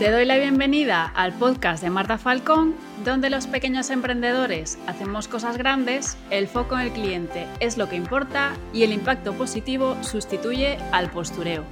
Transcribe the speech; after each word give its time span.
Te 0.00 0.10
doy 0.10 0.24
la 0.24 0.38
bienvenida 0.38 1.12
al 1.14 1.34
podcast 1.34 1.82
de 1.82 1.90
Marta 1.90 2.16
Falcón, 2.16 2.74
donde 3.04 3.28
los 3.28 3.46
pequeños 3.46 3.90
emprendedores 3.90 4.78
hacemos 4.86 5.28
cosas 5.28 5.58
grandes, 5.58 6.16
el 6.30 6.48
foco 6.48 6.74
en 6.76 6.86
el 6.86 6.92
cliente 6.92 7.46
es 7.60 7.76
lo 7.76 7.86
que 7.90 7.96
importa 7.96 8.54
y 8.72 8.82
el 8.82 8.92
impacto 8.92 9.34
positivo 9.34 10.02
sustituye 10.02 10.78
al 10.92 11.10
postureo. 11.10 11.64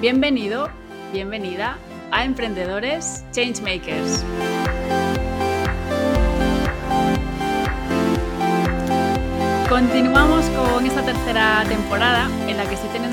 Bienvenido, 0.00 0.70
bienvenida 1.12 1.76
a 2.10 2.24
Emprendedores 2.24 3.26
Changemakers. 3.32 4.24
Continuamos 9.68 10.46
con 10.46 10.86
esta 10.86 11.02
tercera 11.02 11.62
temporada 11.68 12.30
en 12.48 12.56
la 12.56 12.64
que 12.64 12.74
estoy 12.76 12.88
teniendo 12.88 13.09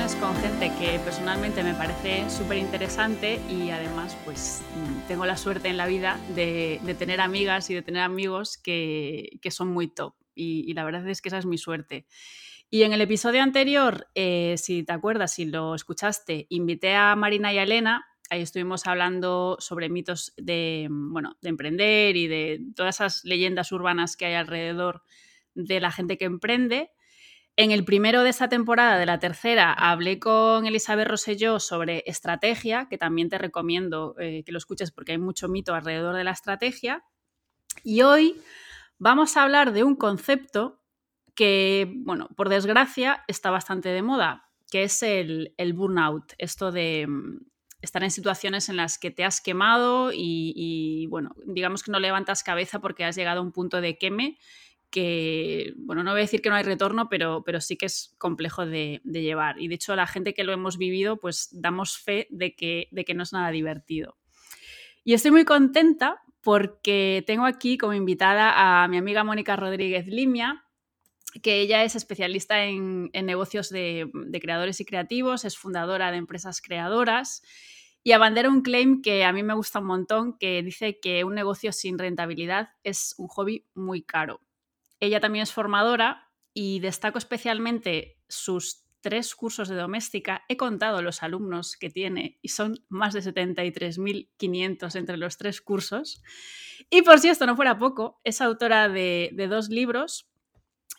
conversaciones 0.00 0.16
con 0.16 0.34
gente 0.36 0.72
que 0.78 0.98
personalmente 1.00 1.62
me 1.62 1.74
parece 1.74 2.30
súper 2.30 2.56
interesante 2.56 3.38
y 3.50 3.70
además 3.70 4.16
pues 4.24 4.62
tengo 5.08 5.26
la 5.26 5.36
suerte 5.36 5.68
en 5.68 5.76
la 5.76 5.86
vida 5.86 6.18
de, 6.34 6.80
tener 6.98 7.20
amigas 7.20 7.68
y 7.68 7.74
de 7.74 7.82
tener 7.82 8.02
amigos 8.02 8.56
que, 8.56 9.38
son 9.50 9.68
muy 9.68 9.88
top 9.88 10.14
y, 10.34 10.72
la 10.72 10.84
verdad 10.84 11.06
es 11.08 11.20
que 11.20 11.28
esa 11.28 11.38
es 11.38 11.44
mi 11.44 11.58
suerte. 11.58 12.06
Y 12.70 12.84
en 12.84 12.92
el 12.92 13.00
episodio 13.02 13.42
anterior, 13.42 14.06
eh, 14.14 14.54
si 14.56 14.84
te 14.84 14.92
acuerdas, 14.92 15.34
si 15.34 15.44
lo 15.44 15.74
escuchaste, 15.74 16.46
invité 16.48 16.94
a 16.94 17.14
Marina 17.16 17.52
y 17.52 17.58
a 17.58 17.64
Elena 17.64 18.06
ahí 18.30 18.42
estuvimos 18.42 18.86
hablando 18.86 19.56
sobre 19.58 19.90
mitos 19.90 20.32
de, 20.36 20.86
bueno, 20.90 21.36
de 21.42 21.48
emprender 21.48 22.16
y 22.16 22.26
de 22.26 22.60
todas 22.74 22.96
esas 22.96 23.24
leyendas 23.24 23.72
urbanas 23.72 24.16
que 24.16 24.26
hay 24.26 24.34
alrededor 24.34 25.02
de 25.54 25.80
la 25.80 25.90
gente 25.90 26.16
que 26.16 26.26
emprende. 26.26 26.90
En 27.60 27.72
el 27.72 27.84
primero 27.84 28.22
de 28.22 28.30
esta 28.30 28.48
temporada, 28.48 28.96
de 28.96 29.04
la 29.04 29.18
tercera, 29.18 29.74
hablé 29.74 30.18
con 30.18 30.64
Elizabeth 30.64 31.06
Rosselló 31.06 31.60
sobre 31.60 32.02
estrategia, 32.06 32.88
que 32.88 32.96
también 32.96 33.28
te 33.28 33.36
recomiendo 33.36 34.14
eh, 34.18 34.44
que 34.46 34.52
lo 34.52 34.56
escuches 34.56 34.90
porque 34.90 35.12
hay 35.12 35.18
mucho 35.18 35.46
mito 35.46 35.74
alrededor 35.74 36.16
de 36.16 36.24
la 36.24 36.30
estrategia. 36.30 37.04
Y 37.84 38.00
hoy 38.00 38.40
vamos 38.96 39.36
a 39.36 39.42
hablar 39.42 39.74
de 39.74 39.84
un 39.84 39.94
concepto 39.94 40.80
que, 41.34 41.92
bueno, 41.96 42.30
por 42.34 42.48
desgracia 42.48 43.24
está 43.28 43.50
bastante 43.50 43.90
de 43.90 44.00
moda, 44.00 44.48
que 44.70 44.84
es 44.84 45.02
el, 45.02 45.52
burnout, 45.74 46.32
esto 46.38 46.72
de 46.72 47.06
mm, 47.06 47.40
estar 47.82 48.02
en 48.02 48.10
situaciones 48.10 48.70
en 48.70 48.78
las 48.78 48.98
que 48.98 49.10
te 49.10 49.22
has 49.22 49.42
quemado 49.42 50.14
y, 50.14 50.54
y, 50.56 51.08
bueno, 51.08 51.36
digamos 51.44 51.82
que 51.82 51.92
no 51.92 52.00
levantas 52.00 52.42
cabeza 52.42 52.78
porque 52.78 53.04
has 53.04 53.16
llegado 53.16 53.40
a 53.40 53.42
un 53.42 53.52
punto 53.52 53.82
de 53.82 53.98
queme 53.98 54.38
que, 54.90 55.72
bueno, 55.76 56.02
no 56.02 56.10
voy 56.10 56.20
a 56.20 56.22
decir 56.22 56.42
que 56.42 56.50
no 56.50 56.56
hay 56.56 56.64
retorno, 56.64 57.08
pero, 57.08 57.42
pero 57.44 57.60
sí 57.60 57.76
que 57.76 57.86
es 57.86 58.14
complejo 58.18 58.66
de, 58.66 59.00
llevar. 59.04 59.60
Y 59.60 59.68
de 59.68 59.76
hecho, 59.76 59.94
la 59.96 60.06
gente 60.06 60.34
que 60.34 60.44
lo 60.44 60.52
hemos 60.52 60.76
vivido, 60.76 61.18
pues 61.18 61.48
damos 61.52 61.96
fe 61.96 62.26
de 62.30 62.54
que, 62.54 62.88
de 62.90 63.04
que 63.04 63.14
no 63.14 63.22
es 63.22 63.32
nada 63.32 63.50
divertido. 63.50 64.16
Y 65.04 65.14
estoy 65.14 65.30
muy 65.30 65.44
contenta 65.44 66.20
porque 66.42 67.22
tengo 67.26 67.44
aquí 67.44 67.78
como 67.78 67.94
invitada 67.94 68.82
a 68.82 68.88
mi 68.88 68.98
amiga 68.98 69.24
Mónica 69.24 69.56
Rodríguez 69.56 70.06
Limia, 70.06 70.64
que 71.42 71.60
ella 71.60 71.84
es 71.84 71.94
especialista 71.94 72.64
en, 72.64 73.10
negocios 73.12 73.70
de, 73.70 74.10
de, 74.12 74.40
creadores 74.40 74.80
y 74.80 74.84
creativos, 74.84 75.44
es 75.44 75.56
fundadora 75.56 76.10
de 76.10 76.16
empresas 76.16 76.60
creadoras 76.60 77.42
y 78.02 78.12
abandera 78.12 78.48
un 78.48 78.62
claim 78.62 79.02
que 79.02 79.24
a 79.24 79.32
mí 79.32 79.42
me 79.42 79.54
gusta 79.54 79.78
un 79.78 79.86
montón, 79.86 80.38
que 80.38 80.62
dice 80.62 80.98
que 81.00 81.22
un 81.24 81.34
negocio 81.34 81.72
sin 81.72 81.98
rentabilidad 81.98 82.70
es 82.82 83.14
un 83.18 83.28
hobby 83.28 83.66
muy 83.74 84.02
caro. 84.02 84.40
Ella 85.00 85.20
también 85.20 85.42
es 85.42 85.52
formadora 85.52 86.30
y 86.52 86.80
destaco 86.80 87.18
especialmente 87.18 88.18
sus 88.28 88.84
tres 89.00 89.34
cursos 89.34 89.68
de 89.68 89.76
doméstica. 89.76 90.44
He 90.48 90.56
contado 90.56 91.02
los 91.02 91.22
alumnos 91.22 91.76
que 91.76 91.90
tiene 91.90 92.38
y 92.42 92.48
son 92.48 92.84
más 92.88 93.14
de 93.14 93.20
73.500 93.20 94.96
entre 94.96 95.16
los 95.16 95.38
tres 95.38 95.60
cursos. 95.60 96.22
Y 96.90 97.02
por 97.02 97.18
si 97.18 97.28
esto 97.28 97.46
no 97.46 97.56
fuera 97.56 97.78
poco, 97.78 98.20
es 98.24 98.40
autora 98.40 98.88
de, 98.88 99.32
dos 99.48 99.68
libros. 99.68 100.26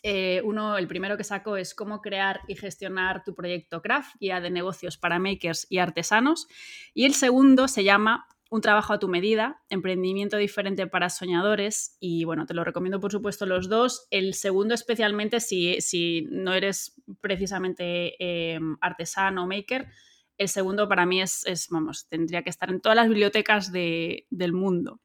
Eh, 0.02 0.42
uno, 0.44 0.78
el 0.78 0.88
primero 0.88 1.16
que 1.16 1.22
saco 1.22 1.56
es 1.56 1.74
Cómo 1.74 2.00
crear 2.00 2.40
y 2.48 2.56
gestionar 2.56 3.22
tu 3.22 3.34
proyecto 3.36 3.82
Craft, 3.82 4.16
guía 4.18 4.40
de 4.40 4.50
negocios 4.50 4.98
para 4.98 5.20
makers 5.20 5.66
y 5.70 5.78
artesanos. 5.78 6.48
Y 6.92 7.04
el 7.04 7.14
segundo 7.14 7.68
se 7.68 7.84
llama 7.84 8.26
un 8.52 8.60
trabajo 8.60 8.92
a 8.92 8.98
tu 8.98 9.08
medida, 9.08 9.62
emprendimiento 9.70 10.36
diferente 10.36 10.86
para 10.86 11.08
soñadores 11.08 11.96
y 12.00 12.24
bueno, 12.24 12.44
te 12.44 12.52
lo 12.52 12.64
recomiendo 12.64 13.00
por 13.00 13.10
supuesto 13.10 13.46
los 13.46 13.70
dos. 13.70 14.06
El 14.10 14.34
segundo 14.34 14.74
especialmente 14.74 15.40
si, 15.40 15.80
si 15.80 16.28
no 16.30 16.52
eres 16.52 17.00
precisamente 17.22 18.14
eh, 18.18 18.60
artesano 18.82 19.44
o 19.44 19.46
maker, 19.46 19.88
el 20.36 20.48
segundo 20.50 20.86
para 20.86 21.06
mí 21.06 21.22
es, 21.22 21.46
vamos, 21.70 22.06
tendría 22.10 22.42
que 22.42 22.50
estar 22.50 22.68
en 22.68 22.82
todas 22.82 22.94
las 22.94 23.08
bibliotecas 23.08 23.72
del 23.72 24.52
mundo. 24.52 25.00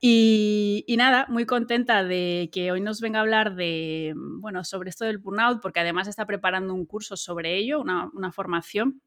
Y, 0.00 0.84
nada, 0.96 1.26
muy 1.28 1.46
contenta 1.46 2.04
de 2.04 2.48
que 2.52 2.70
hoy 2.70 2.80
nos 2.80 3.00
venga 3.00 3.18
a 3.18 3.22
hablar 3.22 3.56
de, 3.56 4.14
bueno, 4.14 4.62
sobre 4.62 4.90
esto 4.90 5.04
del 5.04 5.18
burnout, 5.18 5.60
porque 5.60 5.80
además 5.80 6.06
está 6.06 6.26
preparando 6.26 6.74
un 6.74 6.86
curso 6.86 7.16
sobre 7.16 7.56
ello, 7.56 7.80
una, 7.80 8.08
una 8.12 8.30
formación. 8.30 9.02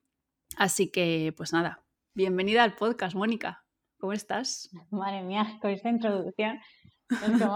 Así 0.58 0.92
que, 0.92 1.34
pues 1.38 1.54
nada, 1.54 1.86
Bienvenida 2.14 2.64
al 2.64 2.76
podcast, 2.76 3.16
Mónica. 3.16 3.66
¿Cómo 4.00 4.14
estás? 4.14 4.70
Madre 4.92 5.24
mía, 5.24 5.58
con 5.62 5.72
esta 5.72 5.90
introducción 5.90 6.60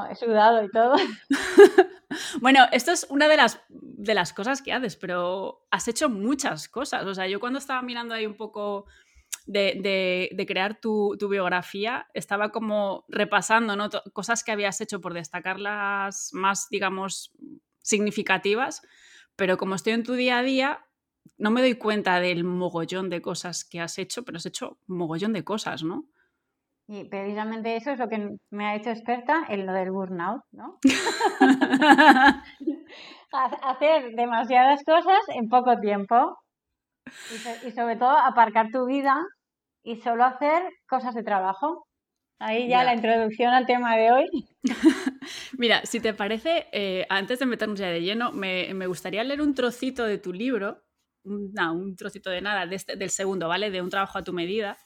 he 0.10 0.16
sudado 0.16 0.64
y 0.64 0.70
todo. 0.70 0.96
bueno, 2.42 2.66
esto 2.72 2.92
es 2.92 3.06
una 3.10 3.28
de 3.28 3.38
las, 3.38 3.62
de 3.70 4.14
las 4.14 4.34
cosas 4.34 4.62
que 4.62 4.74
haces, 4.74 4.96
pero 4.96 5.66
has 5.72 5.88
hecho 5.88 6.10
muchas 6.10 6.68
cosas. 6.68 7.06
O 7.06 7.14
sea, 7.14 7.28
yo 7.28 7.40
cuando 7.40 7.60
estaba 7.60 7.82
mirando 7.82 8.16
ahí 8.16 8.26
un 8.26 8.36
poco 8.36 8.86
de, 9.46 10.46
crear 10.48 10.80
tu, 10.80 11.18
biografía, 11.30 12.08
estaba 12.14 12.50
como 12.50 13.06
repasando 13.10 13.76
¿no? 13.76 13.90
cosas 14.14 14.44
que 14.44 14.52
habías 14.52 14.80
hecho 14.82 15.02
por 15.02 15.14
destacar 15.14 15.60
las 15.60 16.30
más, 16.34 16.68
digamos, 16.70 17.32
significativas, 17.82 18.82
pero 19.36 19.58
como 19.58 19.76
estoy 19.76 19.94
en 19.94 20.04
tu 20.04 20.14
día 20.14 20.40
a 20.40 20.44
día, 20.44 20.86
no 21.38 21.52
me 21.52 21.62
doy 21.62 21.76
cuenta 21.76 22.20
del 22.20 22.44
mogollón 22.44 23.10
de 23.10 23.22
cosas 23.22 23.66
que 23.66 23.80
has 23.80 23.98
hecho, 23.98 24.24
pero 24.24 24.38
has 24.38 24.46
hecho 24.46 24.78
mogollón 24.88 25.34
de 25.34 25.44
cosas, 25.44 25.84
¿no? 25.84 26.06
Y 26.88 27.06
precisamente 27.06 27.76
eso 27.76 27.92
es 27.92 28.00
lo 28.00 28.10
que 28.10 28.36
me 28.50 28.66
ha 28.66 28.76
hecho 28.76 28.90
experta 28.90 29.46
en 29.48 29.66
lo 29.66 29.74
del 29.74 29.92
burnout, 29.92 30.42
¿no? 30.52 30.80
Hacer 33.64 34.12
demasiadas 34.16 34.84
cosas 34.84 35.20
en 35.36 35.50
poco 35.50 35.80
tiempo 35.80 36.38
y, 37.66 37.72
sobre 37.72 37.96
todo 37.96 38.12
aparcar 38.12 38.70
tu 38.72 38.86
vida 38.86 39.16
y 39.84 39.98
solo 39.98 40.24
hacer 40.24 40.64
cosas 40.88 41.16
de 41.16 41.24
trabajo. 41.24 41.88
Ahí 42.40 42.68
ya, 42.68 42.84
la 42.84 42.94
introducción 42.94 43.54
al 43.54 43.66
tema 43.66 43.96
de 43.96 44.12
hoy. 44.12 44.26
Mira, 45.58 45.86
si 45.86 46.00
te 46.00 46.14
parece, 46.14 46.68
eh, 46.74 47.06
antes 47.10 47.40
de 47.40 47.46
meternos 47.46 47.80
ya 47.80 47.88
de 47.88 48.02
lleno, 48.02 48.32
me, 48.32 48.74
me, 48.74 48.88
gustaría 48.88 49.24
leer 49.24 49.42
un 49.42 49.56
trocito 49.56 50.04
de 50.04 50.18
tu 50.18 50.34
libro 50.34 50.84
un 51.24 51.96
trocito 51.96 52.30
de 52.30 52.42
nada 52.42 52.64
este, 52.74 52.96
del 52.96 53.10
segundo, 53.10 53.48
¿vale? 53.48 53.72
De 53.72 53.82
un 53.82 53.90
trabajo 53.90 54.18
a 54.18 54.24
tu 54.24 54.34
medida. 54.34 54.78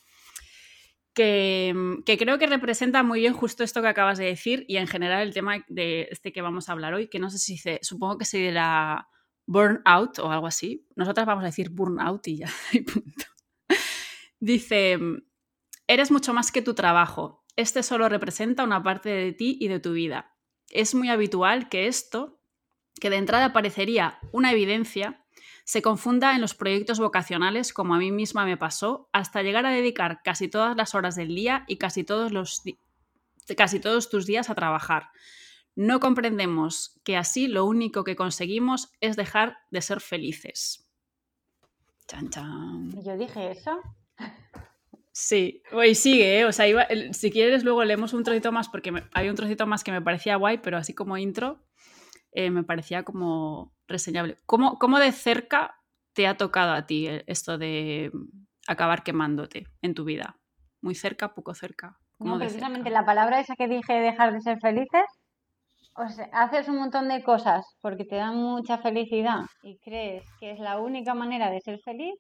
Que, 1.13 1.73
creo 2.05 2.37
que 2.37 2.45
representa 2.45 3.01
muy 3.01 3.21
bien 3.21 3.33
justo 3.33 3.63
esto 3.63 3.81
que 3.81 3.87
acabas 3.87 4.19
de 4.19 4.25
decir 4.25 4.65
y 4.67 4.77
en 4.77 4.85
general 4.85 5.25
el 5.25 5.33
tema 5.33 5.65
de 5.67 6.07
este 6.11 6.31
que 6.31 6.43
vamos 6.43 6.69
a 6.69 6.73
hablar 6.73 6.93
hoy, 6.93 7.07
que 7.07 7.17
no 7.17 7.31
sé 7.31 7.39
si 7.39 7.53
dice, 7.53 7.79
supongo 7.81 8.19
que 8.19 8.25
se 8.25 8.37
dirá 8.37 9.09
burnout 9.47 10.19
o 10.19 10.31
algo 10.31 10.45
así. 10.45 10.87
Nosotras 10.95 11.25
vamos 11.25 11.43
a 11.43 11.47
decir 11.47 11.71
burnout 11.71 12.27
y 12.27 12.37
ya, 12.37 12.49
punto. 12.93 13.25
Dice, 14.39 14.99
eres 15.87 16.11
mucho 16.11 16.35
más 16.35 16.51
que 16.51 16.61
tu 16.61 16.75
trabajo. 16.75 17.43
Este 17.55 17.81
solo 17.81 18.07
representa 18.09 18.63
una 18.63 18.83
parte 18.83 19.09
de 19.09 19.33
ti 19.33 19.57
y 19.59 19.69
de 19.69 19.79
tu 19.79 19.93
vida. 19.93 20.37
Es 20.69 20.93
muy 20.93 21.09
habitual 21.09 21.69
que 21.69 21.87
esto, 21.87 22.39
que 23.01 23.09
de 23.09 23.15
entrada 23.15 23.53
parecería 23.53 24.19
una 24.31 24.51
evidencia, 24.51 25.25
se 25.67 25.81
confunda 25.81 26.33
en 26.33 26.39
los 26.39 26.53
proyectos 26.53 26.97
vocacionales 26.97 27.73
como 27.73 27.93
a 27.93 27.97
mí 27.97 28.09
misma 28.09 28.45
me 28.45 28.55
pasó, 28.55 29.09
hasta 29.11 29.43
llegar 29.43 29.65
a 29.65 29.71
dedicar 29.71 30.21
casi 30.23 30.47
todas 30.47 30.77
las 30.77 30.95
horas 30.95 31.17
del 31.17 31.35
día 31.35 31.65
y 31.67 31.75
casi 31.75 32.05
todos, 32.05 32.31
los 32.31 32.63
casi 33.57 33.81
todos 33.81 34.09
tus 34.09 34.25
días 34.25 34.49
a 34.49 34.55
trabajar. 34.55 35.09
No 35.75 35.99
comprendemos 35.99 37.01
que 37.03 37.17
así 37.17 37.49
lo 37.49 37.65
único 37.65 38.05
que 38.05 38.15
conseguimos 38.15 38.93
es 39.01 39.17
dejar 39.17 39.57
de 39.69 39.81
ser 39.81 39.99
felices. 39.99 40.89
Chan, 42.07 42.29
chan. 42.29 43.03
¿Yo 43.03 43.17
dije 43.17 43.51
eso? 43.51 43.81
Sí, 45.11 45.63
y 45.85 45.95
sigue, 45.95 46.39
¿eh? 46.39 46.45
o 46.45 46.53
sea, 46.53 46.87
si 47.11 47.29
quieres 47.29 47.65
luego 47.65 47.83
leemos 47.83 48.13
un 48.13 48.23
trocito 48.23 48.53
más 48.53 48.69
porque 48.69 48.93
hay 49.13 49.29
un 49.29 49.35
trocito 49.35 49.67
más 49.67 49.83
que 49.83 49.91
me 49.91 50.01
parecía 50.01 50.37
guay, 50.37 50.59
pero 50.59 50.77
así 50.77 50.93
como 50.93 51.17
intro, 51.17 51.66
eh, 52.37 52.51
me 52.51 52.63
parecía 52.63 53.01
como 53.01 53.73
reseñable. 53.87 54.37
¿Cómo, 54.45 54.77
¿Cómo, 54.77 54.99
de 54.99 55.11
cerca 55.11 55.81
te 56.13 56.27
ha 56.27 56.37
tocado 56.37 56.73
a 56.73 56.85
ti 56.85 57.07
esto 57.25 57.57
de 57.57 58.11
acabar 58.67 59.01
quemándote 59.01 59.65
en 59.81 59.95
tu 59.95 60.05
vida? 60.05 60.37
¿Muy 60.79 60.93
cerca, 60.93 61.33
poco 61.33 61.55
cerca? 61.55 61.97
No, 62.19 62.37
precisamente 62.37 62.91
la 62.91 63.03
palabra 63.05 63.39
esa 63.39 63.55
que 63.55 63.67
dije, 63.67 63.91
dejar 63.93 64.33
de 64.33 64.41
ser 64.41 64.59
felices, 64.59 65.05
o 65.95 66.07
sea, 66.09 66.29
haces 66.31 66.69
un 66.69 66.77
montón 66.77 67.07
de 67.07 67.23
cosas 67.23 67.65
porque 67.81 68.05
te 68.05 68.17
dan 68.17 68.35
mucha 68.35 68.77
felicidad 68.77 69.41
y 69.63 69.79
crees 69.79 70.23
que 70.39 70.51
es 70.51 70.59
la 70.59 70.79
única 70.79 71.15
manera 71.15 71.49
de 71.49 71.61
ser 71.61 71.79
feliz 71.83 72.13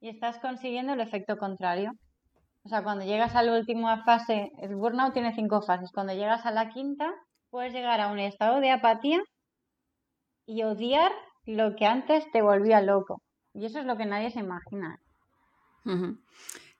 y 0.00 0.08
estás 0.08 0.40
consiguiendo 0.40 0.94
el 0.94 1.00
efecto 1.00 1.36
contrario. 1.36 1.92
O 2.64 2.68
sea, 2.68 2.82
cuando 2.82 3.04
llegas 3.04 3.36
a 3.36 3.44
la 3.44 3.56
última 3.56 4.02
fase, 4.02 4.50
el 4.60 4.74
burnout 4.74 5.12
tiene 5.12 5.32
cinco 5.36 5.62
fases. 5.62 5.92
Cuando 5.92 6.14
llegas 6.14 6.46
a 6.46 6.50
la 6.50 6.68
quinta, 6.70 7.12
puedes 7.48 7.72
llegar 7.72 8.00
a 8.00 8.08
un 8.08 8.18
estado 8.18 8.58
de 8.58 8.72
apatía 8.72 9.22
y 10.46 10.62
odiar 10.62 11.12
lo 11.46 11.76
que 11.76 11.86
antes 11.86 12.30
te 12.30 12.42
volvía 12.42 12.80
loco. 12.80 13.22
Y 13.54 13.66
eso 13.66 13.80
es 13.80 13.86
lo 13.86 13.96
que 13.96 14.06
nadie 14.06 14.30
se 14.30 14.40
imagina. 14.40 15.00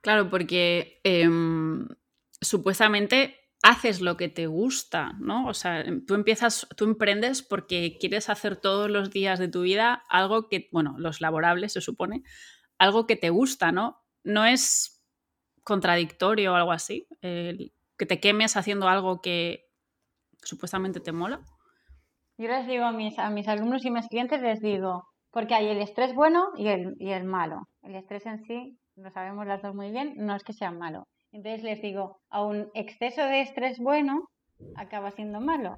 Claro, 0.00 0.31
porque 0.31 1.00
em, 1.05 1.88
supuestamente 2.41 3.37
haces 3.62 4.00
lo 4.00 4.17
que 4.17 4.29
te 4.29 4.47
gusta, 4.47 5.12
¿no? 5.19 5.47
O 5.47 5.55
sea, 5.55 5.85
tú 6.06 6.14
empiezas, 6.14 6.67
tú 6.76 6.85
emprendes 6.85 7.43
porque 7.43 7.97
quieres 8.00 8.29
hacer 8.29 8.56
todos 8.56 8.91
los 8.91 9.11
días 9.11 9.38
de 9.38 9.49
tu 9.49 9.62
vida 9.62 10.05
algo 10.09 10.49
que, 10.49 10.69
bueno, 10.73 10.97
los 10.99 11.20
laborables 11.20 11.73
se 11.73 11.81
supone, 11.81 12.25
algo 12.79 13.06
que 13.06 13.17
te 13.17 13.31
gusta, 13.31 13.70
¿no? 13.70 14.03
No 14.25 14.44
es 14.44 15.05
contradictorio 15.62 16.53
o 16.53 16.56
algo 16.56 16.73
así, 16.73 17.06
que 17.20 18.06
te 18.06 18.19
quemes 18.19 18.56
haciendo 18.56 18.88
algo 18.88 19.23
que 19.23 19.70
supuestamente 20.43 20.99
te 20.99 21.12
mola. 21.12 21.44
Yo 22.38 22.49
les 22.49 22.67
digo 22.67 22.84
a 22.84 22.93
mis, 22.93 23.19
a 23.19 23.31
mis 23.31 23.49
alumnos 23.49 23.84
y 23.84 23.90
mis 23.90 24.08
clientes, 24.08 24.40
les 24.40 24.61
digo, 24.61 25.05
porque 25.31 25.55
hay 25.55 25.69
el 25.69 25.81
estrés 25.81 26.14
bueno 26.14 26.49
y 26.56 26.69
el, 26.69 26.94
y 26.99 27.11
el 27.11 27.25
malo. 27.25 27.62
El 27.82 27.94
estrés 27.94 28.26
en 28.26 28.43
sí, 28.44 28.76
lo 28.96 29.11
sabemos 29.11 29.46
las 29.46 29.62
dos 29.62 29.75
muy 29.75 29.90
bien, 29.90 30.14
no 30.17 30.34
es 30.34 30.43
que 30.43 30.52
sea 30.52 30.70
malo. 30.70 31.05
Entonces 31.32 31.62
les 31.62 31.81
digo, 31.81 32.19
a 32.31 32.44
un 32.44 32.69
exceso 32.75 33.23
de 33.23 33.40
estrés 33.40 33.79
bueno 33.79 34.29
acaba 34.76 35.11
siendo 35.11 35.40
malo. 35.40 35.76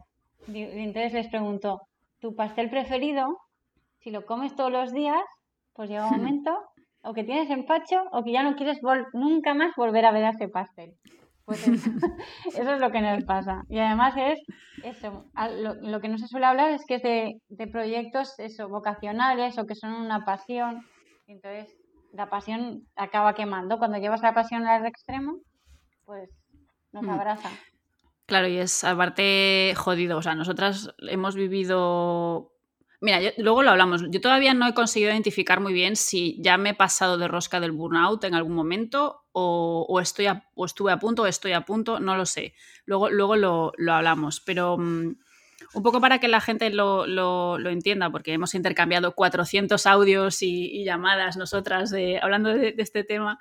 Y 0.48 0.62
entonces 0.62 1.12
les 1.12 1.28
pregunto, 1.28 1.80
¿tu 2.20 2.34
pastel 2.34 2.70
preferido? 2.70 3.38
Si 4.00 4.10
lo 4.10 4.26
comes 4.26 4.54
todos 4.56 4.72
los 4.72 4.92
días, 4.92 5.22
pues 5.72 5.88
llega 5.88 6.06
un 6.06 6.16
momento 6.18 6.52
o 7.02 7.12
que 7.12 7.24
tienes 7.24 7.50
empacho 7.50 8.02
o 8.12 8.22
que 8.22 8.32
ya 8.32 8.42
no 8.42 8.56
quieres 8.56 8.80
nunca 9.12 9.54
más 9.54 9.72
volver 9.76 10.06
a 10.06 10.12
ver 10.12 10.24
a 10.24 10.30
ese 10.30 10.48
pastel. 10.48 10.94
Pues 11.44 11.66
eso, 11.68 12.72
es 12.72 12.80
lo 12.80 12.90
que 12.90 13.00
nos 13.00 13.24
pasa. 13.24 13.64
Y 13.68 13.78
además 13.78 14.14
es 14.16 14.40
eso, 14.82 15.26
lo, 15.82 16.00
que 16.00 16.08
no 16.08 16.18
se 16.18 16.26
suele 16.26 16.46
hablar 16.46 16.70
es 16.70 16.84
que 16.86 16.94
es 16.96 17.02
de, 17.02 17.66
proyectos 17.66 18.38
eso, 18.38 18.68
vocacionales 18.68 19.58
o 19.58 19.66
que 19.66 19.74
son 19.74 19.92
una 19.92 20.24
pasión. 20.24 20.86
Entonces, 21.26 21.76
la 22.12 22.30
pasión 22.30 22.86
acaba 22.96 23.34
quemando. 23.34 23.78
Cuando 23.78 23.98
llevas 23.98 24.22
la 24.22 24.34
pasión 24.34 24.66
al 24.66 24.86
extremo, 24.86 25.38
pues 26.04 26.30
nos 26.92 27.04
mm. 27.04 27.10
abraza. 27.10 27.50
Claro, 28.26 28.48
y 28.48 28.56
es 28.56 28.84
aparte 28.84 29.74
jodido. 29.76 30.16
O 30.16 30.22
sea, 30.22 30.34
nosotras 30.34 30.94
hemos 30.98 31.34
vivido 31.34 32.54
Mira, 33.04 33.20
luego 33.36 33.62
lo 33.62 33.70
hablamos. 33.70 34.02
Yo 34.08 34.18
todavía 34.22 34.54
no 34.54 34.66
he 34.66 34.72
conseguido 34.72 35.10
identificar 35.10 35.60
muy 35.60 35.74
bien 35.74 35.94
si 35.94 36.40
ya 36.40 36.56
me 36.56 36.70
he 36.70 36.74
pasado 36.74 37.18
de 37.18 37.28
rosca 37.28 37.60
del 37.60 37.72
burnout 37.72 38.24
en 38.24 38.34
algún 38.34 38.54
momento 38.54 39.23
o, 39.34 40.00
estoy 40.00 40.26
o 40.54 40.64
estuve 40.64 40.92
a 40.92 40.98
punto 40.98 41.22
o 41.22 41.26
estoy 41.26 41.52
a 41.52 41.62
punto, 41.62 42.00
no 42.00 42.16
lo 42.16 42.24
sé. 42.24 42.54
Luego, 42.86 43.10
luego 43.10 43.36
lo, 43.36 43.72
hablamos. 43.92 44.40
Pero 44.40 44.78
mm, 44.78 45.16
un 45.74 45.82
poco 45.82 46.00
para 46.00 46.18
que 46.18 46.28
la 46.28 46.40
gente 46.40 46.70
lo, 46.70 47.58
entienda, 47.68 48.10
porque 48.10 48.32
hemos 48.32 48.54
intercambiado 48.54 49.14
400 49.14 49.86
audios 49.86 50.42
y, 50.42 50.84
llamadas 50.84 51.36
nosotras 51.36 51.92
hablando 52.22 52.54
de, 52.54 52.74
este 52.78 53.04
tema. 53.04 53.38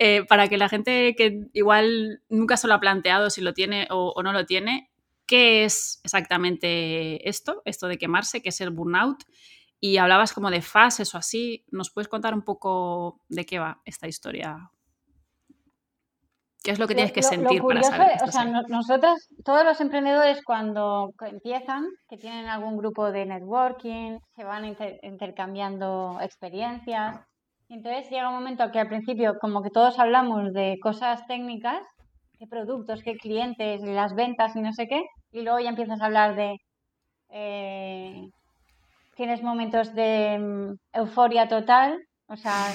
Eh, 0.00 0.24
para 0.24 0.48
que 0.48 0.58
la 0.58 0.68
gente 0.68 1.14
que 1.16 1.48
igual 1.54 2.22
nunca 2.28 2.56
se 2.56 2.68
lo 2.68 2.74
ha 2.74 2.80
planteado 2.80 3.30
si 3.30 3.40
lo 3.40 3.52
tiene 3.52 3.88
o 3.90 4.20
no 4.22 4.32
lo 4.32 4.46
tiene, 4.46 4.90
qué 5.28 5.64
es 5.64 6.00
exactamente 6.02 7.28
esto, 7.28 7.62
esto 7.64 7.86
de 7.86 7.98
quemarse, 7.98 8.42
qué 8.42 8.48
es 8.48 8.60
el 8.60 8.70
burnout. 8.70 9.22
Y 9.80 9.98
hablabas 9.98 10.32
como 10.32 10.50
de 10.50 10.62
fases 10.62 11.14
o 11.14 11.18
así. 11.18 11.64
¿Nos 11.70 11.90
puedes 11.90 12.08
contar 12.08 12.34
un 12.34 12.42
poco 12.42 13.20
de 13.28 13.46
qué 13.46 13.60
va 13.60 13.80
esta 13.84 14.08
historia? 14.08 14.72
¿Qué 16.62 16.72
es 16.72 16.78
lo 16.78 16.88
que 16.88 16.94
tienes 16.94 17.12
que 17.12 17.22
sentir 17.22 17.62
para 17.62 17.82
saber? 17.82 18.18
o 18.22 18.30
sea, 18.30 18.44
nosotros, 18.44 19.28
todos 19.44 19.64
los 19.64 19.80
emprendedores 19.80 20.42
cuando 20.44 21.12
empiezan, 21.20 21.84
que 22.08 22.16
tienen 22.16 22.46
algún 22.46 22.76
grupo 22.76 23.12
de 23.12 23.26
networking, 23.26 24.18
se 24.34 24.44
van 24.44 24.64
intercambiando 25.02 26.18
experiencias. 26.20 27.20
entonces 27.68 28.10
llega 28.10 28.28
un 28.28 28.34
momento 28.34 28.70
que 28.72 28.80
al 28.80 28.88
principio 28.88 29.38
como 29.40 29.62
que 29.62 29.70
todos 29.70 29.98
hablamos 29.98 30.52
de 30.52 30.78
cosas 30.82 31.26
técnicas 31.26 31.82
qué 32.38 32.46
productos, 32.46 33.02
qué 33.02 33.16
clientes, 33.16 33.82
las 33.82 34.14
ventas 34.14 34.54
y 34.56 34.60
no 34.60 34.72
sé 34.72 34.86
qué. 34.86 35.02
Y 35.32 35.42
luego 35.42 35.58
ya 35.60 35.70
empiezas 35.70 36.00
a 36.00 36.06
hablar 36.06 36.36
de... 36.36 36.56
Eh, 37.30 38.28
tienes 39.16 39.42
momentos 39.42 39.94
de 39.94 40.38
mm, 40.38 40.74
euforia 40.92 41.48
total, 41.48 41.98
o 42.28 42.36
sea, 42.36 42.72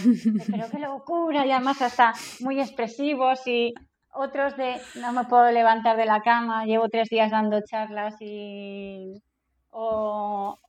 pero 0.51 0.65
qué 0.69 0.79
locura, 0.79 1.45
y 1.45 1.51
además 1.51 1.81
hasta 1.81 2.13
muy 2.41 2.59
expresivos 2.59 3.45
y 3.47 3.73
otros 4.11 4.57
de 4.57 4.75
no 4.95 5.13
me 5.13 5.25
puedo 5.25 5.51
levantar 5.51 5.95
de 5.97 6.05
la 6.05 6.21
cama, 6.21 6.65
llevo 6.65 6.89
tres 6.89 7.09
días 7.09 7.31
dando 7.31 7.61
charlas 7.61 8.15
y... 8.19 9.21
o, 9.71 10.59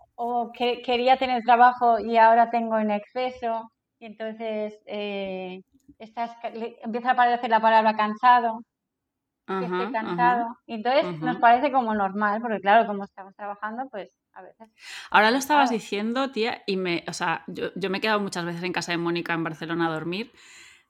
que, 0.55 0.83
quería 0.83 1.17
tener 1.17 1.43
trabajo 1.43 1.99
y 1.99 2.17
ahora 2.19 2.51
tengo 2.51 2.79
en 2.79 2.91
exceso, 2.91 3.71
y 3.99 4.07
entonces 4.07 4.79
eh, 4.87 5.63
estás, 5.99 6.37
empieza 6.83 7.11
a 7.11 7.13
aparecer 7.13 7.51
la 7.51 7.61
palabra 7.61 7.97
cansado, 7.97 8.61
que 9.47 9.65
esté 9.65 9.93
cansado. 9.93 10.57
Y 10.67 10.75
entonces 10.75 11.21
nos 11.21 11.37
parece 11.37 11.71
como 11.73 11.95
normal, 11.95 12.41
porque 12.41 12.61
claro, 12.61 12.87
como 12.87 13.05
estamos 13.05 13.35
trabajando, 13.35 13.89
pues 13.91 14.11
a 14.35 14.43
veces. 14.43 14.69
Ahora 15.11 15.31
lo 15.31 15.39
estabas 15.39 15.71
diciendo, 15.71 16.31
tía, 16.31 16.63
y 16.67 16.77
me, 16.77 17.05
o 17.09 17.13
sea, 17.13 17.45
yo, 17.47 17.71
yo, 17.75 17.91
me 17.91 17.99
he 17.99 18.01
quedado 18.01 18.21
muchas 18.21 18.45
veces 18.45 18.63
en 18.63 18.73
casa 18.73 18.93
de 18.93 18.99
Mónica 18.99 19.33
en 19.33 19.45
Barcelona 19.45 19.87
a 19.87 19.93
dormir, 19.93 20.33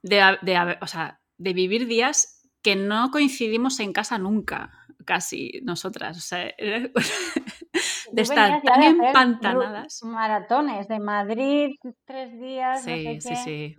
de, 0.03 0.39
de, 0.43 0.79
o 0.81 0.87
sea, 0.87 1.21
de 1.37 1.53
vivir 1.53 1.87
días 1.87 2.43
que 2.63 2.77
no 2.77 3.11
coincidimos 3.11 3.79
en 3.81 3.93
casa 3.93 4.19
nunca, 4.19 4.71
casi 5.05 5.61
nosotras. 5.63 6.17
O 6.17 6.21
sea, 6.21 6.45
de 8.13 8.23
estar 8.23 8.63
tan 8.63 8.83
empantanadas. 8.83 10.03
Maratones 10.03 10.89
de 10.89 10.99
Madrid, 10.99 11.75
tres 12.07 12.41
días. 12.41 12.83
Sí, 12.83 13.21
sí, 13.21 13.37
sí. 13.37 13.77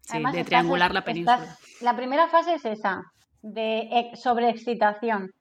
Sí, 0.00 0.22
de 0.32 0.44
triangular 0.44 0.94
la 0.94 1.04
península. 1.04 1.58
la 1.80 1.96
primera 1.96 2.28
fase 2.28 2.54
es 2.54 2.64
esa, 2.64 3.02
de 3.42 4.10
sobreexcitación. 4.14 5.32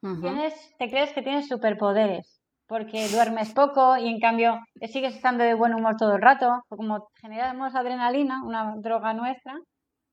tienes, 0.00 0.54
te 0.76 0.90
crees 0.90 1.12
que 1.12 1.22
tienes 1.22 1.46
superpoderes 1.46 2.41
porque 2.72 3.06
duermes 3.08 3.52
poco 3.52 3.98
y 3.98 4.08
en 4.08 4.18
cambio 4.18 4.58
sigues 4.90 5.14
estando 5.14 5.44
de 5.44 5.52
buen 5.52 5.74
humor 5.74 5.94
todo 5.98 6.16
el 6.16 6.22
rato, 6.22 6.62
como 6.70 7.06
generamos 7.20 7.74
adrenalina, 7.74 8.42
una 8.42 8.74
droga 8.78 9.12
nuestra. 9.12 9.52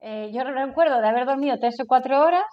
Eh, 0.00 0.30
yo 0.34 0.44
recuerdo 0.44 1.00
de 1.00 1.08
haber 1.08 1.24
dormido 1.24 1.56
tres 1.58 1.80
o 1.80 1.86
cuatro 1.86 2.20
horas, 2.20 2.44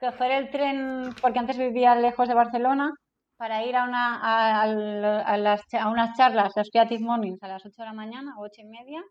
coger 0.00 0.32
el 0.32 0.50
tren, 0.50 1.14
porque 1.22 1.38
antes 1.38 1.56
vivía 1.56 1.94
lejos 1.94 2.26
de 2.26 2.34
Barcelona, 2.34 2.90
para 3.36 3.64
ir 3.64 3.76
a, 3.76 3.84
una, 3.84 4.60
a, 4.60 5.36
las, 5.36 5.60
a 5.72 5.88
unas 5.88 6.16
charlas, 6.16 6.52
los 6.56 6.68
Creative 6.70 7.04
Mornings, 7.04 7.40
a 7.44 7.48
las 7.48 7.64
8 7.64 7.74
de 7.78 7.84
la 7.84 7.92
mañana, 7.92 8.34
ocho 8.38 8.60
y 8.60 8.66
media, 8.66 9.02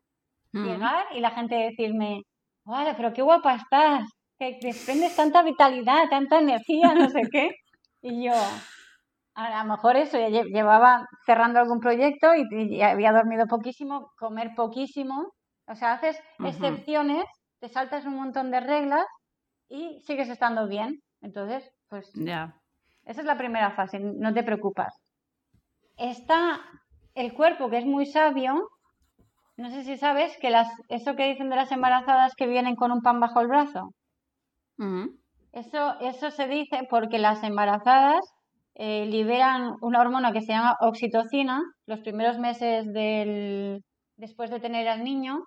llegar 0.52 1.06
y 1.16 1.22
la 1.22 1.32
gente 1.32 1.56
decirme, 1.56 2.24
vale, 2.66 2.96
pero 2.96 3.14
qué 3.14 3.22
guapa 3.22 3.56
estás, 3.56 4.10
que 4.38 4.60
desprendes 4.62 5.16
tanta 5.16 5.42
vitalidad, 5.42 6.10
tanta 6.10 6.40
energía, 6.40 6.94
no 6.96 7.08
sé 7.08 7.22
qué. 7.32 7.52
Y 8.02 8.26
yo, 8.26 8.34
a 9.36 9.64
lo 9.64 9.70
mejor 9.70 9.96
eso, 9.96 10.18
ya 10.20 10.44
llevaba 10.44 11.08
cerrando 11.26 11.60
algún 11.60 11.80
proyecto 11.80 12.28
y, 12.36 12.82
había 12.82 13.12
dormido 13.12 13.48
poquísimo, 13.48 14.12
comer 14.18 14.52
poquísimo. 14.56 15.32
O 15.68 15.76
sea, 15.76 15.94
haces 15.94 16.20
excepciones, 16.40 17.26
te 17.60 17.70
saltas 17.70 18.06
un 18.06 18.16
montón 18.16 18.52
de 18.52 18.60
reglas 18.60 19.06
y 19.70 20.02
sigues 20.06 20.30
estando 20.30 20.68
bien. 20.68 21.00
Entonces, 21.22 21.68
pues 21.90 22.12
ya. 22.14 22.54
Esa 23.06 23.22
es 23.22 23.28
la 23.28 23.38
primera 23.38 23.72
fase, 23.72 24.00
no 24.00 24.34
te 24.34 24.44
preocupas. 24.44 24.94
Está 25.98 26.62
el 27.16 27.34
cuerpo, 27.34 27.70
que 27.70 27.78
es 27.78 27.86
muy 27.86 28.06
sabio. 28.06 28.70
No 29.58 29.70
sé 29.70 29.84
si 29.84 29.98
sabes 29.98 30.38
que 30.40 30.50
las, 30.50 30.68
eso 30.90 31.16
que 31.16 31.28
dicen 31.28 31.50
de 31.50 31.56
las 31.56 31.72
embarazadas 31.72 32.34
que 32.36 32.48
vienen 32.48 32.76
con 32.76 32.92
un 32.92 33.02
pan 33.02 33.20
bajo 33.20 33.42
el 33.42 33.48
brazo. 33.48 33.90
Eso, 35.52 36.00
eso 36.00 36.32
se 36.32 36.48
dice 36.48 36.88
porque 36.90 37.20
las 37.20 37.44
embarazadas 37.44 38.33
eh, 38.76 39.06
liberan 39.06 39.76
una 39.82 40.02
hormona 40.02 40.32
que 40.32 40.42
se 40.42 40.54
llama 40.54 40.76
oxitocina 40.82 41.62
los 41.86 42.00
primeros 42.00 42.40
meses 42.40 42.92
del, 42.92 43.84
después 44.18 44.50
de 44.50 44.60
tener 44.60 44.88
al 44.88 45.04
niño 45.04 45.44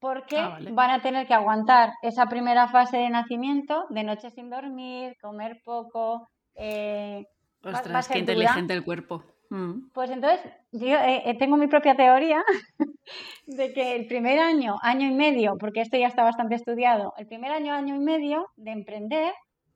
porque 0.00 0.36
ah, 0.36 0.58
van 0.72 0.90
a 0.90 1.00
tener 1.00 1.28
que 1.28 1.34
aguantar 1.34 1.92
esa 2.02 2.26
primera 2.26 2.66
fase 2.66 2.96
de 2.96 3.08
nacimiento, 3.08 3.84
de 3.90 4.02
noche 4.02 4.30
sin 4.30 4.50
dormir, 4.50 5.14
comer 5.22 5.60
poco. 5.64 6.28
Eh, 6.56 7.24
Ostras, 7.62 8.08
qué 8.08 8.18
inteligente 8.18 8.74
el 8.74 8.82
cuerpo. 8.82 9.22
Mm. 9.50 9.90
Pues 9.92 10.10
entonces, 10.10 10.40
yo 10.72 10.96
eh, 10.96 11.22
eh, 11.26 11.36
tengo 11.38 11.56
mi 11.56 11.68
propia 11.68 11.94
teoría 11.94 12.42
de 13.46 13.72
que 13.72 13.94
el 13.94 14.06
primer 14.06 14.40
año, 14.40 14.76
año 14.82 15.06
y 15.06 15.14
medio, 15.14 15.56
porque 15.60 15.82
esto 15.82 15.96
ya 15.98 16.08
está 16.08 16.24
bastante 16.24 16.54
estudiado, 16.54 17.12
el 17.18 17.26
primer 17.26 17.52
año, 17.52 17.72
año 17.72 17.94
y 17.94 18.00
medio 18.00 18.48
de 18.56 18.72
emprender, 18.72 19.32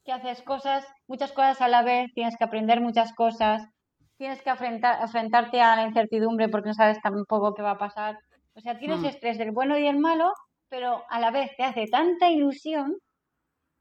que 0.07 0.13
haces 0.13 0.41
cosas, 0.43 0.87
muchas 1.09 1.33
cosas 1.33 1.61
a 1.61 1.69
la 1.69 1.83
vez, 1.83 2.13
tienes 2.15 2.37
que 2.37 2.45
aprender 2.45 2.81
muchas 2.81 3.13
cosas, 3.13 3.69
tienes 4.17 4.41
que 4.41 4.51
afrontar, 4.51 5.03
enfrentarte 5.03 5.61
a 5.61 5.77
la 5.77 5.83
incertidumbre 5.83 6.49
porque 6.49 6.69
no 6.69 6.75
sabes 6.75 7.01
tampoco 7.03 7.53
qué 7.55 7.63
va 7.63 7.73
a 7.73 7.79
pasar. 7.79 8.17
O 8.55 8.61
sea, 8.61 8.79
tienes 8.79 9.01
mm. 9.01 9.07
estrés 9.07 9.37
del 9.37 9.51
bueno 9.51 9.77
y 9.77 9.87
el 9.87 9.99
malo, 9.99 10.33
pero 10.71 11.03
a 11.11 11.21
la 11.21 11.31
vez 11.31 11.51
te 11.57 11.65
hace 11.65 11.87
tanta 11.89 12.31
ilusión 12.31 12.97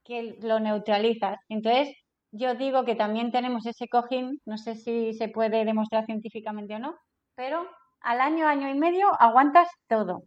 que 0.04 0.36
lo 0.42 0.60
neutralizas. 0.60 1.38
Entonces, 1.48 1.96
yo 2.32 2.56
digo 2.56 2.84
que 2.84 2.96
también 2.96 3.32
tenemos 3.32 3.66
ese 3.66 3.88
cojín, 3.88 4.42
no 4.46 4.58
sé 4.58 4.76
si 4.76 5.14
se 5.14 5.30
puede 5.30 5.64
demostrar 5.64 6.06
científicamente 6.06 6.76
o 6.76 6.80
no, 6.80 6.96
pero 7.36 7.66
al 8.02 8.20
año, 8.20 8.48
año 8.48 8.70
y 8.70 8.76
medio 8.76 9.08
aguantas 9.20 9.70
todo. 9.88 10.24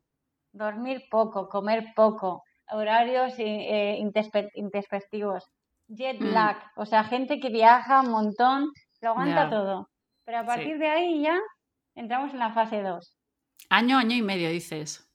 Dormir 0.53 1.03
poco, 1.11 1.49
comer 1.49 1.93
poco, 1.95 2.43
horarios 2.71 3.35
eh, 3.39 3.99
introspectivos, 4.55 5.45
jet 5.89 6.21
mm. 6.21 6.33
lag, 6.33 6.57
o 6.77 6.87
sea, 6.87 7.05
gente 7.05 7.41
que 7.41 7.51
viaja 7.51 8.01
un 8.01 8.11
montón, 8.11 8.69
lo 9.01 9.11
aguanta 9.11 9.49
todo. 9.51 9.89
Pero 10.25 10.39
a 10.39 10.45
partir 10.45 10.79
de 10.79 10.89
ahí 10.89 11.23
ya 11.23 11.39
entramos 11.95 12.33
en 12.33 12.39
la 12.39 12.53
fase 12.53 12.83
2. 12.83 13.15
Año, 13.71 13.99
año 13.99 14.17
y 14.17 14.23
medio, 14.23 14.51
dices. 14.51 15.11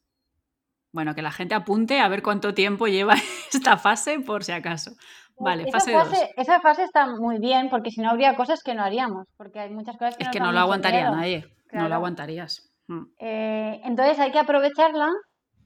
Bueno, 0.91 1.15
que 1.15 1.21
la 1.21 1.31
gente 1.31 1.55
apunte 1.55 1.99
a 1.99 2.07
ver 2.07 2.21
cuánto 2.21 2.53
tiempo 2.53 2.87
lleva 2.87 3.13
esta 3.53 3.77
fase 3.77 4.19
por 4.19 4.43
si 4.43 4.51
acaso. 4.51 4.91
Vale, 5.37 5.63
esa 5.63 5.79
fase 5.79 5.93
2. 5.93 6.07
Esa 6.37 6.61
fase 6.61 6.83
está 6.83 7.07
muy 7.07 7.39
bien 7.39 7.69
porque 7.69 7.91
si 7.91 8.01
no 8.01 8.09
habría 8.09 8.35
cosas 8.35 8.61
que 8.63 8.75
no 8.75 8.83
haríamos, 8.83 9.27
porque 9.37 9.59
hay 9.59 9.69
muchas 9.71 9.97
cosas 9.97 10.17
que 10.17 10.23
Es 10.23 10.29
que 10.29 10.39
no 10.39 10.51
lo 10.51 10.59
aguantaría 10.59 11.09
nadie, 11.09 11.45
no 11.71 11.89
lo 11.89 11.95
aguantarías. 11.95 12.71
Mm. 12.87 13.03
Eh, 13.19 13.81
entonces 13.83 14.19
hay 14.19 14.31
que 14.31 14.39
aprovecharla 14.39 15.09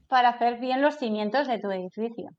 para 0.08 0.30
hacer 0.30 0.58
bien 0.58 0.80
los 0.80 0.96
cimientos 0.96 1.46
de 1.46 1.58
tu 1.58 1.70
edificio. 1.70 2.30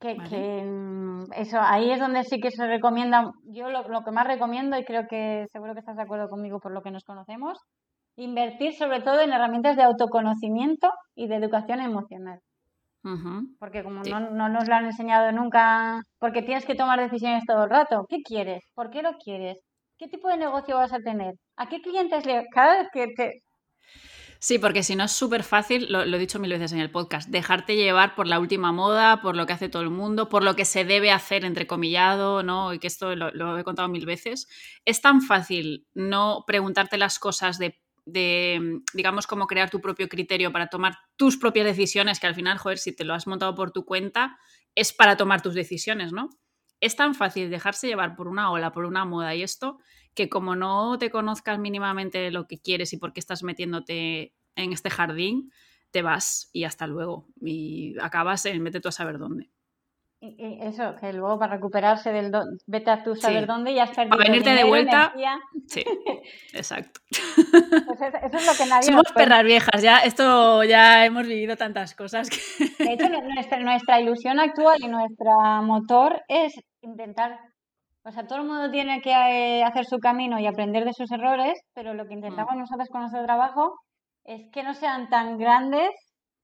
Que, 0.00 0.14
mm, 0.14 1.32
eso, 1.34 1.58
ahí 1.60 1.90
es 1.90 2.00
donde 2.00 2.22
sí 2.24 2.38
que 2.40 2.50
se 2.50 2.66
recomienda, 2.66 3.32
yo 3.44 3.70
lo, 3.70 3.88
lo, 3.88 4.02
que 4.02 4.10
más 4.10 4.26
recomiendo, 4.26 4.78
y 4.78 4.84
creo 4.84 5.06
que 5.08 5.46
seguro 5.52 5.74
que 5.74 5.80
estás 5.80 5.96
de 5.96 6.02
acuerdo 6.02 6.28
conmigo 6.28 6.60
por 6.60 6.72
lo 6.72 6.82
que 6.82 6.90
nos 6.90 7.04
conocemos, 7.04 7.58
invertir 8.16 8.74
sobre 8.74 9.00
todo 9.00 9.20
en 9.20 9.32
herramientas 9.32 9.76
de 9.76 9.82
autoconocimiento 9.82 10.90
y 11.14 11.28
de 11.28 11.36
educación 11.36 11.80
emocional. 11.80 12.40
Porque 13.60 13.84
como 13.84 14.02
no, 14.02 14.18
no, 14.18 14.48
nos 14.48 14.66
lo 14.66 14.74
han 14.74 14.86
enseñado 14.86 15.30
nunca, 15.30 16.00
porque 16.18 16.42
tienes 16.42 16.66
que 16.66 16.74
tomar 16.74 16.98
decisiones 16.98 17.44
todo 17.46 17.64
el 17.64 17.70
rato. 17.70 18.04
¿Qué 18.08 18.16
quieres? 18.24 18.64
¿Por 18.74 18.90
qué 18.90 19.00
lo 19.02 19.12
quieres? 19.12 19.60
¿Qué 19.96 20.08
tipo 20.08 20.28
de 20.28 20.36
negocio 20.36 20.76
vas 20.76 20.92
a 20.92 20.98
tener? 20.98 21.34
¿A 21.56 21.68
qué 21.68 21.80
clientes 21.80 22.26
le... 22.26 22.44
Cada 22.52 22.78
vez 22.78 22.88
que 22.92 23.06
te, 23.16 23.42
Sí, 24.46 24.60
porque 24.60 24.84
si 24.84 24.94
no 24.94 25.02
es 25.02 25.10
súper 25.10 25.42
fácil, 25.42 25.90
lo, 25.90 26.04
he 26.04 26.18
dicho 26.20 26.38
mil 26.38 26.52
veces 26.52 26.70
en 26.70 26.78
el 26.78 26.88
podcast, 26.88 27.28
dejarte 27.28 27.74
llevar 27.74 28.14
por 28.14 28.28
la 28.28 28.38
última 28.38 28.70
moda, 28.70 29.20
por 29.20 29.34
lo 29.34 29.44
que 29.44 29.52
hace 29.52 29.68
todo 29.68 29.82
el 29.82 29.90
mundo, 29.90 30.28
por 30.28 30.44
lo 30.44 30.54
que 30.54 30.64
se 30.64 30.84
debe 30.84 31.10
hacer, 31.10 31.44
entrecomillado, 31.44 32.44
¿no? 32.44 32.72
Y 32.72 32.78
que 32.78 32.86
esto 32.86 33.16
lo, 33.16 33.58
he 33.58 33.64
contado 33.64 33.88
mil 33.88 34.06
veces. 34.06 34.46
Es 34.84 35.00
tan 35.00 35.20
fácil 35.20 35.88
no 35.94 36.44
preguntarte 36.46 36.96
las 36.96 37.18
cosas 37.18 37.58
de, 37.58 37.82
de, 38.04 38.82
digamos, 38.94 39.26
cómo 39.26 39.48
crear 39.48 39.68
tu 39.68 39.80
propio 39.80 40.08
criterio 40.08 40.52
para 40.52 40.68
tomar 40.68 40.96
tus 41.16 41.36
propias 41.36 41.66
decisiones, 41.66 42.20
que 42.20 42.28
al 42.28 42.36
final, 42.36 42.56
joder, 42.56 42.78
si 42.78 42.94
te 42.94 43.02
lo 43.02 43.14
has 43.14 43.26
montado 43.26 43.56
por 43.56 43.72
tu 43.72 43.84
cuenta, 43.84 44.38
es 44.76 44.92
para 44.92 45.16
tomar 45.16 45.42
tus 45.42 45.54
decisiones, 45.54 46.12
¿no? 46.12 46.28
Es 46.78 46.94
tan 46.94 47.16
fácil 47.16 47.50
dejarse 47.50 47.88
llevar 47.88 48.14
por 48.14 48.28
una 48.28 48.52
ola, 48.52 48.70
por 48.70 48.84
una 48.84 49.04
moda 49.04 49.34
y 49.34 49.42
esto, 49.42 49.78
que 50.16 50.28
como 50.28 50.56
no 50.56 50.98
te 50.98 51.10
conozcas 51.10 51.58
mínimamente 51.60 52.32
lo 52.32 52.48
que 52.48 52.58
quieres 52.58 52.92
y 52.92 52.96
por 52.96 53.12
qué 53.12 53.20
estás 53.20 53.42
metiéndote 53.44 54.32
en 54.56 54.72
este 54.72 54.90
jardín, 54.90 55.52
te 55.92 56.02
vas 56.02 56.48
y 56.52 56.64
hasta 56.64 56.86
luego. 56.86 57.28
Y 57.40 57.94
acabas 58.00 58.46
en 58.46 58.64
vete 58.64 58.80
tú 58.80 58.88
a 58.88 58.92
saber 58.92 59.18
dónde. 59.18 59.50
eso, 60.20 60.96
que 60.98 61.12
luego 61.12 61.38
para 61.38 61.54
recuperarse 61.54 62.10
del 62.12 62.32
vete 62.66 62.90
a 62.90 63.04
tú 63.04 63.14
saber 63.14 63.46
dónde 63.46 63.72
y 63.72 63.78
has 63.78 63.90
Para 63.90 64.16
venirte 64.16 64.54
de 64.54 64.64
vuelta. 64.64 65.12
Sí, 65.66 65.84
exacto. 66.54 67.00
Pues 67.10 68.00
eso, 68.00 68.16
es 68.16 68.46
lo 68.46 68.52
que 68.56 68.70
nadie 68.70 68.84
Somos 68.84 69.12
perras 69.14 69.44
viejas, 69.44 69.82
ya, 69.82 69.98
esto 69.98 70.64
ya 70.64 71.04
hemos 71.04 71.26
vivido 71.26 71.56
tantas 71.56 71.94
cosas. 71.94 72.30
De 72.78 72.92
hecho, 72.94 73.08
nuestra, 73.34 73.60
nuestra 73.60 74.00
ilusión 74.00 74.40
actual 74.40 74.78
y 74.80 74.88
nuestro 74.88 75.30
motor 75.62 76.22
es 76.26 76.54
intentar 76.80 77.38
o 78.06 78.12
sea, 78.12 78.26
todo 78.26 78.38
el 78.38 78.46
mundo 78.46 78.70
tiene 78.70 79.00
que 79.00 79.10
eh, 79.10 79.64
hacer 79.64 79.84
su 79.84 79.98
camino 79.98 80.38
y 80.38 80.46
aprender 80.46 80.84
de 80.84 80.92
sus 80.92 81.10
errores, 81.10 81.58
pero 81.74 81.92
lo 81.92 82.04
que 82.06 82.14
mm. 82.14 82.18
intentamos 82.18 82.56
nosotros 82.56 82.88
con 82.88 83.00
nuestro 83.00 83.24
trabajo 83.24 83.74
es 84.24 84.48
que 84.52 84.62
no 84.62 84.74
sean 84.74 85.08
tan 85.08 85.38
grandes 85.38 85.90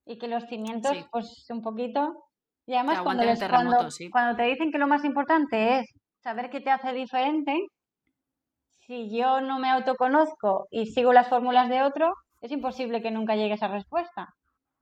y 0.04 0.18
que 0.18 0.26
los 0.26 0.44
cimientos, 0.46 0.92
pues 1.12 1.46
un 1.50 1.62
poquito. 1.62 2.24
Y 2.66 2.74
además, 2.74 3.02
cuando, 3.02 3.24
cuando, 4.10 4.36
te 4.36 4.42
dicen 4.42 4.72
que 4.72 4.78
lo 4.78 4.88
más 4.88 5.04
importante 5.04 5.78
es 5.78 5.86
saber 6.20 6.50
qué 6.50 6.60
te 6.60 6.70
hace 6.70 6.92
diferente, 6.92 7.56
si 8.80 9.16
yo 9.16 9.40
no 9.40 9.60
me 9.60 9.70
autoconozco 9.70 10.66
y 10.70 10.86
sigo 10.86 11.12
las 11.12 11.28
fórmulas 11.28 11.68
de 11.68 11.82
otro, 11.82 12.12
es 12.40 12.50
imposible 12.50 13.02
que 13.02 13.12
nunca 13.12 13.36
llegue 13.36 13.52
a 13.52 13.54
esa 13.54 13.68
respuesta. 13.68 14.28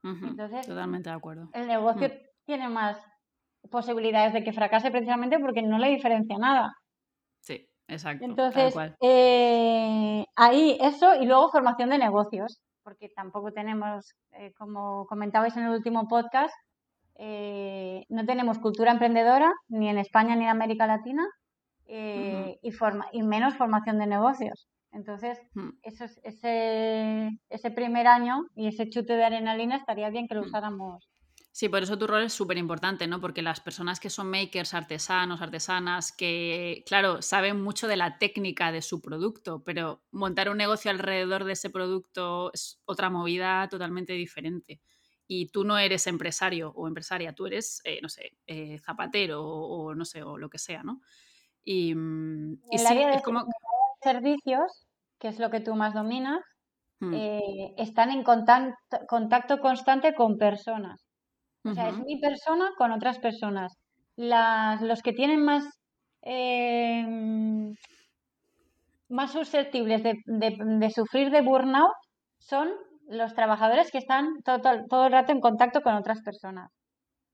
Entonces, 0.02 0.66
totalmente 0.66 1.10
de 1.10 1.16
acuerdo. 1.16 1.50
El 1.52 1.66
negocio 1.66 2.08
mm. 2.08 2.12
tiene 2.46 2.70
más 2.70 2.96
posibilidades 3.70 4.32
de 4.32 4.42
que 4.44 4.52
fracase 4.52 4.90
precisamente 4.90 5.38
porque 5.38 5.62
no 5.62 5.78
le 5.78 5.88
diferencia 5.88 6.38
nada. 6.38 6.72
Sí, 7.40 7.66
exacto. 7.88 8.24
Entonces, 8.24 8.74
eh, 9.00 10.24
ahí 10.36 10.78
eso 10.80 11.14
y 11.16 11.26
luego 11.26 11.50
formación 11.50 11.90
de 11.90 11.98
negocios, 11.98 12.60
porque 12.82 13.08
tampoco 13.14 13.52
tenemos, 13.52 14.14
eh, 14.32 14.52
como 14.56 15.06
comentabais 15.06 15.56
en 15.56 15.64
el 15.64 15.70
último 15.70 16.08
podcast, 16.08 16.54
eh, 17.18 18.04
no 18.08 18.24
tenemos 18.24 18.58
cultura 18.58 18.92
emprendedora 18.92 19.52
ni 19.68 19.88
en 19.88 19.98
España 19.98 20.36
ni 20.36 20.44
en 20.44 20.50
América 20.50 20.86
Latina 20.86 21.26
y, 21.86 22.70
forma, 22.70 23.06
y 23.12 23.22
menos 23.24 23.56
formación 23.56 23.98
de 23.98 24.06
negocios. 24.06 24.68
Entonces, 24.92 25.40
mm. 25.54 25.70
eso 25.82 26.04
ese, 26.22 27.30
ese 27.48 27.70
primer 27.72 28.06
año 28.06 28.44
y 28.54 28.68
ese 28.68 28.88
chute 28.88 29.14
de 29.16 29.24
adrenalina 29.24 29.76
estaría 29.76 30.08
bien 30.10 30.28
que 30.28 30.36
lo 30.36 30.42
usáramos 30.42 31.09
Sí, 31.52 31.68
por 31.68 31.82
eso 31.82 31.98
tu 31.98 32.06
rol 32.06 32.22
es 32.22 32.32
súper 32.32 32.58
importante, 32.58 33.08
¿no? 33.08 33.20
Porque 33.20 33.42
las 33.42 33.60
personas 33.60 33.98
que 33.98 34.08
son 34.08 34.30
makers, 34.30 34.72
artesanos, 34.72 35.42
artesanas, 35.42 36.12
que, 36.12 36.84
claro, 36.86 37.22
saben 37.22 37.60
mucho 37.60 37.88
de 37.88 37.96
la 37.96 38.18
técnica 38.18 38.70
de 38.70 38.82
su 38.82 39.02
producto, 39.02 39.64
pero 39.64 40.00
montar 40.12 40.48
un 40.48 40.58
negocio 40.58 40.92
alrededor 40.92 41.44
de 41.44 41.54
ese 41.54 41.68
producto 41.68 42.52
es 42.52 42.80
otra 42.84 43.10
movida 43.10 43.68
totalmente 43.68 44.12
diferente. 44.12 44.80
Y 45.26 45.48
tú 45.48 45.64
no 45.64 45.76
eres 45.76 46.06
empresario 46.06 46.72
o 46.76 46.86
empresaria, 46.86 47.34
tú 47.34 47.46
eres, 47.46 47.80
eh, 47.84 47.98
no 48.00 48.08
sé, 48.08 48.36
eh, 48.46 48.78
zapatero 48.78 49.44
o, 49.44 49.94
no 49.94 50.04
sé, 50.04 50.22
o 50.22 50.38
lo 50.38 50.48
que 50.50 50.58
sea, 50.58 50.84
¿no? 50.84 51.00
Y, 51.64 51.94
mm, 51.94 52.60
sí, 52.76 53.02
es 53.02 53.22
como... 53.22 53.44
servicios, 54.02 54.86
que 55.18 55.28
es 55.28 55.40
lo 55.40 55.50
que 55.50 55.60
tú 55.60 55.74
más 55.74 55.94
dominas, 55.94 56.40
hmm. 57.00 57.12
eh, 57.12 57.74
están 57.76 58.10
en 58.10 58.22
contacto 58.22 59.58
constante 59.58 60.14
con 60.14 60.38
personas. 60.38 61.09
O 61.64 61.74
sea, 61.74 61.88
es 61.90 61.98
mi 61.98 62.18
persona 62.18 62.70
con 62.78 62.90
otras 62.90 63.18
personas. 63.18 63.76
Las, 64.16 64.80
los 64.80 65.02
que 65.02 65.12
tienen 65.12 65.44
más, 65.44 65.64
em, 66.22 67.74
más 69.08 69.32
susceptibles 69.32 70.02
de, 70.02 70.14
de, 70.26 70.90
sufrir 70.90 71.30
de 71.30 71.42
burnout 71.42 71.92
son 72.38 72.70
los 73.08 73.34
trabajadores 73.34 73.90
que 73.90 73.98
están 73.98 74.42
todo, 74.44 74.60
todo, 74.88 75.06
el 75.06 75.12
rato 75.12 75.32
en 75.32 75.40
contacto 75.40 75.82
con 75.82 75.94
otras 75.94 76.22
personas. 76.22 76.70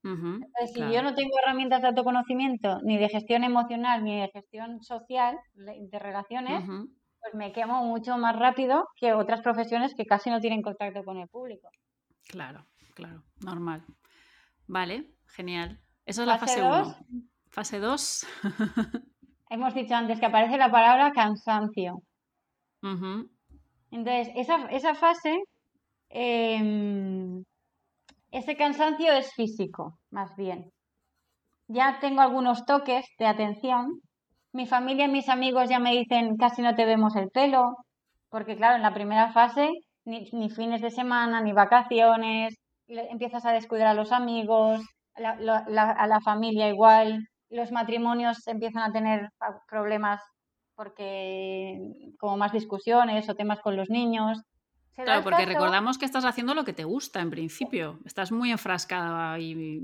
Entonces, 0.03 0.71
si 0.73 0.79
yo 0.79 1.01
no 1.03 1.15
tengo 1.15 1.31
herramientas 1.43 1.81
de 1.81 1.89
autoconocimiento, 1.89 2.79
ni 2.83 2.97
de 2.97 3.09
gestión 3.09 3.43
emocional, 3.43 4.05
ni 4.05 4.21
de 4.21 4.29
gestión 4.29 4.81
social, 4.81 5.37
de 5.53 5.99
relaciones, 5.99 6.63
pues 6.65 7.33
me 7.33 7.51
quemo 7.51 7.83
mucho 7.83 8.17
más 8.17 8.37
rápido 8.37 8.87
que 8.95 9.13
otras 9.13 9.41
profesiones 9.41 9.93
que 9.95 10.05
casi 10.05 10.29
no 10.29 10.39
tienen 10.39 10.61
contacto 10.61 11.03
con 11.03 11.17
el 11.17 11.27
público. 11.27 11.67
Claro, 12.29 12.65
claro, 12.93 13.23
normal. 13.43 13.83
Vale, 14.67 15.09
genial. 15.27 15.79
Eso 16.05 16.21
es 16.21 16.27
la 16.27 16.37
fase 16.37 16.61
1. 16.61 16.95
Fase 17.47 17.79
2. 17.79 18.27
Hemos 19.49 19.73
dicho 19.73 19.95
antes 19.95 20.19
que 20.19 20.25
aparece 20.25 20.57
la 20.57 20.69
palabra 20.69 21.11
cansancio. 21.11 22.03
Entonces, 23.91 24.29
esa, 24.35 24.93
fase, 24.93 25.43
em, 26.09 27.43
ese 28.31 28.55
cansancio 28.55 29.11
es 29.13 29.33
físico, 29.33 29.97
más 30.11 30.35
bien. 30.35 30.71
Ya 31.67 31.99
tengo 31.99 32.21
algunos 32.21 32.65
toques 32.65 33.05
de 33.17 33.25
atención. 33.25 34.01
Mi 34.53 34.65
familia 34.65 35.05
y 35.05 35.11
mis 35.11 35.29
amigos 35.29 35.69
ya 35.69 35.79
me 35.79 35.91
dicen 35.91 36.37
casi 36.37 36.61
no 36.61 36.75
te 36.75 36.85
vemos 36.85 37.15
el 37.15 37.29
pelo, 37.29 37.75
porque 38.29 38.55
claro, 38.55 38.75
en 38.75 38.81
la 38.83 38.93
primera 38.93 39.31
fase 39.31 39.69
ni 40.05 40.49
fines 40.49 40.81
de 40.81 40.89
semana, 40.89 41.41
ni 41.41 41.51
vacaciones, 41.51 42.57
empiezas 42.87 43.45
a 43.45 43.51
descuidar 43.51 43.87
a 43.87 43.93
los 43.93 44.11
amigos, 44.11 44.81
a 45.15 46.07
la 46.07 46.21
familia 46.23 46.69
igual, 46.69 47.27
los 47.49 47.71
matrimonios 47.71 48.45
empiezan 48.47 48.83
a 48.83 48.91
tener 48.91 49.29
problemas 49.67 50.21
porque 50.75 51.79
como 52.19 52.37
más 52.37 52.51
discusiones 52.51 53.27
o 53.29 53.35
temas 53.35 53.59
con 53.61 53.75
los 53.75 53.89
niños. 53.89 54.41
Claro, 54.95 55.23
porque 55.23 55.45
recordamos 55.45 55.97
que 55.97 56.05
estás 56.05 56.25
haciendo 56.25 56.53
lo 56.53 56.63
que 56.63 56.73
te 56.73 56.83
gusta 56.83 57.21
en 57.21 57.29
principio. 57.29 57.99
Estás 58.05 58.31
muy 58.31 58.51
enfrascada 58.51 59.39
y 59.39 59.81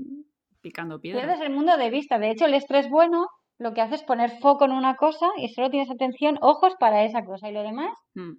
picando 0.60 1.00
piedra. 1.00 1.20
Pierdes 1.20 1.40
el 1.40 1.52
mundo 1.52 1.76
de 1.76 1.90
vista. 1.90 2.18
De 2.18 2.30
hecho, 2.30 2.46
el 2.46 2.54
estrés 2.54 2.88
bueno 2.88 3.26
lo 3.58 3.72
que 3.74 3.80
hace 3.80 3.96
es 3.96 4.02
poner 4.02 4.38
foco 4.40 4.64
en 4.64 4.72
una 4.72 4.96
cosa 4.96 5.26
y 5.36 5.48
solo 5.48 5.70
tienes 5.70 5.90
atención, 5.90 6.38
ojos 6.40 6.74
para 6.78 7.04
esa 7.04 7.24
cosa 7.24 7.48
y 7.48 7.52
lo 7.52 7.62
demás. 7.62 7.92
Mm. 8.14 8.32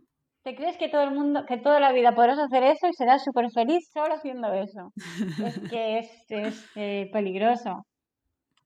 Te 0.45 0.55
crees 0.55 0.77
que 0.77 0.89
todo 0.89 1.01
el 1.01 1.11
mundo, 1.11 1.43
que 1.47 1.57
toda 1.57 1.79
la 1.79 1.91
vida 1.91 2.13
podrás 2.13 2.37
hacer 2.37 2.61
eso 2.61 2.87
y 2.87 2.93
serás 2.93 3.23
súper 3.23 3.49
feliz 3.49 3.89
solo 3.91 4.13
haciendo 4.13 4.53
eso. 4.53 4.93
es 5.43 5.59
que 5.71 5.97
es, 6.29 6.69
eh, 6.75 7.09
peligroso. 7.11 7.87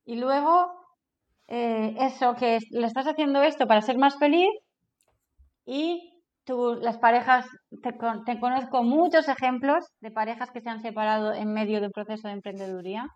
Y 0.03 0.17
luego, 0.17 0.74
eh, 1.48 1.95
eso, 2.01 2.36
que 2.36 2.59
le 2.71 2.86
estás 2.86 3.07
haciendo 3.07 3.41
esto 3.43 3.65
para 3.65 3.81
ser 3.81 3.98
más 3.98 4.19
feliz 4.19 4.50
y 5.65 6.21
tú, 6.43 6.75
las 6.81 6.98
parejas, 6.98 7.45
te, 7.81 7.93
te 8.25 8.39
conozco 8.41 8.83
muchos 8.83 9.29
ejemplos 9.29 9.86
de 10.01 10.12
parejas 10.12 10.51
que 10.51 10.59
se 10.59 10.69
han 10.69 10.81
separado 10.81 11.31
en 11.31 11.53
medio 11.53 11.79
de 11.79 11.88
un 11.88 11.93
proceso 11.93 12.27
de 12.27 12.33
emprendeduría. 12.33 13.07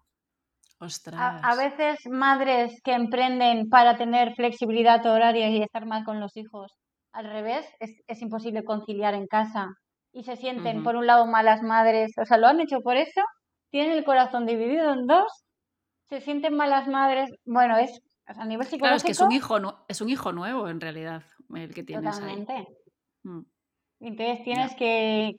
A, 1.13 1.51
a, 1.51 1.55
veces 1.55 1.99
madres 2.09 2.81
que 2.83 2.93
emprenden 2.93 3.69
para 3.69 3.97
tener 3.97 4.35
flexibilidad 4.35 5.05
horaria 5.05 5.49
y 5.49 5.61
estar 5.61 5.85
más 5.85 6.03
con 6.05 6.19
los 6.19 6.35
hijos 6.35 6.73
al 7.13 7.29
revés, 7.29 7.65
es, 7.79 8.21
imposible 8.21 8.63
conciliar 8.63 9.13
en 9.13 9.27
casa 9.27 9.69
y 10.11 10.23
se 10.23 10.35
sienten, 10.35 10.83
por 10.83 10.95
un 10.95 11.07
lado, 11.07 11.25
malas 11.25 11.63
madres, 11.63 12.11
o 12.17 12.25
sea, 12.25 12.37
lo 12.37 12.47
han 12.47 12.59
hecho 12.59 12.81
por 12.81 12.97
eso, 12.97 13.21
tienen 13.71 13.97
el 13.97 14.03
corazón 14.03 14.45
dividido 14.45 14.93
en 14.93 15.07
dos, 15.07 15.45
se 16.09 16.21
sienten 16.21 16.55
malas 16.55 16.87
madres, 16.87 17.31
bueno, 17.45 17.77
es 17.77 18.01
a 18.25 18.45
nivel 18.45 18.65
psicológico... 18.65 18.79
Claro, 18.79 18.95
es 18.95 19.03
que 19.03 19.11
es 19.11 19.21
un 19.21 19.31
hijo, 19.31 19.57
es 19.87 20.01
un 20.01 20.09
hijo 20.09 20.31
nuevo, 20.31 20.67
en 20.67 20.81
realidad, 20.81 21.23
el 21.55 21.73
que 21.73 21.83
tienes 21.83 22.15
Totalmente. 22.15 22.53
ahí. 22.53 22.65
Mm. 23.23 23.41
Entonces 24.01 24.43
tienes 24.43 24.75
que, 24.75 25.37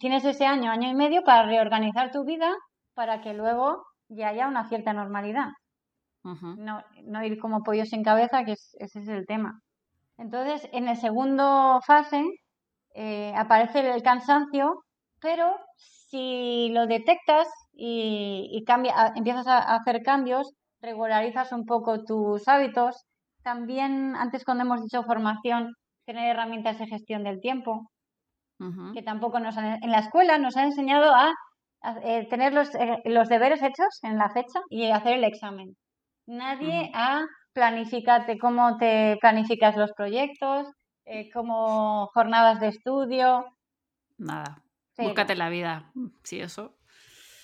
tienes 0.00 0.24
ese 0.24 0.46
año, 0.46 0.70
año 0.70 0.88
y 0.88 0.94
medio 0.94 1.22
para 1.24 1.46
reorganizar 1.46 2.10
tu 2.10 2.24
vida 2.24 2.54
para 2.94 3.20
que 3.20 3.34
luego 3.34 3.84
ya 4.08 4.28
haya 4.28 4.48
una 4.48 4.68
cierta 4.68 4.92
normalidad. 4.92 5.48
no, 6.24 6.82
no 7.04 7.24
ir 7.24 7.38
como 7.38 7.62
pollos 7.62 7.90
sin 7.90 8.02
cabeza, 8.02 8.44
que 8.44 8.52
ese 8.52 8.78
es 8.78 9.08
el 9.08 9.26
tema. 9.26 9.60
Entonces, 10.18 10.68
en 10.72 10.88
el 10.88 10.96
segundo 10.96 11.80
fase 11.86 12.22
eh, 12.94 13.32
aparece 13.36 13.88
el 13.90 14.02
cansancio, 14.02 14.82
pero 15.20 15.56
si 15.76 16.70
lo 16.70 16.86
detectas 16.86 17.46
y, 17.72 18.64
cambia, 18.66 19.12
empiezas 19.14 19.46
a 19.46 19.76
hacer 19.76 20.02
cambios, 20.02 20.52
regularizas 20.80 21.52
un 21.52 21.64
poco 21.64 22.04
tus 22.04 22.46
hábitos. 22.48 23.04
También, 23.42 24.16
antes 24.16 24.44
cuando 24.44 24.64
hemos 24.64 24.82
dicho 24.82 25.04
formación, 25.04 25.74
tener 26.04 26.30
herramientas 26.30 26.78
de 26.78 26.88
gestión 26.88 27.22
del 27.22 27.40
tiempo, 27.40 27.90
que 28.92 29.02
tampoco 29.02 29.38
nos 29.38 29.56
han, 29.56 29.80
en 29.84 29.92
la 29.92 30.00
escuela 30.00 30.36
nos 30.38 30.56
han 30.56 30.66
enseñado 30.66 31.14
a, 31.14 31.32
eh, 32.02 32.26
tener 32.28 32.52
los, 32.52 32.74
eh, 32.74 32.98
los, 33.04 33.28
deberes 33.28 33.62
hechos 33.62 34.00
en 34.02 34.18
la 34.18 34.30
fecha 34.30 34.60
y 34.68 34.90
hacer 34.90 35.14
el 35.14 35.22
examen. 35.22 35.76
Nadie 36.26 36.90
ha 36.92 37.24
planifícate 37.58 38.38
cómo 38.38 38.76
te 38.76 39.16
planificas 39.20 39.76
los 39.76 39.90
proyectos, 39.92 40.68
eh, 41.04 41.28
como 41.32 42.06
jornadas 42.14 42.60
de 42.60 42.68
estudio. 42.68 43.46
Nada. 44.16 44.62
Búscate 44.96 45.34
la 45.34 45.48
vida. 45.48 45.90
Sí, 46.22 46.38
eso. 46.38 46.76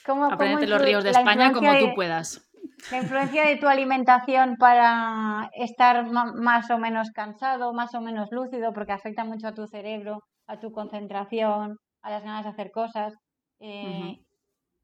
¿Cómo, 0.07 0.27
Aprendete 0.27 0.69
los 0.69 0.81
ríos 0.81 1.03
de 1.03 1.11
España 1.11 1.53
como 1.53 1.77
tú 1.81 1.95
puedas. 1.97 2.49
La 2.93 2.99
influencia 2.99 3.45
de 3.45 3.57
tu 3.57 3.67
alimentación 3.67 4.55
para 4.57 5.51
estar 5.55 6.07
más 6.07 6.71
o 6.71 6.79
menos 6.79 7.11
cansado, 7.11 7.73
más 7.73 7.93
o 7.95 8.01
menos 8.01 8.29
lúcido, 8.31 8.73
porque 8.73 8.93
afecta 8.93 9.25
mucho 9.25 9.49
a 9.49 9.55
tu 9.55 9.67
cerebro, 9.67 10.21
a 10.47 10.61
tu 10.61 10.71
concentración, 10.71 11.77
a 12.03 12.11
las 12.11 12.23
ganas 12.23 12.45
de 12.45 12.51
hacer 12.51 12.71
cosas. 12.71 13.15
Eh, 13.59 14.19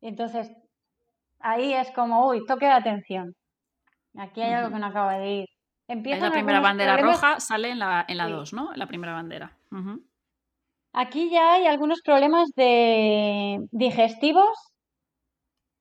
entonces, 0.00 0.50
ahí 1.38 1.72
es 1.72 1.92
como, 1.92 2.26
uy, 2.26 2.44
toque 2.46 2.66
de 2.66 2.72
atención. 2.72 3.34
Aquí 4.17 4.43
hay 4.43 4.52
algo 4.52 4.71
que 4.71 4.79
no 4.79 4.87
acaba 4.87 5.19
de 5.19 5.31
ir. 5.31 5.49
Empieza 5.88 6.26
la 6.26 6.33
primera 6.33 6.61
bandera 6.61 6.97
roja, 6.97 7.40
sale 7.40 7.71
en 7.71 7.81
la 7.81 8.05
2, 8.07 8.11
en 8.11 8.17
la 8.17 8.29
¿no? 8.52 8.73
La 8.76 8.87
primera 8.87 9.12
bandera. 9.12 9.57
Aquí 10.92 11.31
ya 11.31 11.55
hay 11.55 11.66
algunos 11.66 12.01
problemas 12.03 12.49
de 12.55 13.59
digestivos 13.73 14.57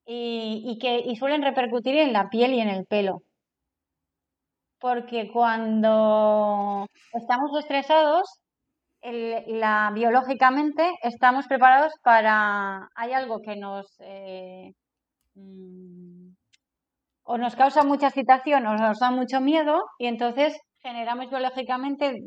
y, 0.06 0.78
que 0.82 1.00
y 1.00 1.16
suelen 1.16 1.44
repercutir 1.44 1.96
en 1.96 2.14
la 2.14 2.30
piel 2.30 2.54
y 2.54 2.60
en 2.60 2.70
el 2.70 2.86
pelo. 2.86 3.22
Porque 4.80 5.30
cuando 5.32 6.88
estamos 7.14 7.52
estresados, 7.60 8.40
la, 9.04 9.92
biológicamente 9.94 10.90
estamos 11.04 11.48
preparados 11.48 11.94
para... 12.04 12.90
Hay 12.96 13.14
algo 13.14 13.42
que 13.42 13.56
nos... 13.56 13.86
Eh, 14.00 14.74
mm, 15.36 16.19
o 17.32 17.38
nos 17.38 17.56
causa 17.56 17.84
mucha 17.84 18.08
excitación 18.08 18.66
o 18.66 18.74
nos 18.74 18.98
da 18.98 19.12
mucho 19.12 19.40
miedo 19.40 19.86
y 20.00 20.08
entonces 20.08 20.60
generamos 20.82 21.30
biológicamente 21.30 22.18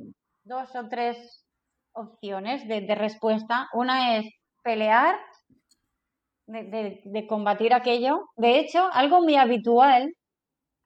dos 0.44 0.76
o 0.76 0.88
tres 0.88 1.44
opciones 1.92 2.68
de, 2.68 2.94
respuesta. 2.94 3.66
Una 3.72 4.16
es 4.16 4.26
pelear, 4.62 5.18
de, 6.46 7.26
combatir 7.28 7.74
aquello. 7.74 8.28
De 8.36 8.60
hecho, 8.60 8.88
algo 8.92 9.20
muy 9.22 9.34
habitual, 9.34 10.14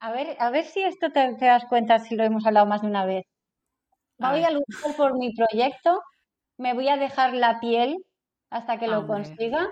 a 0.00 0.12
ver, 0.12 0.34
a 0.40 0.48
ver 0.48 0.64
si 0.64 0.80
esto 0.82 1.10
te, 1.10 1.36
das 1.38 1.66
cuenta 1.68 1.98
si 1.98 2.16
lo 2.16 2.24
hemos 2.24 2.46
hablado 2.46 2.64
más 2.64 2.80
de 2.80 2.88
una 2.88 3.04
vez. 3.04 3.24
Voy 4.16 4.44
a, 4.44 4.50
luchar 4.50 4.96
por 4.96 5.18
mi 5.18 5.34
proyecto, 5.34 6.00
me 6.56 6.72
voy 6.72 6.88
a 6.88 6.96
dejar 6.96 7.34
la 7.34 7.60
piel 7.60 7.98
hasta 8.48 8.78
que 8.78 8.86
lo 8.86 9.06
consiga. 9.06 9.68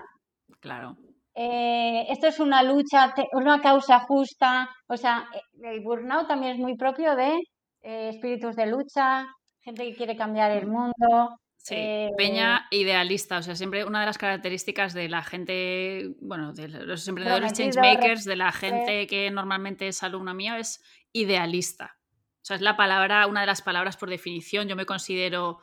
Claro. 0.59 0.97
Eh, 1.37 2.05
esto 2.09 2.27
es 2.27 2.39
una 2.39 2.63
lucha, 2.63 3.13
una 3.33 3.59
causa 3.61 3.99
justa, 3.99 4.69
o 4.87 4.95
sea, 4.95 5.27
eh, 5.33 5.69
el 5.69 5.81
burnout 5.81 6.29
también 6.29 6.53
es 6.53 6.59
muy 6.59 6.77
propio 6.77 7.13
de 7.15 7.33
eh, 7.81 8.09
espíritus 8.09 8.55
de 8.55 8.67
lucha, 8.67 9.27
gente 9.59 9.83
que 9.83 9.95
quiere 9.95 10.15
cambiar 10.15 10.51
el 10.51 10.65
mundo. 10.65 11.37
Sí, 11.57 12.09
peña 12.15 12.67
idealista, 12.69 13.39
o 13.39 13.41
sea, 13.41 13.55
siempre 13.55 13.83
una 13.83 13.99
de 13.99 14.05
las 14.05 14.17
características 14.17 14.93
de 14.93 15.09
la 15.09 15.23
gente, 15.23 16.13
bueno, 16.21 16.53
de 16.53 16.67
los 16.67 17.07
emprendedores 17.07 17.53
changemakers, 17.53 18.23
de 18.23 18.35
la 18.35 18.51
gente 18.51 19.07
que 19.07 19.29
normalmente 19.31 19.87
es 19.87 20.03
alumna 20.03 20.33
mía, 20.33 20.59
es 20.59 20.81
idealista. 21.11 21.97
O 22.45 22.45
sea, 22.45 22.55
es 22.55 22.61
la 22.61 22.77
palabra, 22.77 23.25
una 23.25 23.41
de 23.41 23.47
las 23.47 23.63
palabras 23.63 23.97
por 23.97 24.11
definición. 24.11 24.67
Yo 24.67 24.75
me 24.75 24.85
considero 24.85 25.57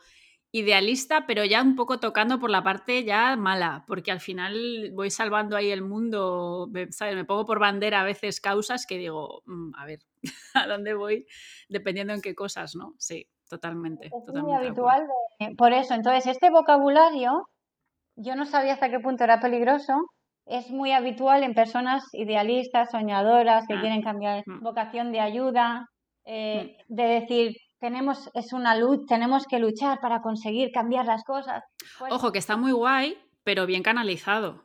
idealista, 0.55 1.25
pero 1.25 1.43
ya 1.43 1.63
un 1.63 1.75
poco 1.75 1.99
tocando 1.99 2.39
por 2.39 2.51
la 2.51 2.63
parte 2.63 3.03
ya 3.03 3.35
mala, 3.35 3.83
porque 3.87 4.11
al 4.11 4.19
final 4.19 4.91
voy 4.93 5.09
salvando 5.09 5.57
ahí 5.57 5.71
el 5.71 5.81
mundo, 5.81 6.69
¿sabes? 6.91 7.15
Me 7.15 7.25
pongo 7.25 7.43
por 7.47 7.59
bandera 7.59 8.01
a 8.01 8.03
veces 8.03 8.39
causas 8.39 8.85
que 8.85 8.99
digo, 8.99 9.41
mm, 9.47 9.71
a 9.75 9.85
ver, 9.85 9.99
¿a 10.53 10.67
dónde 10.67 10.93
voy? 10.93 11.25
Dependiendo 11.69 12.13
en 12.13 12.21
qué 12.21 12.35
cosas, 12.35 12.75
¿no? 12.75 12.93
Sí, 12.99 13.27
totalmente. 13.49 14.07
Es 14.07 14.33
muy 14.35 14.53
habitual. 14.53 15.07
por 15.57 15.73
eso, 15.73 15.95
entonces, 15.95 16.27
este 16.27 16.51
vocabulario, 16.51 17.49
yo 18.15 18.35
no 18.35 18.45
sabía 18.45 18.73
hasta 18.73 18.91
qué 18.91 18.99
punto 18.99 19.23
era 19.23 19.39
peligroso, 19.39 19.93
es 20.45 20.69
muy 20.69 20.91
habitual 20.91 21.41
en 21.41 21.55
personas 21.55 22.03
idealistas, 22.13 22.91
soñadoras, 22.91 23.65
que 23.65 23.73
ah, 23.73 23.81
quieren 23.81 24.03
cambiar 24.03 24.43
mm. 24.45 24.61
vocación 24.61 25.11
de 25.11 25.19
ayuda, 25.19 25.87
eh, 26.25 26.77
mm. 26.87 26.93
de 26.93 27.03
decir, 27.03 27.57
tenemos, 27.83 28.31
es 28.33 28.53
una 28.53 28.77
luz, 28.77 29.05
tenemos 29.07 29.45
que 29.45 29.59
luchar 29.59 29.99
para 29.99 30.21
conseguir 30.21 30.71
cambiar 30.71 31.05
las 31.05 31.25
cosas. 31.25 31.65
Pues 31.99 32.13
Ojo, 32.13 32.31
que 32.31 32.39
está 32.39 32.55
muy 32.55 32.71
guay, 32.71 33.17
pero 33.43 33.65
bien 33.65 33.83
canalizado. 33.83 34.63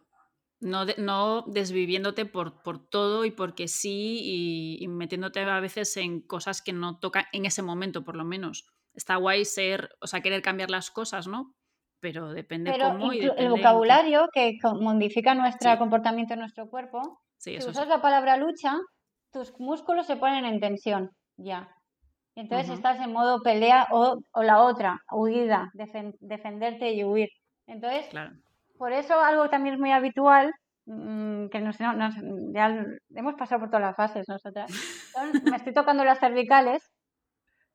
No, 0.61 0.85
no 0.98 1.42
desviviéndote 1.48 2.26
por, 2.26 2.62
por, 2.62 2.88
todo 2.88 3.24
y 3.24 3.33
porque 3.33 3.66
sí 3.66 4.78
y, 4.81 4.87
metiéndote 4.87 5.40
a 5.40 5.59
veces 5.59 5.96
en 5.96 6.20
cosas 6.20 6.62
que 6.62 6.72
no 6.72 7.00
tocan 7.00 7.24
en 7.33 7.44
ese 7.44 7.61
momento, 7.61 8.04
por 8.04 8.14
lo 8.14 8.24
menos. 8.24 8.70
Está 8.94 9.16
guay 9.16 9.44
ser, 9.44 9.90
o 10.00 10.07
sea, 10.07 10.20
querer 10.20 10.40
cambiar 10.40 10.70
las 10.70 10.92
cosas, 10.92 11.26
¿no? 11.26 11.57
Pero 12.00 12.31
depende 12.31 12.78
cómo 12.78 13.12
y 13.12 13.28
El 13.37 13.48
vocabulario 13.48 14.28
que 14.33 14.59
modifica 14.81 15.35
nuestro 15.35 15.76
comportamiento 15.76 16.35
en 16.35 16.40
nuestro 16.40 16.70
cuerpo. 16.70 17.20
si 17.38 17.59
usas 17.59 17.88
la 17.88 18.00
palabra 18.00 18.37
lucha, 18.37 18.76
tus 19.33 19.59
músculos 19.59 20.07
se 20.07 20.16
ponen 20.16 20.44
en 20.44 20.61
tensión, 20.61 21.11
ya. 21.37 21.68
Entonces 22.38 22.70
estás 22.70 23.01
en 23.01 23.12
modo 23.12 23.42
pelea 23.42 23.88
o, 23.90 24.20
la 24.37 24.62
otra, 24.62 25.01
huida, 25.11 25.72
defenderte 26.20 26.92
y 26.92 27.03
huir. 27.03 27.31
Entonces, 27.66 28.09
por 28.79 28.92
eso 28.92 29.20
algo 29.20 29.51
también 29.51 29.74
es 29.74 29.81
muy 29.81 29.90
habitual, 29.90 30.53
mm, 30.87 31.48
que 31.48 31.59
nos, 31.59 31.77
ya 31.79 32.87
hemos 33.16 33.35
pasado 33.35 33.62
por 33.62 33.70
todas 33.70 33.87
las 33.87 33.96
fases 33.96 34.29
nosotras. 34.29 34.70
me 35.42 35.57
estoy 35.57 35.74
tocando 35.74 36.05
las 36.05 36.20
cervicales. 36.20 36.81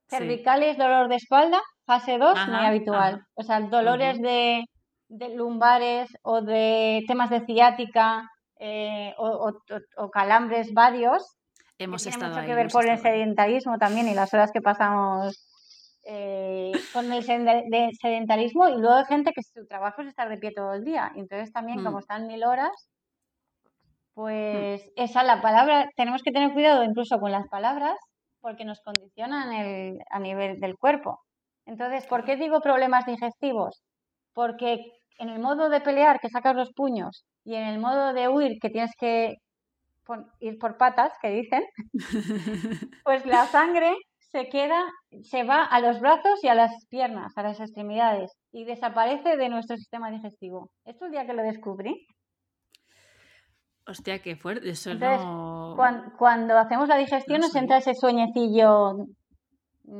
Cervicales, 0.07 0.77
dolor 0.77 1.09
de 1.09 1.15
espalda, 1.15 1.59
fase 1.85 2.17
2, 2.17 2.47
muy 2.47 2.65
habitual. 2.65 3.21
O 3.33 3.43
sea, 3.43 3.59
dolores 3.59 4.21
de, 4.21 4.63
lumbares 5.35 6.09
o 6.21 6.41
de 6.41 7.03
temas 7.05 7.29
de 7.29 7.45
ciática 7.45 8.29
eh, 8.59 9.13
o 9.17 10.09
calambres 10.09 10.73
varios, 10.73 11.35
Hemos 11.77 12.03
tiene 12.03 12.29
mucho 12.29 12.45
que 12.45 12.55
ver 12.55 12.71
con 12.71 12.87
el 12.87 12.97
sedentarismo 12.99 13.77
también 13.77 14.07
y 14.07 14.13
las 14.13 14.33
horas 14.33 14.51
que 14.51 14.61
pasamos 14.61 15.47
eh, 16.05 16.71
con 16.91 17.11
el 17.11 17.23
sedentarismo 17.23 18.69
y 18.69 18.73
luego 18.73 18.95
hay 18.95 19.05
gente 19.05 19.31
que 19.33 19.41
su 19.41 19.65
trabajo 19.65 20.01
es 20.01 20.09
estar 20.09 20.29
de 20.29 20.37
pie 20.37 20.51
todo 20.51 20.73
el 20.73 20.83
día. 20.83 21.11
Entonces 21.15 21.51
también, 21.51 21.83
como 21.83 21.97
mm. 21.97 21.99
están 21.99 22.27
mil 22.27 22.43
horas, 22.43 22.71
pues 24.13 24.85
mm. 24.85 24.89
esa 25.01 25.23
la 25.23 25.41
palabra, 25.41 25.89
tenemos 25.95 26.21
que 26.21 26.31
tener 26.31 26.53
cuidado 26.53 26.83
incluso 26.83 27.19
con 27.19 27.31
las 27.31 27.47
palabras 27.47 27.97
porque 28.41 28.65
nos 28.65 28.81
condicionan 28.81 29.53
el, 29.53 29.99
a 30.09 30.19
nivel 30.19 30.59
del 30.59 30.77
cuerpo. 30.77 31.19
Entonces, 31.65 32.05
¿por 32.05 32.25
qué 32.25 32.35
digo 32.35 32.59
problemas 32.59 33.05
digestivos? 33.05 33.81
Porque 34.33 34.79
en 35.17 35.29
el 35.29 35.39
modo 35.39 35.69
de 35.69 35.79
pelear, 35.79 36.19
que 36.19 36.29
sacas 36.29 36.55
los 36.55 36.73
puños, 36.73 37.25
y 37.45 37.55
en 37.55 37.67
el 37.67 37.79
modo 37.79 38.13
de 38.13 38.27
huir, 38.27 38.59
que 38.61 38.69
tienes 38.69 38.91
que 38.99 39.35
ir 40.39 40.57
por 40.59 40.77
patas, 40.77 41.11
que 41.21 41.29
dicen, 41.29 41.63
pues 43.03 43.25
la 43.25 43.45
sangre 43.47 43.95
se 44.31 44.49
queda, 44.49 44.81
se 45.21 45.43
va 45.43 45.63
a 45.63 45.79
los 45.79 45.99
brazos 45.99 46.43
y 46.43 46.47
a 46.47 46.55
las 46.55 46.71
piernas, 46.89 47.37
a 47.37 47.43
las 47.43 47.59
extremidades, 47.59 48.31
y 48.51 48.65
desaparece 48.65 49.37
de 49.37 49.49
nuestro 49.49 49.77
sistema 49.77 50.09
digestivo. 50.09 50.71
Esto 50.85 51.05
el 51.05 51.11
día 51.11 51.25
que 51.25 51.33
lo 51.33 51.43
descubrí. 51.43 52.07
Hostia, 53.85 54.19
qué 54.19 54.35
fuerte. 54.35 54.69
Eso 54.69 54.91
cuando, 56.17 56.57
hacemos 56.57 56.87
la 56.87 56.97
digestión 56.97 57.41
nos 57.41 57.55
entra 57.55 57.77
ese 57.77 57.93
sueñecillo 57.93 59.05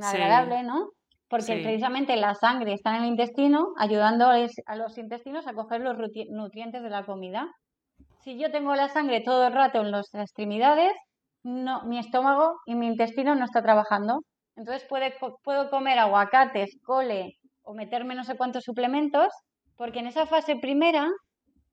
agradable, 0.02 0.64
¿no? 0.64 0.90
Porque 1.28 1.62
precisamente 1.64 2.16
la 2.16 2.36
sangre 2.36 2.74
está 2.74 2.96
en 2.96 3.04
el 3.04 3.10
intestino 3.10 3.74
ayudando 3.78 4.30
a 4.30 4.76
los 4.76 4.98
intestinos 4.98 5.48
a 5.48 5.54
coger 5.54 5.82
los 5.82 5.98
nutrientes 6.30 6.82
de 6.82 6.90
la 6.90 7.06
comida. 7.06 7.48
Si 8.24 8.40
yo 8.40 8.52
tengo 8.52 8.74
la 8.76 8.88
sangre 8.88 9.22
todo 9.22 9.48
el 9.48 9.54
rato 9.54 9.82
en 9.82 9.92
las 9.92 10.14
extremidades, 10.14 10.94
no, 11.44 11.84
mi 11.84 12.00
estómago 12.00 12.60
y 12.66 12.76
mi 12.76 12.88
intestino 12.88 13.36
no 13.36 13.44
está 13.44 13.62
trabajando. 13.62 14.22
Entonces 14.56 14.88
puede, 14.88 15.14
puedo 15.44 15.70
comer 15.70 16.00
aguacates, 16.00 16.78
cole 16.86 17.38
o 17.64 17.74
meterme 17.74 18.16
no 18.16 18.24
sé 18.24 18.38
cuántos 18.38 18.64
suplementos, 18.64 19.28
porque 19.76 20.00
en 20.00 20.08
esa 20.08 20.26
fase 20.26 20.56
primera 20.56 21.10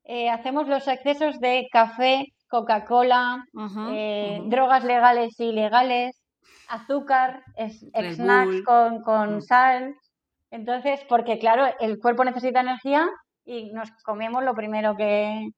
eh, 0.05 0.29
hacemos 0.29 0.67
los 0.67 0.89
excesos 0.89 1.39
de 1.39 1.69
café, 1.71 2.25
Coca-Cola, 2.49 3.45
eh, 3.93 4.41
drogas 4.47 4.83
legales 4.83 5.39
e 5.39 5.45
ilegales, 5.45 6.21
azúcar, 6.69 7.45
snacks 7.57 8.63
con, 8.65 9.03
con 9.03 9.37
mm. 9.37 9.41
sal. 9.43 9.95
Entonces, 10.51 11.01
porque 11.09 11.39
claro, 11.39 11.73
el 11.79 12.01
cuerpo 12.01 12.25
necesita 12.25 12.61
energía 12.61 13.09
y 13.45 13.71
nos 13.73 13.93
comemos 14.03 14.43
lo 14.43 14.55
primero 14.55 14.97
que, 14.97 15.51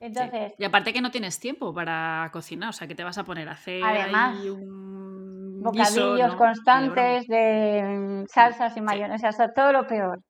entonces, 0.00 0.54
Y 0.58 0.64
aparte 0.64 0.94
que 0.94 1.02
no 1.02 1.10
tienes 1.10 1.38
tiempo 1.38 1.74
para 1.74 2.30
cocinar, 2.32 2.70
o 2.70 2.72
sea, 2.72 2.88
que 2.88 2.94
te 2.94 3.04
vas 3.04 3.18
a 3.18 3.24
poner 3.24 3.48
a 3.48 3.52
hacer 3.52 3.84
además, 3.84 4.40
un 4.46 5.62
bocadillos 5.62 6.34
constantes 6.36 7.26
de, 7.26 8.24
salsas 8.28 8.76
y 8.78 8.80
mayonesas, 8.80 9.38
o 9.38 9.48
todo 9.54 9.72
lo 9.72 9.86
peor. 9.86 10.20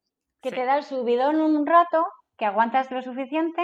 Que 0.43 0.51
te 0.51 0.65
da 0.65 0.79
el 0.79 0.83
subidón 0.83 1.41
un 1.41 1.65
rato, 1.67 2.05
que 2.37 2.47
aguantas 2.47 2.91
lo 2.91 3.01
suficiente, 3.03 3.63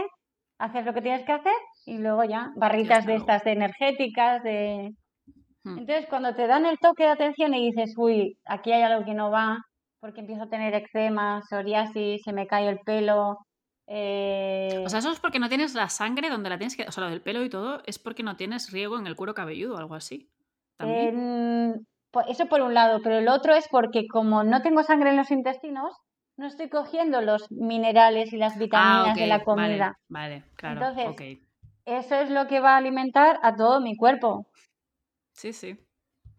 haces 0.59 0.87
lo 0.87 0.95
que 0.95 1.03
tienes 1.03 1.25
que 1.25 1.33
hacer 1.33 1.55
y 1.87 1.99
luego 1.99 2.25
ya 2.25 2.51
barritas 2.57 3.05
de 3.05 3.17
estas 3.17 3.43
de 3.45 3.53
energéticas, 3.53 4.43
de... 4.45 4.91
Hmm. 5.65 5.79
Entonces, 5.79 6.07
cuando 6.09 6.35
te 6.35 6.47
dan 6.47 6.67
el 6.67 6.79
toque 6.79 7.05
de 7.05 7.11
atención 7.11 7.53
y 7.55 7.73
dices, 7.73 7.95
uy, 7.97 8.39
aquí 8.45 8.73
hay 8.73 8.83
algo 8.83 9.05
que 9.05 9.15
no 9.15 9.31
va, 9.31 9.59
porque 10.01 10.21
empiezo 10.21 10.45
a 10.45 10.49
tener 10.49 10.75
eczema, 10.75 11.43
psoriasis, 11.49 12.23
se 12.23 12.33
me 12.33 12.47
cae 12.47 12.69
el 12.69 12.79
pelo, 12.81 13.39
eh, 13.87 14.83
o 14.85 14.89
sea, 14.89 14.99
eso 14.99 15.13
es 15.13 15.21
porque 15.21 15.39
no 15.39 15.49
tienes 15.49 15.75
la 15.75 15.89
sangre 15.89 16.29
donde 16.29 16.51
la 16.51 16.59
tienes 16.59 16.77
que. 16.77 16.85
O 16.85 16.93
sea, 16.93 17.05
lo 17.05 17.11
del 17.11 17.23
pelo 17.23 17.45
y 17.45 17.51
todo 17.51 17.83
es 17.87 17.99
porque 17.99 18.23
no 18.23 18.37
tienes 18.37 18.73
riego 18.73 18.99
en 18.99 19.07
el 19.07 19.17
cuero 19.17 19.35
cabelludo 19.35 19.75
o 19.75 19.79
algo 19.79 19.95
así. 19.95 20.29
eso 22.29 22.47
por 22.49 22.63
un 22.63 22.75
lado, 22.75 23.01
pero 23.03 23.19
el 23.19 23.29
otro 23.29 23.55
es 23.55 23.69
porque 23.69 24.09
como 24.09 24.43
no 24.43 24.63
tengo 24.63 24.83
sangre 24.83 25.11
en 25.11 25.17
los 25.17 25.31
intestinos, 25.31 25.97
no 26.37 26.47
estoy 26.47 26.69
cogiendo 26.69 27.21
los 27.21 27.51
minerales 27.51 28.33
y 28.33 28.37
las 28.37 28.57
ah, 28.57 28.59
vitaminas 28.59 29.17
de 29.17 29.27
la 29.27 29.45
comida. 29.45 29.99
Vale, 30.09 30.45
claro. 30.57 30.87
Entonces, 30.87 31.39
eso 31.85 32.15
es 32.17 32.31
lo 32.31 32.49
que 32.49 32.61
va 32.61 32.75
a 32.75 32.79
alimentar 32.79 33.39
a 33.43 33.55
todo 33.55 33.81
mi 33.81 33.97
cuerpo. 33.97 34.47
Sí, 35.33 35.53
sí. 35.53 35.79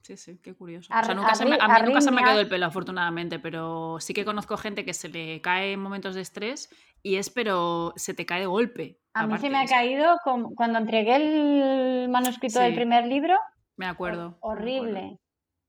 Sí, 0.07 0.15
sí, 0.15 0.39
qué 0.41 0.55
curioso. 0.55 0.93
o 0.93 1.03
sea, 1.03 1.13
nunca 1.13 1.35
se 1.35 1.45
me, 1.45 1.57
a 1.59 1.67
mí 1.67 1.85
nunca 1.85 1.99
se 1.99 2.11
me 2.11 2.21
ha 2.21 2.23
caído 2.23 2.39
el 2.39 2.47
pelo, 2.47 2.65
afortunadamente, 2.65 3.39
pero 3.39 3.97
sí 3.99 4.13
que 4.13 4.23
conozco 4.23 4.55
gente 4.55 4.85
que 4.85 4.93
se 4.93 5.09
le 5.09 5.41
cae 5.41 5.73
en 5.73 5.81
momentos 5.81 6.15
de 6.15 6.21
estrés 6.21 6.69
y 7.03 7.17
es, 7.17 7.29
pero 7.29 7.91
se 7.97 8.13
te 8.13 8.25
cae 8.25 8.39
de 8.39 8.45
golpe. 8.45 9.01
A 9.13 9.27
mí 9.27 9.37
se 9.37 9.49
me 9.49 9.57
ha 9.57 9.65
caído 9.65 10.15
cuando 10.55 10.79
entregué 10.79 11.17
el 11.17 12.07
manuscrito 12.07 12.61
del 12.61 12.73
primer 12.73 13.05
libro. 13.05 13.37
Me 13.75 13.85
acuerdo. 13.85 14.37
Horrible. 14.39 15.19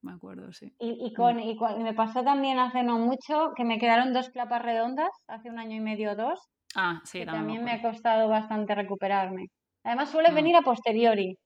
Me 0.03 0.13
acuerdo, 0.13 0.53
sí. 0.53 0.73
Y, 0.79 1.13
con, 1.15 1.41
y, 1.41 1.59
me 1.83 1.95
pasó 1.95 2.23
también 2.23 2.61
hace 2.61 2.85
no 2.85 2.97
mucho 3.01 3.51
que 3.57 3.65
me 3.65 3.81
quedaron 3.81 4.13
dos 4.13 4.31
clapas 4.31 4.63
redondas, 4.63 5.11
hace 5.27 5.51
un 5.51 5.59
año 5.59 5.75
y 5.75 5.81
medio 5.81 6.13
o 6.13 6.15
dos. 6.15 6.39
Ah, 6.77 7.01
sí, 7.03 7.19
que 7.19 7.27
también 7.27 7.65
me 7.65 7.73
ha 7.73 7.83
costado 7.83 8.29
bastante 8.29 8.77
recuperarme. 8.77 9.47
Además 9.83 10.11
suele 10.11 10.31
mm. 10.31 10.35
venir 10.37 10.55
a 10.55 10.63
posteriori 10.63 11.37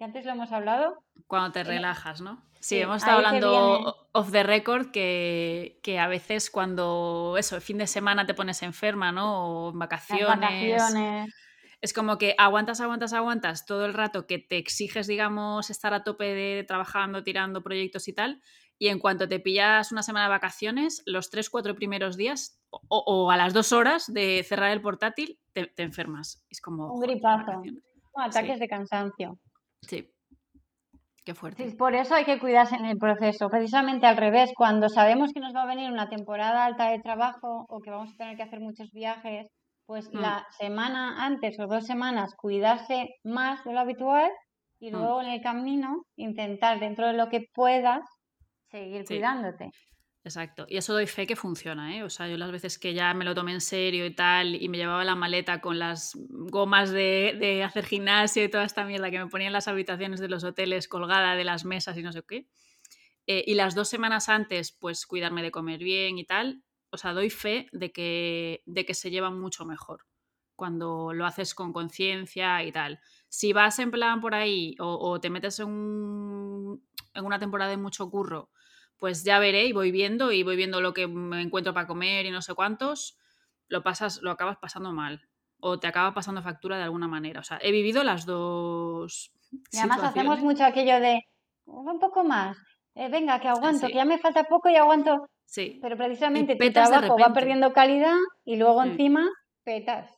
que 0.00 0.04
antes 0.04 0.24
lo 0.24 0.32
hemos 0.32 0.50
hablado. 0.50 1.04
Cuando 1.26 1.52
te 1.52 1.62
relajas, 1.62 2.22
¿no? 2.22 2.42
Sí, 2.58 2.78
hemos 2.78 3.02
estado 3.02 3.18
hablando 3.18 4.08
off 4.12 4.32
the 4.32 4.42
record 4.42 4.90
que, 4.92 5.98
a 6.00 6.08
veces 6.08 6.50
cuando, 6.50 7.34
eso, 7.38 7.54
el 7.54 7.60
fin 7.60 7.76
de 7.76 7.86
semana 7.86 8.26
te 8.26 8.32
pones 8.32 8.62
enferma, 8.62 9.12
¿no? 9.12 9.66
O 9.66 9.70
en 9.72 9.78
vacaciones. 9.78 10.82
Es 11.82 11.92
como 11.92 12.16
que 12.16 12.34
aguantas, 12.38 12.80
aguantas, 12.80 13.12
aguantas 13.12 13.66
todo 13.66 13.84
el 13.84 13.92
rato 13.92 14.26
que 14.26 14.38
te 14.38 14.56
exiges, 14.56 15.06
digamos, 15.06 15.68
estar 15.68 15.92
a 15.92 16.02
tope 16.02 16.34
de 16.34 16.64
trabajando, 16.64 17.22
tirando 17.22 17.62
proyectos 17.62 18.08
y 18.08 18.14
tal. 18.14 18.40
Y 18.78 18.88
en 18.88 19.00
cuanto 19.00 19.28
te 19.28 19.38
pillas 19.38 19.92
una 19.92 20.02
semana 20.02 20.24
de 20.24 20.30
vacaciones, 20.30 21.02
los 21.04 21.28
tres, 21.28 21.50
cuatro 21.50 21.74
primeros 21.74 22.16
días 22.16 22.58
o, 22.70 23.30
a 23.30 23.36
las 23.36 23.52
dos 23.52 23.72
horas 23.72 24.10
de 24.10 24.42
cerrar 24.48 24.70
el 24.70 24.80
portátil, 24.80 25.38
te, 25.52 25.70
enfermas. 25.76 26.42
Es 26.48 26.62
como... 26.62 26.90
Un 26.90 27.00
gripazo. 27.00 27.62
ataques 28.14 28.60
de 28.60 28.66
cansancio. 28.66 29.38
Sí. 29.82 30.08
Qué 31.24 31.34
fuerte. 31.34 31.70
por 31.76 31.94
eso 31.94 32.14
hay 32.14 32.24
que 32.24 32.38
cuidarse 32.38 32.76
en 32.76 32.86
el 32.86 32.96
proceso. 32.96 33.50
Precisamente 33.50 34.06
al 34.06 34.16
revés, 34.16 34.52
cuando 34.56 34.88
sabemos 34.88 35.32
que 35.34 35.40
nos 35.40 35.54
va 35.54 35.62
a 35.62 35.66
venir 35.66 35.90
una 35.90 36.08
temporada 36.08 36.64
alta 36.64 36.88
de 36.88 36.98
trabajo 36.98 37.66
o 37.68 37.80
que 37.80 37.90
vamos 37.90 38.12
a 38.14 38.16
tener 38.16 38.36
que 38.36 38.42
hacer 38.42 38.60
muchos 38.60 38.90
viajes, 38.92 39.46
pues 39.86 40.08
mm. 40.12 40.18
la 40.18 40.46
semana 40.58 41.24
antes 41.24 41.58
o 41.60 41.66
dos 41.66 41.84
semanas 41.84 42.34
cuidarse 42.36 43.08
más 43.22 43.62
de 43.64 43.72
lo 43.72 43.80
habitual 43.80 44.30
y 44.78 44.90
mm. 44.90 44.94
luego 44.94 45.20
en 45.20 45.28
el 45.28 45.42
camino 45.42 46.04
intentar 46.16 46.80
dentro 46.80 47.06
de 47.06 47.12
lo 47.12 47.28
que 47.28 47.44
puedas 47.52 48.00
seguir 48.70 49.04
cuidándote. 49.04 49.70
Exacto. 50.22 50.66
Y 50.68 50.76
eso 50.76 50.92
doy 50.92 51.06
fe 51.06 51.26
que 51.26 51.34
funciona, 51.34 51.96
¿eh? 51.96 52.02
O 52.02 52.10
sea, 52.10 52.28
yo 52.28 52.36
las 52.36 52.50
veces 52.52 52.78
que 52.78 52.92
ya 52.92 53.14
me 53.14 53.24
lo 53.24 53.34
tomé 53.34 53.52
en 53.52 53.60
serio 53.62 54.04
y 54.04 54.14
tal, 54.14 54.54
y 54.54 54.68
me 54.68 54.76
llevaba 54.76 55.02
la 55.02 55.14
maleta 55.14 55.62
con 55.62 55.78
las 55.78 56.12
gomas 56.28 56.90
de, 56.90 57.62
hacer 57.64 57.86
gimnasio 57.86 58.44
y 58.44 58.50
toda 58.50 58.64
esta 58.64 58.84
mierda 58.84 59.10
que 59.10 59.18
me 59.18 59.28
ponía 59.28 59.46
en 59.46 59.54
las 59.54 59.66
habitaciones 59.68 60.20
de 60.20 60.28
los 60.28 60.44
hoteles 60.44 60.88
colgada 60.88 61.36
de 61.36 61.44
las 61.44 61.64
mesas 61.64 61.96
y 61.96 62.02
no 62.02 62.12
sé 62.12 62.22
qué. 62.28 62.46
Eh, 63.26 63.44
y 63.46 63.54
las 63.54 63.74
dos 63.74 63.88
semanas 63.88 64.28
antes, 64.28 64.72
pues 64.72 65.06
cuidarme 65.06 65.42
de 65.42 65.50
comer 65.50 65.78
bien 65.78 66.18
y 66.18 66.24
tal. 66.24 66.62
O 66.90 66.98
sea, 66.98 67.12
doy 67.14 67.30
fe 67.30 67.68
de 67.72 67.92
que, 67.92 68.62
de 68.66 68.84
que 68.84 68.94
se 68.94 69.10
lleva 69.10 69.30
mucho 69.30 69.64
mejor 69.64 70.04
cuando 70.54 71.14
lo 71.14 71.24
haces 71.24 71.54
con 71.54 71.72
conciencia 71.72 72.62
y 72.64 72.72
tal. 72.72 73.00
Si 73.28 73.54
vas 73.54 73.78
en 73.78 73.90
plan 73.90 74.20
por 74.20 74.34
ahí 74.34 74.74
o, 74.78 75.18
te 75.18 75.30
metes 75.30 75.60
en 75.60 75.68
una 75.68 77.38
temporada 77.38 77.70
de 77.70 77.78
mucho 77.78 78.10
curro, 78.10 78.50
pues 79.00 79.24
ya 79.24 79.40
veré 79.40 79.64
y 79.64 79.72
voy 79.72 79.90
viendo 79.90 80.30
y 80.30 80.44
voy 80.44 80.54
viendo 80.54 80.80
lo 80.80 80.94
que 80.94 81.08
me 81.08 81.42
encuentro 81.42 81.74
para 81.74 81.88
comer 81.88 82.26
y 82.26 82.30
no 82.30 82.42
sé 82.42 82.54
cuántos, 82.54 83.18
lo 83.66 83.82
pasas, 83.82 84.20
lo 84.22 84.30
acabas 84.30 84.58
pasando 84.58 84.92
mal 84.92 85.26
o 85.58 85.80
te 85.80 85.86
acaba 85.86 86.14
pasando 86.14 86.42
factura 86.42 86.76
de 86.76 86.84
alguna 86.84 87.08
manera. 87.08 87.40
O 87.40 87.42
sea, 87.42 87.58
he 87.62 87.72
vivido 87.72 88.04
las 88.04 88.26
dos. 88.26 89.32
Y 89.72 89.78
además 89.78 90.04
hacemos 90.04 90.40
mucho 90.40 90.64
aquello 90.64 91.00
de 91.00 91.22
un 91.64 91.98
poco 91.98 92.24
más, 92.24 92.56
eh, 92.94 93.08
venga, 93.08 93.40
que 93.40 93.48
aguanto, 93.48 93.86
que 93.86 93.94
ya 93.94 94.04
me 94.04 94.18
falta 94.18 94.44
poco 94.44 94.68
y 94.68 94.76
aguanto. 94.76 95.26
Sí. 95.46 95.78
Pero 95.82 95.96
precisamente 95.96 96.56
tu 96.56 96.72
trabajo 96.72 97.16
va 97.18 97.32
perdiendo 97.32 97.72
calidad 97.72 98.16
y 98.44 98.56
luego 98.56 98.82
encima 98.84 99.28
petas. 99.64 100.14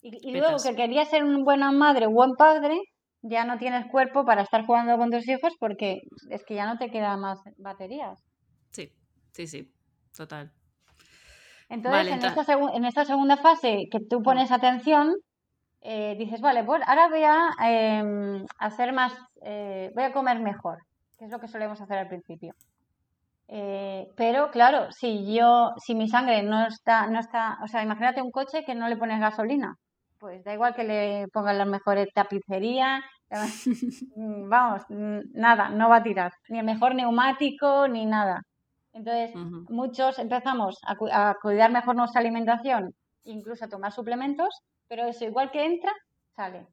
Y, 0.00 0.30
luego 0.32 0.56
que 0.62 0.76
querías 0.76 1.08
ser 1.08 1.24
una 1.24 1.42
buena 1.42 1.72
madre, 1.72 2.06
buen 2.06 2.34
padre, 2.36 2.80
ya 3.22 3.44
no 3.44 3.58
tienes 3.58 3.86
cuerpo 3.90 4.24
para 4.24 4.42
estar 4.42 4.64
jugando 4.64 4.96
con 4.96 5.10
tus 5.10 5.28
hijos 5.28 5.54
porque 5.58 6.02
es 6.30 6.44
que 6.44 6.54
ya 6.54 6.66
no 6.66 6.78
te 6.78 6.90
quedan 6.90 7.20
más 7.20 7.38
baterías. 7.56 8.22
Sí, 8.70 8.92
sí, 9.32 9.46
sí, 9.46 9.72
total. 10.16 10.52
Entonces, 11.68 12.08
en, 12.08 12.24
esta 12.24 12.44
en, 12.74 12.84
esta 12.84 13.04
segunda 13.04 13.36
fase 13.36 13.88
que 13.90 14.00
tú 14.00 14.22
pones 14.22 14.50
atención, 14.50 15.14
eh, 15.82 16.16
dices, 16.18 16.40
vale, 16.40 16.64
pues 16.64 16.82
ahora 16.86 17.08
voy 17.08 17.22
a 17.22 17.50
em, 17.62 18.46
hacer 18.58 18.92
más, 18.92 19.12
eh, 19.42 19.90
voy 19.94 20.04
a 20.04 20.12
comer 20.12 20.40
mejor, 20.40 20.78
que 21.18 21.26
es 21.26 21.30
lo 21.30 21.38
que 21.38 21.48
solemos 21.48 21.80
hacer 21.80 21.98
al 21.98 22.08
principio. 22.08 22.54
Eh, 23.48 24.06
pero 24.16 24.50
claro, 24.50 24.90
si 24.92 25.34
yo, 25.34 25.72
si 25.84 25.94
mi 25.94 26.08
sangre 26.08 26.42
no 26.42 26.66
está, 26.66 27.06
no 27.06 27.18
está, 27.20 27.58
o 27.62 27.66
sea, 27.66 27.82
imagínate 27.82 28.22
un 28.22 28.30
coche 28.30 28.64
que 28.64 28.74
no 28.74 28.88
le 28.88 28.96
pones 28.96 29.20
gasolina, 29.20 29.74
pues 30.18 30.44
da 30.44 30.54
igual 30.54 30.74
que 30.74 30.84
le 30.84 31.28
pongan 31.28 31.58
las 31.58 31.66
mejores 31.66 32.08
tapicerías, 32.12 33.02
mm, 34.16 34.48
vamos, 34.48 34.82
nada, 34.88 35.70
no 35.70 35.88
va 35.88 35.96
a 35.96 36.02
tirar, 36.02 36.32
ni 36.48 36.58
el 36.58 36.64
mejor 36.64 36.94
neumático, 36.94 37.88
ni 37.88 38.06
nada. 38.06 38.42
Entonces, 38.92 39.32
muchos 39.68 40.18
empezamos 40.18 40.76
a, 40.84 41.34
cuidar 41.40 41.70
mejor 41.70 41.94
nuestra 41.94 42.20
alimentación, 42.20 42.94
incluso 43.24 43.64
a 43.64 43.68
tomar 43.68 43.92
suplementos, 43.92 44.48
pero 44.88 45.04
eso 45.04 45.24
igual 45.24 45.50
que 45.50 45.64
entra, 45.64 45.92
sale. 46.34 46.66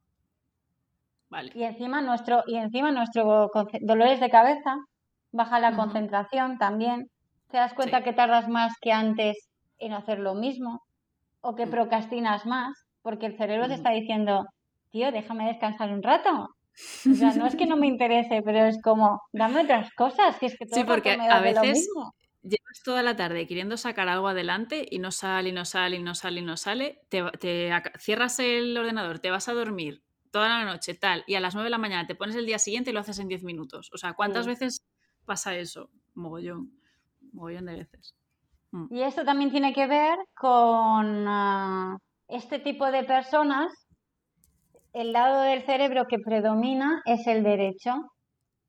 Vale. 1.29 1.51
Y 1.53 1.63
encima 1.63 2.01
nuestro, 2.01 2.43
y 2.47 2.55
encima 2.55 2.91
nuestro 2.91 3.51
dolores 3.81 4.19
de 4.19 4.29
cabeza, 4.29 4.77
baja 5.31 5.59
la 5.59 5.75
concentración 5.75 6.57
también. 6.57 7.09
te 7.51 7.57
das 7.57 7.73
cuenta 7.73 8.03
que 8.03 8.13
tardas 8.13 8.47
más 8.47 8.73
que 8.81 8.91
antes 8.91 9.49
en 9.77 9.93
hacer 9.93 10.19
lo 10.19 10.33
mismo 10.33 10.81
o 11.41 11.53
que 11.53 11.65
mm. 11.65 11.69
procrastinas 11.69 12.45
más 12.45 12.84
porque 13.05 13.27
el 13.27 13.37
cerebro 13.37 13.67
te 13.67 13.75
está 13.75 13.91
diciendo, 13.91 14.47
tío, 14.89 15.11
déjame 15.11 15.45
descansar 15.45 15.93
un 15.93 16.03
rato. 16.03 16.49
O 17.09 17.13
sea, 17.13 17.33
no 17.35 17.45
es 17.45 17.55
que 17.55 17.67
no 17.67 17.77
me 17.77 17.87
interese, 17.87 18.41
pero 18.43 18.65
es 18.65 18.81
como, 18.81 19.21
dame 19.31 19.61
otras 19.61 19.93
cosas, 19.93 20.37
que 20.37 20.47
es 20.47 20.57
que 20.57 20.65
todo 20.65 20.77
sí, 20.77 20.83
porque 20.83 21.11
a 21.11 21.39
veces 21.39 21.87
llevas 22.41 22.83
toda 22.83 23.01
la 23.01 23.15
tarde 23.15 23.47
queriendo 23.47 23.77
sacar 23.77 24.09
algo 24.09 24.27
adelante 24.27 24.85
y 24.91 24.99
no 24.99 25.11
sale, 25.11 25.49
y 25.49 25.51
no 25.53 25.63
sale, 25.63 25.95
y 25.95 26.03
no 26.03 26.15
sale, 26.15 26.41
y 26.41 26.43
no 26.43 26.57
sale, 26.57 26.99
te, 27.07 27.23
te 27.39 27.71
cierras 27.97 28.39
el 28.39 28.77
ordenador, 28.77 29.19
te 29.19 29.31
vas 29.31 29.47
a 29.47 29.53
dormir 29.53 30.03
toda 30.31 30.49
la 30.49 30.65
noche, 30.65 30.95
tal, 30.95 31.23
y 31.27 31.35
a 31.35 31.39
las 31.39 31.53
9 31.53 31.67
de 31.67 31.71
la 31.71 31.77
mañana 31.77 32.07
te 32.07 32.15
pones 32.15 32.35
el 32.35 32.45
día 32.45 32.59
siguiente 32.59 32.89
y 32.89 32.93
lo 32.93 32.99
haces 32.99 33.19
en 33.19 33.29
10 33.29 33.43
minutos. 33.43 33.89
O 33.93 33.97
sea, 33.97 34.15
¿cuántas 34.15 34.47
veces 34.47 34.85
pasa 35.23 35.55
eso? 35.55 35.89
Mogollón, 36.13 36.73
mogollón 37.31 37.67
de 37.67 37.75
veces. 37.75 38.15
Mm. 38.71 38.93
Y 38.93 39.03
esto 39.03 39.23
también 39.23 39.49
tiene 39.51 39.73
que 39.73 39.87
ver 39.87 40.17
con 40.33 41.25
ah, 41.25 41.97
este 42.27 42.59
tipo 42.59 42.91
de 42.91 43.03
personas. 43.03 43.71
El 44.93 45.11
lado 45.11 45.41
del 45.41 45.65
cerebro 45.65 46.05
que 46.07 46.19
predomina 46.19 47.01
es 47.05 47.27
el 47.27 47.43
derecho, 47.43 47.95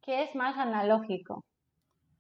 que 0.03 0.25
es 0.25 0.35
más 0.35 0.57
analógico. 0.57 1.45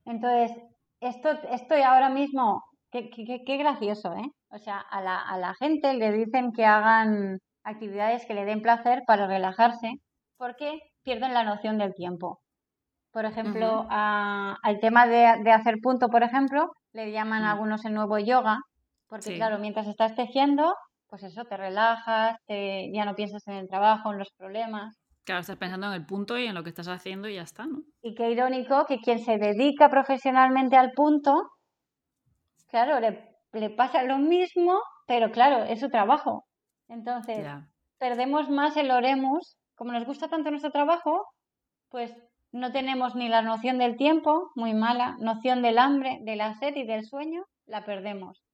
Entonces, 0.05 0.57
esto 1.01 1.31
estoy 1.51 1.83
ahora 1.83 2.09
mismo, 2.09 2.63
qué, 2.91 3.11
qué, 3.11 3.57
gracioso, 3.57 4.13
¿eh? 4.15 4.31
O 4.51 4.59
sea, 4.59 4.79
a 4.79 5.01
la, 5.01 5.21
a 5.21 5.37
la 5.39 5.55
gente 5.59 5.93
le 5.95 6.13
dicen 6.13 6.53
que 6.53 6.65
hagan 6.65 7.39
actividades 7.65 8.25
que 8.27 8.35
le 8.35 8.45
den 8.45 8.63
placer 8.63 9.03
para 9.07 9.27
relajarse, 9.27 9.95
porque 10.37 10.79
pierden 11.03 11.35
la 11.35 11.43
noción 11.43 11.79
del 11.79 11.95
tiempo. 11.95 12.39
Por 13.13 13.25
ejemplo, 13.25 13.87
al 13.89 14.79
tema 14.81 15.07
de, 15.07 15.51
hacer 15.51 15.77
punto, 15.83 16.09
por 16.09 16.23
ejemplo, 16.23 16.71
le 16.93 17.13
llaman 17.13 17.45
a 17.45 17.53
algunos 17.53 17.85
el 17.85 17.95
nuevo 17.95 18.19
yoga, 18.19 18.59
porque 19.09 19.37
claro, 19.37 19.59
mientras 19.59 19.87
estás 19.87 20.15
tejiendo, 20.15 20.75
pues 21.09 21.23
eso, 21.23 21.45
te 21.45 21.57
relajas, 21.57 22.39
te, 22.47 22.91
ya 22.93 23.05
no 23.05 23.15
piensas 23.15 23.47
en 23.49 23.55
el 23.55 23.69
trabajo, 23.69 24.13
en 24.13 24.19
los 24.19 24.31
problemas. 24.37 24.97
Claro, 25.25 25.41
estás 25.41 25.57
pensando 25.57 25.89
en 25.89 25.95
el 25.95 26.07
punto 26.07 26.39
y 26.39 26.47
en 26.47 26.55
lo 26.55 26.63
que 26.63 26.69
estás 26.69 26.89
haciendo 26.89 27.29
y 27.29 27.35
ya 27.35 27.43
está, 27.43 27.67
¿no? 27.67 27.83
Y 28.03 28.15
qué 28.15 28.31
irónico 28.31 28.87
que 28.87 28.99
quien 28.99 29.19
se 29.19 29.39
dedica 29.39 29.89
profesionalmente 29.91 30.77
al 30.77 30.93
punto, 30.93 31.51
claro, 32.69 33.01
le, 33.01 33.37
le 33.53 33.71
pasa 33.71 34.05
lo 34.05 34.19
mismo, 34.19 34.81
pero 35.07 35.31
claro, 35.31 35.65
es 35.65 35.81
su 35.81 35.89
trabajo. 35.89 36.45
Entonces, 36.89 37.47
perdemos 37.99 38.49
más 38.49 38.77
el 38.77 38.91
oremos. 38.91 39.57
Como 39.75 39.93
nos 39.93 40.05
gusta 40.05 40.29
tanto 40.29 40.51
nuestro 40.51 40.71
trabajo, 40.71 41.27
pues 41.91 42.15
no 42.53 42.73
tenemos 42.73 43.15
ni 43.15 43.29
la 43.29 43.43
noción 43.43 43.79
del 43.79 43.97
tiempo, 43.97 44.51
muy 44.55 44.75
mala, 44.75 45.17
noción 45.19 45.61
del 45.63 45.79
hambre, 45.79 46.19
de 46.23 46.37
la 46.37 46.55
sed 46.55 46.75
y 46.77 46.87
del 46.87 47.05
sueño, 47.05 47.45
la 47.67 47.85
perdemos. 47.85 48.46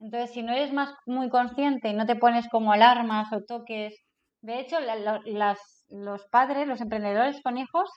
Entonces, 0.00 0.32
si 0.32 0.42
no 0.42 0.52
eres 0.52 0.72
más 0.72 0.94
muy 1.06 1.28
consciente 1.28 1.90
y 1.90 1.94
no 1.94 2.06
te 2.06 2.16
pones 2.16 2.48
como 2.48 2.72
alarmas 2.72 3.30
o 3.32 3.42
toques, 3.42 3.94
de 4.40 4.60
hecho, 4.60 4.76
los 5.90 6.26
padres, 6.30 6.66
los 6.66 6.80
emprendedores 6.80 7.42
con 7.42 7.58
hijos, 7.58 7.90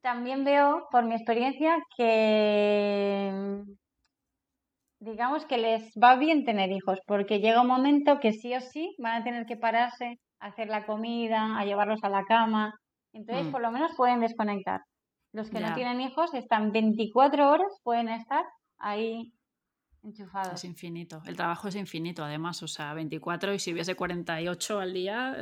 también 0.00 0.44
veo 0.44 0.86
por 0.90 1.04
mi 1.04 1.14
experiencia 1.14 1.76
que 1.96 3.62
digamos 5.00 5.44
que 5.44 5.58
les 5.58 5.92
va 6.02 6.16
bien 6.16 6.44
tener 6.44 6.70
hijos, 6.70 7.00
porque 7.06 7.40
llega 7.40 7.60
un 7.60 7.66
momento 7.68 8.18
que 8.18 8.32
sí 8.32 8.54
o 8.54 8.60
sí 8.60 8.94
van 8.98 9.20
a 9.20 9.24
tener 9.24 9.44
que 9.44 9.56
pararse 9.56 10.18
a 10.40 10.46
hacer 10.46 10.68
la 10.68 10.86
comida, 10.86 11.58
a 11.58 11.64
llevarlos 11.64 12.02
a 12.02 12.08
la 12.08 12.24
cama. 12.24 12.72
Entonces, 13.12 13.46
mm. 13.46 13.52
por 13.52 13.60
lo 13.60 13.70
menos 13.70 13.92
pueden 13.96 14.20
desconectar. 14.20 14.80
Los 15.32 15.50
que 15.50 15.60
no 15.60 15.74
tienen 15.74 16.00
hijos 16.00 16.32
están 16.32 16.72
24 16.72 17.50
horas, 17.50 17.80
pueden 17.82 18.08
estar 18.08 18.44
ahí 18.78 19.32
enchufados. 20.02 20.54
Es 20.54 20.64
infinito. 20.64 21.22
El 21.26 21.36
trabajo 21.36 21.68
es 21.68 21.74
infinito, 21.74 22.24
además. 22.24 22.62
O 22.62 22.68
sea, 22.68 22.94
24 22.94 23.54
y 23.54 23.58
si 23.58 23.72
hubiese 23.72 23.94
48 23.94 24.80
al 24.80 24.92
día. 24.92 25.36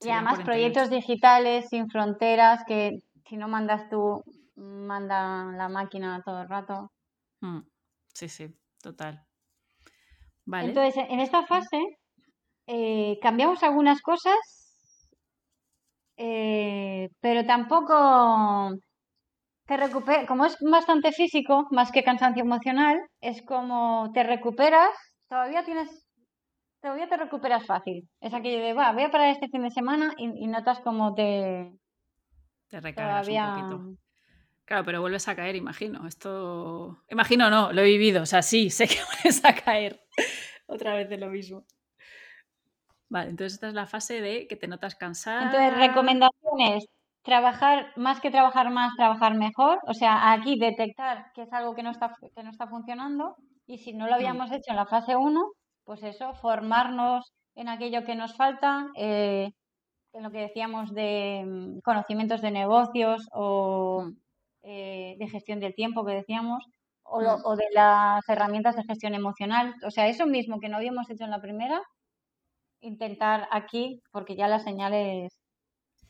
Y 0.00 0.10
además, 0.10 0.40
proyectos 0.40 0.90
digitales 0.90 1.68
sin 1.68 1.88
fronteras 1.88 2.64
que 2.66 3.02
si 3.28 3.36
no 3.36 3.48
mandas 3.48 3.88
tú, 3.88 4.24
manda 4.56 5.44
la 5.52 5.68
máquina 5.68 6.22
todo 6.24 6.42
el 6.42 6.48
rato. 6.48 6.92
Mm. 7.40 7.60
Sí, 8.12 8.28
sí. 8.28 8.54
Total. 8.82 9.24
Vale. 10.44 10.68
Entonces, 10.68 11.04
en 11.08 11.20
esta 11.20 11.46
fase 11.46 11.78
eh, 12.66 13.18
cambiamos 13.22 13.62
algunas 13.62 14.02
cosas, 14.02 14.36
eh, 16.16 17.08
pero 17.20 17.46
tampoco 17.46 18.74
te 19.66 19.76
recuperas, 19.76 20.26
como 20.26 20.46
es 20.46 20.56
bastante 20.60 21.12
físico, 21.12 21.68
más 21.70 21.92
que 21.92 22.04
cansancio 22.04 22.42
emocional, 22.42 23.00
es 23.20 23.42
como 23.42 24.10
te 24.12 24.22
recuperas, 24.22 24.90
todavía 25.28 25.64
tienes, 25.64 26.06
todavía 26.80 27.08
te 27.08 27.16
recuperas 27.16 27.64
fácil. 27.66 28.08
Es 28.20 28.34
aquello 28.34 28.62
de, 28.62 28.74
va, 28.74 28.92
voy 28.92 29.04
a 29.04 29.10
parar 29.10 29.30
este 29.30 29.48
fin 29.48 29.62
de 29.62 29.70
semana 29.70 30.14
y, 30.18 30.46
notas 30.46 30.80
como 30.80 31.14
te... 31.14 31.72
Te 32.68 32.80
recargas 32.80 33.28
un 33.28 33.36
poquito. 33.36 34.02
Claro, 34.64 34.84
pero 34.84 35.00
vuelves 35.00 35.28
a 35.28 35.36
caer, 35.36 35.56
imagino. 35.56 36.06
Esto. 36.06 37.02
Imagino 37.10 37.50
no, 37.50 37.72
lo 37.72 37.82
he 37.82 37.84
vivido. 37.84 38.22
O 38.22 38.26
sea, 38.26 38.42
sí, 38.42 38.70
sé 38.70 38.88
que 38.88 38.96
vuelves 39.04 39.44
a 39.44 39.54
caer 39.54 40.00
otra 40.66 40.94
vez 40.94 41.08
de 41.08 41.18
lo 41.18 41.28
mismo. 41.28 41.66
Vale, 43.10 43.28
entonces 43.28 43.54
esta 43.54 43.68
es 43.68 43.74
la 43.74 43.86
fase 43.86 44.22
de 44.22 44.46
que 44.46 44.56
te 44.56 44.68
notas 44.68 44.94
cansada. 44.94 45.42
Entonces, 45.44 45.76
recomendaciones. 45.76 46.86
Trabajar, 47.22 47.92
más 47.96 48.20
que 48.20 48.30
trabajar 48.30 48.70
más, 48.70 48.94
trabajar 48.96 49.34
mejor. 49.36 49.78
O 49.86 49.94
sea, 49.94 50.32
aquí 50.32 50.58
detectar 50.58 51.32
que 51.34 51.42
es 51.42 51.52
algo 51.52 51.74
que 51.74 51.82
no 51.82 51.90
está, 51.90 52.12
que 52.34 52.42
no 52.42 52.50
está 52.50 52.66
funcionando. 52.66 53.36
Y 53.66 53.78
si 53.78 53.92
no 53.92 54.06
lo 54.06 54.14
habíamos 54.14 54.50
hecho 54.50 54.70
en 54.70 54.76
la 54.76 54.86
fase 54.86 55.16
1, 55.16 55.40
pues 55.84 56.02
eso, 56.02 56.34
formarnos 56.34 57.32
en 57.54 57.68
aquello 57.68 58.04
que 58.04 58.14
nos 58.16 58.34
falta, 58.36 58.88
eh, 58.96 59.50
en 60.12 60.22
lo 60.22 60.30
que 60.30 60.40
decíamos 60.40 60.92
de 60.92 61.44
mm, 61.46 61.80
conocimientos 61.80 62.42
de 62.42 62.50
negocios 62.50 63.26
o. 63.32 64.10
Eh, 64.64 65.16
de 65.18 65.28
gestión 65.28 65.58
del 65.58 65.74
tiempo 65.74 66.04
que 66.04 66.14
decíamos, 66.14 66.64
o, 67.02 67.20
mm. 67.20 67.40
o, 67.44 67.56
de 67.56 67.64
las 67.72 68.28
herramientas 68.28 68.76
de 68.76 68.84
gestión 68.84 69.14
emocional. 69.14 69.74
O 69.84 69.90
sea, 69.90 70.06
eso 70.06 70.26
mismo 70.26 70.60
que 70.60 70.68
no 70.68 70.76
habíamos 70.76 71.10
hecho 71.10 71.24
en 71.24 71.30
la 71.30 71.40
primera, 71.40 71.82
intentar 72.80 73.48
aquí, 73.50 74.00
porque 74.12 74.36
ya 74.36 74.48
las 74.48 74.64
señales... 74.64 75.32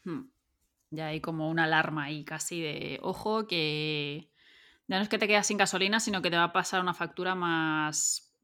Hmm. 0.04 0.31
Ya 0.92 1.06
hay 1.06 1.22
como 1.22 1.48
una 1.48 1.64
alarma 1.64 2.04
ahí 2.04 2.22
casi 2.22 2.60
de, 2.60 3.00
ojo, 3.02 3.46
que 3.46 4.30
ya 4.86 4.98
no 4.98 5.02
es 5.02 5.08
que 5.08 5.18
te 5.18 5.26
quedas 5.26 5.46
sin 5.46 5.56
gasolina, 5.56 6.00
sino 6.00 6.20
que 6.20 6.30
te 6.30 6.36
va 6.36 6.44
a 6.44 6.52
pasar 6.52 6.82
una 6.82 6.92
factura 6.92 7.34
más 7.34 8.36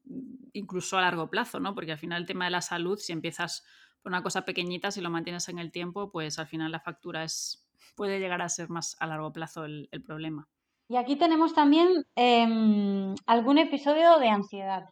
incluso 0.53 0.97
a 0.97 1.01
largo 1.01 1.29
plazo, 1.29 1.59
¿no? 1.59 1.75
Porque 1.75 1.91
al 1.91 1.99
final 1.99 2.21
el 2.21 2.27
tema 2.27 2.45
de 2.45 2.51
la 2.51 2.61
salud, 2.61 2.97
si 2.97 3.13
empiezas 3.13 3.63
por 4.01 4.11
una 4.11 4.23
cosa 4.23 4.45
pequeñita, 4.45 4.89
si 4.89 4.99
lo 4.99 5.11
mantienes 5.11 5.47
en 5.47 5.59
el 5.59 5.71
tiempo, 5.71 6.11
pues 6.11 6.39
al 6.39 6.47
final 6.47 6.71
la 6.71 6.79
factura 6.79 7.23
es 7.23 7.69
puede 7.95 8.19
llegar 8.19 8.41
a 8.41 8.49
ser 8.49 8.69
más 8.69 8.97
a 8.99 9.05
largo 9.05 9.31
plazo 9.31 9.65
el, 9.65 9.87
problema. 10.05 10.47
Y 10.87 10.95
aquí 10.95 11.17
tenemos 11.17 11.53
también 11.53 11.87
em, 12.15 13.13
algún 13.27 13.59
episodio 13.59 14.17
de 14.17 14.29
ansiedad, 14.29 14.89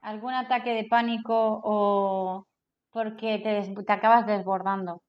algún 0.00 0.34
ataque 0.34 0.70
de 0.70 0.84
pánico 0.84 1.60
o 1.62 2.46
porque 2.90 3.38
te, 3.38 3.92
acabas 3.92 4.26
desbordando. 4.26 5.02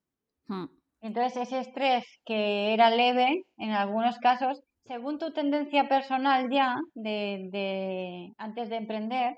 Hmm. 0.48 0.66
Entonces 1.08 1.38
ese 1.38 1.60
estrés 1.60 2.06
que 2.26 2.74
era 2.74 2.90
leve 2.90 3.44
en 3.58 3.72
algunos 3.72 4.18
casos, 4.20 4.62
según 4.86 5.20
tu 5.20 5.32
tendencia 5.32 5.88
personal 5.88 6.50
ya 6.52 6.76
de, 6.94 7.50
de 7.52 8.34
antes 8.38 8.70
de 8.70 8.76
emprender, 8.78 9.36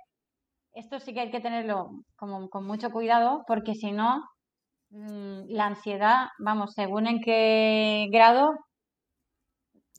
esto 0.73 0.99
sí 0.99 1.13
que 1.13 1.21
hay 1.21 1.31
que 1.31 1.41
tenerlo 1.41 1.89
como 2.15 2.49
con 2.49 2.65
mucho 2.65 2.91
cuidado 2.91 3.43
porque 3.47 3.73
si 3.75 3.91
no 3.91 4.23
Mm, 4.91 5.49
la 5.49 5.67
ansiedad, 5.67 6.29
vamos, 6.39 6.73
según 6.73 7.07
en 7.07 7.21
qué 7.21 8.07
grado. 8.11 8.51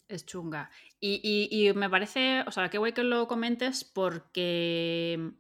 Es 0.09 0.27
chunga. 0.27 0.71
Y, 0.99 1.71
me 1.77 1.89
parece, 1.89 2.43
o 2.47 2.51
sea, 2.51 2.69
qué 2.69 2.79
guay 2.79 2.93
que 2.93 3.05
lo 3.05 3.29
comentes 3.29 3.85
porque 3.85 5.33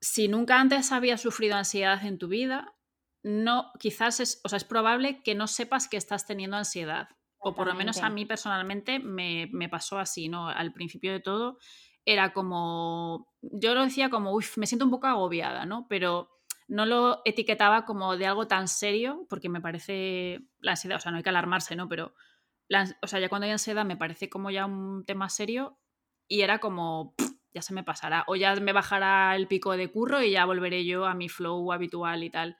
si 0.00 0.28
nunca 0.28 0.58
antes 0.58 0.90
habías 0.90 1.20
sufrido 1.20 1.56
ansiedad 1.56 2.04
en 2.04 2.18
tu 2.18 2.28
vida, 2.28 2.74
no, 3.22 3.72
quizás 3.78 4.20
es, 4.20 4.40
o 4.44 4.48
sea, 4.48 4.56
es 4.56 4.64
probable 4.64 5.22
que 5.22 5.34
no 5.34 5.46
sepas 5.46 5.88
que 5.88 5.96
estás 5.96 6.26
teniendo 6.26 6.56
ansiedad. 6.56 7.08
O 7.44 7.54
por 7.56 7.66
lo 7.66 7.74
menos 7.74 7.98
a 7.98 8.08
mí 8.08 8.24
personalmente 8.24 9.00
me, 9.00 9.48
me 9.52 9.68
pasó 9.68 9.98
así, 9.98 10.28
¿no? 10.28 10.48
Al 10.48 10.72
principio 10.72 11.12
de 11.12 11.18
todo 11.18 11.58
era 12.04 12.32
como, 12.32 13.32
yo 13.40 13.74
lo 13.74 13.82
decía 13.82 14.10
como, 14.10 14.32
uff, 14.32 14.58
me 14.58 14.66
siento 14.66 14.84
un 14.84 14.92
poco 14.92 15.08
agobiada, 15.08 15.66
¿no? 15.66 15.86
Pero 15.88 16.30
no 16.68 16.86
lo 16.86 17.20
etiquetaba 17.24 17.84
como 17.84 18.16
de 18.16 18.26
algo 18.26 18.46
tan 18.46 18.68
serio, 18.68 19.26
porque 19.28 19.48
me 19.48 19.60
parece 19.60 20.40
la 20.60 20.72
ansiedad, 20.72 20.98
o 20.98 21.00
sea, 21.00 21.10
no 21.10 21.18
hay 21.18 21.22
que 21.22 21.30
alarmarse, 21.30 21.76
¿no? 21.76 21.88
Pero, 21.88 22.14
o 23.02 23.06
sea, 23.06 23.20
ya 23.20 23.28
cuando 23.28 23.46
hay 23.46 23.52
ansiedad 23.52 23.84
me 23.84 23.96
parece 23.96 24.28
como 24.28 24.50
ya 24.50 24.66
un 24.66 25.04
tema 25.04 25.28
serio 25.28 25.78
y 26.28 26.42
era 26.42 26.60
como, 26.60 27.14
ya 27.52 27.62
se 27.62 27.74
me 27.74 27.84
pasará, 27.84 28.24
o 28.26 28.36
ya 28.36 28.54
me 28.56 28.72
bajará 28.72 29.36
el 29.36 29.48
pico 29.48 29.76
de 29.76 29.90
curro 29.90 30.22
y 30.22 30.30
ya 30.30 30.44
volveré 30.44 30.84
yo 30.84 31.06
a 31.06 31.14
mi 31.14 31.28
flow 31.28 31.72
habitual 31.72 32.24
y 32.24 32.30
tal. 32.30 32.56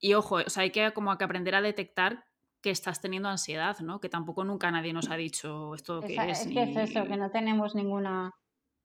Y 0.00 0.14
ojo, 0.14 0.36
o 0.36 0.50
sea, 0.50 0.62
hay 0.62 0.70
que 0.70 0.92
como 0.92 1.16
que 1.16 1.24
aprender 1.24 1.54
a 1.54 1.62
detectar 1.62 2.24
que 2.60 2.70
estás 2.70 3.00
teniendo 3.00 3.28
ansiedad, 3.28 3.78
¿no? 3.80 4.00
Que 4.00 4.08
tampoco 4.08 4.44
nunca 4.44 4.70
nadie 4.70 4.92
nos 4.92 5.10
ha 5.10 5.16
dicho 5.16 5.74
esto 5.74 6.00
que 6.00 6.14
es. 6.14 6.46
Es 6.46 6.52
que 6.52 6.62
es 6.62 6.76
eso, 6.76 7.04
que 7.04 7.16
no 7.16 7.30
tenemos 7.30 7.74
ninguna... 7.74 8.32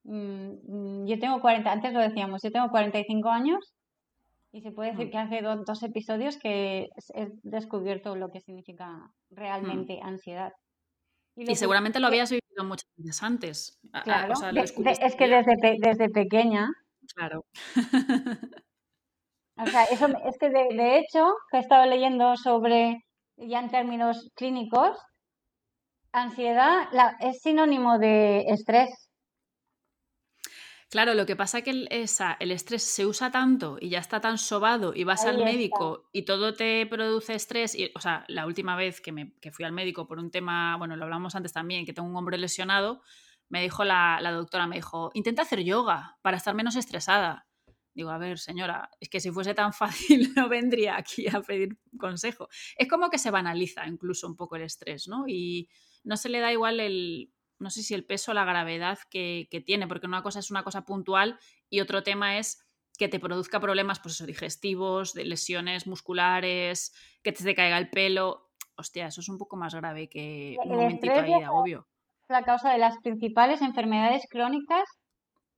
Mm, 0.03 1.03
mm, 1.03 1.07
yo 1.07 1.17
tengo 1.19 1.41
40, 1.41 1.71
antes 1.71 1.93
lo 1.93 1.99
decíamos, 1.99 2.41
yo 2.43 2.51
tengo 2.51 2.69
45 2.69 3.29
años 3.29 3.73
y 4.51 4.61
se 4.61 4.71
puede 4.71 4.91
decir 4.91 5.07
mm. 5.07 5.11
que 5.11 5.17
hace 5.17 5.41
dos 5.41 5.83
episodios 5.83 6.37
que 6.37 6.89
he 7.15 7.29
descubierto 7.41 8.15
lo 8.15 8.31
que 8.31 8.41
significa 8.41 9.11
realmente 9.31 9.99
ansiedad. 10.03 10.53
Y, 11.35 11.55
seguramente 11.55 11.99
lo 11.99 12.07
habías 12.07 12.29
vivido 12.29 12.63
muchas 12.63 12.89
veces 12.95 13.23
antes. 13.23 13.79
Claro, 14.03 14.33
es 14.55 14.71
que 15.15 15.27
desde, 15.27 15.77
desde 15.79 16.09
pequeña. 16.09 16.69
Claro. 17.15 17.45
o 19.57 19.65
sea, 19.67 19.83
eso, 19.85 20.07
es 20.07 20.37
que 20.39 20.49
de, 20.49 20.75
de 20.75 20.97
hecho, 20.97 21.33
que 21.51 21.57
he 21.57 21.59
estado 21.59 21.85
leyendo 21.85 22.35
sobre, 22.35 23.03
ya 23.37 23.59
en 23.59 23.69
términos 23.69 24.31
clínicos, 24.35 24.97
ansiedad 26.11 26.87
la, 26.91 27.15
es 27.19 27.39
sinónimo 27.41 27.97
de 27.99 28.45
estrés. 28.47 29.09
Claro, 30.89 31.15
lo 31.15 31.25
que 31.25 31.35
pasa 31.35 31.57
es 31.57 31.63
que 31.63 31.71
el, 31.71 31.87
esa, 31.89 32.37
el 32.39 32.51
estrés 32.51 32.83
se 32.83 33.07
usa 33.07 33.31
tanto 33.31 33.77
y 33.81 33.89
ya 33.89 33.97
está 33.97 34.21
tan 34.21 34.37
sobado 34.37 34.93
y 34.93 35.03
vas 35.05 35.25
al 35.25 35.43
médico 35.43 36.07
y 36.11 36.23
todo 36.23 36.53
te 36.53 36.85
produce 36.85 37.33
estrés. 37.33 37.73
Y, 37.73 37.91
o 37.95 37.99
sea, 37.99 38.25
la 38.27 38.45
última 38.45 38.75
vez 38.75 39.01
que, 39.01 39.11
me, 39.11 39.33
que 39.41 39.51
fui 39.51 39.65
al 39.65 39.71
médico 39.71 40.05
por 40.05 40.19
un 40.19 40.29
tema, 40.29 40.77
bueno, 40.77 40.95
lo 40.95 41.05
hablamos 41.05 41.33
antes 41.33 41.51
también, 41.51 41.87
que 41.87 41.93
tengo 41.93 42.07
un 42.07 42.15
hombro 42.15 42.37
lesionado, 42.37 43.01
me 43.49 43.63
dijo 43.63 43.83
la, 43.83 44.19
la 44.21 44.31
doctora, 44.31 44.67
me 44.67 44.75
dijo, 44.75 45.09
intenta 45.15 45.41
hacer 45.41 45.63
yoga 45.63 46.17
para 46.21 46.37
estar 46.37 46.53
menos 46.53 46.75
estresada. 46.75 47.47
Digo, 47.93 48.09
a 48.09 48.17
ver, 48.17 48.39
señora, 48.39 48.89
es 48.99 49.09
que 49.09 49.19
si 49.19 49.31
fuese 49.31 49.53
tan 49.53 49.73
fácil 49.73 50.33
no 50.35 50.49
vendría 50.49 50.97
aquí 50.97 51.27
a 51.27 51.41
pedir 51.41 51.77
consejo. 51.99 52.49
Es 52.77 52.87
como 52.87 53.09
que 53.09 53.19
se 53.19 53.31
banaliza 53.31 53.87
incluso 53.87 54.27
un 54.27 54.35
poco 54.35 54.55
el 54.55 54.63
estrés, 54.63 55.07
¿no? 55.07 55.25
Y 55.27 55.69
no 56.03 56.17
se 56.17 56.29
le 56.29 56.39
da 56.39 56.51
igual 56.51 56.79
el, 56.79 57.31
no 57.59 57.69
sé 57.69 57.81
si 57.83 57.93
el 57.93 58.05
peso, 58.05 58.33
la 58.33 58.45
gravedad 58.45 58.99
que, 59.09 59.47
tiene, 59.65 59.87
porque 59.87 60.07
una 60.07 60.21
cosa 60.21 60.39
es 60.39 60.51
una 60.51 60.63
cosa 60.63 60.85
puntual 60.85 61.39
y 61.69 61.79
otro 61.79 62.03
tema 62.03 62.37
es 62.37 62.67
que 62.97 63.07
te 63.07 63.19
produzca 63.19 63.59
problemas, 63.59 63.99
pues 63.99 64.15
eso, 64.15 64.25
digestivos, 64.25 65.13
de 65.13 65.25
lesiones 65.25 65.87
musculares, 65.87 66.93
que 67.23 67.31
te, 67.31 67.55
caiga 67.55 67.77
el 67.77 67.89
pelo. 67.89 68.51
Hostia, 68.75 69.07
eso 69.07 69.21
es 69.21 69.29
un 69.29 69.37
poco 69.37 69.55
más 69.55 69.73
grave 69.73 70.09
que 70.09 70.57
un 70.63 70.69
momentito 70.69 71.13
ahí 71.13 71.33
de 71.33 71.45
agobio. 71.45 71.87
Es 72.23 72.29
la 72.29 72.43
causa 72.43 72.71
de 72.71 72.79
las 72.79 72.97
principales 72.99 73.61
enfermedades 73.61 74.25
crónicas 74.29 74.83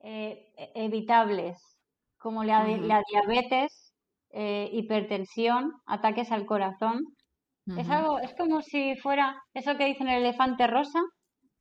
eh, 0.02 0.54
e, 0.58 0.72
evitables, 0.86 1.58
como 2.26 2.44
la, 2.44 2.66
diabetes, 2.66 3.94
eh, 4.32 4.68
hipertensión, 4.74 5.74
ataques 5.86 6.32
al 6.32 6.48
corazón. 6.48 7.02
Es 7.78 7.88
algo, 7.88 8.18
es 8.18 8.34
como 8.34 8.64
si 8.64 8.96
fuera 8.96 9.36
eso 9.54 9.78
que 9.78 9.86
dicen 9.86 10.08
el 10.08 10.24
elefante 10.24 10.66
rosa, 10.66 11.02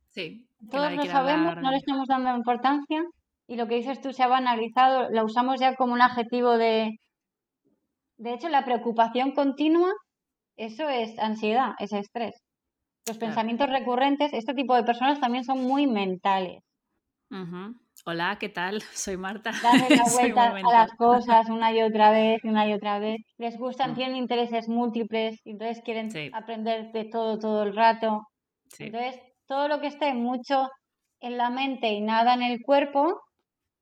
Sí. 0.09 0.47
Todos 0.71 0.93
lo 0.93 1.03
sabemos, 1.03 1.57
no 1.57 1.71
le 1.71 1.77
estamos 1.77 2.07
dando 2.07 2.33
importancia 2.35 3.03
y 3.47 3.57
lo 3.57 3.67
que 3.67 3.75
dices 3.75 3.99
tú 4.01 4.13
se 4.13 4.23
ha 4.23 4.27
banalizado, 4.27 5.09
lo 5.11 5.25
usamos 5.25 5.59
ya 5.59 5.75
como 5.75 5.93
un 5.93 6.01
adjetivo 6.01 6.57
de... 6.57 6.97
De 8.17 8.33
hecho, 8.33 8.47
la 8.47 8.63
preocupación 8.63 9.33
continua, 9.33 9.91
eso 10.55 10.87
es 10.87 11.19
ansiedad, 11.19 11.73
es 11.79 11.91
estrés. 11.91 12.33
Los 13.05 13.17
pensamientos 13.17 13.69
recurrentes, 13.69 14.33
este 14.33 14.53
tipo 14.53 14.73
de 14.73 14.83
personas 14.83 15.19
también 15.19 15.43
son 15.43 15.61
muy 15.63 15.85
mentales. 15.85 16.63
Hola, 18.07 18.37
¿qué 18.39 18.49
tal? 18.49 18.81
Soy 18.93 19.17
Marta. 19.17 19.51
Darle 19.63 19.95
la 19.95 20.03
vuelta 20.13 20.55
a 20.55 20.61
las 20.61 20.93
cosas 20.93 21.49
una 21.49 21.73
y 21.73 21.81
otra 21.81 22.11
vez, 22.11 22.43
una 22.43 22.67
y 22.67 22.73
otra 22.73 22.99
vez. 22.99 23.21
Les 23.37 23.57
gustan, 23.57 23.91
mm. 23.91 23.95
tienen 23.95 24.15
intereses 24.17 24.69
múltiples, 24.69 25.41
entonces 25.43 25.81
quieren 25.83 26.11
aprender 26.35 26.91
de 26.91 27.05
todo 27.05 27.39
todo 27.39 27.63
el 27.63 27.75
rato. 27.75 28.27
Entonces, 28.77 29.19
todo 29.47 29.67
lo 29.67 29.81
que 29.81 29.87
esté 29.87 30.13
mucho 30.13 30.69
en 31.19 31.37
la 31.37 31.49
mente 31.49 31.87
y 31.93 32.01
nada 32.01 32.35
en 32.35 32.43
el 32.43 32.61
cuerpo 32.61 33.21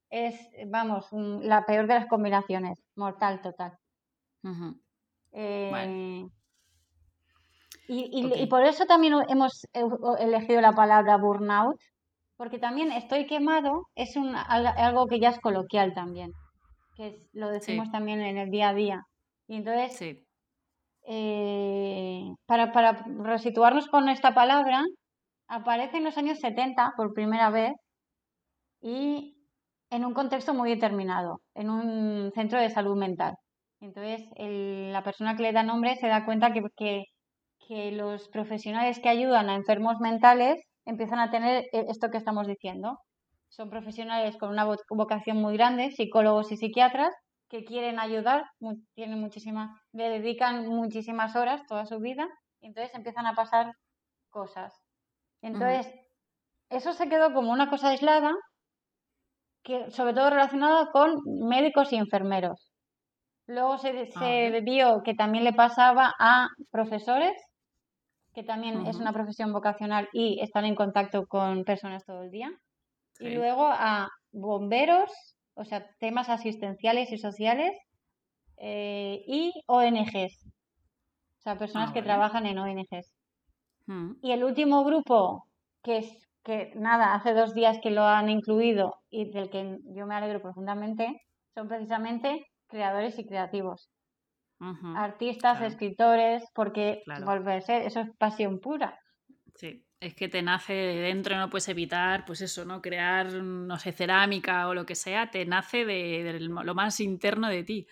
es, 0.09 0.36
vamos, 0.67 1.07
la 1.12 1.65
peor 1.65 1.88
de 1.88 1.95
las 1.95 2.07
combinaciones, 2.07 2.79
mortal 2.95 3.41
total. 3.41 3.73
Eh, 5.33 6.25
y, 7.88 8.45
por 8.47 8.63
eso 8.63 8.86
también 8.86 9.15
hemos 9.27 9.67
elegido 10.19 10.62
la 10.62 10.71
palabra 10.71 11.17
burnout, 11.17 11.77
porque 12.43 12.60
también 12.60 12.91
estoy 12.91 13.25
quemado 13.25 13.88
es 13.95 14.17
un, 14.17 14.36
algo 14.36 15.08
que 15.08 15.21
ya 15.21 15.29
es 15.29 15.39
coloquial 15.39 15.93
también, 15.93 16.34
que 16.93 17.15
lo 17.32 17.47
decimos 17.47 17.89
también 17.89 18.19
en 18.19 18.38
el 18.38 18.49
día 18.49 18.67
a 18.67 18.73
día. 18.73 19.01
Y 19.47 19.56
entonces, 19.56 20.17
eh, 21.08 22.25
para, 22.45 22.73
para 22.73 23.06
resituarnos 23.19 23.88
con 23.88 24.10
esta 24.10 24.34
palabra, 24.34 24.84
aparece 25.47 25.99
en 25.99 26.03
los 26.03 26.17
años 26.17 26.39
70 26.39 26.91
por 26.97 27.13
primera 27.13 27.49
vez 27.49 27.71
y 28.82 29.38
en 29.89 30.03
un 30.03 30.13
contexto 30.13 30.53
muy 30.53 30.69
determinado, 30.69 31.39
en 31.56 31.69
un 31.69 32.34
centro 32.34 32.60
de 32.60 32.69
salud 32.71 32.97
mental. 32.97 33.36
Entonces, 33.79 34.27
la 34.38 35.01
persona 35.01 35.38
que 35.38 35.43
le 35.43 35.53
da 35.53 35.63
nombre 35.63 35.95
se 35.95 36.08
da 36.08 36.25
cuenta 36.25 36.51
que, 36.51 36.62
que, 36.75 37.03
que, 37.69 37.93
los 37.93 38.27
profesionales 38.27 38.99
que 38.99 39.08
ayudan 39.08 39.49
a 39.49 39.56
enfermos 39.56 40.01
mentales 40.01 40.62
empiezan 40.85 41.19
a 41.19 41.31
tener 41.31 41.65
eh, 41.71 41.85
esto 41.89 42.09
que 42.09 42.17
estamos 42.17 42.47
diciendo. 42.47 42.99
Son 43.49 43.69
profesionales 43.69 44.37
con 44.37 44.49
una 44.49 44.65
vocación 44.89 45.37
muy 45.37 45.55
grande, 45.55 45.91
psicólogos 45.91 46.51
y 46.51 46.57
psiquiatras, 46.57 47.13
que 47.49 47.65
quieren 47.65 47.99
ayudar, 47.99 48.45
tienen 48.95 49.19
muchísima, 49.19 49.79
le 49.91 50.09
dedican 50.09 50.67
muchísimas 50.67 51.35
horas 51.35 51.61
toda 51.67 51.85
su 51.85 51.99
vida, 51.99 52.27
y 52.59 52.67
entonces 52.67 52.95
empiezan 52.95 53.27
a 53.27 53.35
pasar 53.35 53.73
cosas. 54.31 54.73
Entonces, 55.43 55.93
eso 56.69 56.93
se 56.93 57.07
quedó 57.09 57.31
como 57.31 57.51
una 57.51 57.69
cosa 57.69 57.89
aislada, 57.89 58.31
que, 59.63 59.91
sobre 59.91 60.13
todo 60.13 60.31
relacionada 60.31 60.89
con 60.91 61.21
médicos 61.25 61.93
y 61.93 61.97
enfermeros. 61.97 62.73
Luego 63.45 63.77
se, 63.77 64.09
ah, 64.15 64.59
vio 64.63 65.03
que 65.03 65.13
también 65.13 65.43
le 65.43 65.53
pasaba 65.53 66.13
a 66.17 66.47
profesores, 66.71 67.33
que 68.33 68.43
también 68.43 68.85
es 68.87 68.97
una 68.97 69.13
profesión 69.13 69.53
vocacional 69.53 70.09
y 70.11 70.39
están 70.41 70.65
en 70.65 70.75
contacto 70.75 71.25
con 71.27 71.63
personas 71.63 72.03
todo 72.05 72.23
el 72.23 72.31
día. 72.31 72.51
Y 73.19 73.29
luego 73.35 73.67
a 73.67 74.09
bomberos, 74.31 75.11
o 75.53 75.65
sea, 75.65 75.85
temas 75.99 76.29
asistenciales 76.29 77.11
y 77.11 77.17
sociales, 77.17 77.77
eh, 78.57 79.23
y 79.27 79.51
ONGs, 79.67 80.45
o 80.45 81.41
sea, 81.41 81.57
personas 81.57 81.91
ah, 81.91 81.93
que 81.93 82.01
trabajan 82.01 82.45
en 82.45 82.57
ONGs. 82.57 83.11
Mm. 83.85 84.13
Y 84.21 84.31
el 84.31 84.43
último 84.43 84.83
grupo, 84.83 85.45
que 85.83 85.97
es 85.97 86.27
que 86.43 86.73
nada, 86.75 87.13
hace 87.13 87.33
dos 87.33 87.53
días 87.53 87.79
que 87.81 87.91
lo 87.91 88.03
han 88.03 88.29
incluido 88.29 88.95
y 89.09 89.31
del 89.31 89.49
que 89.49 89.77
yo 89.95 90.05
me 90.05 90.15
alegro 90.15 90.41
profundamente, 90.41 91.21
son 91.53 91.67
precisamente 91.67 92.45
creadores 92.67 93.17
y 93.19 93.25
creativos. 93.25 93.89
Artistas, 94.95 95.62
escritores, 95.62 96.43
porque 96.54 97.04
volver 97.26 97.58
a 97.58 97.62
ser, 97.62 97.82
eso 97.84 97.99
es 98.02 98.10
pasión 98.17 98.60
pura. 98.60 98.99
Sí, 99.56 99.86
es 99.99 100.15
que 100.15 100.28
te 100.28 100.41
nace 100.41 100.73
dentro 100.73 101.36
y 101.36 101.38
no 101.38 101.49
puedes 101.49 101.69
evitar, 101.69 102.26
pues 102.26 102.41
eso, 102.41 102.65
¿no? 102.65 102.82
Crear, 102.82 103.32
no 103.34 103.78
sé, 103.80 103.91
cerámica 103.91 104.67
o 104.67 104.73
lo 104.73 104.86
que 104.86 104.95
sea, 104.95 105.30
te 105.32 105.45
nace 105.45 105.86
de 105.86 106.39
lo 106.39 106.76
más 106.76 106.99
interno 106.99 107.49
de 107.49 107.63
ti. 107.63 107.88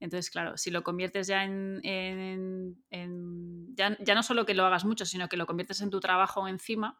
Entonces, 0.00 0.30
claro, 0.30 0.56
si 0.56 0.70
lo 0.70 0.82
conviertes 0.82 1.28
ya 1.28 1.44
en, 1.44 1.80
ya, 3.74 4.14
no 4.14 4.22
solo 4.22 4.44
que 4.44 4.54
lo 4.54 4.64
hagas 4.64 4.84
mucho, 4.84 5.06
sino 5.06 5.28
que 5.28 5.36
lo 5.36 5.46
conviertes 5.46 5.80
en 5.80 5.90
tu 5.90 6.00
trabajo 6.00 6.48
encima, 6.48 6.98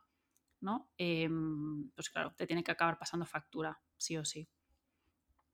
¿no? 0.61 0.91
Em, 0.99 1.91
pues 1.97 2.11
claro, 2.11 2.35
te 2.37 2.47
tiene 2.47 2.63
que 2.63 2.73
acabar 2.73 2.99
pasando 2.99 3.27
factura, 3.27 3.81
sí 3.97 4.17
o 4.17 4.25
sí. 4.25 4.49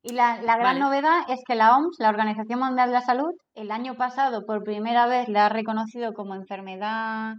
Y 0.02 0.12
la, 0.12 0.38
gran 0.40 0.78
novedad 0.78 1.22
es 1.28 1.40
que 1.46 1.54
la 1.54 1.76
OMS, 1.76 1.96
la 1.98 2.08
Organización 2.08 2.60
Mundial 2.60 2.88
de 2.88 2.94
la 2.94 3.02
Salud, 3.02 3.32
el 3.54 3.70
año 3.70 3.96
pasado 3.96 4.46
por 4.46 4.62
primera 4.62 5.06
vez 5.06 5.28
la 5.28 5.46
ha 5.46 5.48
reconocido 5.48 6.14
como 6.14 6.34
enfermedad 6.34 7.34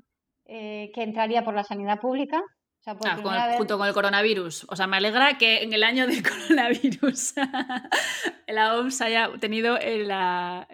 eh, 0.45 0.91
que 0.93 1.03
entraría 1.03 1.43
por 1.43 1.55
la 1.55 1.63
sanidad 1.63 1.99
pública. 1.99 2.41
Ah, 2.86 3.55
junto 3.57 3.77
con 3.77 3.88
el 3.88 3.93
coronavirus. 3.93 4.65
O 4.69 4.75
sea, 4.75 4.88
me 4.88 4.97
alegra 4.97 5.38
que 5.38 5.63
en 5.63 5.73
el 5.73 5.84
año 5.84 6.07
del 6.07 6.23
coronavirus 6.29 7.34
la 8.47 8.75
OMS 8.75 9.01
haya 9.01 9.29
tenido 9.39 9.77
la, 9.77 10.67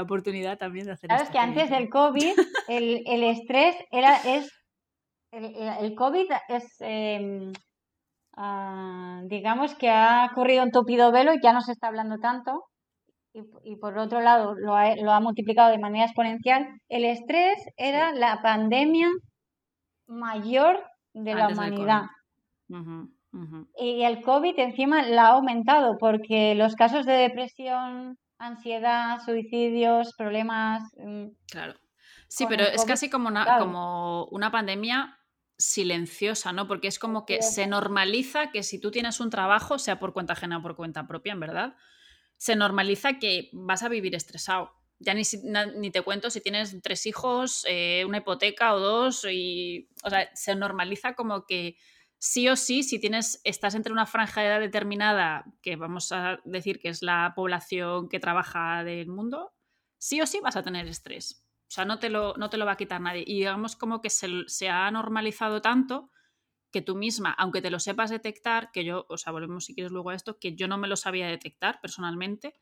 oportunidad 0.00 0.58
también 0.58 0.86
de 0.86 0.92
hacer 0.92 1.10
Sabes 1.10 1.30
que 1.30 1.38
antes 1.38 1.70
del 1.70 1.88
COVID 1.88 2.32
el, 2.68 3.24
estrés 3.24 3.76
era 3.90 4.16
es 4.16 4.50
el, 5.32 5.94
COVID 5.94 6.26
es 6.48 6.76
em, 6.80 7.52
ah, 8.36 9.20
digamos 9.24 9.74
que 9.74 9.90
ha 9.90 10.30
corrido 10.34 10.64
un 10.64 10.70
tupido 10.70 11.12
velo 11.12 11.34
y 11.34 11.40
ya 11.42 11.52
no 11.52 11.60
se 11.60 11.72
está 11.72 11.88
hablando 11.88 12.18
tanto. 12.18 12.64
Y, 13.64 13.76
por 13.76 13.98
otro 13.98 14.20
lado 14.20 14.54
lo 14.54 14.76
ha, 14.76 14.94
lo 14.94 15.10
ha 15.10 15.18
multiplicado 15.18 15.70
de 15.72 15.78
manera 15.78 16.04
exponencial. 16.04 16.68
El 16.88 17.04
estrés 17.04 17.58
era 17.76 18.12
la 18.12 18.40
pandemia 18.42 19.08
mayor 20.06 20.84
de 21.14 21.34
la 21.34 21.48
humanidad. 21.48 22.02
Y 23.76 24.02
el 24.02 24.22
COVID 24.22 24.58
encima 24.58 25.02
la 25.02 25.26
ha 25.26 25.32
aumentado 25.32 25.98
porque 25.98 26.54
los 26.54 26.76
casos 26.76 27.06
de 27.06 27.14
depresión, 27.14 28.18
ansiedad, 28.38 29.18
suicidios, 29.24 30.14
problemas... 30.16 30.82
Mm, 30.96 31.26
claro. 31.50 31.74
Sí, 32.28 32.46
pero 32.48 32.64
es 32.64 32.84
casi 32.84 33.10
como 33.10 33.28
una, 33.28 33.58
como 33.58 34.26
una 34.26 34.50
pandemia 34.50 35.18
silenciosa, 35.58 36.52
¿no? 36.52 36.66
Porque 36.66 36.88
es 36.88 36.98
como 36.98 37.26
que 37.26 37.42
se 37.42 37.66
normaliza 37.66 38.50
que 38.50 38.62
si 38.62 38.80
tú 38.80 38.90
tienes 38.90 39.20
un 39.20 39.30
trabajo, 39.30 39.78
sea 39.78 39.98
por 39.98 40.12
cuenta 40.12 40.32
ajena 40.32 40.58
o 40.58 40.62
por 40.62 40.76
cuenta 40.76 41.06
propia, 41.06 41.32
en 41.32 41.40
verdad, 41.40 41.76
se 42.36 42.56
normaliza 42.56 43.18
que 43.18 43.50
vas 43.52 43.82
a 43.82 43.88
vivir 43.88 44.14
estresado. 44.14 44.72
Ya 44.98 45.14
ni, 45.14 45.22
ni 45.76 45.90
te 45.90 46.02
cuento 46.02 46.30
si 46.30 46.40
tienes 46.40 46.76
tres 46.82 47.06
hijos, 47.06 47.64
eh, 47.68 48.04
una 48.06 48.18
hipoteca 48.18 48.74
o 48.74 48.80
dos, 48.80 49.26
y, 49.30 49.88
o 50.02 50.10
sea, 50.10 50.30
se 50.34 50.54
normaliza 50.54 51.14
como 51.14 51.46
que 51.46 51.76
sí 52.18 52.48
o 52.48 52.56
sí, 52.56 52.82
si 52.82 52.98
tienes, 52.98 53.40
estás 53.44 53.74
entre 53.74 53.92
una 53.92 54.06
franja 54.06 54.40
de 54.40 54.46
edad 54.46 54.60
determinada, 54.60 55.44
que 55.62 55.76
vamos 55.76 56.10
a 56.12 56.40
decir 56.44 56.80
que 56.80 56.88
es 56.88 57.02
la 57.02 57.32
población 57.36 58.08
que 58.08 58.20
trabaja 58.20 58.82
del 58.82 59.08
mundo, 59.08 59.52
sí 59.98 60.20
o 60.20 60.26
sí 60.26 60.40
vas 60.40 60.56
a 60.56 60.62
tener 60.62 60.86
estrés. 60.86 61.44
O 61.68 61.70
sea, 61.74 61.84
no 61.84 61.98
te 61.98 62.10
lo, 62.10 62.34
no 62.36 62.50
te 62.50 62.56
lo 62.56 62.66
va 62.66 62.72
a 62.72 62.76
quitar 62.76 63.00
nadie. 63.00 63.24
Y 63.26 63.38
digamos 63.38 63.76
como 63.76 64.00
que 64.00 64.10
se, 64.10 64.68
ha 64.68 64.90
normalizado 64.90 65.60
tanto 65.60 66.10
que 66.70 66.82
tú 66.82 66.96
misma, 66.96 67.30
aunque 67.30 67.62
te 67.62 67.70
lo 67.70 67.78
sepas 67.78 68.10
detectar, 68.10 68.70
que 68.72 68.84
yo, 68.84 69.06
o 69.08 69.16
sea, 69.16 69.32
volvemos 69.32 69.64
si 69.64 69.74
quieres 69.74 69.92
luego 69.92 70.10
a 70.10 70.14
esto, 70.14 70.38
que 70.38 70.54
yo 70.54 70.68
no 70.68 70.76
me 70.76 70.88
lo 70.88 70.96
sabía 70.96 71.28
detectar 71.28 71.80
personalmente, 71.80 72.54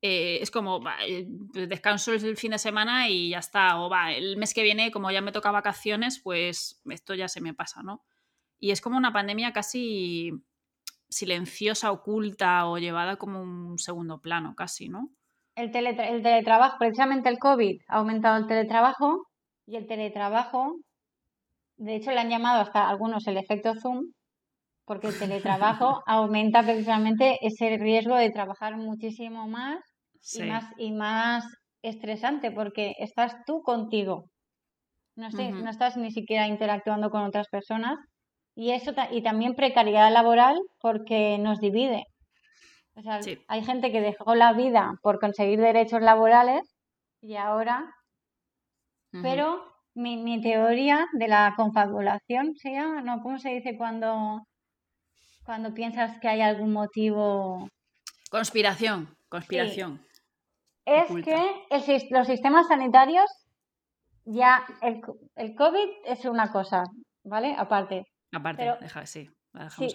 eh, 0.00 0.38
es 0.42 0.50
como, 0.50 0.82
eh, 1.06 1.26
descanso 1.26 2.12
el 2.12 2.36
fin 2.36 2.50
de 2.52 2.58
semana 2.58 3.08
y 3.08 3.30
ya 3.30 3.38
está, 3.38 3.80
o 3.80 3.88
va, 3.88 4.12
el 4.12 4.36
mes 4.36 4.52
que 4.54 4.62
viene, 4.62 4.90
como 4.90 5.10
ya 5.10 5.20
me 5.20 5.32
toca 5.32 5.50
vacaciones, 5.50 6.18
pues 6.18 6.82
esto 6.90 7.14
ya 7.14 7.28
se 7.28 7.40
me 7.40 7.54
pasa, 7.54 7.82
¿no? 7.82 8.04
Y 8.58 8.70
es 8.70 8.80
como 8.80 8.96
una 8.96 9.12
pandemia 9.12 9.52
casi 9.52 10.32
silenciosa, 11.08 11.92
oculta 11.92 12.66
o 12.66 12.78
llevada 12.78 13.16
como 13.16 13.42
un 13.42 13.78
segundo 13.78 14.20
plano, 14.20 14.54
casi, 14.56 14.88
¿no? 14.88 15.10
El, 15.56 15.74
el 15.74 16.22
teletrabajo, 16.22 16.76
precisamente 16.78 17.28
el 17.28 17.38
COVID 17.38 17.76
ha 17.88 17.96
aumentado 17.96 18.36
el 18.36 18.46
teletrabajo 18.46 19.22
y 19.66 19.76
el 19.76 19.86
teletrabajo, 19.86 20.76
de 21.76 21.96
hecho 21.96 22.10
le 22.10 22.20
han 22.20 22.30
llamado 22.30 22.60
hasta 22.60 22.88
algunos 22.88 23.26
el 23.26 23.36
efecto 23.36 23.72
Zoom, 23.80 24.12
porque 24.84 25.08
el 25.08 25.18
teletrabajo 25.18 26.00
aumenta 26.06 26.62
precisamente 26.62 27.38
ese 27.40 27.76
riesgo 27.78 28.16
de 28.16 28.30
trabajar 28.30 28.76
muchísimo 28.76 29.48
más 29.48 29.80
y 30.34 30.42
más 30.42 30.64
y 30.78 30.92
más 30.92 31.44
estresante 31.82 32.50
porque 32.50 32.92
estás 32.98 33.34
tú 33.46 33.60
contigo. 33.62 34.30
No, 35.16 35.30
sé, 35.30 35.52
no 35.52 35.70
estás 35.70 35.96
ni 35.96 36.10
siquiera 36.10 36.48
interactuando 36.48 37.08
con 37.08 37.22
otras 37.22 37.46
personas 37.48 37.96
y 38.56 38.72
eso 38.72 38.92
y 39.12 39.22
también 39.22 39.54
precariedad 39.54 40.12
laboral 40.12 40.58
porque 40.80 41.38
nos 41.38 41.58
divide. 41.60 42.04
O 42.96 43.02
sea, 43.02 43.20
hay 43.48 43.64
gente 43.64 43.90
que 43.90 44.00
dejó 44.00 44.34
la 44.34 44.52
vida 44.52 44.94
por 45.02 45.18
conseguir 45.18 45.60
derechos 45.60 46.00
laborales 46.00 46.62
y 47.20 47.36
ahora... 47.36 47.94
Pero 49.22 49.64
mi, 49.94 50.16
mi, 50.16 50.40
teoría 50.40 51.06
de 51.12 51.28
la 51.28 51.54
confabulación 51.56 52.56
se 52.56 52.72
llama, 52.72 53.00
¿no? 53.00 53.22
¿Cómo 53.22 53.38
se 53.38 53.50
dice 53.50 53.76
cuando, 53.78 54.40
cuando 55.44 55.72
piensas 55.72 56.18
que 56.18 56.26
hay 56.26 56.40
algún 56.40 56.72
motivo? 56.72 57.68
Conspiración, 58.28 59.16
conspiración. 59.28 60.04
Es 60.84 61.06
que 61.24 62.08
los 62.10 62.26
sistemas 62.26 62.66
sanitarios 62.66 63.30
ya, 64.24 64.64
el, 64.82 65.00
el, 65.36 65.54
COVID 65.54 65.88
es 66.06 66.24
una 66.24 66.50
cosa, 66.50 66.82
¿vale? 67.22 67.54
Aparte. 67.56 68.04
Aparte, 68.32 68.74
deja, 68.80 69.06
sí. 69.06 69.30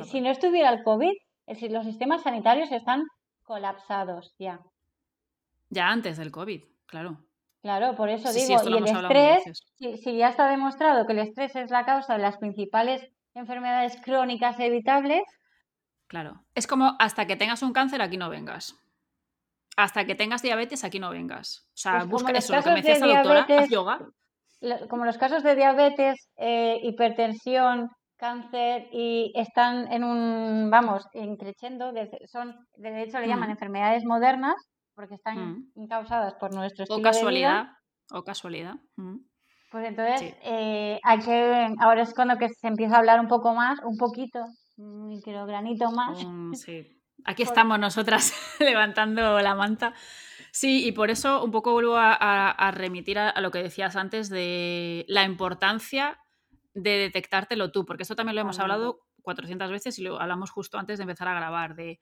Si 0.06 0.22
no 0.22 0.30
estuviera 0.30 0.70
el 0.70 0.84
COVID, 0.84 1.14
es 1.50 1.56
decir, 1.56 1.72
los 1.72 1.84
sistemas 1.84 2.22
sanitarios 2.22 2.72
están 2.72 3.04
colapsados 3.41 4.36
ya. 4.38 4.60
Ya 5.72 5.89
antes 5.89 6.18
del 6.18 6.32
COVID, 6.32 6.64
claro. 6.86 7.26
Claro, 7.64 7.95
por 7.95 8.10
eso 8.10 8.32
digo, 8.32 8.62
y 8.64 8.78
el 8.78 8.86
estrés, 8.86 9.64
si, 9.76 10.16
ya 10.16 10.30
está 10.30 10.47
demostrado 10.47 11.08
que 11.08 11.14
el 11.14 11.20
estrés 11.20 11.56
es 11.56 11.72
la 11.72 11.86
causa 11.86 12.14
de 12.14 12.20
las 12.20 12.38
principales 12.38 13.04
enfermedades 13.34 14.00
crónicas 14.04 14.60
evitables. 14.60 15.24
Claro, 16.06 16.39
es 16.54 16.68
como 16.68 16.95
hasta 17.00 17.26
que 17.26 17.36
tengas 17.36 17.64
un 17.64 17.74
cáncer 17.74 18.04
aquí 18.04 18.18
no 18.18 18.30
vengas. 18.30 18.76
Hasta 19.76 20.06
que 20.06 20.14
tengas 20.14 20.43
diabetes 20.43 20.84
aquí 20.84 21.00
no 21.00 21.10
vengas. 21.10 21.68
O 21.74 21.78
sea, 21.78 21.97
pues 22.00 22.10
busca 22.10 22.32
eso, 22.32 22.56
lo 22.56 22.62
que 22.62 22.70
me 22.70 22.76
decía 22.76 22.93
esta 22.93 23.08
doctora, 23.08 23.47
haz 23.58 23.70
yoga. 23.70 24.00
Como 24.88 25.06
los 25.06 25.18
casos 25.18 25.41
de 25.41 25.56
diabetes, 25.56 26.30
eh, 26.38 26.80
hipertensión, 26.84 27.89
cáncer 28.20 28.88
y 28.91 29.32
están 29.36 29.91
en 29.91 30.03
un, 30.03 30.70
vamos, 30.70 31.07
increciendo, 31.13 31.91
son, 32.28 32.55
de 32.76 33.03
hecho 33.03 33.20
le 33.20 33.28
llaman 33.28 33.49
mm. 33.49 33.53
enfermedades 33.53 34.05
modernas 34.05 34.55
porque 34.93 35.15
están 35.15 35.70
mm. 35.76 35.88
causadas 35.88 36.36
por 36.36 36.53
nuestro 36.53 36.84
estilo 36.84 36.99
o 36.99 37.01
casualidad, 37.01 37.67
O 38.11 38.24
casualidad. 38.24 38.76
Mm. 38.97 39.17
Pues 39.72 39.88
entonces 39.88 40.36
eh, 40.43 40.99
hay 41.03 41.20
que, 41.20 41.76
ahora 41.80 42.01
es 42.01 42.13
cuando 42.13 42.38
que 42.38 42.49
se 42.49 42.67
empieza 42.67 42.95
a 42.95 42.99
hablar 42.99 43.20
un 43.20 43.28
poco 43.28 43.53
más, 43.53 43.80
un 43.84 43.97
poquito, 43.97 44.43
un 44.78 45.07
microgranito 45.07 45.91
más. 45.91 46.20
sí. 46.53 46.95
Aquí 47.26 47.43
estamos 47.43 47.78
nosotras 47.80 48.34
levantando 48.59 49.39
la 49.41 49.53
manta. 49.53 49.93
Sí, 50.51 50.88
y 50.88 50.91
por 50.93 51.09
eso 51.09 51.43
un 51.43 51.51
poco 51.51 51.74
vuelvo 51.74 51.95
a, 51.97 52.72
remitir 52.74 53.20
a, 53.20 53.39
lo 53.41 53.51
que 53.51 53.61
decías 53.61 53.95
antes 53.95 54.30
de 54.30 55.05
la 55.07 55.24
importancia 55.24 56.17
de 56.84 56.97
detectártelo 56.97 57.71
tú, 57.71 57.86
porque 57.86 58.03
esto 58.03 58.15
también 58.15 58.36
lo 58.36 58.41
hemos 58.41 58.59
hablado 58.59 59.01
400 59.21 59.71
veces 59.71 59.99
y 59.99 60.03
lo 60.03 60.19
hablamos 60.19 60.51
justo 60.51 60.77
antes 60.77 60.97
de 60.97 61.03
empezar 61.03 61.27
a 61.27 61.36
grabar, 61.36 61.75
de... 61.75 61.99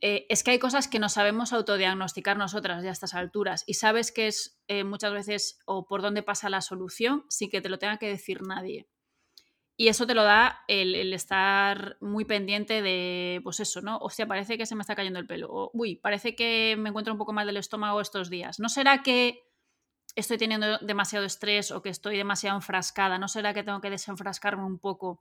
Eh, 0.00 0.26
es 0.28 0.42
que 0.42 0.50
hay 0.50 0.58
cosas 0.58 0.88
que 0.88 0.98
no 0.98 1.08
sabemos 1.08 1.52
autodiagnosticar 1.52 2.36
nosotras 2.36 2.82
ya 2.82 2.88
a 2.88 2.92
estas 2.92 3.14
alturas 3.14 3.62
y 3.68 3.74
sabes 3.74 4.10
que 4.10 4.26
es 4.26 4.60
eh, 4.66 4.82
muchas 4.82 5.12
veces 5.12 5.60
o 5.64 5.86
por 5.86 6.02
dónde 6.02 6.24
pasa 6.24 6.50
la 6.50 6.60
solución 6.60 7.24
sin 7.28 7.50
que 7.50 7.60
te 7.60 7.68
lo 7.68 7.78
tenga 7.78 7.98
que 7.98 8.08
decir 8.08 8.42
nadie. 8.42 8.88
Y 9.76 9.88
eso 9.88 10.06
te 10.06 10.14
lo 10.14 10.22
da 10.22 10.64
el, 10.68 11.12
estar 11.12 11.96
muy 12.00 12.24
pendiente 12.24 12.82
de, 12.82 13.40
pues 13.42 13.58
eso, 13.60 13.80
¿no? 13.80 13.98
O 13.98 14.10
sea, 14.10 14.26
parece 14.26 14.58
que 14.58 14.66
se 14.66 14.74
me 14.74 14.82
está 14.82 14.94
cayendo 14.94 15.18
el 15.18 15.26
pelo. 15.26 15.48
O, 15.50 15.70
uy, 15.72 15.96
parece 15.96 16.34
que 16.34 16.76
me 16.78 16.90
encuentro 16.90 17.12
un 17.14 17.18
poco 17.18 17.32
mal 17.32 17.46
del 17.46 17.56
estómago 17.56 18.00
estos 18.00 18.28
días. 18.28 18.60
¿No 18.60 18.68
será 18.68 19.02
que 19.02 19.40
estoy 20.14 20.38
teniendo 20.38 20.78
demasiado 20.78 21.24
estrés 21.24 21.70
o 21.70 21.82
que 21.82 21.88
estoy 21.88 22.16
demasiado 22.16 22.56
enfrascada, 22.56 23.18
¿no 23.18 23.28
será 23.28 23.54
que 23.54 23.62
tengo 23.62 23.80
que 23.80 23.90
desenfrascarme 23.90 24.64
un 24.64 24.78
poco? 24.78 25.20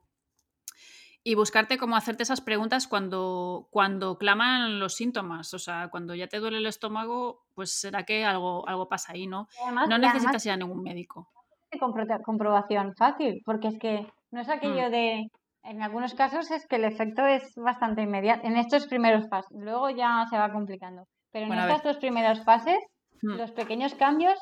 Y 1.23 1.35
buscarte 1.35 1.77
cómo 1.77 1.95
hacerte 1.95 2.23
esas 2.23 2.41
preguntas 2.41 2.87
cuando, 2.87 3.67
cuando 3.69 4.17
claman 4.17 4.79
los 4.79 4.95
síntomas. 4.95 5.53
O 5.53 5.59
sea, 5.59 5.89
cuando 5.89 6.15
ya 6.15 6.27
te 6.27 6.39
duele 6.39 6.57
el 6.57 6.65
estómago, 6.65 7.43
pues 7.53 7.71
será 7.71 8.03
que 8.03 8.25
algo, 8.25 8.67
algo 8.67 8.89
pasa 8.89 9.13
ahí, 9.13 9.27
¿no? 9.27 9.47
no 9.87 9.97
necesitas 9.99 10.43
ir 10.47 10.53
a 10.53 10.57
ningún 10.57 10.81
médico. 10.81 11.29
Comprobación 12.25 12.95
fácil, 12.95 13.41
porque 13.45 13.67
es 13.67 13.77
que 13.77 14.07
no 14.31 14.41
es 14.41 14.49
aquello 14.49 14.89
mm. 14.89 14.91
de. 14.91 15.31
En 15.63 15.83
algunos 15.83 16.15
casos 16.15 16.49
es 16.49 16.65
que 16.65 16.77
el 16.77 16.85
efecto 16.85 17.23
es 17.27 17.53
bastante 17.55 18.01
inmediato. 18.01 18.47
En 18.47 18.57
estos 18.57 18.87
primeros 18.87 19.27
pasos. 19.27 19.51
Luego 19.51 19.91
ya 19.91 20.25
se 20.27 20.37
va 20.39 20.51
complicando. 20.51 21.05
Pero 21.31 21.45
en 21.45 21.53
estas 21.53 21.83
dos 21.83 21.97
primeras 21.97 22.43
fases, 22.43 22.79
mm. 23.21 23.35
los 23.35 23.51
pequeños 23.51 23.93
cambios 23.93 24.39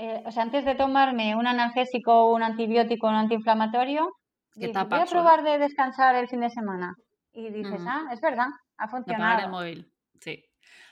eh, 0.00 0.22
o 0.24 0.32
sea, 0.32 0.44
antes 0.44 0.64
de 0.64 0.74
tomarme 0.74 1.36
un 1.36 1.46
analgésico, 1.46 2.32
un 2.32 2.42
antibiótico, 2.42 3.06
un 3.06 3.16
antiinflamatorio, 3.16 4.10
voy 4.56 4.72
a 4.74 5.04
probar 5.04 5.42
de 5.42 5.58
descansar 5.58 6.14
el 6.14 6.26
fin 6.26 6.40
de 6.40 6.48
semana. 6.48 6.94
Y 7.32 7.50
dices, 7.50 7.82
ah, 7.86 8.08
es 8.10 8.20
verdad, 8.22 8.46
ha 8.78 8.88
funcionado. 8.88 9.44
el 9.44 9.50
móvil, 9.50 9.92
sí. 10.18 10.42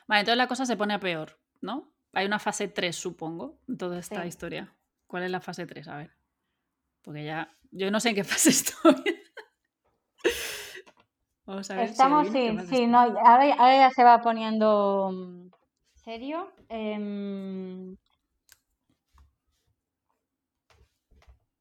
Vale, 0.06 0.20
entonces 0.20 0.36
la 0.36 0.46
cosa 0.46 0.66
se 0.66 0.76
pone 0.76 0.92
a 0.92 1.00
peor, 1.00 1.40
¿no? 1.62 1.90
Hay 2.12 2.26
una 2.26 2.38
fase 2.38 2.68
3, 2.68 2.94
supongo, 2.94 3.58
en 3.66 3.78
toda 3.78 3.98
esta 3.98 4.26
historia. 4.26 4.74
¿Cuál 5.06 5.22
es 5.22 5.30
la 5.30 5.40
fase 5.40 5.66
3? 5.66 5.88
A 5.88 5.96
ver. 5.96 6.10
Porque 7.00 7.24
ya, 7.24 7.50
yo 7.70 7.90
no 7.90 8.00
sé 8.00 8.10
en 8.10 8.14
qué 8.14 8.24
fase 8.24 8.50
estoy. 8.50 8.94
Vamos 11.46 11.70
a 11.70 11.76
ver 11.76 11.84
Estamos, 11.88 12.28
sí, 12.28 12.58
sí, 12.68 12.86
no, 12.86 12.98
ahora, 12.98 13.46
ya 13.56 13.90
se 13.90 14.04
va 14.04 14.20
poniendo 14.20 15.10
mm, 15.12 15.50
serio. 15.94 16.52
Eh, 16.68 17.96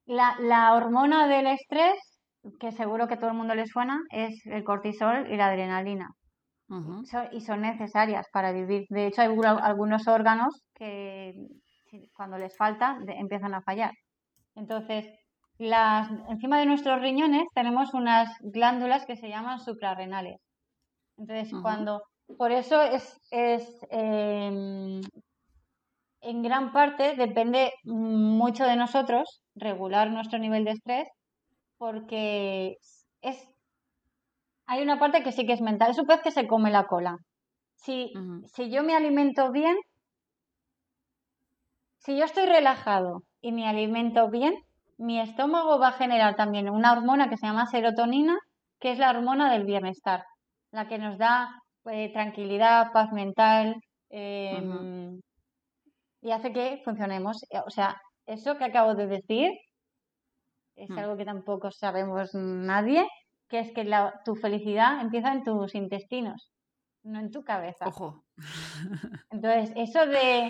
La, 0.08 0.74
hormona 0.74 1.28
del 1.28 1.48
estrés, 1.48 1.98
que 2.60 2.72
seguro 2.72 3.08
que 3.08 3.18
todo 3.18 3.30
el 3.30 3.36
mundo 3.36 3.56
le 3.56 3.68
suena, 3.68 4.00
es 4.10 4.46
el 4.46 4.64
cortisol 4.64 5.32
y 5.32 5.38
la 5.38 5.48
adrenalina. 5.48 6.10
y 7.32 7.42
son 7.42 7.62
necesarias 7.62 8.26
para 8.32 8.52
vivir. 8.52 8.86
De 8.90 9.08
hecho, 9.08 9.22
hay 9.22 9.30
algunos 9.62 10.08
órganos 10.08 10.64
que 10.74 11.34
cuando 12.14 12.38
les 12.38 12.56
falta 12.56 12.98
empiezan 13.08 13.54
a 13.54 13.62
fallar. 13.62 13.92
Entonces, 14.56 15.08
las, 15.58 16.10
encima 16.30 16.60
de 16.60 16.66
nuestros 16.66 17.02
riñones 17.02 17.44
tenemos 17.54 17.94
unas 17.94 18.30
glándulas 18.42 19.06
que 19.06 19.16
se 19.16 19.30
llaman 19.30 19.60
suprarrenales. 19.60 20.38
Entonces, 21.18 21.54
cuando 21.62 22.02
por 22.38 22.52
eso 22.52 22.82
es, 22.82 23.20
es 23.32 23.80
em, 23.90 25.02
en 26.22 26.42
gran 26.42 26.72
parte 26.72 27.16
depende 27.16 27.74
mucho 27.84 28.66
de 28.66 28.76
nosotros 28.76 29.42
regular 29.56 30.12
nuestro 30.12 30.40
nivel 30.40 30.66
de 30.66 30.72
estrés 30.72 31.08
porque 31.78 32.78
es 33.22 33.48
hay 34.68 34.82
una 34.82 35.00
parte 35.00 35.24
que 35.24 35.32
sí 35.32 35.46
que 35.46 35.54
es 35.54 35.62
mental, 35.62 35.92
es 35.92 36.00
un 36.00 36.06
pez 36.06 36.22
que 36.22 36.32
se 36.32 36.46
come 36.46 36.70
la 36.70 36.88
cola. 36.88 37.18
Si, 37.76 38.12
si 38.54 38.70
yo 38.70 38.84
me 38.84 38.96
alimento 38.96 39.50
bien, 39.52 39.78
si 42.00 42.18
yo 42.18 42.26
estoy 42.26 42.46
relajado 42.48 43.24
y 43.40 43.54
me 43.54 43.68
alimento 43.68 44.30
bien, 44.30 44.56
mi 44.98 45.22
estómago 45.22 45.80
va 45.80 45.90
a 45.90 45.94
generar 45.94 46.36
también 46.36 46.70
una 46.70 46.92
hormona 46.92 47.30
que 47.30 47.38
se 47.38 47.48
llama 47.48 47.68
serotonina, 47.68 48.38
que 48.80 48.92
es 48.92 49.00
la 49.00 49.12
hormona 49.12 49.52
del 49.52 49.64
bienestar, 49.64 50.24
la 50.72 50.88
que 50.88 50.98
nos 50.98 51.18
da 51.18 51.50
eh, 51.86 52.12
tranquilidad, 52.12 52.92
paz 52.92 53.12
mental 53.14 53.76
em, 54.10 55.20
y 56.28 56.32
hace 56.34 56.52
que 56.52 56.82
funcionemos. 56.84 57.46
O 57.66 57.70
sea, 57.70 57.96
eso 58.26 58.58
que 58.58 58.66
acabo 58.66 58.96
de 58.96 59.08
decir 59.08 59.50
es 60.76 60.90
mm. 60.90 61.00
algo 61.00 61.16
que 61.16 61.24
tampoco 61.24 61.72
sabemos 61.72 62.34
nadie, 62.34 63.08
que 63.48 63.60
es 63.60 63.72
que 63.72 63.86
la, 63.86 64.14
tu 64.26 64.36
felicidad 64.36 65.00
empieza 65.00 65.32
en 65.32 65.44
tus 65.46 65.74
intestinos, 65.74 66.52
no 67.04 67.20
en 67.20 67.32
tu 67.32 67.44
cabeza. 67.44 67.86
Ojo. 67.88 68.26
Entonces, 69.32 69.72
eso 69.78 70.06
de 70.06 70.50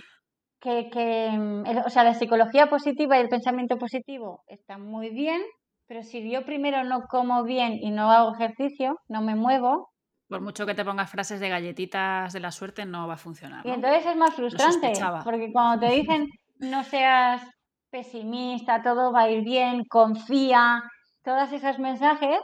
que, 0.60 0.90
que 0.90 1.30
mm, 1.38 1.86
o 1.86 1.90
sea, 1.92 2.04
la 2.04 2.16
psicología 2.16 2.72
positiva 2.72 3.16
y 3.16 3.22
el 3.22 3.30
pensamiento 3.30 3.78
positivo 3.78 4.44
están 4.48 4.82
muy 4.82 5.12
bien, 5.12 5.44
pero 5.86 6.02
si 6.02 6.28
yo 6.28 6.44
primero 6.44 6.84
no 6.86 7.04
como 7.08 7.44
bien 7.44 7.74
y 7.80 7.92
no 7.92 8.10
hago 8.12 8.34
ejercicio, 8.34 8.98
no 9.08 9.22
me 9.22 9.36
muevo. 9.36 9.92
Por 10.28 10.42
mucho 10.42 10.66
que 10.66 10.74
te 10.74 10.84
pongas 10.84 11.10
frases 11.10 11.40
de 11.40 11.50
galletitas 11.50 12.34
de 12.34 12.40
la 12.40 12.52
suerte, 12.52 12.86
no 12.86 13.08
va 13.08 13.14
a 13.14 13.18
funcionar. 13.18 13.66
Y 13.66 13.72
entonces 13.72 14.06
es 14.06 14.16
más 14.16 14.34
frustrante, 14.36 14.94
porque 15.24 15.52
cuando 15.52 15.88
te 15.88 15.94
dicen 15.94 16.28
no 16.60 16.84
seas 16.84 17.42
pesimista, 17.90 18.82
todo 18.82 19.12
va 19.12 19.22
a 19.22 19.30
ir 19.30 19.44
bien, 19.44 19.86
confía, 19.86 20.84
todos 21.24 21.52
esos 21.54 21.80
mensajes, 21.80 22.40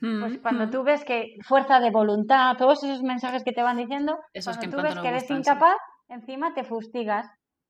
pues 0.00 0.32
mm, 0.32 0.36
cuando 0.42 0.66
mm. 0.66 0.70
tú 0.70 0.82
ves 0.82 1.04
que 1.04 1.36
fuerza 1.46 1.80
de 1.80 1.90
voluntad, 1.90 2.56
todos 2.56 2.82
esos 2.84 3.02
mensajes 3.02 3.44
que 3.44 3.52
te 3.52 3.62
van 3.62 3.76
diciendo, 3.76 4.18
cuando 4.44 4.76
tú 4.76 4.82
ves 4.82 4.98
que 4.98 5.08
eres 5.08 5.30
incapaz, 5.30 5.76
encima 6.08 6.54
te 6.54 6.64
fustigas. 6.64 7.26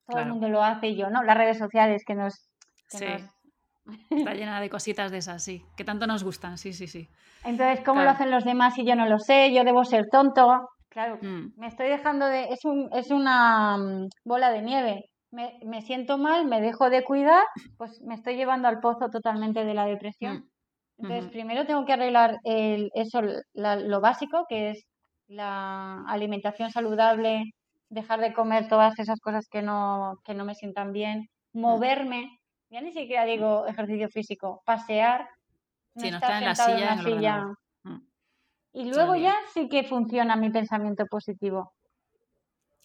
Todo 0.07 0.23
el 0.23 0.29
mundo 0.29 0.49
lo 0.49 0.63
hace 0.63 0.89
y 0.89 0.97
yo, 0.97 1.09
¿no? 1.09 1.23
Las 1.23 1.37
redes 1.37 1.59
sociales 1.59 2.03
que 2.05 2.17
nos... 2.17 2.51
sí. 2.89 3.07
Está 4.11 4.35
llena 4.35 4.61
de 4.61 4.71
cositas 4.71 5.11
de 5.11 5.19
esas, 5.19 5.43
sí, 5.43 5.65
que 5.77 5.85
tanto 5.85 6.07
nos 6.07 6.25
gustan, 6.25 6.59
sí, 6.59 6.73
sí, 6.73 6.87
sí. 6.87 7.09
Entonces, 7.45 7.85
¿cómo 7.85 8.03
lo 8.03 8.11
hacen 8.11 8.31
los 8.31 8.45
demás 8.45 8.75
si 8.75 8.85
yo 8.85 8.95
no 8.95 9.07
lo 9.07 9.19
sé? 9.19 9.53
Yo 9.53 9.65
debo 9.65 9.85
ser 9.85 10.07
tonto. 10.11 10.69
Claro, 10.89 11.19
mm. 11.23 11.55
me 11.57 11.67
estoy 11.69 11.89
dejando 11.89 12.27
de... 12.27 12.45
Es, 12.45 12.65
un, 12.65 12.89
es 12.93 13.11
una 13.11 13.79
bola 14.25 14.51
de 14.51 14.63
nieve. 14.63 15.05
Me, 15.31 15.59
me, 15.65 15.81
siento 15.83 16.19
mal, 16.19 16.47
me 16.47 16.61
dejo 16.61 16.91
de 16.91 17.05
cuidar, 17.05 17.45
pues 17.79 18.01
me 18.03 18.15
estoy 18.15 18.35
llevando 18.35 18.67
al 18.67 18.81
pozo 18.81 19.09
totalmente 19.11 19.65
de 19.65 19.75
la 19.75 19.87
depresión. 19.87 20.51
Entonces, 20.99 21.31
primero 21.31 21.67
tengo 21.67 21.85
que 21.85 21.93
arreglar 21.93 22.39
el, 22.45 22.91
eso, 22.95 23.23
lo 23.55 24.01
básico, 24.01 24.45
que 24.49 24.71
es 24.71 24.87
la 25.29 26.03
alimentación 26.07 26.71
saludable, 26.71 27.45
dejar 27.89 28.21
de 28.21 28.33
comer 28.33 28.69
todas 28.69 28.99
esas 28.99 29.19
cosas 29.21 29.47
que 29.51 29.63
no, 29.63 30.17
que 30.25 30.35
no 30.35 30.45
me 30.45 30.55
sientan 30.55 30.93
bien, 30.93 31.29
mm. 31.53 31.61
moverme, 31.61 32.40
ya 32.71 32.81
ni 32.81 32.93
siquiera 32.93 33.25
digo 33.25 33.67
ejercicio 33.67 34.09
físico, 34.09 34.63
pasear, 34.65 35.29
no 35.95 36.05
estar 36.05 36.43
en 36.43 36.49
la 36.49 36.55
silla. 36.55 37.47
Mm. 37.83 38.01
Y 38.73 38.85
luego 38.93 39.17
ya 39.17 39.35
sí 39.53 39.69
que 39.69 39.85
funciona 39.85 40.37
mi 40.37 40.51
pensamiento 40.51 41.05
positivo. 41.07 41.73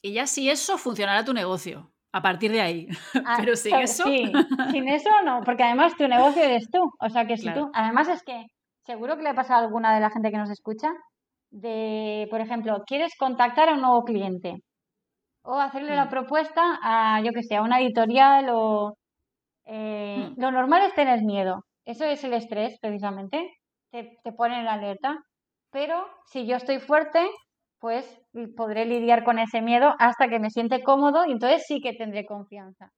Y 0.01 0.13
ya 0.13 0.27
si 0.27 0.49
eso 0.49 0.77
funcionará 0.77 1.23
tu 1.23 1.33
negocio, 1.33 1.91
a 2.15 2.21
partir 2.21 2.51
de 2.51 2.61
ahí. 2.61 2.87
Ah, 3.25 3.37
Pero 3.39 3.55
sin 3.55 3.75
eso... 3.75 4.03
Sí, 4.03 4.31
sin 4.71 4.87
eso 4.87 5.09
no, 5.25 5.41
porque 5.43 5.63
además 5.63 5.95
tu 5.97 6.07
negocio 6.07 6.43
eres 6.43 6.69
tú. 6.71 6.79
O 6.99 7.09
sea 7.09 7.25
que 7.27 7.37
si 7.37 7.53
tú... 7.53 7.69
Además 7.73 8.07
es 8.07 8.23
que 8.23 8.45
seguro 8.85 9.17
que 9.17 9.23
le 9.23 9.29
ha 9.29 9.35
pasado 9.35 9.61
a 9.61 9.65
alguna 9.65 9.93
de 9.93 9.99
la 9.99 10.09
gente 10.09 10.31
que 10.31 10.37
nos 10.37 10.49
escucha, 10.49 10.89
de, 11.51 12.27
por 12.29 12.39
ejemplo, 12.39 12.83
quieres 12.87 13.13
contactar 13.17 13.67
a 13.67 13.73
un 13.73 13.81
nuevo 13.81 14.03
cliente 14.03 14.55
o 15.43 15.59
hacerle 15.59 15.95
la 15.95 16.05
mm. 16.05 16.09
propuesta 16.09 16.79
a, 16.81 17.21
yo 17.21 17.31
que 17.31 17.43
sé, 17.43 17.55
a 17.55 17.61
una 17.61 17.81
editorial 17.81 18.47
o... 18.49 18.95
Eh, 19.65 20.29
mm. 20.29 20.39
Lo 20.41 20.51
normal 20.51 20.83
es 20.83 20.93
tener 20.93 21.23
miedo. 21.23 21.63
Eso 21.85 22.05
es 22.05 22.23
el 22.23 22.33
estrés, 22.33 22.77
precisamente. 22.81 23.49
Te, 23.91 24.17
te 24.23 24.31
pone 24.31 24.59
en 24.59 24.67
alerta. 24.67 25.17
Pero 25.71 26.05
si 26.27 26.45
yo 26.45 26.55
estoy 26.55 26.79
fuerte, 26.79 27.27
pues 27.79 28.19
podré 28.55 28.85
lidiar 28.85 29.23
con 29.23 29.39
ese 29.39 29.61
miedo 29.61 29.93
hasta 29.99 30.27
que 30.27 30.39
me 30.39 30.49
siente 30.49 30.81
cómodo 30.81 31.25
y 31.25 31.31
entonces 31.31 31.65
sí 31.67 31.81
que 31.81 31.93
tendré 31.93 32.25
confianza. 32.25 32.89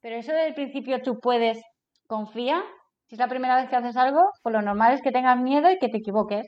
Pero 0.00 0.16
eso 0.16 0.32
del 0.32 0.54
principio 0.54 1.02
tú 1.02 1.18
puedes, 1.20 1.60
confía. 2.06 2.62
Si 3.06 3.14
es 3.14 3.18
la 3.18 3.28
primera 3.28 3.56
vez 3.56 3.68
que 3.68 3.76
haces 3.76 3.96
algo, 3.96 4.22
pues 4.42 4.52
lo 4.52 4.62
normal 4.62 4.94
es 4.94 5.02
que 5.02 5.12
tengas 5.12 5.38
miedo 5.38 5.70
y 5.70 5.78
que 5.78 5.88
te 5.88 5.98
equivoques. 5.98 6.46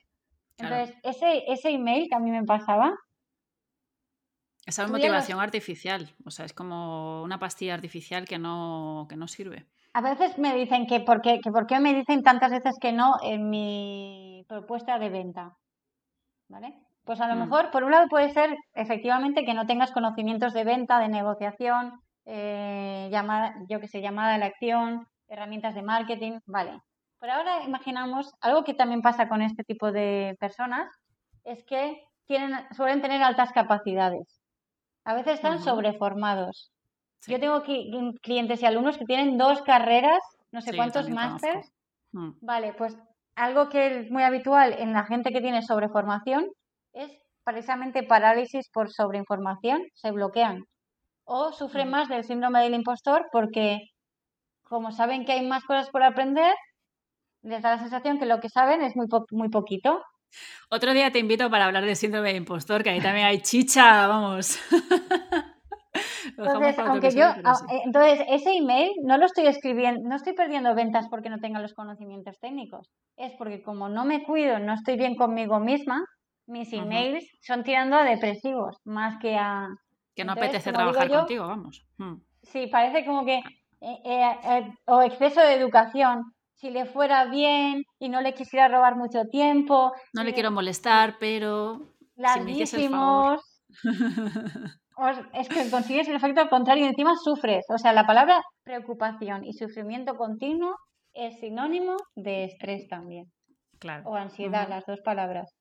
Entonces, 0.59 0.97
ese, 1.03 1.43
ese 1.49 1.71
email 1.71 2.07
que 2.09 2.17
a 2.17 2.21
mí 2.21 2.31
me 2.31 2.45
pasaba, 2.45 2.93
esa 4.67 4.85
es 4.85 4.91
motivación 4.91 5.41
artificial, 5.41 6.15
o 6.25 6.31
sea, 6.31 6.45
es 6.47 6.53
como 6.53 7.23
una 7.23 7.39
pastilla 7.39 7.75
artificial 7.75 8.27
que 8.27 8.39
no, 8.39 9.07
que 9.09 9.17
no 9.17 9.29
sirve. 9.29 9.67
A 9.93 10.01
veces 10.01 10.39
me 10.39 10.55
dicen 10.55 10.87
que 10.87 11.01
por, 11.01 11.21
qué, 11.21 11.41
que 11.41 11.51
por 11.51 11.67
qué 11.67 11.79
me 11.81 11.95
dicen 11.95 12.23
tantas 12.23 12.51
veces 12.51 12.77
que 12.81 12.93
no 12.93 13.15
en 13.23 13.49
mi 13.51 14.45
propuesta 14.49 14.99
de 14.99 15.09
venta. 15.09 15.57
¿Vale? 16.49 16.75
Pues 17.05 17.21
a 17.21 17.29
lo 17.29 17.37
mm. 17.37 17.39
mejor, 17.39 17.71
por 17.71 17.85
un 17.85 17.93
lado, 17.93 18.09
puede 18.09 18.31
ser 18.31 18.57
efectivamente 18.75 19.45
que 19.45 19.55
no 19.55 19.67
tengas 19.67 19.93
conocimientos 19.93 20.53
de 20.53 20.65
venta, 20.65 20.99
de 20.99 21.09
negociación, 21.09 22.01
eh, 22.25 23.09
llamada, 23.11 23.55
yo 23.69 23.81
que 23.81 23.89
sé, 23.89 24.01
llamada 24.01 24.35
a 24.35 24.39
la 24.39 24.47
acción, 24.47 25.07
herramientas 25.29 25.75
de 25.75 25.83
marketing, 25.83 26.41
vale. 26.47 26.81
Pero 27.21 27.35
ahora 27.35 27.63
imaginamos 27.65 28.35
algo 28.41 28.65
que 28.65 28.75
también 28.75 29.03
pasa 29.03 29.29
con 29.29 29.43
este 29.43 29.63
tipo 29.65 29.93
de 29.93 30.37
personas, 30.41 30.91
es 31.45 31.65
que 31.65 32.03
tienen, 32.27 32.55
suelen 32.75 33.03
tener 33.03 33.23
altas 33.23 33.53
capacidades. 33.53 34.44
A 35.05 35.15
veces 35.15 35.35
están 35.35 35.63
sobreformados. 35.63 36.71
Yo 37.27 37.41
tengo 37.41 37.63
clientes 38.23 38.63
y 38.63 38.67
alumnos 38.67 38.99
que 38.99 39.05
tienen 39.05 39.39
dos 39.39 39.63
carreras, 39.63 40.21
no 40.53 40.61
sé 40.61 40.77
cuántos 40.77 41.09
másters. 41.09 41.73
Mm. 42.13 42.33
Vale, 42.41 42.75
pues 42.75 42.97
algo 43.35 43.69
que 43.69 44.01
es 44.01 44.11
muy 44.11 44.23
habitual 44.23 44.75
en 44.79 44.93
la 44.93 45.05
gente 45.05 45.33
que 45.33 45.41
tiene 45.41 45.63
sobreformación 45.63 46.47
es 46.93 47.11
precisamente 47.43 48.03
parálisis 48.03 48.69
por 48.71 48.91
sobreinformación, 48.91 49.83
se 49.95 50.11
bloquean. 50.11 50.65
O 51.25 51.53
sufren 51.53 51.89
mm. 51.89 51.91
más 51.91 52.09
del 52.09 52.25
síndrome 52.25 52.63
del 52.63 52.75
impostor 52.75 53.27
porque, 53.33 53.91
como 54.63 54.93
saben 54.93 55.25
que 55.25 55.33
hay 55.33 55.47
más 55.47 55.65
cosas 55.65 55.91
por 55.91 56.03
aprender, 56.03 56.55
les 57.43 57.63
da 57.63 57.71
la 57.71 57.79
sensación 57.79 58.19
que 58.19 58.27
lo 58.27 58.41
que 58.41 58.49
saben 58.49 58.83
es 58.83 58.97
muy, 58.97 59.07
muy 59.31 59.49
poquito 59.49 60.03
otro 60.71 60.93
día 60.93 61.11
te 61.11 61.19
invito 61.19 61.51
para 61.51 61.67
hablar 61.67 61.85
de 61.85 61.95
síndrome 61.95 62.31
de 62.31 62.37
impostor, 62.37 62.83
que 62.83 62.91
ahí 62.91 63.01
también 63.01 63.27
hay 63.27 63.41
chicha, 63.41 64.07
vamos. 64.07 64.59
Entonces, 66.37 66.79
aunque 66.79 67.11
yo, 67.11 67.27
ah, 67.27 67.55
eh, 67.71 67.83
entonces, 67.85 68.27
ese 68.29 68.57
email 68.57 68.91
no 69.05 69.19
lo 69.19 69.27
estoy 69.27 69.47
escribiendo, 69.47 70.01
no 70.09 70.17
estoy 70.17 70.33
perdiendo 70.33 70.75
ventas 70.75 71.07
porque 71.09 71.31
no 71.31 71.39
tenga 71.39 71.61
los 71.61 71.75
conocimientos 71.75 72.39
técnicos. 72.41 72.91
Es 73.17 73.33
porque 73.39 73.63
como 73.63 73.89
no 73.89 74.05
me 74.05 74.25
cuido, 74.25 74.59
no 74.59 74.75
estoy 74.75 74.97
bien 74.97 75.15
conmigo 75.15 75.61
misma, 75.61 76.05
mis 76.47 76.73
emails 76.73 77.25
son 77.41 77.63
tirando 77.63 77.97
a 77.97 78.05
depresivos 78.05 78.77
más 78.85 79.19
que 79.19 79.37
a... 79.37 79.69
Que 80.15 80.25
no 80.25 80.33
apetece 80.33 80.73
trabajar 80.73 81.09
contigo, 81.09 81.47
vamos. 81.47 81.85
Hmm. 81.99 82.17
Sí, 82.43 82.67
parece 82.67 83.05
como 83.05 83.25
que... 83.25 83.41
Eh, 83.81 84.01
eh, 84.05 84.73
o 84.87 85.03
exceso 85.03 85.41
de 85.41 85.55
educación 85.55 86.23
si 86.65 86.71
le 86.71 86.87
fuera 86.87 87.27
bien 87.27 87.85
y 87.99 88.09
no 88.09 88.23
le 88.23 88.33
quisiera 88.33 88.69
robar 88.69 88.97
mucho 88.97 89.27
tiempo. 89.27 89.93
No 90.15 90.25
le 90.25 90.33
quiero 90.33 90.51
molestar, 90.51 91.17
pero... 91.21 91.93
Larguísimos. 92.17 93.43
es 95.35 95.49
que 95.51 95.71
consigues 95.71 96.09
el 96.09 96.17
efecto 96.17 96.49
contrario 96.49 96.87
y 96.87 96.89
encima 96.89 97.17
sufres. 97.23 97.67
O 97.69 97.77
sea, 97.77 97.93
la 97.93 98.07
palabra 98.07 98.43
preocupación 98.63 99.45
y 99.45 99.53
sufrimiento 99.53 100.17
continuo 100.17 100.75
es 101.13 101.39
sinónimo 101.39 101.97
de 102.17 102.45
estrés 102.45 102.89
también. 102.89 103.31
Claro. 103.79 104.09
O 104.09 104.15
ansiedad, 104.15 104.67
las 104.67 104.87
dos 104.87 105.03
palabras. 105.03 105.55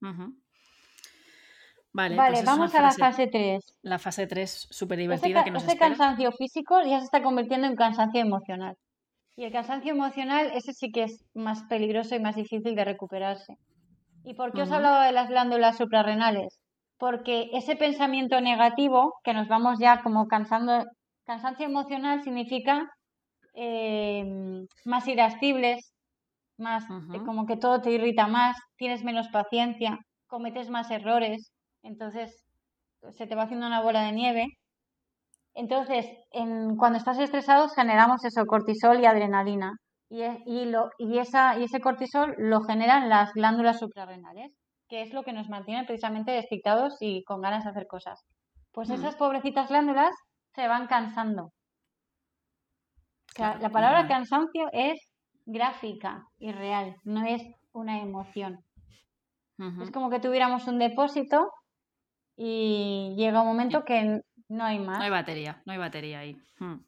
Vale, 0.00 2.16
vale 2.16 2.32
pues 2.32 2.44
vamos 2.44 2.74
a 2.74 2.82
la 2.82 2.90
fase 2.90 3.28
3. 3.28 3.78
La 3.82 4.00
fase 4.00 4.26
3, 4.26 4.66
súper 4.70 4.98
divertida 4.98 5.44
que 5.44 5.52
nos 5.52 5.62
Ese 5.62 5.78
cansancio 5.78 6.32
físico 6.32 6.82
ya 6.82 6.98
se 6.98 7.04
está 7.04 7.22
convirtiendo 7.22 7.68
en 7.68 7.76
cansancio 7.76 8.20
emocional. 8.20 8.76
Y 9.38 9.44
el 9.44 9.52
cansancio 9.52 9.92
emocional, 9.92 10.50
ese 10.52 10.72
sí 10.72 10.90
que 10.90 11.04
es 11.04 11.24
más 11.32 11.62
peligroso 11.68 12.16
y 12.16 12.18
más 12.18 12.34
difícil 12.34 12.74
de 12.74 12.84
recuperarse. 12.84 13.54
¿Y 14.24 14.34
por 14.34 14.52
qué 14.52 14.62
os 14.62 14.72
hablaba 14.72 15.06
de 15.06 15.12
las 15.12 15.28
glándulas 15.28 15.76
suprarrenales? 15.76 16.58
Porque 16.98 17.48
ese 17.52 17.76
pensamiento 17.76 18.40
negativo, 18.40 19.14
que 19.22 19.34
nos 19.34 19.46
vamos 19.46 19.78
ya 19.78 20.02
como 20.02 20.26
cansando, 20.26 20.82
cansancio 21.24 21.66
emocional 21.66 22.24
significa 22.24 22.90
em, 23.54 24.66
más 24.84 25.06
irascibles, 25.06 25.92
más 26.56 26.84
como 27.24 27.46
que 27.46 27.56
todo 27.56 27.80
te 27.80 27.92
irrita 27.92 28.26
más, 28.26 28.56
tienes 28.76 29.04
menos 29.04 29.28
paciencia, 29.28 30.00
cometes 30.26 30.68
más 30.68 30.90
errores, 30.90 31.52
entonces 31.84 32.44
se 33.12 33.28
te 33.28 33.36
va 33.36 33.44
haciendo 33.44 33.68
una 33.68 33.82
bola 33.82 34.02
de 34.02 34.10
nieve 34.10 34.46
entonces, 35.58 36.06
cuando 36.78 36.98
estás 36.98 37.18
estresado 37.18 37.68
generamos 37.68 38.24
eso, 38.24 38.46
cortisol 38.46 39.00
y 39.00 39.06
adrenalina. 39.06 39.72
Y, 40.10 40.22
y, 40.24 41.18
esa, 41.18 41.58
y 41.58 41.64
ese 41.64 41.80
cortisol 41.80 42.34
lo 42.38 42.62
generan 42.62 43.10
las 43.10 43.32
glándulas 43.34 43.78
suprarrenales, 43.78 44.52
que 44.88 45.02
es 45.02 45.12
lo 45.12 45.22
que 45.22 45.34
nos 45.34 45.50
mantiene 45.50 45.84
precisamente 45.84 46.38
excitados 46.38 46.96
y 47.00 47.22
con 47.24 47.42
ganas 47.42 47.64
de 47.64 47.70
hacer 47.70 47.86
cosas. 47.86 48.24
Pues 48.72 48.88
esas 48.88 49.16
pobrecitas 49.16 49.68
glándulas 49.68 50.14
se 50.54 50.66
van 50.66 50.86
cansando 50.86 51.52
la 53.38 53.70
palabra 53.70 54.08
cansancio 54.08 54.68
es 54.72 54.98
gráfica 55.46 56.24
y 56.38 56.52
real, 56.52 56.96
no 57.04 57.24
es 57.24 57.42
una 57.72 58.00
emoción. 58.00 58.58
Es 59.82 59.90
como 59.90 60.08
que 60.10 60.20
tuviéramos 60.20 60.66
un 60.68 60.78
depósito 60.78 61.50
y 62.36 63.14
llega 63.16 63.40
un 63.40 63.48
momento 63.48 63.82
que 63.84 64.20
no 64.48 64.64
hay 64.64 64.78
más. 64.78 64.98
No 64.98 65.04
hay 65.04 65.10
batería, 65.10 65.62
no 65.64 65.72
hay 65.72 65.78
batería 65.78 66.20
ahí. 66.20 66.36
Hmm. 66.58 66.80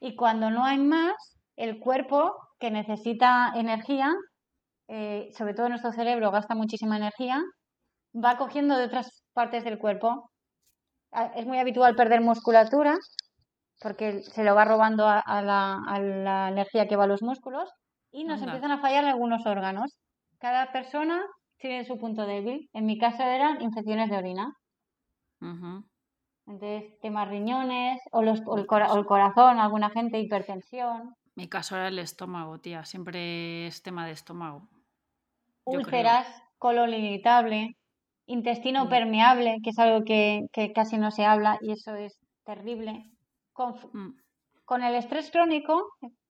Y 0.00 0.16
cuando 0.16 0.50
no 0.50 0.64
hay 0.64 0.78
más, 0.78 1.14
el 1.56 1.78
cuerpo 1.78 2.34
que 2.58 2.70
necesita 2.70 3.52
energía, 3.54 4.12
eh, 4.88 5.30
sobre 5.36 5.54
todo 5.54 5.68
nuestro 5.68 5.92
cerebro 5.92 6.30
gasta 6.30 6.54
muchísima 6.54 6.96
energía, 6.96 7.42
va 8.14 8.36
cogiendo 8.36 8.76
de 8.76 8.84
otras 8.84 9.24
partes 9.32 9.64
del 9.64 9.78
cuerpo. 9.78 10.30
Es 11.36 11.46
muy 11.46 11.58
habitual 11.58 11.94
perder 11.94 12.20
musculatura 12.20 12.96
porque 13.80 14.22
se 14.22 14.44
lo 14.44 14.54
va 14.54 14.64
robando 14.64 15.06
a, 15.06 15.42
la, 15.42 16.48
energía 16.48 16.88
que 16.88 16.96
va 16.96 17.04
a 17.04 17.08
los 17.08 17.22
músculos 17.22 17.70
y 18.10 18.24
nos 18.24 18.42
empiezan 18.42 18.72
a 18.72 18.80
fallar 18.80 19.04
algunos 19.04 19.46
órganos. 19.46 19.96
Cada 20.38 20.72
persona 20.72 21.22
tiene 21.58 21.84
su 21.84 21.98
punto 21.98 22.26
débil. 22.26 22.68
En 22.72 22.86
mi 22.86 22.98
caso 22.98 23.22
eran 23.22 23.62
infecciones 23.62 24.10
de 24.10 24.16
orina. 24.16 24.52
Entonces, 26.46 26.98
temas 27.00 27.28
riñones 27.28 28.00
o, 28.12 28.22
los, 28.22 28.40
o, 28.46 28.58
el 28.58 28.66
corazón, 28.66 29.58
alguna 29.58 29.90
gente, 29.90 30.20
hipertensión. 30.20 31.14
Mi 31.34 31.48
caso 31.48 31.76
era 31.76 31.88
el 31.88 31.98
estómago, 31.98 32.58
tía. 32.58 32.84
Siempre 32.84 33.66
es 33.66 33.82
tema 33.82 34.06
de 34.06 34.12
estómago. 34.12 34.68
Úlceras, 35.64 36.26
colon 36.58 36.92
irritable, 36.92 37.76
intestino 38.26 38.88
permeable, 38.88 39.58
que 39.62 39.70
es 39.70 39.78
algo 39.78 40.04
que, 40.04 40.46
casi 40.74 40.98
no 40.98 41.10
se 41.10 41.24
habla 41.24 41.58
y 41.60 41.72
eso 41.72 41.94
es 41.94 42.18
terrible. 42.44 43.10
Con, 43.52 43.74
mm. 43.92 44.16
con 44.64 44.82
el 44.82 44.94
estrés 44.94 45.30
crónico, 45.30 45.82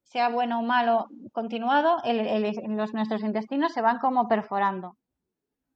sea 0.05 0.29
bueno 0.29 0.61
o 0.61 0.63
malo 0.63 1.07
continuado, 1.33 1.97
los, 2.05 2.95
nuestros 2.95 3.23
intestinos 3.23 3.73
se 3.73 3.83
van 3.83 3.99
como 3.99 4.29
perforando. 4.29 4.97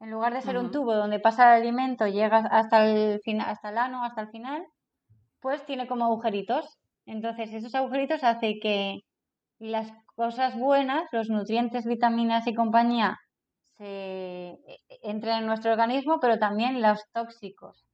En 0.00 0.10
lugar 0.10 0.32
de 0.32 0.42
ser 0.42 0.58
un 0.58 0.70
tubo 0.70 0.94
donde 0.94 1.18
pasa 1.18 1.56
el 1.56 1.62
alimento, 1.62 2.06
llega 2.06 2.38
hasta 2.38 2.86
el, 2.86 3.20
hasta 3.40 3.70
el 3.70 3.78
ano, 3.78 4.04
hasta 4.04 4.22
el 4.22 4.28
final, 4.28 4.64
pues 5.40 5.64
tiene 5.66 5.88
como 5.88 6.04
agujeritos. 6.04 6.78
Entonces, 7.04 7.52
esos 7.52 7.74
agujeritos 7.74 8.22
hacen 8.22 8.60
que 8.62 9.00
las 9.58 9.90
cosas 10.14 10.56
buenas, 10.56 11.08
los 11.12 11.28
nutrientes, 11.28 11.84
vitaminas 11.84 12.46
y 12.46 12.54
compañía, 12.54 13.16
se 13.76 13.84
e, 13.84 14.78
entren 15.02 15.38
en 15.38 15.46
nuestro 15.46 15.72
organismo, 15.72 16.18
pero 16.20 16.38
también 16.38 16.80
los 16.82 17.00
tóxicos, 17.12 17.84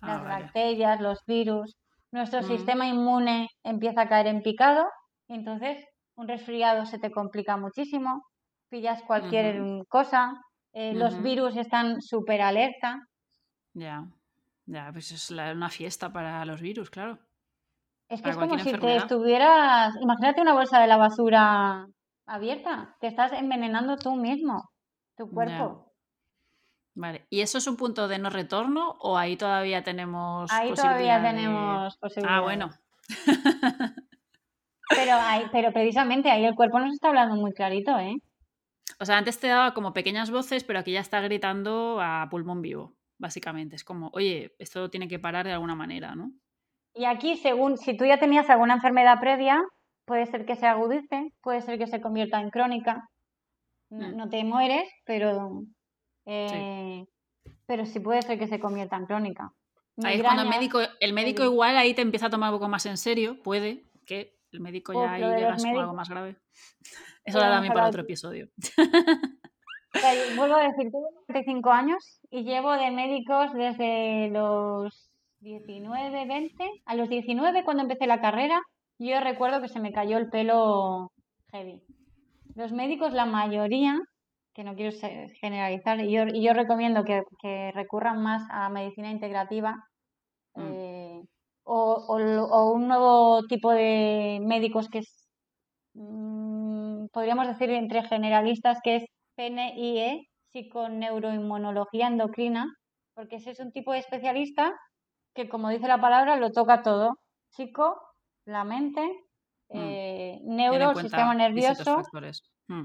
ah, 0.00 0.08
las 0.08 0.24
bacterias, 0.24 1.00
los 1.00 1.20
virus. 1.26 1.76
Nuestro 2.12 2.42
sistema 2.42 2.86
inmune 2.86 3.48
empieza 3.62 4.02
a 4.02 4.08
caer 4.08 4.28
en 4.28 4.42
picado 4.42 4.86
y 5.28 5.34
entonces 5.34 5.84
un 6.14 6.28
resfriado 6.28 6.86
se 6.86 6.98
te 6.98 7.10
complica 7.10 7.56
muchísimo, 7.56 8.22
pillas 8.70 9.02
cualquier 9.02 9.60
cosa, 9.88 10.32
eh, 10.78 10.92
los 10.92 11.22
virus 11.22 11.56
están 11.56 12.02
súper 12.02 12.42
alerta. 12.42 13.08
Ya, 13.72 14.04
ya, 14.66 14.90
pues 14.92 15.10
es 15.10 15.30
una 15.30 15.70
fiesta 15.70 16.12
para 16.12 16.44
los 16.44 16.60
virus, 16.60 16.90
claro. 16.90 17.18
Es 18.10 18.20
que 18.20 18.28
es 18.28 18.36
como 18.36 18.58
si 18.58 18.72
te 18.74 18.96
estuvieras, 18.96 19.94
imagínate 20.02 20.42
una 20.42 20.52
bolsa 20.52 20.78
de 20.78 20.86
la 20.86 20.98
basura 20.98 21.86
abierta, 22.26 22.94
te 23.00 23.06
estás 23.06 23.32
envenenando 23.32 23.96
tú 23.96 24.16
mismo, 24.16 24.70
tu 25.16 25.30
cuerpo. 25.30 25.94
Vale, 26.94 27.26
¿y 27.30 27.40
eso 27.40 27.56
es 27.56 27.66
un 27.66 27.78
punto 27.78 28.06
de 28.06 28.18
no 28.18 28.28
retorno 28.28 28.96
o 29.00 29.16
ahí 29.16 29.38
todavía 29.38 29.82
tenemos 29.82 30.52
Ahí 30.52 30.74
todavía 30.74 31.22
tenemos 31.22 31.96
posibilidades. 31.96 32.38
Ah, 32.38 32.42
bueno. 32.42 32.70
pero, 34.90 35.14
hay, 35.14 35.46
pero 35.52 35.72
precisamente 35.72 36.30
ahí 36.30 36.44
el 36.44 36.54
cuerpo 36.54 36.80
nos 36.80 36.92
está 36.92 37.08
hablando 37.08 37.34
muy 37.36 37.54
clarito, 37.54 37.98
¿eh? 37.98 38.16
O 38.98 39.04
sea, 39.04 39.18
antes 39.18 39.38
te 39.38 39.48
daba 39.48 39.74
como 39.74 39.92
pequeñas 39.92 40.30
voces, 40.30 40.64
pero 40.64 40.78
aquí 40.78 40.92
ya 40.92 41.00
está 41.00 41.20
gritando 41.20 41.98
a 42.00 42.28
pulmón 42.30 42.62
vivo, 42.62 42.96
básicamente. 43.18 43.76
Es 43.76 43.84
como, 43.84 44.10
oye, 44.14 44.54
esto 44.58 44.90
tiene 44.90 45.08
que 45.08 45.18
parar 45.18 45.46
de 45.46 45.52
alguna 45.52 45.74
manera, 45.74 46.14
¿no? 46.14 46.32
Y 46.94 47.04
aquí, 47.04 47.36
según, 47.36 47.76
si 47.76 47.96
tú 47.96 48.06
ya 48.06 48.18
tenías 48.18 48.48
alguna 48.48 48.74
enfermedad 48.74 49.20
previa, 49.20 49.62
puede 50.06 50.24
ser 50.26 50.46
que 50.46 50.56
se 50.56 50.66
agudice, 50.66 51.32
puede 51.42 51.60
ser 51.60 51.78
que 51.78 51.86
se 51.86 52.00
convierta 52.00 52.40
en 52.40 52.50
crónica. 52.50 53.10
No, 53.90 54.26
mm. 54.26 54.30
te 54.30 54.44
mueres, 54.44 54.88
pero, 55.04 55.62
eh, 56.24 57.04
pero 57.66 57.84
sí 57.84 58.00
puede 58.00 58.22
ser 58.22 58.38
que 58.38 58.48
se 58.48 58.58
convierta 58.58 58.96
en 58.96 59.06
crónica. 59.06 59.52
Ahí 60.02 60.16
es 60.16 60.22
cuando 60.22 60.42
el 60.42 60.48
médico, 60.48 60.80
el 61.00 61.12
médico 61.12 61.44
igual 61.44 61.76
ahí 61.76 61.94
te 61.94 62.02
empieza 62.02 62.26
a 62.26 62.30
tomar 62.30 62.50
un 62.50 62.58
poco 62.58 62.68
más 62.68 62.84
en 62.86 62.96
serio, 62.96 63.42
puede 63.42 63.84
que 64.06 64.35
el 64.56 64.62
médico 64.62 64.92
ya 64.92 65.12
ahí 65.12 65.22
llegas 65.22 65.62
con 65.62 65.76
algo 65.76 65.94
más 65.94 66.08
grave. 66.08 66.36
Eso 67.24 67.38
da 67.38 67.50
también 67.50 67.74
para 67.74 67.88
otro 67.88 68.02
episodio. 68.02 68.48
vuelvo 70.36 70.56
a 70.56 70.68
decir, 70.68 70.90
tengo 70.90 71.08
35 71.26 71.70
años 71.70 72.20
y 72.30 72.44
llevo 72.44 72.72
de 72.72 72.90
médicos 72.90 73.52
desde 73.54 74.28
los 74.30 75.10
19, 75.40 76.26
20. 76.26 76.64
A 76.84 76.94
los 76.94 77.08
19, 77.08 77.64
cuando 77.64 77.82
empecé 77.82 78.06
la 78.06 78.20
carrera, 78.20 78.60
yo 78.98 79.20
recuerdo 79.20 79.60
que 79.60 79.68
se 79.68 79.80
me 79.80 79.92
cayó 79.92 80.18
el 80.18 80.28
pelo 80.28 81.12
heavy. 81.52 81.82
Los 82.54 82.72
médicos, 82.72 83.12
la 83.12 83.26
mayoría, 83.26 83.98
que 84.54 84.64
no 84.64 84.74
quiero 84.74 84.96
generalizar, 85.40 86.00
y 86.00 86.10
yo, 86.10 86.24
y 86.26 86.42
yo 86.42 86.54
recomiendo 86.54 87.04
que, 87.04 87.22
recurran 87.74 88.22
más 88.22 88.42
a 88.50 88.68
medicina 88.70 89.10
integrativa. 89.10 89.76
Eh, 91.66 92.38
o, 92.38 92.72
un 92.72 92.88
nuevo 92.88 93.42
tipo 93.48 93.72
de 93.72 94.38
médicos 94.42 94.88
que 94.88 94.98
es, 94.98 95.28
mm, 95.94 97.06
podríamos 97.12 97.46
decir, 97.48 97.70
entre 97.70 98.02
generalistas, 98.04 98.78
que 98.82 98.96
es 98.96 99.04
PNIE, 99.36 100.28
psiconeuroinmunología 100.52 102.06
endocrina, 102.06 102.66
porque 103.14 103.36
ese 103.36 103.50
es 103.50 103.60
un 103.60 103.72
tipo 103.72 103.92
de 103.92 103.98
especialista 103.98 104.72
que, 105.34 105.48
como 105.48 105.70
dice 105.70 105.88
la 105.88 106.00
palabra, 106.00 106.36
lo 106.36 106.50
toca 106.50 106.82
todo. 106.82 107.18
Psico, 107.50 108.00
la 108.46 108.64
mente, 108.64 109.02
mm. 109.70 109.78
eh, 109.78 110.40
neuro, 110.44 110.90
el 110.90 110.96
sistema 110.96 111.34
nervioso. 111.34 112.02
Mm. 112.68 112.84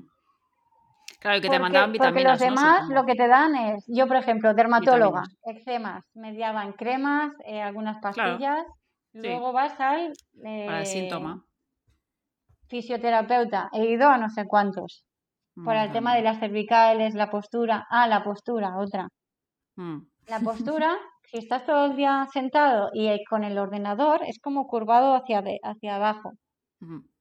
Claro, 1.21 1.37
y 1.37 1.41
que 1.41 1.49
te 1.49 1.59
mandaban 1.59 1.91
vitaminas. 1.91 2.39
Porque 2.39 2.49
los 2.49 2.57
demás 2.57 2.89
lo 2.89 3.05
que 3.05 3.13
te 3.13 3.27
dan 3.27 3.55
es, 3.55 3.85
yo 3.87 4.07
por 4.07 4.17
ejemplo, 4.17 4.55
dermatóloga, 4.55 5.21
eczemas, 5.45 6.03
me 6.15 6.35
daban 6.35 6.73
cremas, 6.73 7.31
eh, 7.45 7.61
algunas 7.61 8.01
pastillas, 8.01 8.65
luego 9.13 9.53
vas 9.53 9.79
al... 9.79 10.13
Para 10.41 10.79
el 10.79 10.85
síntoma. 10.87 11.45
Fisioterapeuta, 12.69 13.69
he 13.71 13.85
ido 13.85 14.09
a 14.09 14.17
no 14.17 14.29
sé 14.29 14.47
cuántos. 14.47 15.05
Por 15.53 15.75
el 15.75 15.91
tema 15.91 16.15
de 16.15 16.23
las 16.23 16.39
cervicales, 16.39 17.13
la 17.13 17.29
postura. 17.29 17.85
Ah, 17.91 18.07
la 18.07 18.23
postura, 18.23 18.77
otra. 18.77 19.09
Mm. 19.75 19.99
La 20.27 20.39
postura 20.39 20.97
si 21.31 21.37
estás 21.37 21.65
todo 21.65 21.85
el 21.85 21.95
día 21.95 22.27
sentado 22.33 22.89
y 22.93 23.23
con 23.25 23.43
el 23.43 23.57
ordenador, 23.57 24.21
es 24.25 24.39
como 24.39 24.67
curvado 24.67 25.13
hacia, 25.13 25.43
hacia 25.63 25.95
abajo. 25.95 26.33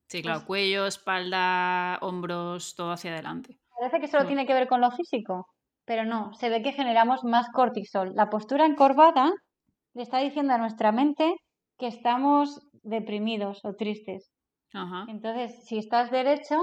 Sí, 0.08 0.22
claro, 0.22 0.44
cuello, 0.46 0.86
espalda, 0.86 1.98
hombros, 2.00 2.74
todo 2.74 2.92
hacia 2.92 3.12
adelante. 3.12 3.58
Parece 3.80 3.98
que 3.98 4.08
solo 4.08 4.24
mm. 4.24 4.26
tiene 4.26 4.46
que 4.46 4.52
ver 4.52 4.68
con 4.68 4.82
lo 4.82 4.90
físico, 4.90 5.46
pero 5.86 6.04
no, 6.04 6.34
se 6.34 6.50
ve 6.50 6.60
que 6.60 6.72
generamos 6.72 7.24
más 7.24 7.48
cortisol. 7.50 8.12
La 8.14 8.28
postura 8.28 8.66
encorvada 8.66 9.32
le 9.94 10.02
está 10.02 10.18
diciendo 10.18 10.52
a 10.52 10.58
nuestra 10.58 10.92
mente 10.92 11.34
que 11.78 11.86
estamos 11.86 12.60
deprimidos 12.82 13.64
o 13.64 13.72
tristes. 13.72 14.30
Entonces, 15.08 15.64
si 15.66 15.78
estás 15.78 16.10
derecho, 16.10 16.58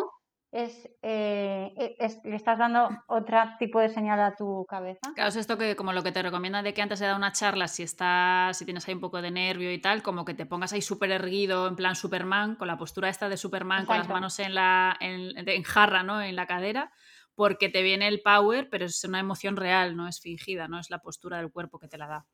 eh, 0.52 1.96
es, 2.00 2.24
le 2.24 2.36
estás 2.36 2.58
dando 2.58 2.90
otro 3.08 3.38
tipo 3.60 3.80
de 3.80 3.90
señal 3.90 4.20
a 4.22 4.34
tu 4.36 4.66
cabeza. 4.66 5.12
Claro, 5.14 5.30
es 5.30 5.36
esto 5.36 5.58
que 5.58 5.76
como 5.76 5.92
lo 5.92 6.04
que 6.04 6.12
te 6.12 6.22
recomiendan 6.22 6.64
de 6.64 6.74
que 6.74 6.82
antes 6.82 7.00
de 7.00 7.08
dar 7.08 7.16
una 7.16 7.34
charla, 7.34 7.68
si 7.68 7.84
estás, 7.84 8.58
si 8.58 8.66
tienes 8.66 8.88
ahí 8.88 8.94
un 8.94 9.02
poco 9.02 9.22
de 9.22 9.30
nervio 9.30 9.72
y 9.72 9.80
tal, 9.80 10.02
como 10.02 10.24
que 10.24 10.34
te 10.34 10.46
pongas 10.46 10.72
ahí 10.74 10.82
súper 10.82 11.12
erguido, 11.12 11.68
en 11.68 11.76
plan 11.76 11.96
Superman, 11.96 12.56
con 12.56 12.68
la 12.68 12.78
postura 12.78 13.10
esta 13.10 13.28
de 13.30 13.38
Superman, 13.38 13.86
con 13.86 13.98
las 13.98 14.08
manos 14.08 14.40
en 14.40 14.56
la 14.56 14.96
en, 15.00 15.64
jarra, 15.64 16.04
¿no? 16.04 16.22
En 16.22 16.36
la 16.36 16.48
cadera, 16.48 16.92
porque 17.36 17.70
te 17.70 17.82
viene 17.82 18.08
el 18.08 18.22
power, 18.22 18.70
pero 18.70 18.86
es 18.86 19.04
una 19.04 19.20
emoción 19.20 19.58
real, 19.58 19.96
no 19.98 20.08
es 20.08 20.22
fingida, 20.22 20.68
no 20.68 20.80
es 20.80 20.90
la 20.90 21.00
postura 21.00 21.38
del 21.38 21.52
cuerpo 21.52 21.78
que 21.78 21.88
te 21.88 21.98
la 21.98 22.08
da. 22.08 22.26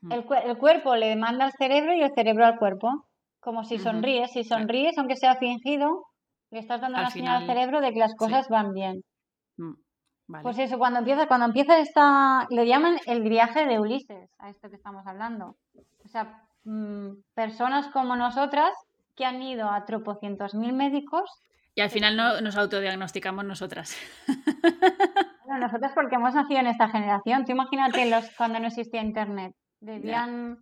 Mm. 0.00 0.12
El, 0.12 0.24
el 0.44 0.58
cuerpo 0.58 0.94
le 0.94 1.16
manda 1.16 1.46
al 1.46 1.52
cerebro 1.52 1.92
y 1.92 2.02
el 2.02 2.14
cerebro 2.14 2.46
al 2.46 2.58
cuerpo. 2.58 3.08
Como 3.40 3.64
si 3.64 3.78
sonríes, 3.78 4.32
si 4.32 4.42
sonríes, 4.42 4.98
aunque 4.98 5.16
sea 5.16 5.36
fingido, 5.36 6.07
le 6.50 6.58
estás 6.58 6.80
dando 6.80 6.98
la 7.00 7.10
señal 7.10 7.42
al 7.42 7.46
cerebro 7.46 7.80
de 7.80 7.92
que 7.92 7.98
las 7.98 8.14
cosas 8.14 8.48
van 8.48 8.72
bien. 8.72 9.02
Mm, 9.56 9.74
pues 10.42 10.58
eso, 10.58 10.78
cuando 10.78 10.98
empieza, 10.98 11.26
cuando 11.26 11.46
empieza 11.46 11.78
esta, 11.78 12.46
le 12.50 12.66
llaman 12.66 12.98
el 13.06 13.22
viaje 13.22 13.66
de 13.66 13.80
Ulises, 13.80 14.30
a 14.38 14.50
esto 14.50 14.68
que 14.68 14.76
estamos 14.76 15.06
hablando. 15.06 15.56
O 16.04 16.08
sea, 16.08 16.42
mm, 16.64 17.22
personas 17.34 17.88
como 17.88 18.16
nosotras 18.16 18.70
que 19.16 19.24
han 19.24 19.42
ido 19.42 19.70
a 19.70 19.84
tropocientos 19.84 20.54
mil 20.54 20.72
médicos. 20.72 21.30
Y 21.74 21.80
al 21.80 21.90
final 21.90 22.16
no 22.16 22.40
nos 22.40 22.56
autodiagnosticamos 22.56 23.44
nosotras. 23.44 23.96
Bueno, 25.48 25.64
nosotras 25.64 25.92
porque 25.94 26.16
hemos 26.16 26.34
nacido 26.34 26.60
en 26.60 26.66
esta 26.66 26.90
generación. 26.90 27.46
Tú 27.46 27.52
imagínate 27.52 28.04
los, 28.10 28.30
cuando 28.36 28.60
no 28.60 28.66
existía 28.66 29.00
internet. 29.00 29.54
Debían... 29.80 30.58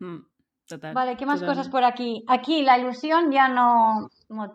Mm. 0.00 0.26
Total. 0.66 0.94
Vale, 0.94 1.16
¿qué 1.16 1.26
más 1.26 1.42
cosas 1.42 1.68
por 1.68 1.84
aquí? 1.84 2.24
Aquí 2.28 2.62
la 2.62 2.78
ilusión 2.78 3.30
ya 3.30 3.48
no, 3.48 4.08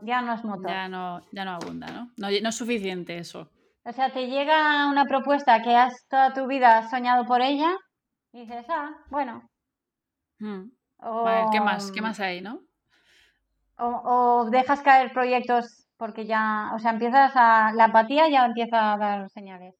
ya 0.04 0.22
no 0.22 0.34
es 0.34 0.44
motor. 0.44 0.70
Ya 0.70 0.88
no, 0.88 1.22
ya 1.32 1.46
no 1.46 1.52
abunda, 1.52 1.88
¿no? 1.88 2.12
¿no? 2.18 2.28
es 2.28 2.56
suficiente 2.56 3.18
eso. 3.18 3.50
O 3.84 3.92
sea, 3.92 4.12
te 4.12 4.28
llega 4.28 4.88
una 4.90 5.06
propuesta 5.06 5.62
que 5.62 5.76
has 5.76 6.08
toda 6.08 6.34
tu 6.34 6.48
vida 6.48 6.88
soñado 6.90 7.26
por 7.26 7.42
ella 7.42 7.76
y 8.34 8.42
dices, 8.42 8.66
ah, 8.70 8.92
bueno. 9.10 9.50
Hmm. 10.40 10.70
¿qué 11.52 11.62
más? 11.62 11.92
¿Qué 11.92 12.02
más 12.02 12.20
hay, 12.20 12.42
no? 12.42 12.62
O, 13.78 14.50
dejas 14.52 14.82
caer 14.82 15.14
proyectos 15.14 15.88
porque 15.98 16.26
ya, 16.26 16.72
o 16.76 16.80
sea, 16.80 16.92
empiezas 16.92 17.32
a, 17.36 17.72
la 17.74 17.86
apatía 17.86 18.30
ya 18.30 18.46
empieza 18.46 18.94
a 18.94 18.98
dar 18.98 19.30
señales. 19.30 19.76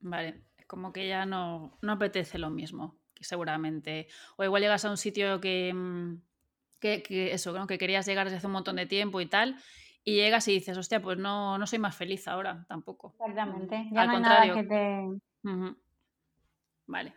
Vale, 0.00 0.42
como 0.66 0.92
que 0.92 1.08
ya 1.08 1.26
no, 1.26 1.76
no 1.82 1.92
apetece 1.92 2.38
lo 2.38 2.50
mismo, 2.50 2.96
seguramente. 3.20 4.08
O 4.36 4.44
igual 4.44 4.62
llegas 4.62 4.84
a 4.84 4.90
un 4.90 4.96
sitio 4.96 5.40
que, 5.40 5.72
mm, 5.74 6.22
que, 6.80 7.32
eso, 7.32 7.52
¿no? 7.52 7.66
que 7.66 7.78
querías 7.78 8.06
llegar 8.06 8.26
desde 8.26 8.38
hace 8.38 8.46
un 8.46 8.54
montón 8.54 8.76
de 8.76 8.86
tiempo 8.86 9.20
y 9.20 9.26
tal, 9.26 9.56
y 10.02 10.14
llegas 10.16 10.48
y 10.48 10.52
dices, 10.52 10.76
hostia, 10.76 11.00
pues 11.00 11.18
no, 11.18 11.58
no 11.58 11.66
soy 11.66 11.78
más 11.78 11.94
feliz 11.94 12.26
ahora 12.26 12.64
tampoco. 12.68 13.14
Exactamente, 13.18 13.88
ya 13.92 14.00
Al 14.02 14.06
no 14.08 14.14
contrario. 14.14 14.54
Nada 14.54 14.62
que 14.62 14.68
te... 14.68 15.76
Vale. 16.86 17.14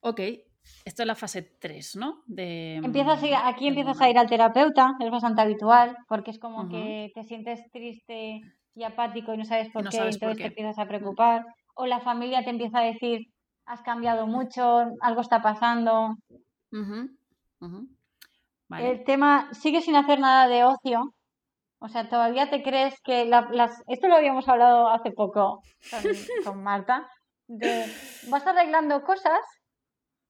Ok, 0.00 0.20
esto 0.84 1.02
es 1.02 1.06
la 1.06 1.14
fase 1.14 1.42
3, 1.42 1.96
¿no? 1.96 2.22
De... 2.26 2.76
Empiezas 2.76 3.22
aquí 3.44 3.68
empiezas 3.68 4.00
a 4.00 4.08
ir 4.08 4.18
al 4.18 4.28
terapeuta, 4.28 4.94
es 5.00 5.10
bastante 5.10 5.42
habitual, 5.42 5.96
porque 6.08 6.30
es 6.30 6.38
como 6.38 6.68
que 6.68 7.10
te 7.14 7.24
sientes 7.24 7.70
triste 7.70 8.40
y 8.74 8.84
apático 8.84 9.34
y 9.34 9.38
no 9.38 9.44
sabes 9.44 9.70
por 9.70 9.88
qué, 9.88 9.96
entonces 9.96 10.36
te 10.36 10.46
empiezas 10.46 10.78
a 10.78 10.86
preocupar. 10.86 11.44
O 11.74 11.86
la 11.86 12.00
familia 12.00 12.42
te 12.42 12.50
empieza 12.50 12.78
a 12.78 12.82
decir, 12.84 13.28
has 13.68 13.82
cambiado 13.82 14.26
mucho, 14.26 14.96
algo 15.00 15.20
está 15.20 15.40
pasando. 15.42 16.16
El 18.70 19.04
tema, 19.04 19.52
sigue 19.52 19.80
sin 19.80 19.96
hacer 19.96 20.20
nada 20.20 20.48
de 20.48 20.64
ocio. 20.64 21.14
O 21.80 21.88
sea, 21.88 22.08
todavía 22.08 22.50
te 22.50 22.62
crees 22.62 23.00
que 23.02 23.24
las... 23.24 23.82
Esto 23.86 24.08
lo 24.08 24.16
habíamos 24.16 24.48
hablado 24.48 24.88
hace 24.88 25.12
poco 25.12 25.62
con, 26.44 26.62
Marta. 26.62 27.08
De, 27.46 27.86
vas 28.28 28.46
arreglando 28.46 29.02
cosas 29.02 29.40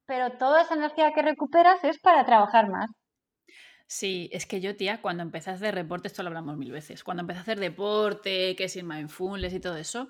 pero 0.08 0.32
toda 0.38 0.62
esa 0.62 0.74
energía 0.74 1.12
que 1.12 1.20
recuperas 1.20 1.84
es 1.84 1.98
para 2.00 2.24
trabajar 2.24 2.70
más. 2.70 2.90
Sí, 3.86 4.30
es 4.32 4.46
que 4.46 4.60
yo, 4.60 4.74
tía, 4.74 5.02
cuando 5.02 5.22
empecé 5.22 5.50
a 5.50 5.54
hacer 5.54 5.74
deporte, 5.74 6.08
esto 6.08 6.22
lo 6.22 6.28
hablamos 6.28 6.56
mil 6.56 6.72
veces, 6.72 7.04
cuando 7.04 7.20
empecé 7.20 7.40
a 7.40 7.42
hacer 7.42 7.60
deporte, 7.60 8.56
que 8.56 8.70
sin 8.70 8.88
mindfulness 8.88 9.52
y 9.52 9.60
todo 9.60 9.76
eso, 9.76 10.08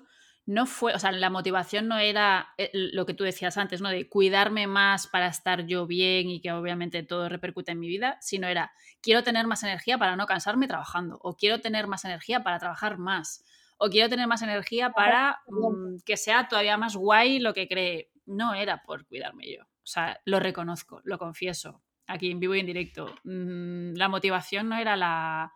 no 0.49 0.65
fue, 0.65 0.95
o 0.95 0.99
sea, 0.99 1.11
la 1.11 1.29
motivación 1.29 1.87
no 1.87 1.99
era 1.99 2.55
eh, 2.57 2.71
lo 2.73 3.05
que 3.05 3.13
tú 3.13 3.23
decías 3.23 3.55
antes, 3.57 3.81
¿no? 3.81 3.89
De 3.89 4.09
cuidarme 4.09 4.65
más 4.65 5.05
para 5.05 5.27
estar 5.27 5.67
yo 5.67 5.85
bien 5.85 6.27
y 6.27 6.41
que 6.41 6.51
obviamente 6.51 7.03
todo 7.03 7.29
repercute 7.29 7.71
en 7.71 7.79
mi 7.79 7.87
vida, 7.87 8.17
sino 8.19 8.47
era, 8.47 8.71
quiero 8.99 9.21
tener 9.21 9.45
más 9.45 9.61
energía 9.61 9.99
para 9.99 10.15
no 10.15 10.25
cansarme 10.25 10.67
trabajando, 10.67 11.19
o 11.21 11.37
quiero 11.37 11.61
tener 11.61 11.85
más 11.85 12.03
energía 12.03 12.41
para 12.41 12.57
trabajar 12.57 12.97
más, 12.97 13.45
o 13.77 13.89
quiero 13.89 14.09
tener 14.09 14.25
más 14.25 14.41
energía 14.41 14.89
para 14.89 15.39
mm, 15.49 15.97
que 16.03 16.17
sea 16.17 16.47
todavía 16.47 16.77
más 16.77 16.95
guay 16.95 17.37
lo 17.37 17.53
que 17.53 17.67
cree. 17.67 18.09
No 18.25 18.55
era 18.55 18.81
por 18.81 19.05
cuidarme 19.05 19.53
yo. 19.55 19.61
O 19.61 19.87
sea, 19.91 20.19
lo 20.25 20.39
reconozco, 20.39 20.99
lo 21.03 21.19
confieso, 21.19 21.83
aquí 22.07 22.31
en 22.31 22.39
vivo 22.39 22.55
y 22.55 22.61
en 22.61 22.65
directo. 22.65 23.13
Mm, 23.23 23.93
la 23.93 24.09
motivación 24.09 24.67
no 24.67 24.77
era 24.77 24.97
la, 24.97 25.53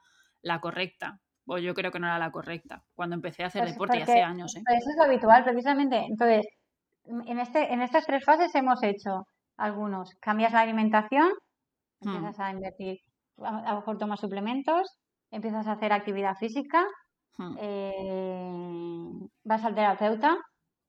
correcta, 0.62 1.20
o 1.46 1.58
yo 1.58 1.74
creo 1.74 1.92
que 1.92 2.00
no 2.00 2.08
era 2.08 2.20
la 2.20 2.32
correcta, 2.32 2.84
cuando 2.96 3.16
empecé 3.16 3.44
a 3.44 3.48
hacer 3.48 3.64
pues 3.64 3.74
deporte 3.74 4.02
hace 4.02 4.22
años. 4.22 4.56
¿eh? 4.56 4.62
eso 4.66 4.90
es 4.90 4.98
lo 4.98 5.04
habitual, 5.04 5.44
precisamente. 5.44 5.98
Entonces, 5.98 6.46
en, 7.06 7.40
este, 7.40 7.74
en 7.74 7.82
estas 7.82 8.06
tres 8.06 8.24
fases 8.24 8.54
hemos 8.56 8.82
hecho 8.84 9.28
algunos. 9.58 10.16
Cambias 10.20 10.54
la 10.54 10.62
alimentación, 10.62 11.30
hmm. 12.02 12.10
empiezas 12.10 12.40
a 12.40 12.52
invertir, 12.52 12.98
a, 13.40 13.72
lo 13.72 13.76
mejor 13.78 13.98
tomas 13.98 14.20
suplementos, 14.20 14.98
empiezas 15.32 15.68
a 15.68 15.74
hacer 15.74 15.92
actividad 15.92 16.36
física, 16.36 16.86
hmm. 17.38 17.56
eh, 17.60 19.28
vas 19.44 19.64
al 19.66 19.76
terapeuta, 19.76 20.38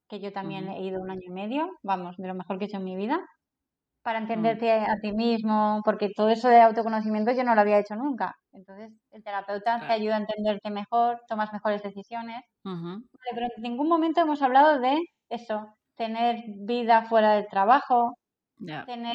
que 0.08 0.20
yo 0.20 0.32
también 0.32 0.68
he 0.68 0.82
ido 0.82 1.00
un 1.00 1.10
año 1.10 1.22
y 1.26 1.30
medio, 1.32 1.70
vamos, 1.82 2.16
de 2.16 2.28
lo 2.28 2.34
mejor 2.34 2.58
que 2.58 2.64
he 2.64 2.68
hecho 2.68 2.76
en 2.76 2.84
mi 2.84 2.96
vida 2.96 3.24
para 4.04 4.20
mm. 4.20 4.22
entenderte 4.22 4.70
a 4.70 5.00
ti 5.00 5.12
mismo, 5.12 5.80
porque 5.84 6.10
todo 6.14 6.28
eso 6.28 6.48
de 6.48 6.60
autoconocimiento 6.60 7.32
yo 7.32 7.42
no 7.42 7.54
lo 7.54 7.62
había 7.62 7.78
hecho 7.78 7.96
nunca. 7.96 8.36
Entonces, 8.52 8.92
el 9.10 9.24
terapeuta 9.24 9.80
te 9.80 9.92
ayuda 9.92 10.16
a 10.16 10.20
entenderte 10.20 10.70
mejor, 10.70 11.20
tomas 11.26 11.52
mejores 11.52 11.82
decisiones. 11.82 12.42
pero 12.62 13.46
en 13.56 13.62
ningún 13.62 13.88
momento 13.88 14.20
hemos 14.20 14.42
hablado 14.42 14.78
de 14.78 14.98
eso, 15.30 15.66
tener 15.96 16.44
vida 16.46 17.06
fuera 17.06 17.32
del 17.32 17.48
trabajo, 17.48 18.12
tener 18.58 19.14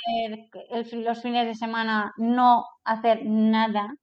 los 0.92 1.22
fines 1.22 1.46
de 1.46 1.56
semana 1.56 2.12
no 2.18 2.66
hacer 2.84 3.22
nada, 3.24 3.94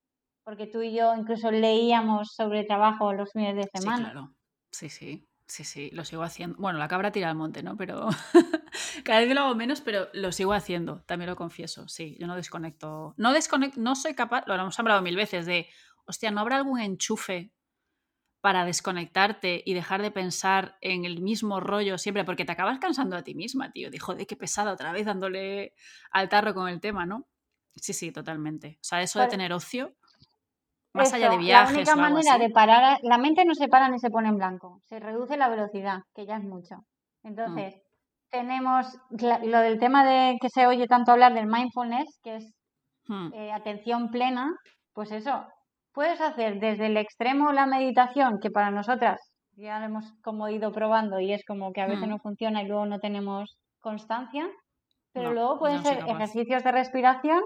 porque 0.44 0.68
tú 0.68 0.82
y 0.82 0.94
yo 0.94 1.12
incluso 1.16 1.50
leíamos 1.50 2.32
sobre 2.32 2.64
trabajo 2.64 3.12
los 3.12 3.32
fines 3.32 3.56
de 3.56 3.68
semana. 3.74 3.96
Sí, 3.96 4.12
claro. 4.12 4.28
Sí, 4.70 4.88
sí. 4.88 5.26
Sí, 5.48 5.62
sí, 5.62 5.90
lo 5.92 6.04
sigo 6.04 6.24
haciendo. 6.24 6.56
Bueno, 6.58 6.78
la 6.78 6.88
cabra 6.88 7.12
tira 7.12 7.28
al 7.30 7.36
monte, 7.36 7.62
¿no? 7.62 7.76
Pero 7.76 8.08
cada 9.04 9.20
vez 9.20 9.32
lo 9.32 9.42
hago 9.42 9.54
menos, 9.54 9.80
pero 9.80 10.08
lo 10.12 10.32
sigo 10.32 10.52
haciendo, 10.52 11.02
también 11.06 11.30
lo 11.30 11.36
confieso. 11.36 11.86
Sí, 11.88 12.16
yo 12.18 12.26
no 12.26 12.34
desconecto. 12.34 13.14
No 13.16 13.32
desconecto, 13.32 13.80
no 13.80 13.94
soy 13.94 14.14
capaz, 14.14 14.44
lo 14.46 14.54
hemos 14.54 14.78
hablado 14.78 15.02
mil 15.02 15.14
veces, 15.14 15.46
de, 15.46 15.68
hostia, 16.04 16.32
¿no 16.32 16.40
habrá 16.40 16.56
algún 16.56 16.80
enchufe 16.80 17.52
para 18.40 18.64
desconectarte 18.64 19.62
y 19.64 19.74
dejar 19.74 20.02
de 20.02 20.10
pensar 20.10 20.78
en 20.80 21.04
el 21.04 21.22
mismo 21.22 21.60
rollo 21.60 21.96
siempre? 21.96 22.24
Porque 22.24 22.44
te 22.44 22.52
acabas 22.52 22.80
cansando 22.80 23.16
a 23.16 23.22
ti 23.22 23.36
misma, 23.36 23.70
tío. 23.70 23.88
Dijo, 23.88 24.16
de 24.16 24.26
qué 24.26 24.34
pesada 24.36 24.72
otra 24.72 24.90
vez 24.90 25.06
dándole 25.06 25.74
al 26.10 26.28
tarro 26.28 26.54
con 26.54 26.68
el 26.68 26.80
tema, 26.80 27.06
¿no? 27.06 27.28
Sí, 27.76 27.92
sí, 27.92 28.10
totalmente. 28.10 28.78
O 28.80 28.84
sea, 28.84 29.00
eso 29.00 29.20
de 29.20 29.28
tener 29.28 29.52
ocio 29.52 29.94
más 30.96 31.12
allá 31.12 31.30
de 31.30 31.38
viajes. 31.38 31.86
La 31.86 31.94
única 31.94 31.96
manera 31.96 32.38
de 32.38 32.50
parar, 32.50 32.98
la 33.02 33.18
mente 33.18 33.44
no 33.44 33.54
se 33.54 33.68
para 33.68 33.88
ni 33.88 33.98
se 33.98 34.10
pone 34.10 34.28
en 34.28 34.36
blanco, 34.36 34.80
se 34.84 34.98
reduce 34.98 35.36
la 35.36 35.48
velocidad, 35.48 36.00
que 36.14 36.26
ya 36.26 36.36
es 36.36 36.44
mucho. 36.44 36.76
Entonces, 37.22 37.74
mm. 37.74 38.30
tenemos 38.30 38.98
lo 39.10 39.60
del 39.60 39.78
tema 39.78 40.04
de 40.04 40.36
que 40.40 40.48
se 40.48 40.66
oye 40.66 40.86
tanto 40.86 41.12
hablar 41.12 41.34
del 41.34 41.46
mindfulness, 41.46 42.18
que 42.22 42.36
es 42.36 42.54
mm. 43.08 43.32
eh, 43.34 43.52
atención 43.52 44.10
plena, 44.10 44.52
pues 44.92 45.12
eso, 45.12 45.44
puedes 45.92 46.20
hacer 46.20 46.60
desde 46.60 46.86
el 46.86 46.96
extremo 46.96 47.52
la 47.52 47.66
meditación, 47.66 48.38
que 48.40 48.50
para 48.50 48.70
nosotras 48.70 49.18
ya 49.56 49.78
lo 49.80 49.86
hemos 49.86 50.12
como 50.22 50.48
ido 50.48 50.70
probando 50.72 51.18
y 51.20 51.32
es 51.32 51.44
como 51.46 51.72
que 51.72 51.80
a 51.80 51.86
veces 51.86 52.06
mm. 52.06 52.10
no 52.10 52.18
funciona 52.18 52.62
y 52.62 52.66
luego 52.66 52.86
no 52.86 52.98
tenemos 52.98 53.56
constancia, 53.80 54.48
pero 55.12 55.32
luego 55.32 55.58
pueden 55.58 55.82
ser 55.82 56.04
ejercicios 56.06 56.62
de 56.62 56.72
respiración 56.72 57.40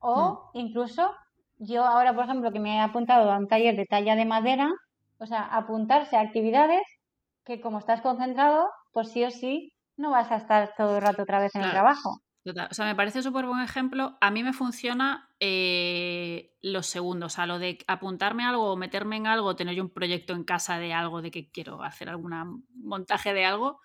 o 0.00 0.50
incluso 0.54 1.14
yo 1.58 1.84
ahora, 1.84 2.14
por 2.14 2.24
ejemplo, 2.24 2.52
que 2.52 2.60
me 2.60 2.76
he 2.76 2.80
apuntado 2.80 3.30
a 3.30 3.38
un 3.38 3.48
taller 3.48 3.76
de 3.76 3.86
talla 3.86 4.16
de 4.16 4.24
madera, 4.24 4.70
o 5.18 5.26
sea, 5.26 5.42
apuntarse 5.42 6.16
a 6.16 6.20
actividades 6.20 6.82
que 7.44 7.60
como 7.60 7.78
estás 7.78 8.00
concentrado, 8.00 8.68
pues 8.92 9.10
sí 9.10 9.24
o 9.24 9.30
sí 9.30 9.72
no 9.96 10.10
vas 10.10 10.30
a 10.30 10.36
estar 10.36 10.74
todo 10.76 10.96
el 10.96 11.02
rato 11.02 11.22
otra 11.22 11.40
vez 11.40 11.54
en 11.54 11.62
el 11.62 11.70
trabajo. 11.70 12.20
O 12.44 12.74
sea, 12.74 12.86
me 12.86 12.94
parece 12.94 13.22
súper 13.22 13.46
buen 13.46 13.60
ejemplo. 13.60 14.16
A 14.20 14.30
mí 14.30 14.42
me 14.42 14.52
funciona 14.52 15.28
eh, 15.40 16.54
los 16.62 16.86
segundos, 16.86 17.34
o 17.34 17.36
sea, 17.36 17.46
lo 17.46 17.58
de 17.58 17.78
apuntarme 17.86 18.44
a 18.44 18.50
algo 18.50 18.72
o 18.72 18.76
meterme 18.76 19.16
en 19.16 19.26
algo, 19.26 19.56
tener 19.56 19.74
yo 19.74 19.82
un 19.82 19.90
proyecto 19.90 20.32
en 20.32 20.44
casa 20.44 20.78
de 20.78 20.94
algo, 20.94 21.20
de 21.20 21.30
que 21.30 21.50
quiero 21.50 21.82
hacer 21.82 22.08
algún 22.08 22.64
montaje 22.74 23.34
de 23.34 23.44
algo, 23.44 23.80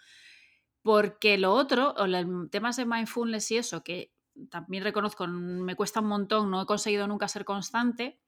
porque 0.81 1.37
lo 1.37 1.53
otro, 1.53 1.93
o 1.97 2.07
los 2.07 2.25
temas 2.51 2.77
de 2.77 2.85
mindfulness 2.85 3.51
y 3.51 3.57
eso, 3.57 3.83
que 3.83 4.13
también 4.49 4.83
reconozco, 4.83 5.27
me 5.27 5.75
cuesta 5.75 5.99
un 5.99 6.07
montón, 6.07 6.51
no 6.51 6.61
he 6.61 6.65
conseguido 6.65 7.07
nunca 7.07 7.27
ser 7.27 7.45
constante, 7.45 8.19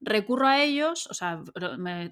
recurro 0.00 0.46
a 0.46 0.62
ellos, 0.62 1.06
o 1.08 1.14
sea, 1.14 1.42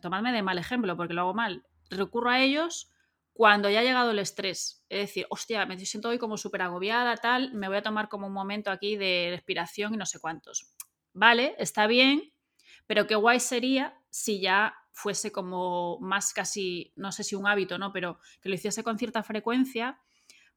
tomadme 0.00 0.32
de 0.32 0.42
mal 0.42 0.58
ejemplo 0.58 0.96
porque 0.96 1.14
lo 1.14 1.22
hago 1.22 1.34
mal, 1.34 1.64
recurro 1.90 2.30
a 2.30 2.40
ellos 2.40 2.90
cuando 3.32 3.68
ya 3.68 3.80
ha 3.80 3.84
llegado 3.84 4.12
el 4.12 4.18
estrés. 4.18 4.84
Es 4.88 5.00
decir, 5.00 5.26
hostia, 5.28 5.66
me 5.66 5.78
siento 5.78 6.08
hoy 6.08 6.18
como 6.18 6.38
súper 6.38 6.62
agobiada, 6.62 7.16
tal, 7.16 7.52
me 7.52 7.68
voy 7.68 7.76
a 7.76 7.82
tomar 7.82 8.08
como 8.08 8.26
un 8.26 8.32
momento 8.32 8.70
aquí 8.70 8.96
de 8.96 9.28
respiración 9.30 9.94
y 9.94 9.96
no 9.98 10.06
sé 10.06 10.20
cuántos. 10.20 10.74
Vale, 11.12 11.54
está 11.58 11.86
bien, 11.86 12.32
pero 12.86 13.06
qué 13.06 13.14
guay 13.14 13.40
sería 13.40 14.00
si 14.10 14.40
ya 14.40 14.74
fuese 14.92 15.30
como 15.30 15.98
más 16.00 16.32
casi, 16.32 16.92
no 16.96 17.12
sé 17.12 17.24
si 17.24 17.34
un 17.34 17.46
hábito, 17.46 17.76
¿no? 17.76 17.92
Pero 17.92 18.18
que 18.40 18.48
lo 18.48 18.54
hiciese 18.54 18.82
con 18.82 18.98
cierta 18.98 19.22
frecuencia 19.22 20.00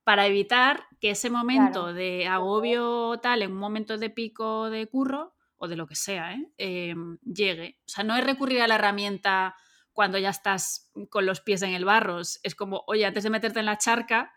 para 0.09 0.25
evitar 0.25 0.87
que 0.99 1.11
ese 1.11 1.29
momento 1.29 1.93
de 1.93 2.25
agobio 2.25 3.19
tal, 3.21 3.43
en 3.43 3.51
un 3.51 3.59
momento 3.59 3.95
de 3.99 4.09
pico 4.09 4.71
de 4.71 4.87
curro 4.87 5.35
o 5.59 5.67
de 5.67 5.75
lo 5.75 5.85
que 5.85 5.93
sea, 5.93 6.33
¿eh? 6.33 6.49
Em, 6.57 7.19
llegue. 7.19 7.77
O 7.85 7.89
sea, 7.89 8.03
no 8.03 8.15
es 8.15 8.23
recurrir 8.23 8.63
a 8.63 8.67
la 8.67 8.73
herramienta 8.73 9.55
cuando 9.93 10.17
ya 10.17 10.31
estás 10.31 10.89
con 11.11 11.27
los 11.27 11.41
pies 11.41 11.61
en 11.61 11.75
el 11.75 11.85
barro. 11.85 12.21
Es 12.21 12.55
como, 12.55 12.83
oye, 12.87 13.05
antes 13.05 13.23
de 13.23 13.29
meterte 13.29 13.59
en 13.59 13.67
la 13.67 13.77
charca, 13.77 14.33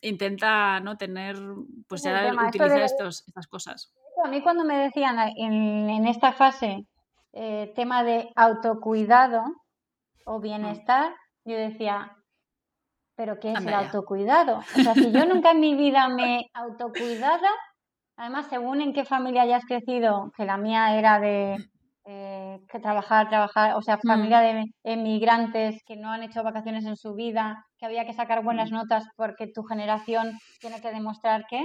intenta 0.00 0.78
no 0.78 0.96
tener, 0.96 1.38
pues 1.88 2.04
ya 2.04 2.32
utilizar 2.46 2.82
estos, 2.82 3.24
estas 3.26 3.48
cosas. 3.48 3.92
A 4.24 4.28
mí 4.28 4.42
cuando 4.42 4.64
me 4.64 4.76
decían 4.76 5.18
en, 5.36 6.06
esta 6.06 6.32
fase 6.32 6.86
eh, 7.32 7.72
tema 7.74 8.04
de 8.04 8.30
autocuidado 8.36 9.42
o 10.24 10.38
mm. 10.38 10.40
bienestar, 10.40 11.16
yo 11.44 11.56
decía, 11.56 12.16
pero 13.16 13.38
¿qué 13.40 13.52
es 13.52 13.66
el 13.66 13.74
autocuidado? 13.74 14.58
O 14.72 14.80
sea, 14.80 14.94
si 14.94 15.12
yo 15.12 15.24
nunca 15.26 15.52
en 15.52 15.60
mi 15.60 15.74
vida 15.74 16.08
me 16.08 16.46
autocuidada, 16.54 17.48
Además, 18.16 18.46
según 18.48 18.80
en 18.80 18.92
qué 18.92 19.04
familia 19.04 19.42
hayas 19.42 19.64
crecido, 19.66 20.30
que 20.36 20.44
la 20.44 20.56
mía 20.56 20.96
era 20.98 21.18
de 21.20 21.56
eh, 22.06 22.58
que 22.68 22.78
trabajar, 22.80 23.28
trabajar, 23.28 23.74
o 23.76 23.82
sea, 23.82 23.98
Mm. 24.04 24.06
familia 24.06 24.40
de 24.40 24.64
emigrantes 24.84 25.82
que 25.86 25.96
no 25.96 26.10
han 26.12 26.22
hecho 26.22 26.42
vacaciones 26.42 26.84
en 26.86 26.96
su 26.96 27.14
vida, 27.14 27.64
que 27.78 27.86
había 27.86 28.04
que 28.06 28.12
sacar 28.12 28.44
buenas 28.44 28.70
Mm. 28.70 28.74
notas 28.74 29.04
porque 29.16 29.48
tu 29.48 29.62
generación 29.64 30.38
tiene 30.60 30.80
que 30.80 30.92
demostrar 30.92 31.46
que. 31.48 31.64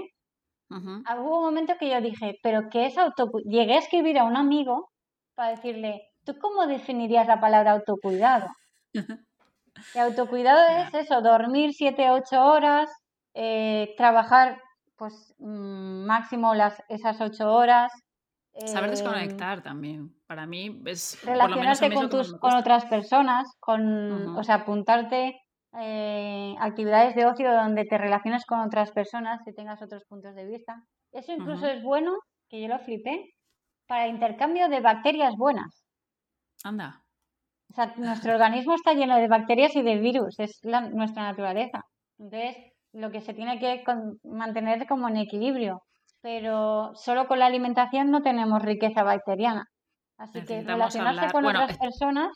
Ah, 1.06 1.20
Hubo 1.20 1.38
un 1.39 1.43
momento 1.45 1.76
que 1.80 1.89
yo 1.89 2.00
dije, 2.02 2.36
pero 2.41 2.70
¿qué 2.72 2.86
es 2.86 2.97
autocuidado? 2.97 3.50
Llegué 3.52 3.76
a 3.76 3.80
escribir 3.80 4.18
a 4.20 4.24
un 4.24 4.38
amigo 4.38 4.89
para 5.36 5.52
decirle, 5.52 6.02
¿tú 6.26 6.38
cómo 6.39 6.68
definirías 6.68 7.28
la 7.28 7.39
palabra 7.41 7.72
autocuidado? 7.72 8.47
Y 9.96 10.00
autocuidado 10.00 10.60
es 10.84 10.94
eso, 10.94 11.22
dormir 11.22 11.74
7, 11.74 12.12
8 12.12 12.44
horas, 12.44 12.90
eh, 13.34 13.94
trabajar 13.98 14.62
pues 14.96 15.34
mm, 15.40 16.06
máximo 16.06 16.54
las, 16.54 16.82
esas 16.90 17.20
8 17.22 17.52
horas. 17.52 17.92
Saber 18.66 18.86
em, 18.86 18.92
desconectar 18.92 19.62
también. 19.62 20.14
Para 20.28 20.46
mí 20.46 20.82
es 20.86 21.18
por 21.24 21.38
lo 21.38 21.56
menos 21.56 21.82
a 21.82 21.88
relacionarte 21.88 21.96
con 21.96 22.10
tus 22.10 22.40
con 22.40 22.54
otras 22.56 22.86
personas, 22.86 23.48
con, 23.60 24.38
o 24.38 24.44
sea, 24.44 24.56
apuntarte 24.56 25.40
eh, 25.78 26.56
actividades 26.60 27.16
de 27.16 27.26
ocio 27.26 27.52
donde 27.54 27.86
te 27.86 27.98
relaciones 27.98 28.46
con 28.46 28.60
otras 28.60 28.92
personas 28.92 29.40
y 29.46 29.54
tengas 29.54 29.82
otros 29.82 30.04
puntos 30.06 30.36
de 30.36 30.46
vista. 30.46 30.84
Eso 31.12 31.32
incluso 31.32 31.68
es 31.68 31.84
bueno, 31.84 32.18
que 32.50 32.62
yo 32.62 32.68
lo 32.68 32.80
flipé, 32.80 33.34
para 33.88 34.08
intercambio 34.08 34.70
de 34.70 34.82
bacterias 34.82 35.36
buenas. 35.36 35.86
Anda. 36.64 37.04
O 37.72 37.74
sea, 37.76 37.93
nuestro 37.97 38.34
organismo 38.34 38.74
está 38.74 38.93
lleno 38.93 39.15
de 39.17 39.28
bacterias 39.28 39.76
y 39.76 39.82
de 39.84 39.97
virus, 39.99 40.39
es 40.39 40.59
la- 40.63 40.82
nuestra 40.89 41.24
naturaleza. 41.24 41.82
Entonces, 42.17 42.57
lo 42.93 43.11
que 43.11 43.22
se 43.22 43.34
tiene 43.34 43.59
que 43.59 43.84
con- 43.84 44.17
mantener 44.24 44.88
como 44.88 45.07
en 45.07 45.17
equilibrio. 45.17 45.82
Pero 46.22 46.91
solo 46.95 47.28
con 47.28 47.39
la 47.39 47.45
alimentación 47.45 48.11
no 48.11 48.22
tenemos 48.22 48.61
riqueza 48.63 49.03
bacteriana. 49.03 49.65
Así 50.17 50.43
que 50.43 50.61
relacionarse 50.63 51.20
hablar- 51.20 51.32
con 51.32 51.43
bueno, 51.43 51.63
otras 51.63 51.78
personas 51.78 52.30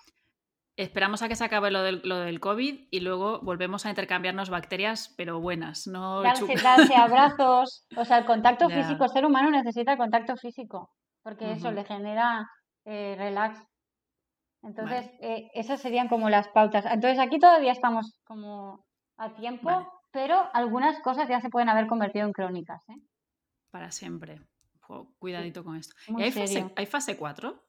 Esperamos 0.75 1.21
a 1.21 1.27
que 1.27 1.35
se 1.35 1.43
acabe 1.45 1.69
lo 1.69 1.83
del, 1.83 2.01
lo 2.03 2.17
del 2.17 2.39
COVID 2.39 2.87
y 2.89 2.99
luego 3.01 3.39
volvemos 3.43 3.85
a 3.85 3.89
intercambiarnos 3.89 4.49
bacterias, 4.49 5.13
pero 5.17 5.39
buenas, 5.39 5.85
no 5.85 6.23
darse, 6.23 6.95
abrazos, 6.95 7.85
o 7.97 8.05
sea, 8.05 8.17
el 8.17 8.25
contacto 8.25 8.69
físico, 8.81 9.03
el 9.03 9.09
ser 9.11 9.23
humano 9.25 9.51
necesita 9.51 9.91
el 9.91 9.97
contacto 9.99 10.35
físico, 10.35 10.89
porque 11.21 11.51
eso 11.51 11.69
le 11.69 11.83
genera 11.85 12.43
eh, 12.85 13.13
relax. 13.19 13.63
Entonces, 14.63 15.11
eh, 15.19 15.49
esas 15.53 15.81
serían 15.81 16.07
como 16.07 16.29
las 16.29 16.47
pautas. 16.47 16.85
Entonces, 16.85 17.19
aquí 17.19 17.37
todavía 17.37 17.71
estamos 17.71 18.15
como 18.23 18.85
a 19.17 19.33
tiempo, 19.35 19.69
Vale. 19.69 19.87
pero 20.11 20.49
algunas 20.53 20.99
cosas 21.01 21.27
ya 21.27 21.41
se 21.41 21.49
pueden 21.49 21.69
haber 21.69 21.87
convertido 21.87 22.25
en 22.25 22.31
crónicas, 22.31 22.81
¿eh? 22.89 23.01
para 23.73 23.91
siempre. 23.91 24.39
Cuidadito 25.17 25.63
con 25.63 25.75
esto. 25.75 25.95
¿Y 26.07 26.21
hay 26.21 26.31
fase. 26.31 26.71
¿Hay 26.75 26.85
fase 26.85 27.17
4? 27.17 27.63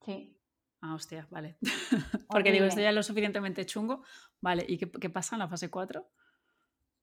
Sí. 0.00 0.34
Ah, 0.80 0.94
hostia, 0.94 1.26
vale. 1.30 1.58
Porque 2.30 2.52
digo, 2.52 2.64
esto 2.64 2.80
ya 2.80 2.88
es 2.88 2.94
lo 2.94 3.02
suficientemente 3.02 3.66
chungo. 3.66 4.02
Vale, 4.40 4.64
¿y 4.66 4.78
qué, 4.78 4.90
qué 4.90 5.10
pasa 5.10 5.36
en 5.36 5.40
la 5.40 5.48
fase 5.48 5.68
4? 5.68 6.06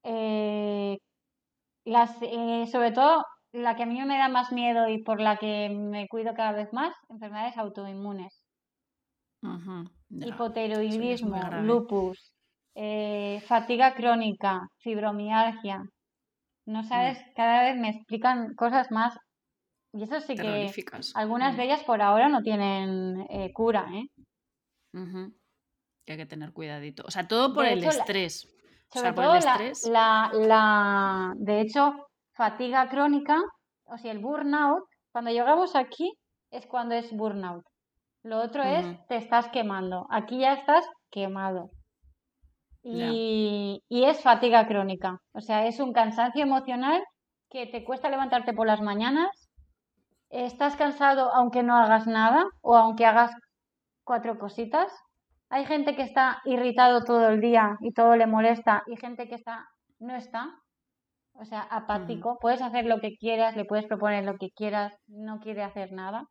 Eh, 0.04 0.98
las, 1.86 2.18
eh, 2.22 2.66
sobre 2.72 2.92
todo, 2.92 3.24
la 3.52 3.76
que 3.76 3.84
a 3.84 3.86
mí 3.86 4.04
me 4.04 4.18
da 4.18 4.30
más 4.30 4.52
miedo 4.52 4.88
y 4.88 5.04
por 5.04 5.22
la 5.22 5.38
que 5.38 5.70
me 5.70 6.08
cuido 6.08 6.34
cada 6.34 6.54
vez 6.54 6.74
más, 6.74 6.96
enfermedades 7.10 7.58
autoinmunes. 7.58 8.43
Hipotiroidismo, 10.10 11.36
grave. 11.38 11.68
lupus, 11.68 12.34
eh, 12.76 13.42
fatiga 13.48 13.94
crónica, 13.96 14.62
fibromialgia. 14.80 15.84
No 16.66 16.84
sabes, 16.84 17.20
cada 17.36 17.64
vez 17.64 17.78
me 17.78 17.90
explican 17.90 18.54
cosas 18.56 18.90
más. 18.92 19.18
Y 19.94 20.04
eso 20.04 20.20
sí 20.22 20.36
que 20.36 20.72
algunas 21.16 21.54
Mm, 21.54 21.58
de 21.58 21.64
ellas 21.66 21.84
por 21.84 22.02
ahora 22.02 22.30
no 22.30 22.42
tienen 22.42 23.26
eh, 23.30 23.52
cura, 23.54 23.86
¿eh? 23.94 24.08
Que 26.06 26.14
hay 26.14 26.18
que 26.18 26.26
tener 26.26 26.52
cuidadito. 26.54 27.04
O 27.06 27.12
sea, 27.12 27.28
todo 27.28 27.54
por 27.54 27.66
De 27.66 27.74
el 27.74 27.80
hecho, 27.80 27.92
la- 27.92 28.04
estrés. 28.04 28.46
O 28.90 28.94
Sobre 28.94 29.02
sea, 29.02 29.16
por 29.16 29.24
todo 29.26 29.36
el 29.36 29.44
la, 29.44 29.52
estrés. 29.52 29.88
la, 29.88 30.32
la, 30.34 31.34
de 31.38 31.62
hecho, 31.62 32.08
fatiga 32.34 32.90
crónica, 32.90 33.38
o 33.86 33.98
sea, 33.98 34.12
el 34.12 34.20
burnout, 34.20 34.84
cuando 35.12 35.32
llegamos 35.32 35.76
aquí 35.76 36.12
es 36.52 36.66
cuando 36.68 36.96
es 36.96 37.12
burnout. 37.12 37.64
Lo 38.24 38.42
otro 38.42 38.64
es 38.64 38.86
te 39.08 39.18
estás 39.18 39.50
quemando. 39.50 40.08
Aquí 40.10 40.40
ya 40.40 40.54
estás 40.54 40.86
quemado. 41.12 41.72
Y, 42.82 43.82
y 43.88 44.04
es 44.06 44.22
fatiga 44.22 44.68
crónica. 44.68 45.20
O 45.34 45.42
sea, 45.42 45.68
es 45.68 45.80
un 45.80 45.94
cansancio 45.94 46.44
emocional 46.44 47.02
que 47.50 47.68
te 47.68 47.84
cuesta 47.84 48.10
levantarte 48.10 48.54
por 48.54 48.68
las 48.68 48.82
mañanas. 48.82 49.30
Estás 50.30 50.76
cansado 50.76 51.34
aunque 51.34 51.64
no 51.64 51.76
hagas 51.76 52.08
nada 52.08 52.46
o 52.62 52.76
aunque 52.76 53.06
hagas 53.06 53.32
cuatro 54.04 54.38
cositas. 54.40 54.92
Hay 55.50 55.66
gente 55.66 55.96
que 55.96 56.02
está 56.02 56.42
irritado 56.46 57.04
todo 57.04 57.30
el 57.30 57.42
día 57.42 57.78
y 57.82 57.94
todo 57.94 58.16
le 58.16 58.26
molesta 58.26 58.84
y 58.88 58.98
gente 58.98 59.28
que 59.28 59.36
está 59.36 59.68
no 60.00 60.16
está. 60.16 60.50
O 61.34 61.46
sea, 61.46 61.62
apático. 61.62 62.38
Puedes 62.40 62.62
hacer 62.62 62.86
lo 62.86 63.00
que 63.00 63.16
quieras, 63.18 63.56
le 63.56 63.66
puedes 63.66 63.86
proponer 63.86 64.24
lo 64.24 64.38
que 64.38 64.52
quieras, 64.52 64.94
no 65.08 65.40
quiere 65.40 65.64
hacer 65.64 65.92
nada. 65.92 66.26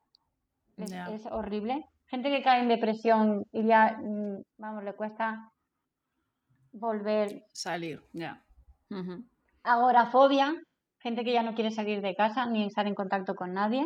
Es, 0.84 1.26
horrible. 1.26 1.84
Gente 2.06 2.30
que 2.30 2.42
cae 2.42 2.60
en 2.60 2.68
depresión 2.68 3.44
y 3.52 3.66
ya, 3.66 3.98
mm, 3.98 4.42
vamos, 4.58 4.84
le 4.84 4.94
cuesta 4.94 5.50
volver. 6.72 7.44
Salir, 7.52 8.02
ya. 8.12 8.42
Ujú. 8.90 9.24
Agorafobia, 9.62 10.54
gente 11.00 11.24
que 11.24 11.32
ya 11.32 11.42
no 11.42 11.54
quiere 11.54 11.70
salir 11.70 12.00
de 12.02 12.14
casa 12.14 12.46
ni 12.46 12.64
estar 12.66 12.86
en 12.86 12.94
contacto 12.94 13.34
con 13.34 13.52
nadie. 13.52 13.84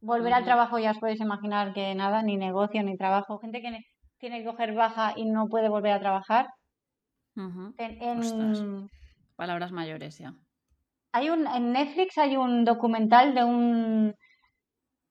Volver 0.00 0.32
al 0.34 0.44
trabajo, 0.44 0.78
ya 0.78 0.92
os 0.92 0.98
podéis 0.98 1.20
imaginar 1.20 1.72
que 1.72 1.94
nada, 1.94 2.22
ni 2.22 2.36
negocio 2.36 2.82
ni 2.82 2.96
trabajo. 2.96 3.38
Gente 3.38 3.60
que 3.60 3.70
ne- 3.70 3.84
tiene 4.18 4.38
que 4.38 4.46
coger 4.46 4.74
baja 4.74 5.14
y 5.16 5.24
no 5.24 5.48
puede 5.48 5.68
volver 5.68 5.92
a 5.92 6.00
trabajar. 6.00 6.46
En-. 7.36 8.88
Palabras 9.36 9.72
mayores 9.72 10.18
ya. 10.18 10.32
hay 11.12 11.30
un, 11.30 11.46
en 11.46 11.72
Netflix 11.72 12.18
hay 12.18 12.36
un 12.36 12.64
documental 12.64 13.34
de 13.34 13.44
un 13.44 14.14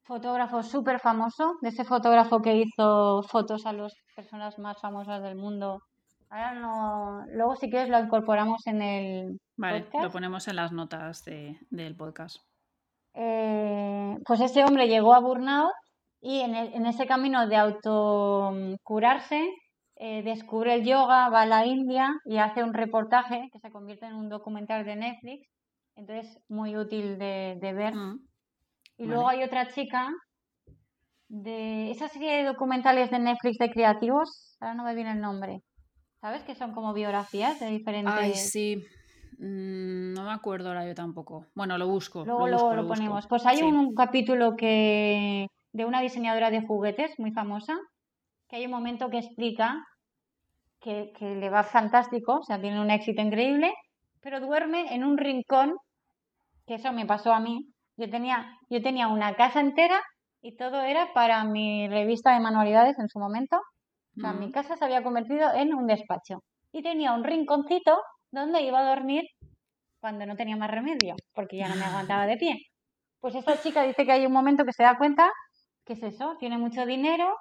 fotógrafo 0.06 0.64
súper 0.64 1.00
famoso, 1.00 1.56
de 1.62 1.70
ese 1.70 1.84
fotógrafo 1.84 2.42
que 2.42 2.56
hizo 2.58 3.24
fotos 3.24 3.66
a 3.66 3.74
las 3.74 3.94
personas 4.16 4.58
más 4.60 4.80
famosas 4.80 5.22
del 5.24 5.36
mundo. 5.36 5.82
Ahora 6.30 6.54
no, 6.54 7.26
luego 7.34 7.56
si 7.56 7.70
quieres 7.70 7.90
lo 7.90 8.00
incorporamos 8.00 8.66
en 8.68 8.82
el 8.82 9.38
Vale, 9.58 9.82
podcast. 9.84 10.04
lo 10.06 10.12
ponemos 10.12 10.48
en 10.48 10.56
las 10.58 10.72
notas 10.72 11.24
de- 11.24 11.58
del 11.70 11.96
podcast. 11.96 12.38
Eh, 13.14 14.18
pues 14.26 14.42
ese 14.42 14.64
hombre 14.64 14.88
llegó 14.88 15.14
a 15.14 15.20
burnout 15.20 15.72
y 16.22 16.40
en, 16.42 16.56
el- 16.56 16.74
en 16.74 16.86
ese 16.86 17.06
camino 17.08 17.48
de 17.48 17.56
autocurarse 17.58 19.48
eh, 19.98 20.24
descubre 20.24 20.74
el 20.76 20.84
yoga, 20.86 21.30
va 21.30 21.42
a 21.44 21.46
la 21.46 21.66
India 21.66 22.10
y 22.26 22.38
hace 22.38 22.64
un 22.64 22.74
reportaje 22.74 23.48
que 23.54 23.60
se 23.60 23.72
convierte 23.72 24.06
en 24.06 24.16
un 24.16 24.28
documental 24.28 24.84
de 24.84 24.98
Netflix. 24.98 25.48
Entonces, 25.96 26.38
muy 26.50 26.76
útil 26.76 27.18
de, 27.18 27.58
de 27.62 27.74
ver. 27.74 27.96
Mm. 27.96 28.20
Y 28.98 29.04
Vale. 29.04 29.14
luego 29.16 29.28
hay 29.30 29.44
otra 29.44 29.68
chica 29.70 30.10
de 31.28 31.92
esa 31.92 32.08
serie 32.08 32.38
de 32.38 32.44
documentales 32.44 33.10
de 33.12 33.20
Netflix 33.20 33.58
de 33.58 33.70
creativos, 33.72 34.58
ahora 34.60 34.76
no 34.76 34.84
me 34.84 34.96
viene 34.96 35.12
el 35.12 35.22
nombre. 35.22 35.62
¿Sabes? 36.22 36.44
Que 36.44 36.56
son 36.56 36.74
como 36.74 36.94
biografías 36.94 37.60
de 37.60 37.68
diferentes. 37.68 38.14
Ay, 38.16 38.34
sí. 38.36 38.78
Mm, 39.38 40.14
no 40.14 40.24
me 40.24 40.32
acuerdo 40.32 40.70
ahora 40.70 40.88
yo 40.88 40.96
tampoco. 40.96 41.46
Bueno, 41.56 41.78
lo 41.78 41.88
busco. 41.88 42.24
Luego, 42.26 42.42
lo 42.42 42.48
luego 42.48 42.64
busco, 42.64 42.76
lo 42.76 42.82
lo 42.82 42.88
busco. 42.88 42.96
ponemos. 43.04 43.28
Pues 43.28 43.46
hay 43.46 43.58
Sí. 43.58 43.64
un, 43.64 43.76
un 43.76 43.94
capítulo 43.94 44.56
que 44.56 45.48
de 45.74 45.86
una 45.86 46.02
diseñadora 46.02 46.50
de 46.52 46.66
juguetes 46.66 47.12
muy 47.20 47.32
famosa, 47.32 47.78
que 48.48 48.56
hay 48.56 48.66
un 48.66 48.72
momento 48.72 49.10
que 49.10 49.18
explica 49.18 49.84
que, 50.80 51.12
que 51.18 51.36
le 51.36 51.50
va 51.50 51.64
fantástico, 51.64 52.38
o 52.40 52.44
sea, 52.44 52.62
tiene 52.62 52.80
un 52.80 52.92
éxito 52.92 53.22
increíble, 53.22 53.74
pero 54.22 54.40
duerme 54.40 54.94
en 54.96 55.04
un 55.04 55.18
rincón, 55.18 55.74
que 56.66 56.76
eso 56.76 56.92
me 56.94 57.06
pasó 57.06 57.34
a 57.34 57.40
mí. 57.40 57.60
Yo 57.98 58.10
tenía, 58.10 58.58
yo 58.70 58.82
tenía 58.82 59.08
una 59.08 59.36
casa 59.36 59.60
entera 59.62 60.02
y 60.42 60.56
todo 60.56 60.82
era 60.82 61.14
para 61.14 61.44
mi 61.44 61.88
revista 61.88 62.34
de 62.34 62.40
manualidades 62.40 63.00
en 63.00 63.08
su 63.08 63.20
momento. 63.20 63.58
O 64.18 64.22
sea, 64.22 64.32
mi 64.34 64.52
casa 64.52 64.78
se 64.78 64.86
había 64.86 65.04
convertido 65.04 65.54
en 65.54 65.74
un 65.74 65.88
despacho. 65.88 66.44
Y 66.72 66.82
tenía 66.82 67.14
un 67.14 67.24
rinconcito 67.24 68.02
donde 68.32 68.62
iba 68.62 68.80
a 68.80 68.96
dormir 68.96 69.24
cuando 70.00 70.26
no 70.26 70.36
tenía 70.36 70.56
más 70.56 70.72
remedio, 70.72 71.16
porque 71.34 71.58
ya 71.58 71.68
no 71.68 71.76
me 71.76 71.84
aguantaba 71.86 72.26
de 72.26 72.38
pie. 72.38 72.56
Pues 73.20 73.36
esta 73.36 73.60
chica 73.62 73.84
dice 73.84 74.06
que 74.06 74.12
hay 74.12 74.26
un 74.26 74.32
momento 74.32 74.64
que 74.64 74.74
se 74.74 74.84
da 74.84 74.98
cuenta 74.98 75.30
que 75.86 75.94
es 75.94 76.04
eso, 76.04 76.36
tiene 76.40 76.58
mucho 76.58 76.86
dinero, 76.86 77.36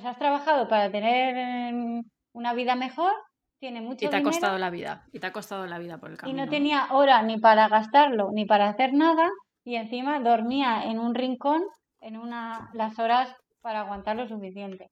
sea, 0.00 0.10
has 0.10 0.18
trabajado 0.18 0.68
para 0.68 0.90
tener 0.90 1.72
mm, 1.72 2.00
una 2.32 2.52
vida 2.54 2.74
mejor, 2.74 3.12
tiene 3.58 3.80
mucho 3.80 4.04
Y 4.04 4.08
te 4.08 4.16
ha 4.16 4.18
dinero 4.18 4.30
costado 4.30 4.58
la 4.58 4.70
vida. 4.70 5.06
Y 5.12 5.20
te 5.20 5.26
ha 5.26 5.32
costado 5.32 5.66
la 5.66 5.78
vida 5.78 5.98
por 5.98 6.10
el 6.10 6.16
y 6.16 6.18
camino. 6.18 6.44
no 6.44 6.50
tenía 6.50 6.88
hora 6.90 7.22
ni 7.22 7.38
para 7.38 7.68
gastarlo 7.68 8.30
ni 8.32 8.44
para 8.44 8.68
hacer 8.68 8.92
nada 8.92 9.30
y 9.66 9.76
encima 9.76 10.20
dormía 10.20 10.84
en 10.84 10.98
un 10.98 11.14
rincón 11.14 11.62
en 12.00 12.16
una 12.16 12.70
las 12.74 12.98
horas 12.98 13.34
para 13.62 13.80
aguantar 13.80 14.16
lo 14.16 14.28
suficiente. 14.28 14.90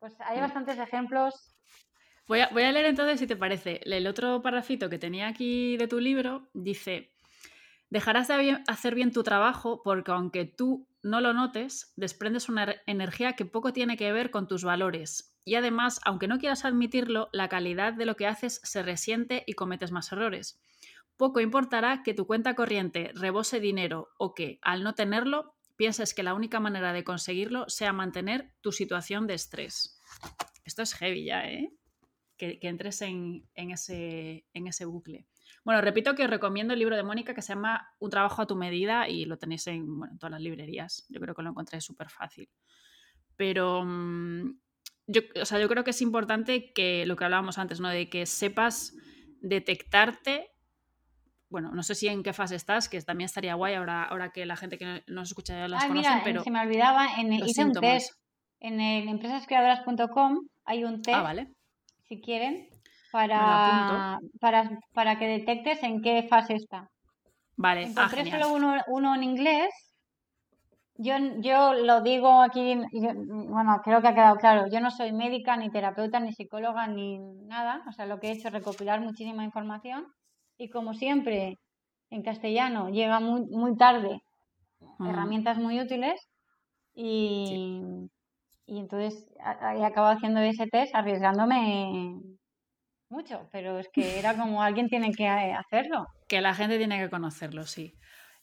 Pues 0.00 0.20
hay 0.22 0.40
Mm. 0.40 0.40
bastantes 0.40 0.78
ejemplos. 0.78 1.56
Voy 2.28 2.40
a, 2.40 2.48
voy 2.48 2.62
a 2.62 2.72
leer 2.72 2.86
entonces, 2.86 3.18
si 3.18 3.26
te 3.26 3.36
parece. 3.36 3.80
El 3.84 4.06
otro 4.06 4.40
parrafito 4.42 4.88
que 4.88 4.98
tenía 4.98 5.28
aquí 5.28 5.76
de 5.76 5.88
tu 5.88 5.98
libro 5.98 6.48
dice: 6.54 7.10
Dejarás 7.90 8.28
de 8.28 8.62
hacer 8.68 8.94
bien 8.94 9.12
tu 9.12 9.22
trabajo 9.22 9.82
porque 9.84 10.12
aunque 10.12 10.44
tú 10.46 10.88
no 11.02 11.20
lo 11.20 11.34
notes, 11.34 11.92
desprendes 11.96 12.48
una 12.48 12.76
energía 12.86 13.34
que 13.34 13.46
poco 13.46 13.72
tiene 13.72 13.96
que 13.96 14.12
ver 14.12 14.30
con 14.30 14.48
tus 14.48 14.64
valores. 14.64 15.36
Y 15.44 15.56
además, 15.56 16.00
aunque 16.04 16.28
no 16.28 16.38
quieras 16.38 16.64
admitirlo, 16.64 17.30
la 17.32 17.48
calidad 17.48 17.94
de 17.94 18.06
lo 18.06 18.16
que 18.16 18.26
haces 18.26 18.60
se 18.64 18.82
resiente 18.82 19.44
y 19.46 19.54
cometes 19.54 19.92
más 19.92 20.12
errores. 20.12 20.62
Poco 21.20 21.40
importará 21.40 22.02
que 22.02 22.14
tu 22.14 22.26
cuenta 22.26 22.54
corriente 22.54 23.12
rebose 23.14 23.60
dinero 23.60 24.08
o 24.16 24.32
que, 24.34 24.58
al 24.62 24.82
no 24.82 24.94
tenerlo, 24.94 25.54
pienses 25.76 26.14
que 26.14 26.22
la 26.22 26.32
única 26.32 26.60
manera 26.60 26.94
de 26.94 27.04
conseguirlo 27.04 27.68
sea 27.68 27.92
mantener 27.92 28.54
tu 28.62 28.72
situación 28.72 29.26
de 29.26 29.34
estrés. 29.34 30.00
Esto 30.64 30.80
es 30.80 30.94
heavy 30.94 31.26
ya, 31.26 31.46
¿eh? 31.46 31.74
Que, 32.38 32.58
entres 32.62 33.02
en, 33.02 33.44
ese, 33.54 34.46
en 34.54 34.66
ese 34.66 34.86
bucle. 34.86 35.26
Bueno, 35.62 35.82
repito 35.82 36.14
que 36.14 36.24
os 36.24 36.30
recomiendo 36.30 36.72
el 36.72 36.78
libro 36.78 36.96
de 36.96 37.02
Mónica 37.02 37.34
que 37.34 37.42
se 37.42 37.52
llama 37.52 37.94
Un 37.98 38.08
trabajo 38.08 38.40
a 38.40 38.46
tu 38.46 38.56
medida 38.56 39.06
y 39.06 39.26
lo 39.26 39.36
tenéis 39.36 39.66
en, 39.66 39.86
todas 40.18 40.30
las 40.30 40.40
librerías. 40.40 41.04
Yo 41.10 41.20
creo 41.20 41.34
que 41.34 41.42
lo 41.42 41.50
encontré 41.50 41.82
súper 41.82 42.08
fácil. 42.08 42.48
Pero 43.36 43.84
mm, 43.84 44.58
yo, 45.06 45.20
yo 45.34 45.68
creo 45.68 45.84
que 45.84 45.90
es 45.90 46.00
importante 46.00 46.72
que 46.72 47.04
lo 47.04 47.16
que 47.16 47.24
hablábamos 47.24 47.58
antes, 47.58 47.78
¿no? 47.78 47.90
De 47.90 48.08
que 48.08 48.24
sepas 48.24 48.96
detectarte. 49.42 50.49
Bueno, 51.50 51.70
no 51.72 51.82
sé 51.82 51.94
si 51.94 52.08
en 52.08 52.22
qué 52.22 52.32
fase 52.32 52.54
estás, 52.54 52.88
que 52.88 53.02
también 53.02 53.26
estaría 53.26 53.54
guay 53.54 53.74
ahora, 53.74 54.04
ahora 54.04 54.30
que 54.30 54.46
la 54.46 54.56
gente 54.56 54.78
que 54.78 55.02
nos 55.08 55.28
escucha 55.28 55.58
ya 55.58 55.68
las 55.68 55.84
conocen, 55.84 56.20
pero. 56.24 56.42
Se 56.42 56.50
me 56.50 56.60
olvidaba, 56.60 57.08
en, 57.18 57.32
hice 57.32 57.64
un 57.64 57.72
test 57.72 58.14
en 58.60 58.80
el 58.80 59.08
empresascreadoras.com 59.08 60.38
hay 60.64 60.84
un 60.84 60.94
ah, 60.94 61.02
test. 61.02 61.22
vale. 61.22 61.48
Si 62.08 62.20
quieren, 62.20 62.68
para, 63.12 64.18
para, 64.40 64.70
para, 64.92 65.18
que 65.18 65.26
detectes 65.26 65.82
en 65.82 66.02
qué 66.02 66.26
fase 66.28 66.54
está. 66.54 66.88
Vale, 67.56 67.84
ah, 67.96 68.04
Encontré 68.04 68.30
solo 68.30 68.52
uno, 68.52 68.74
uno, 68.88 69.14
en 69.14 69.22
inglés. 69.22 69.70
Yo, 70.96 71.14
yo 71.38 71.72
lo 71.72 72.02
digo 72.02 72.42
aquí, 72.42 72.76
bueno, 72.92 73.80
creo 73.82 74.02
que 74.02 74.08
ha 74.08 74.14
quedado 74.14 74.36
claro. 74.36 74.66
Yo 74.70 74.80
no 74.80 74.90
soy 74.90 75.12
médica, 75.12 75.56
ni 75.56 75.70
terapeuta, 75.70 76.20
ni 76.20 76.32
psicóloga, 76.32 76.86
ni 76.88 77.18
nada. 77.46 77.82
O 77.88 77.92
sea, 77.92 78.04
lo 78.04 78.20
que 78.20 78.28
he 78.28 78.32
hecho 78.32 78.48
es 78.48 78.54
recopilar 78.54 79.00
muchísima 79.00 79.44
información. 79.44 80.06
Y 80.60 80.68
como 80.68 80.92
siempre, 80.92 81.58
en 82.10 82.22
castellano 82.22 82.90
llega 82.90 83.18
muy, 83.18 83.46
muy 83.46 83.78
tarde 83.78 84.20
herramientas 85.00 85.56
muy 85.56 85.80
útiles. 85.80 86.20
Y, 86.94 88.10
y 88.66 88.78
entonces 88.78 89.26
he 89.38 89.84
acabado 89.84 90.16
haciendo 90.18 90.40
ese 90.40 90.66
test 90.66 90.94
arriesgándome 90.94 92.20
mucho, 93.08 93.48
pero 93.50 93.78
es 93.78 93.88
que 93.90 94.18
era 94.18 94.36
como 94.36 94.62
alguien 94.62 94.88
tiene 94.88 95.12
que 95.12 95.26
hacerlo. 95.26 96.06
Que 96.28 96.42
la 96.42 96.54
gente 96.54 96.76
tiene 96.76 96.98
que 96.98 97.08
conocerlo, 97.08 97.64
sí. 97.64 97.94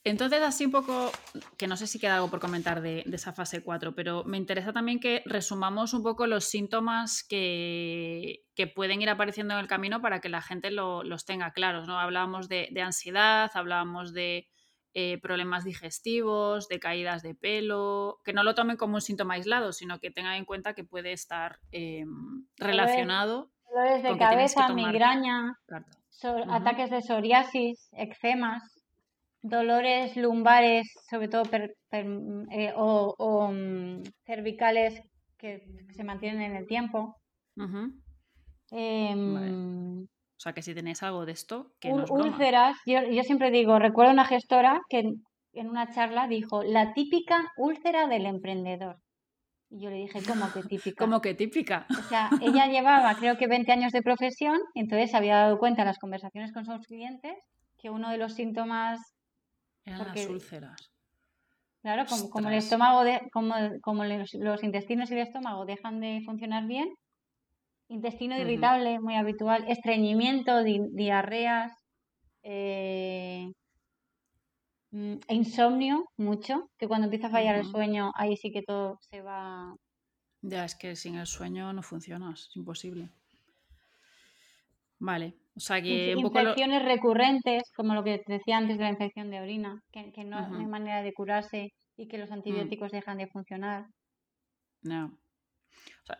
Entonces, 0.03 0.41
así 0.41 0.65
un 0.65 0.71
poco, 0.71 1.11
que 1.57 1.67
no 1.67 1.75
sé 1.75 1.85
si 1.85 1.99
queda 1.99 2.15
algo 2.15 2.29
por 2.29 2.39
comentar 2.39 2.81
de, 2.81 3.03
esa 3.11 3.33
fase 3.33 3.61
4, 3.61 3.93
pero 3.93 4.23
me 4.23 4.37
interesa 4.37 4.71
también 4.71 4.99
que 4.99 5.21
resumamos 5.25 5.93
un 5.93 6.01
poco 6.03 6.27
los 6.27 6.45
síntomas 6.45 7.23
que, 7.23 8.43
pueden 8.75 9.01
ir 9.01 9.09
apareciendo 9.09 9.53
en 9.53 9.59
el 9.59 9.67
camino 9.67 10.01
para 10.01 10.19
que 10.19 10.29
la 10.29 10.41
gente 10.41 10.71
los 10.71 11.25
tenga 11.25 11.51
claros. 11.51 11.87
¿no? 11.87 11.99
Hablábamos 11.99 12.47
de, 12.47 12.69
ansiedad, 12.81 13.51
hablábamos 13.53 14.13
de 14.13 14.47
eh, 14.93 15.19
problemas 15.21 15.63
digestivos, 15.63 16.67
de 16.67 16.79
caídas 16.79 17.21
de 17.21 17.35
pelo, 17.35 18.19
que 18.23 18.33
no 18.33 18.43
lo 18.43 18.55
tomen 18.55 18.77
como 18.77 18.95
un 18.95 19.01
síntoma 19.01 19.35
aislado, 19.35 19.73
sino 19.73 19.99
que 19.99 20.09
tengan 20.09 20.35
en 20.35 20.45
cuenta 20.45 20.73
que 20.73 20.83
puede 20.83 21.11
estar 21.11 21.59
em, 21.71 22.45
relacionado 22.55 23.51
Dolores 23.69 24.03
de 24.03 24.17
cabeza, 24.17 24.69
migraña, 24.69 25.59
ataques 26.49 26.89
de 26.89 27.01
psoriasis, 27.01 27.89
eczemas, 27.93 28.76
dolores 29.49 30.15
lumbares, 30.15 30.87
sobre 31.09 31.27
todo 31.27 31.43
eh, 31.91 32.73
o, 32.75 33.51
mm, 33.51 34.03
cervicales 34.25 35.01
que 35.37 35.61
se 35.91 36.03
mantienen 36.03 36.41
en 36.41 36.55
el 36.55 36.67
tiempo. 36.67 37.15
Em, 38.71 40.03
o 40.03 40.39
sea 40.39 40.53
que 40.53 40.61
si 40.61 40.75
tenéis 40.75 41.01
algo 41.03 41.25
de 41.25 41.31
esto, 41.31 41.71
que 41.79 41.91
úlceras, 41.91 42.77
yo, 42.85 43.01
yo, 43.03 43.23
siempre 43.23 43.49
digo, 43.51 43.79
recuerdo 43.79 44.11
una 44.11 44.25
gestora 44.25 44.79
que 44.89 45.03
en 45.53 45.69
una 45.69 45.91
charla 45.91 46.27
dijo, 46.27 46.63
la 46.63 46.93
típica 46.93 47.51
úlcera 47.57 48.07
del 48.07 48.25
emprendedor. 48.25 48.97
Y 49.69 49.81
yo 49.81 49.89
le 49.89 49.97
dije, 49.97 50.19
¿cómo 50.25 50.51
que 50.53 50.63
típica? 50.63 51.03
¿Cómo 51.03 51.19
que 51.19 51.33
típica? 51.33 51.87
O 51.89 52.03
sea, 52.03 52.29
ella 52.41 52.67
llevaba 52.71 53.15
creo 53.15 53.37
que 53.37 53.47
20 53.47 53.71
años 53.71 53.91
de 53.91 54.01
profesión, 54.01 54.59
entonces 54.75 55.11
se 55.11 55.17
había 55.17 55.35
dado 55.35 55.57
cuenta 55.57 55.81
en 55.81 55.87
las 55.87 55.99
conversaciones 55.99 56.53
con 56.53 56.65
sus 56.65 56.85
clientes 56.85 57.33
que 57.77 57.89
uno 57.89 58.09
de 58.09 58.17
los 58.17 58.33
síntomas... 58.33 58.99
Eran 59.87 60.07
las 60.07 60.27
úlceras. 60.27 60.91
Claro, 61.81 62.05
como, 62.29 62.49
el 62.49 62.55
estómago, 62.55 63.03
de, 63.03 63.21
como, 63.31 63.55
como 63.81 64.03
los, 64.03 64.63
intestinos 64.63 65.09
y 65.09 65.13
el 65.13 65.21
estómago 65.21 65.65
dejan 65.65 65.99
de 65.99 66.21
funcionar 66.25 66.67
bien, 66.67 66.93
intestino 67.87 68.37
irritable, 68.37 68.99
muy 68.99 69.15
habitual, 69.15 69.63
estreñimiento, 69.67 70.63
diarreas, 70.63 71.71
eh, 72.43 73.49
Mm, 74.91 75.17
insomnio, 75.29 76.05
mucho, 76.17 76.69
que 76.77 76.87
cuando 76.87 77.05
empieza 77.05 77.27
a 77.27 77.31
fallar 77.31 77.55
el 77.55 77.65
sueño, 77.65 78.11
ahí 78.15 78.37
sí 78.37 78.51
que 78.51 78.63
todo 78.63 78.99
se 79.09 79.21
va. 79.21 79.75
Ya, 80.41 80.63
es 80.63 80.75
que 80.75 80.95
sin 80.95 81.15
el 81.15 81.27
sueño 81.27 81.73
no 81.73 81.83
funciona, 81.83 82.31
es 82.31 82.49
imposible. 82.55 83.09
Vale, 84.99 85.35
o 85.57 85.59
sea 85.59 85.81
que. 85.81 86.11
Infecciones 86.11 86.85
recurrentes, 86.85 87.63
como 87.75 87.95
lo 87.95 88.03
que 88.03 88.21
decía 88.27 88.57
antes 88.57 88.77
de 88.77 88.83
la 88.83 88.91
infección 88.91 89.31
de 89.31 89.41
orina, 89.41 89.81
que, 89.91 90.23
no, 90.23 90.37
hay 90.37 90.65
manera 90.67 91.01
de 91.01 91.13
curarse 91.13 91.73
y 91.97 92.07
que 92.07 92.19
los 92.19 92.29
mm. 92.29 92.33
antibióticos 92.33 92.91
dejan 92.91 93.17
de 93.17 93.27
funcionar. 93.27 93.87
No. 94.83 95.17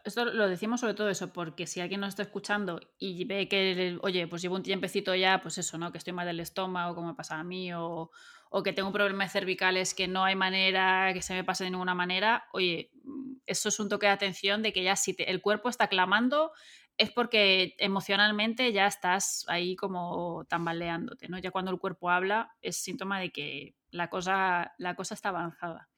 esto 0.04 0.26
lo 0.26 0.50
decimos 0.50 0.80
sobre 0.80 0.96
todo 0.96 1.10
eso, 1.10 1.32
porque 1.32 1.68
si 1.68 1.80
alguien 1.80 2.02
nos 2.02 2.10
está 2.10 2.24
escuchando 2.24 2.80
y 2.98 3.26
ve 3.26 3.48
que, 3.48 4.00
oye, 4.02 4.28
pues 4.28 4.42
llevo 4.42 4.56
un 4.56 4.64
tiempecito 4.64 5.14
ya, 5.14 5.40
pues 5.40 5.60
eso, 5.60 5.78
¿no? 5.78 5.92
Que 5.92 6.00
estoy 6.00 6.14
mal 6.14 6.26
del 6.26 6.40
estómago, 6.40 6.96
como 6.96 7.10
me 7.10 7.14
pasa 7.14 7.40
a 7.40 7.44
mí, 7.44 7.72
o, 7.74 8.10
o 8.50 8.64
que 8.64 8.74
tengo 8.74 8.88
un 8.88 8.94
problema 8.94 9.26
de 9.26 9.30
cervicales 9.30 9.94
que 9.94 10.08
no 10.08 10.24
hay 10.24 10.36
manera 10.36 11.12
que 11.14 11.22
se 11.22 11.36
me 11.36 11.44
pase 11.44 11.64
de 11.64 11.70
ninguna 11.70 11.94
manera, 11.94 12.48
oye, 12.54 12.90
mm, 13.04 13.36
eso 13.46 13.70
es 13.70 13.80
un 13.80 13.88
toque 13.88 14.08
de 14.08 14.14
atención 14.14 14.64
de 14.64 14.74
que 14.74 14.82
ya 14.82 14.96
si 14.96 15.16
el 15.20 15.42
cuerpo 15.42 15.70
está 15.70 15.90
clamando 15.90 16.52
es 16.98 17.12
porque 17.12 17.76
emocionalmente 17.78 18.72
ya 18.74 18.88
estás 18.88 19.46
ahí 19.48 19.76
como 19.76 20.46
tambaleándote, 20.46 21.28
¿no? 21.28 21.38
Ya 21.38 21.52
cuando 21.52 21.72
el 21.72 21.80
cuerpo 21.80 22.10
habla 22.10 22.56
es 22.62 22.78
síntoma 22.78 23.20
de 23.20 23.32
que 23.32 23.76
la 23.92 24.10
cosa, 24.10 24.74
la 24.78 24.96
cosa 24.96 25.14
está 25.14 25.30
avanzada. 25.30 25.90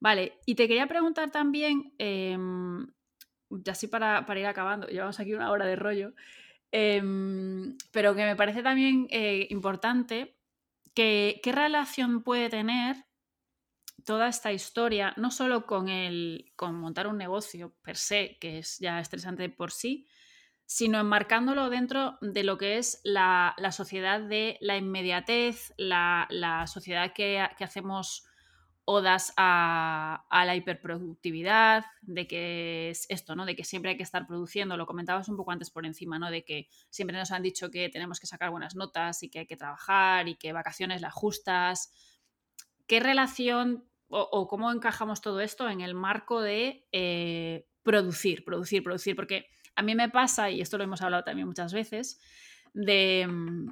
Vale, 0.00 0.38
y 0.46 0.54
te 0.54 0.68
quería 0.68 0.86
preguntar 0.86 1.30
también, 1.30 1.92
em, 1.98 2.86
ya 3.50 3.72
así 3.72 3.88
para, 3.88 4.24
ir 4.36 4.46
acabando, 4.46 4.86
llevamos 4.86 5.18
aquí 5.20 5.34
una 5.34 5.50
hora 5.50 5.66
de 5.66 5.76
rollo, 5.76 6.14
em, 6.70 7.76
pero 7.92 8.14
que 8.14 8.24
me 8.24 8.36
parece 8.36 8.62
también 8.62 9.08
eh, 9.10 9.46
importante 9.50 10.38
¿Qué, 10.98 11.40
relación 11.44 12.24
puede 12.24 12.48
tener 12.48 12.96
toda 14.08 14.28
esta 14.28 14.52
historia, 14.52 15.12
no 15.18 15.30
solo 15.30 15.66
con, 15.66 15.90
el, 15.90 16.50
con 16.56 16.74
montar 16.74 17.08
un 17.08 17.18
negocio 17.18 17.74
per 17.82 17.98
se, 17.98 18.38
que 18.40 18.60
es 18.60 18.78
ya 18.78 19.00
estresante 19.00 19.50
por 19.50 19.70
sí, 19.70 20.06
sino 20.64 20.98
enmarcándolo 20.98 21.68
dentro 21.68 22.16
de 22.22 22.42
lo 22.42 22.56
que 22.56 22.78
es 22.78 23.02
la, 23.04 23.54
sociedad 23.70 24.22
de 24.22 24.56
la 24.62 24.78
inmediatez, 24.78 25.74
la, 25.76 26.64
sociedad 26.66 27.12
que, 27.12 27.46
que, 27.58 27.64
hacemos 27.64 28.24
odas 28.86 29.34
a, 29.36 30.24
la 30.30 30.56
hiperproductividad, 30.56 31.84
de 32.00 32.26
que 32.26 32.88
es 32.88 33.04
esto, 33.10 33.36
¿no? 33.36 33.44
De 33.44 33.56
que 33.56 33.64
siempre 33.64 33.90
hay 33.90 33.98
que 33.98 34.04
estar 34.04 34.26
produciendo, 34.26 34.78
lo 34.78 34.86
comentabas 34.86 35.28
un 35.28 35.36
poco 35.36 35.52
antes 35.52 35.68
por 35.68 35.84
encima, 35.84 36.18
¿no? 36.18 36.30
De 36.30 36.46
que 36.46 36.70
siempre 36.88 37.14
nos 37.14 37.30
han 37.30 37.42
dicho 37.42 37.70
que 37.70 37.90
tenemos 37.90 38.20
que 38.20 38.26
sacar 38.26 38.48
buenas 38.48 38.74
notas 38.74 39.22
y 39.22 39.28
que 39.28 39.40
hay 39.40 39.46
que 39.46 39.58
trabajar 39.58 40.28
y 40.28 40.36
que 40.36 40.54
vacaciones 40.54 41.02
las 41.02 41.12
justas. 41.12 41.92
¿Qué 42.86 43.00
relación 43.00 43.84
o, 44.08 44.48
cómo 44.48 44.72
encajamos 44.72 45.20
todo 45.20 45.40
esto 45.40 45.68
en 45.68 45.80
el 45.80 45.94
marco 45.94 46.40
de 46.40 46.86
eh, 46.92 47.66
producir, 47.82 48.44
producir, 48.44 48.82
producir? 48.82 49.14
Porque 49.16 49.46
a 49.76 49.82
mí 49.82 49.94
me 49.94 50.08
pasa, 50.08 50.50
y 50.50 50.60
esto 50.60 50.78
lo 50.78 50.84
hemos 50.84 51.02
hablado 51.02 51.24
también 51.24 51.46
muchas 51.46 51.72
veces, 51.72 52.20
de 52.72 53.26
mm, 53.28 53.68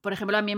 por 0.00 0.12
ejemplo, 0.12 0.36
a 0.38 0.42
mí 0.42 0.54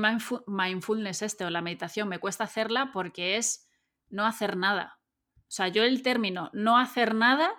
mindfulness 0.46 1.22
este 1.22 1.44
o 1.44 1.50
la 1.50 1.62
meditación 1.62 2.08
me 2.08 2.18
cuesta 2.18 2.44
hacerla 2.44 2.90
porque 2.92 3.36
es 3.36 3.68
no 4.08 4.26
hacer 4.26 4.56
nada. 4.56 4.98
O 5.38 5.52
sea, 5.52 5.68
yo 5.68 5.82
el 5.82 6.02
término 6.02 6.50
no 6.52 6.78
hacer 6.78 7.14
nada 7.14 7.50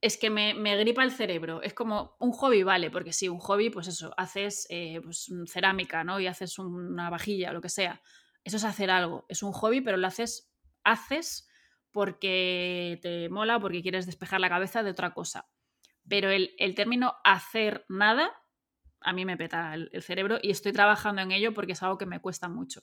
es 0.00 0.16
que 0.16 0.30
me, 0.30 0.54
gripa 0.76 1.04
el 1.04 1.12
cerebro. 1.12 1.62
Es 1.62 1.74
como 1.74 2.16
un 2.18 2.32
hobby, 2.32 2.62
vale, 2.62 2.90
porque 2.90 3.12
sí, 3.12 3.28
un 3.28 3.38
hobby, 3.38 3.70
pues 3.70 3.88
eso, 3.88 4.12
haces 4.16 4.66
eh, 4.70 5.00
pues, 5.02 5.30
cerámica, 5.46 6.04
¿no? 6.04 6.20
Y 6.20 6.26
haces 6.26 6.58
una 6.58 7.10
vajilla, 7.10 7.52
lo 7.52 7.60
que 7.60 7.68
sea. 7.68 8.02
Eso 8.44 8.56
es 8.58 8.64
hacer 8.64 8.90
algo. 8.90 9.26
Es 9.28 9.42
un 9.42 9.52
hobby, 9.52 9.80
pero 9.80 9.96
lo 9.96 10.06
haces, 10.06 10.52
haces 10.84 11.48
porque 11.90 12.98
te 13.02 13.28
mola, 13.28 13.58
porque 13.58 13.82
quieres 13.82 14.06
despejar 14.06 14.40
la 14.40 14.48
cabeza 14.48 14.82
de 14.82 14.90
otra 14.90 15.14
cosa. 15.14 15.48
Pero 16.08 16.30
el, 16.30 16.54
el 16.58 16.74
término 16.74 17.14
hacer 17.24 17.86
nada 17.88 18.32
a 19.04 19.12
mí 19.12 19.24
me 19.24 19.36
peta 19.36 19.74
el, 19.74 20.02
cerebro 20.02 20.38
y 20.42 20.50
estoy 20.50 20.72
trabajando 20.72 21.22
en 21.22 21.30
ello 21.30 21.54
porque 21.54 21.72
es 21.72 21.82
algo 21.82 21.98
que 21.98 22.06
me 22.06 22.20
cuesta 22.20 22.48
mucho. 22.48 22.82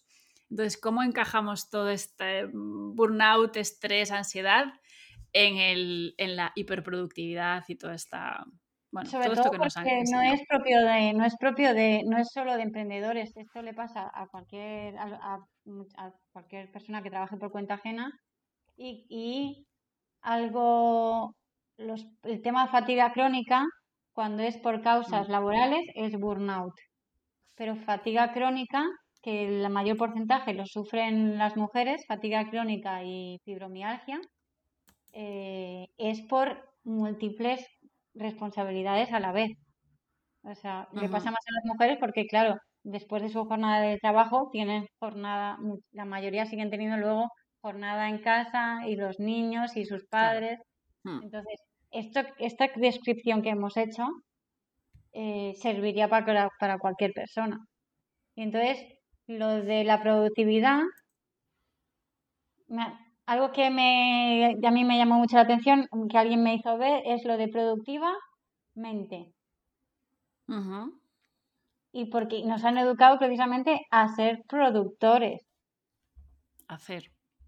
Entonces, 0.49 0.79
¿cómo 0.79 1.01
encajamos 1.03 1.69
todo 1.69 1.89
este 1.89 2.45
burnout, 2.45 3.57
estrés, 3.57 4.11
ansiedad 4.11 4.65
en, 5.33 5.57
el, 5.57 6.13
en 6.17 6.35
la 6.35 6.51
hiperproductividad 6.55 7.63
y 7.67 7.75
toda 7.75 7.95
esta... 7.95 8.45
Bueno, 8.91 9.09
Sobre 9.09 9.29
todo, 9.29 9.39
esto 9.39 9.51
que 9.51 9.57
nos 9.57 9.73
porque 9.73 10.03
no 10.11 10.21
es 10.21 10.41
propio 10.47 10.81
de, 10.81 11.13
no 11.13 11.25
es 11.25 11.37
propio 11.37 11.73
de, 11.73 12.03
no 12.05 12.17
es 12.17 12.29
solo 12.33 12.55
de 12.55 12.63
emprendedores, 12.63 13.31
esto 13.37 13.61
le 13.61 13.73
pasa 13.73 14.11
a 14.13 14.27
cualquier, 14.27 14.97
a, 14.97 15.39
cualquier 16.33 16.69
persona 16.71 17.01
que 17.01 17.09
trabaje 17.09 17.37
por 17.37 17.51
cuenta 17.51 17.75
ajena 17.75 18.11
y, 18.75 19.05
y 19.09 19.65
algo, 20.21 21.35
los, 21.77 22.05
el 22.23 22.41
tema 22.41 22.65
de 22.65 22.71
fatiga 22.71 23.13
crónica 23.13 23.65
cuando 24.13 24.43
es 24.43 24.57
por 24.57 24.81
causas 24.81 25.29
mm. 25.29 25.31
laborales 25.31 25.87
es 25.95 26.13
burnout. 26.19 26.73
Pero 27.55 27.75
fatiga 27.75 28.33
crónica, 28.33 28.83
que 29.21 29.47
el 29.47 29.69
mayor 29.69 29.97
porcentaje 29.97 30.53
lo 30.53 30.65
sufren 30.65 31.37
las 31.37 31.55
mujeres, 31.55 32.03
fatiga 32.07 32.49
crónica 32.49 33.03
y 33.03 33.39
fibromialgia, 33.45 34.19
eh, 35.13 35.87
es 35.97 36.21
por 36.23 36.69
múltiples 36.83 37.65
responsabilidades 38.13 39.11
a 39.13 39.19
la 39.19 39.31
vez. 39.31 39.51
O 40.43 40.55
sea, 40.55 40.87
le 40.93 41.07
pasa 41.09 41.31
más 41.31 41.45
a 41.47 41.53
las 41.53 41.65
mujeres 41.65 41.97
porque, 41.99 42.25
claro, 42.25 42.57
después 42.83 43.21
de 43.21 43.29
su 43.29 43.45
jornada 43.45 43.81
de 43.81 43.99
trabajo 43.99 44.49
tienen 44.51 44.87
jornada, 44.99 45.57
la 45.91 46.05
mayoría 46.05 46.45
siguen 46.45 46.69
teniendo 46.71 46.97
luego 46.97 47.29
jornada 47.61 48.09
en 48.09 48.19
casa 48.19 48.87
y 48.87 48.95
los 48.95 49.19
niños 49.19 49.77
y 49.77 49.85
sus 49.85 50.05
padres. 50.07 50.59
Hmm. 51.03 51.19
Entonces, 51.23 51.61
esto, 51.91 52.21
esta 52.39 52.69
descripción 52.75 53.41
que 53.43 53.49
hemos 53.49 53.77
hecho 53.77 54.07
eh, 55.13 55.53
serviría 55.55 56.07
para, 56.09 56.49
para 56.59 56.79
cualquier 56.79 57.13
persona. 57.13 57.59
Y 58.35 58.43
entonces, 58.43 58.83
lo 59.27 59.61
de 59.61 59.83
la 59.83 60.01
productividad, 60.01 60.81
algo 63.31 63.51
que 63.53 63.69
me, 63.69 64.57
a 64.61 64.71
mí 64.71 64.83
me 64.83 64.97
llamó 64.97 65.17
mucho 65.17 65.37
la 65.37 65.43
atención, 65.43 65.87
que 66.09 66.17
alguien 66.17 66.43
me 66.43 66.55
hizo 66.55 66.77
ver, 66.77 67.01
es 67.05 67.23
lo 67.23 67.37
de 67.37 67.47
productiva 67.47 68.13
mente. 68.75 69.31
Y 71.93 72.05
porque 72.09 72.43
nos 72.45 72.65
han 72.65 72.77
educado 72.77 73.17
precisamente 73.19 73.79
a 73.89 74.09
ser 74.09 74.39
productores. 74.49 75.41
Hacer. 76.67 77.03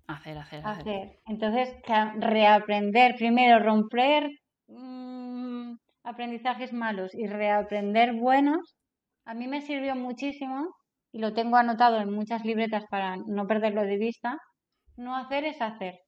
Hacer, 0.08 0.38
hacer, 0.38 0.66
hacer. 0.66 1.20
Entonces, 1.26 1.76
reaprender, 2.16 3.16
primero 3.16 3.60
romper 3.60 4.30
mm, 4.68 5.76
aprendizajes 6.04 6.72
malos 6.72 7.14
y 7.14 7.28
reaprender 7.28 8.14
buenos, 8.14 8.76
a 9.26 9.34
mí 9.34 9.48
me 9.48 9.62
sirvió 9.62 9.96
muchísimo 9.96 10.68
y 11.12 11.20
lo 11.20 11.34
tengo 11.34 11.58
anotado 11.58 12.00
en 12.00 12.12
muchas 12.14 12.46
libretas 12.46 12.86
para 12.90 13.18
no 13.18 13.48
perderlo 13.48 13.84
de 13.84 13.98
vista. 13.98 14.38
No 14.96 15.16
hacer 15.16 15.46
es 15.46 15.62
hacer. 15.62 16.00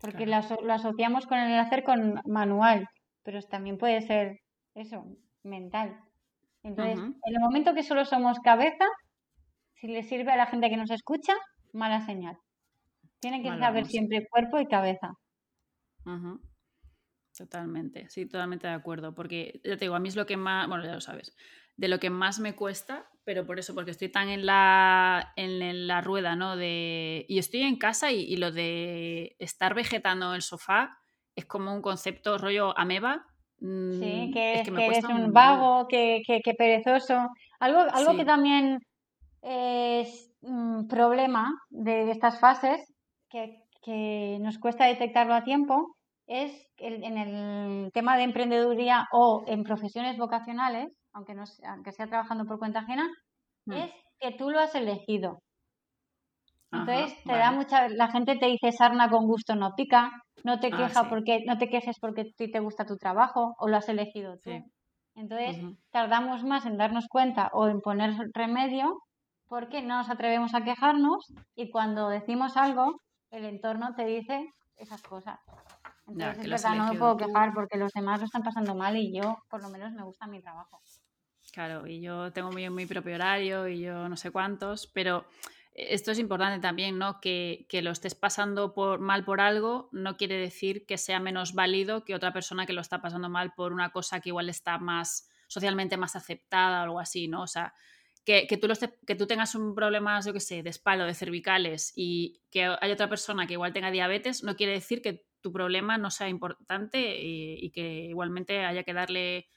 Porque 0.00 0.26
lo, 0.26 0.36
asociamos 0.36 1.26
con 1.26 1.38
el 1.38 1.58
hacer 1.58 1.82
con 1.82 2.20
manual, 2.26 2.86
pero 3.22 3.40
también 3.42 3.78
puede 3.78 4.00
ser 4.02 4.40
eso, 4.74 5.04
mental. 5.42 5.98
Entonces, 6.62 6.98
en 6.98 7.34
el 7.34 7.40
momento 7.40 7.74
que 7.74 7.82
solo 7.82 8.04
somos 8.04 8.38
cabeza, 8.40 8.84
si 9.74 9.88
le 9.88 10.02
sirve 10.02 10.32
a 10.32 10.36
la 10.36 10.46
gente 10.46 10.68
que 10.68 10.76
nos 10.76 10.90
escucha, 10.90 11.34
mala 11.72 12.04
señal. 12.04 12.36
Tiene 13.20 13.42
que 13.42 13.56
saber 13.58 13.86
siempre 13.86 14.26
cuerpo 14.28 14.60
y 14.60 14.66
cabeza. 14.66 15.12
Totalmente, 17.36 18.08
sí, 18.08 18.26
totalmente 18.26 18.66
de 18.66 18.74
acuerdo. 18.74 19.14
Porque 19.14 19.60
ya 19.64 19.76
te 19.76 19.84
digo, 19.84 19.94
a 19.94 20.00
mí 20.00 20.08
es 20.08 20.16
lo 20.16 20.26
que 20.26 20.36
más, 20.36 20.68
bueno, 20.68 20.84
ya 20.84 20.94
lo 20.94 21.00
sabes, 21.00 21.34
de 21.78 21.88
lo 21.88 21.98
que 21.98 22.10
más 22.10 22.38
me 22.38 22.54
cuesta, 22.54 23.08
pero 23.24 23.46
por 23.46 23.58
eso, 23.58 23.74
porque 23.74 23.92
estoy 23.92 24.10
tan 24.10 24.28
en 24.28 24.44
la, 24.44 25.32
en, 25.36 25.86
la 25.86 26.02
rueda, 26.02 26.36
¿no? 26.36 26.56
De, 26.56 27.24
y 27.26 27.38
estoy 27.38 27.62
en 27.62 27.78
casa 27.78 28.12
y, 28.12 28.36
lo 28.36 28.52
de 28.52 29.34
estar 29.38 29.74
vegetando 29.74 30.28
en 30.28 30.34
el 30.34 30.42
sofá 30.42 30.98
es 31.34 31.46
como 31.46 31.72
un 31.72 31.80
concepto 31.80 32.36
rollo 32.36 32.78
ameba. 32.78 33.24
Sí, 33.58 33.66
mm, 33.66 34.32
que, 34.32 34.54
es, 34.60 34.70
que, 34.70 34.86
eres 34.86 35.04
un 35.04 35.32
vago, 35.32 35.88
que, 35.88 36.20
que, 36.26 36.54
perezoso. 36.54 37.30
Algo, 37.58 37.80
algo 37.80 38.14
que 38.16 38.26
también 38.26 38.78
es 39.40 40.28
Mm, 40.42 40.86
problema 40.86 41.50
de 41.70 42.10
estas 42.10 42.38
fases 42.38 42.80
que, 43.28 43.64
nos 44.40 44.58
cuesta 44.58 44.84
detectarlo 44.84 45.34
a 45.34 45.44
tiempo 45.44 45.96
es 46.26 46.52
en 46.76 47.16
el 47.16 47.90
tema 47.92 48.18
de 48.18 48.24
emprendeduría 48.24 49.06
o 49.12 49.44
en 49.46 49.64
profesiones 49.64 50.18
vocacionales, 50.18 50.92
aunque, 51.18 51.34
no, 51.34 51.44
aunque 51.66 51.92
sea 51.92 52.06
trabajando 52.06 52.44
por 52.44 52.58
cuenta 52.58 52.80
ajena, 52.80 53.08
mm. 53.66 53.72
es 53.72 53.92
que 54.20 54.32
tú 54.32 54.50
lo 54.50 54.60
has 54.60 54.74
elegido. 54.74 55.40
Entonces 56.70 57.16
te 57.24 57.32
da 57.32 57.50
mucha, 57.50 57.88
la 57.88 58.08
gente 58.08 58.36
te 58.36 58.46
dice 58.46 58.72
sarna 58.72 59.08
con 59.08 59.26
gusto 59.26 59.54
no 59.54 59.74
pica, 59.74 60.10
no 60.44 60.60
te 60.60 60.68
ah, 60.68 60.76
queja 60.76 61.08
porque, 61.08 61.40
no 61.46 61.56
te 61.56 61.68
quejes 61.68 61.96
porque 61.98 62.20
a 62.20 62.24
ti 62.36 62.50
te 62.50 62.60
gusta 62.60 62.84
tu 62.84 62.96
trabajo 62.96 63.54
o 63.58 63.68
lo 63.68 63.76
has 63.78 63.88
elegido 63.88 64.36
tú. 64.38 64.50
Entonces 65.14 65.56
tardamos 65.90 66.44
más 66.44 66.66
en 66.66 66.76
darnos 66.76 67.06
cuenta 67.08 67.50
o 67.52 67.68
en 67.68 67.80
poner 67.80 68.14
remedio 68.34 68.98
porque 69.48 69.80
no 69.82 69.96
nos 69.96 70.10
atrevemos 70.10 70.54
a 70.54 70.62
quejarnos 70.62 71.32
y 71.56 71.70
cuando 71.70 72.10
decimos 72.10 72.56
algo, 72.56 73.00
el 73.30 73.46
entorno 73.46 73.94
te 73.94 74.04
dice 74.04 74.46
esas 74.76 75.02
cosas. 75.02 75.40
Entonces, 76.06 76.44
es 76.44 76.50
verdad, 76.50 76.74
no 76.74 76.92
me 76.92 76.98
puedo 76.98 77.16
quejar 77.16 77.52
porque 77.54 77.76
los 77.78 77.92
demás 77.92 78.20
lo 78.20 78.26
están 78.26 78.42
pasando 78.42 78.74
mal 78.74 78.96
y 78.96 79.12
yo, 79.14 79.36
por 79.48 79.62
lo 79.62 79.68
menos, 79.68 79.92
me 79.92 80.02
gusta 80.02 80.26
mi 80.26 80.40
trabajo. 80.40 80.80
Claro, 81.58 81.88
y 81.88 82.00
yo 82.00 82.30
tengo 82.32 82.52
mi, 82.52 82.70
mi 82.70 82.86
propio 82.86 83.16
horario 83.16 83.66
y 83.66 83.80
yo 83.80 84.08
no 84.08 84.16
sé 84.16 84.30
cuántos, 84.30 84.86
pero 84.86 85.26
esto 85.74 86.12
es 86.12 86.20
importante 86.20 86.60
también, 86.60 86.98
¿no? 86.98 87.20
Que, 87.20 87.66
que, 87.68 87.82
lo 87.82 87.90
estés 87.90 88.14
pasando 88.14 88.74
por, 88.74 89.00
mal 89.00 89.24
por 89.24 89.40
algo 89.40 89.88
no 89.90 90.16
quiere 90.16 90.36
decir 90.36 90.86
que 90.86 90.96
sea 90.98 91.18
menos 91.18 91.54
válido 91.54 92.04
que 92.04 92.14
otra 92.14 92.32
persona 92.32 92.64
que 92.64 92.72
lo 92.72 92.80
está 92.80 93.02
pasando 93.02 93.28
mal 93.28 93.54
por 93.54 93.72
una 93.72 93.90
cosa 93.90 94.20
que 94.20 94.28
igual 94.28 94.48
está 94.48 94.78
más 94.78 95.28
socialmente 95.48 95.96
más 95.96 96.14
aceptada 96.14 96.78
o 96.78 96.84
algo 96.84 97.00
así, 97.00 97.26
¿no? 97.26 97.42
O 97.42 97.48
sea, 97.48 97.74
que, 98.24 98.46
tú, 98.56 98.68
que 99.04 99.16
tú 99.16 99.26
tengas 99.26 99.56
un 99.56 99.74
problema, 99.74 100.20
yo 100.20 100.32
qué 100.32 100.38
sé, 100.38 100.62
de 100.62 100.70
espalda, 100.70 101.06
de 101.06 101.14
cervicales 101.14 101.92
y 101.96 102.40
que 102.52 102.72
hay 102.80 102.92
otra 102.92 103.08
persona 103.08 103.48
que 103.48 103.54
igual 103.54 103.72
tenga 103.72 103.90
diabetes, 103.90 104.44
no 104.44 104.54
quiere 104.54 104.74
decir 104.74 105.02
que 105.02 105.24
tu 105.40 105.52
problema 105.52 105.98
no 105.98 106.12
sea 106.12 106.28
importante 106.28 107.20
y, 107.20 107.70
que 107.70 108.04
igualmente 108.04 108.64
haya 108.64 108.84
que 108.84 108.92
darle 108.92 109.48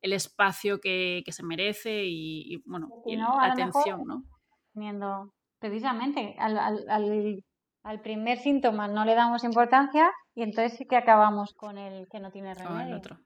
el 0.00 0.12
espacio 0.12 0.80
que, 0.80 1.22
se 1.26 1.42
merece 1.42 2.04
y, 2.04 2.62
bueno, 2.66 2.88
y 3.06 3.16
la 3.16 3.52
atención, 3.52 4.04
¿no? 4.06 4.24
Teniendo, 4.72 5.34
precisamente, 5.58 6.36
al, 6.38 6.58
al, 6.58 7.44
al, 7.82 8.00
primer 8.02 8.38
síntoma 8.38 8.88
no 8.88 9.04
le 9.04 9.14
damos 9.14 9.44
importancia 9.44 10.10
y 10.34 10.42
entonces 10.42 10.78
sí 10.78 10.86
que 10.86 10.96
acabamos 10.96 11.54
con 11.54 11.78
el 11.78 12.08
que 12.08 12.20
no 12.20 12.30
tiene 12.30 12.54
remedio. 12.54 12.76
Con 12.76 12.80
el 12.88 12.94
otro, 12.94 13.18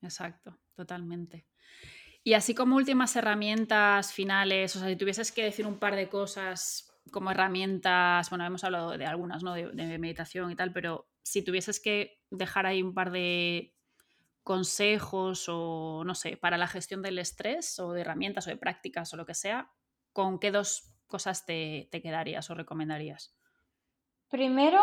exacto, 0.00 0.58
totalmente. 0.74 1.46
Y 2.24 2.34
así 2.34 2.54
como 2.54 2.76
últimas 2.76 3.16
herramientas 3.16 4.12
finales, 4.12 4.76
o 4.76 4.78
sea, 4.78 4.88
si 4.88 4.96
tuvieses 4.96 5.32
que 5.32 5.42
decir 5.42 5.66
un 5.66 5.78
par 5.78 5.96
de 5.96 6.08
cosas 6.08 6.92
como 7.10 7.32
herramientas, 7.32 8.30
bueno, 8.30 8.46
hemos 8.46 8.62
hablado 8.62 8.96
de 8.96 9.06
algunas, 9.06 9.42
¿no? 9.42 9.54
De, 9.54 9.98
meditación 9.98 10.50
y 10.50 10.56
tal, 10.56 10.72
pero 10.72 11.08
si 11.22 11.42
tuvieses 11.42 11.80
que 11.80 12.20
dejar 12.30 12.66
ahí 12.66 12.82
un 12.82 12.94
par 12.94 13.10
de 13.10 13.74
consejos 14.42 15.46
o, 15.48 16.02
no 16.04 16.14
sé, 16.14 16.36
para 16.36 16.58
la 16.58 16.66
gestión 16.66 17.02
del 17.02 17.18
estrés 17.18 17.78
o 17.78 17.92
de 17.92 18.00
herramientas 18.00 18.46
o 18.46 18.50
de 18.50 18.56
prácticas 18.56 19.12
o 19.12 19.16
lo 19.16 19.26
que 19.26 19.34
sea, 19.34 19.70
¿con 20.12 20.38
qué 20.38 20.50
dos 20.50 20.92
cosas 21.06 21.44
te, 21.46 21.88
te 21.90 22.02
quedarías 22.02 22.50
o 22.50 22.54
recomendarías? 22.54 23.34
Primero, 24.28 24.82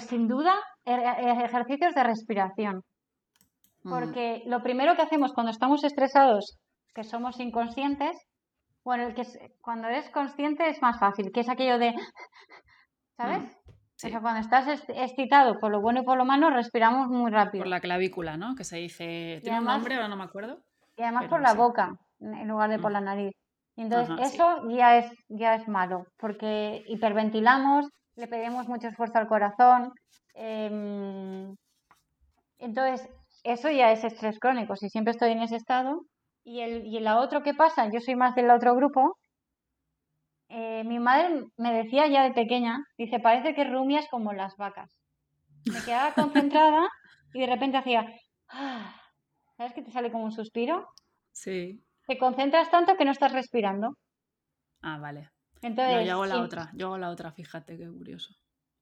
sin 0.00 0.28
duda, 0.28 0.54
er, 0.84 1.00
er, 1.00 1.44
ejercicios 1.44 1.94
de 1.94 2.04
respiración. 2.04 2.84
Porque 3.82 4.42
lo 4.46 4.62
primero 4.62 4.96
que 4.96 5.02
hacemos 5.02 5.32
cuando 5.32 5.50
estamos 5.50 5.84
estresados, 5.84 6.58
que 6.94 7.04
somos 7.04 7.38
inconscientes, 7.40 8.18
bueno, 8.84 9.06
el 9.06 9.14
que 9.14 9.22
cuando 9.60 9.88
eres 9.88 10.10
consciente 10.10 10.68
es 10.68 10.82
más 10.82 10.98
fácil, 10.98 11.30
que 11.32 11.40
es 11.40 11.48
aquello 11.48 11.78
de, 11.78 11.94
¿sabes? 13.16 13.57
O 13.98 14.08
sea, 14.08 14.20
cuando 14.20 14.40
estás 14.40 14.84
excitado 14.88 15.58
por 15.58 15.72
lo 15.72 15.80
bueno 15.80 16.02
y 16.02 16.04
por 16.04 16.16
lo 16.16 16.24
malo, 16.24 16.50
respiramos 16.50 17.08
muy 17.08 17.32
rápido. 17.32 17.64
Por 17.64 17.70
la 17.70 17.80
clavícula, 17.80 18.36
¿no? 18.36 18.54
Que 18.54 18.62
se 18.62 18.76
dice, 18.76 19.40
tiene 19.42 19.58
un 19.58 19.64
nombre, 19.64 19.96
ahora 19.96 20.06
no 20.06 20.16
me 20.16 20.22
acuerdo. 20.22 20.60
Y 20.96 21.02
además 21.02 21.26
por 21.26 21.40
la 21.40 21.54
boca, 21.54 21.96
en 22.20 22.46
lugar 22.46 22.70
de 22.70 22.78
por 22.78 22.92
la 22.92 23.00
nariz. 23.00 23.34
Entonces 23.76 24.14
eso 24.20 24.68
ya, 24.68 24.98
es, 24.98 25.12
ya 25.28 25.56
es 25.56 25.66
malo, 25.66 26.06
porque 26.16 26.84
hiperventilamos, 26.86 27.88
le 28.14 28.28
pedimos 28.28 28.68
mucho 28.68 28.86
esfuerzo 28.86 29.18
al 29.18 29.26
corazón. 29.26 29.92
Em, 30.34 31.56
entonces, 32.58 33.08
eso 33.42 33.68
ya 33.70 33.90
es 33.90 34.04
estrés 34.04 34.38
crónico, 34.38 34.76
si 34.76 34.88
siempre 34.90 35.10
estoy 35.10 35.32
en 35.32 35.42
ese 35.42 35.56
estado. 35.56 36.02
Y, 36.44 36.60
el, 36.60 36.86
y 36.86 37.00
la 37.00 37.18
otro 37.18 37.42
que 37.42 37.52
pasa, 37.54 37.90
yo 37.92 37.98
soy 38.00 38.14
más 38.14 38.36
del 38.36 38.50
otro 38.50 38.76
grupo, 38.76 39.16
eh, 40.48 40.82
mi 40.84 40.98
madre 40.98 41.44
me 41.56 41.72
decía 41.72 42.06
ya 42.06 42.22
de 42.22 42.32
pequeña, 42.32 42.84
dice, 42.96 43.20
parece 43.20 43.54
que 43.54 43.64
rumias 43.64 44.06
como 44.08 44.32
las 44.32 44.56
vacas. 44.56 44.90
Me 45.64 45.80
quedaba 45.82 46.14
concentrada 46.14 46.88
y 47.34 47.40
de 47.40 47.46
repente 47.46 47.76
hacía, 47.76 48.06
ah, 48.48 48.94
¿Sabes 49.58 49.72
que 49.72 49.82
te 49.82 49.90
sale 49.90 50.12
como 50.12 50.24
un 50.24 50.30
suspiro? 50.30 50.86
Sí. 51.32 51.82
Te 52.06 52.16
concentras 52.16 52.70
tanto 52.70 52.96
que 52.96 53.04
no 53.04 53.10
estás 53.10 53.32
respirando. 53.32 53.98
Ah, 54.82 54.98
vale. 54.98 55.30
Entonces, 55.62 56.06
yo 56.06 56.12
hago 56.12 56.26
la 56.26 56.36
si, 56.36 56.40
otra, 56.40 56.70
yo 56.74 56.86
hago 56.86 56.98
la 56.98 57.10
otra, 57.10 57.32
fíjate, 57.32 57.76
qué 57.76 57.88
curioso. 57.88 58.32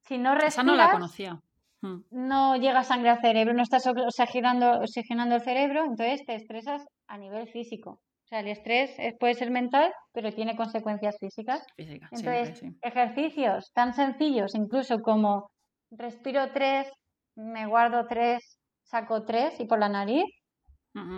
si 0.02 0.18
no 0.18 0.34
respiras, 0.34 0.55
Esa 0.55 0.62
no 0.62 0.74
la 0.74 0.90
conocía. 0.93 1.40
Hmm. 1.80 2.01
no 2.10 2.56
llega 2.56 2.84
sangre 2.84 3.10
al 3.10 3.20
cerebro, 3.20 3.55
no 3.55 3.62
estás 3.62 3.86
oxigenando, 3.86 4.80
oxigenando 4.80 5.36
el 5.36 5.43
cerebro, 5.43 5.84
entonces 5.84 6.24
te 6.26 6.34
estresas 6.34 6.86
a 7.06 7.16
nivel 7.16 7.48
físico. 7.48 8.01
O 8.27 8.28
sea, 8.28 8.40
el 8.40 8.48
estrés 8.48 8.93
es- 8.98 9.15
puede 9.20 9.35
ser 9.35 9.53
mental, 9.53 9.93
pero 10.12 10.32
tiene 10.32 10.57
consecuencias 10.57 11.16
físicas. 11.20 11.65
Física, 11.77 12.09
Entonces, 12.11 12.59
siempre, 12.59 12.73
sí. 12.73 12.78
ejercicios 12.82 13.70
tan 13.73 13.94
sencillos, 13.94 14.57
incluso 14.57 14.98
como 15.01 15.48
respiro 15.93 16.51
tres, 16.53 16.90
me 17.36 17.66
guardo 17.66 18.07
tres, 18.09 18.59
saco 18.82 19.24
tres 19.24 19.61
y 19.61 19.66
por 19.66 19.78
la 19.78 19.89
nariz. 19.89 20.24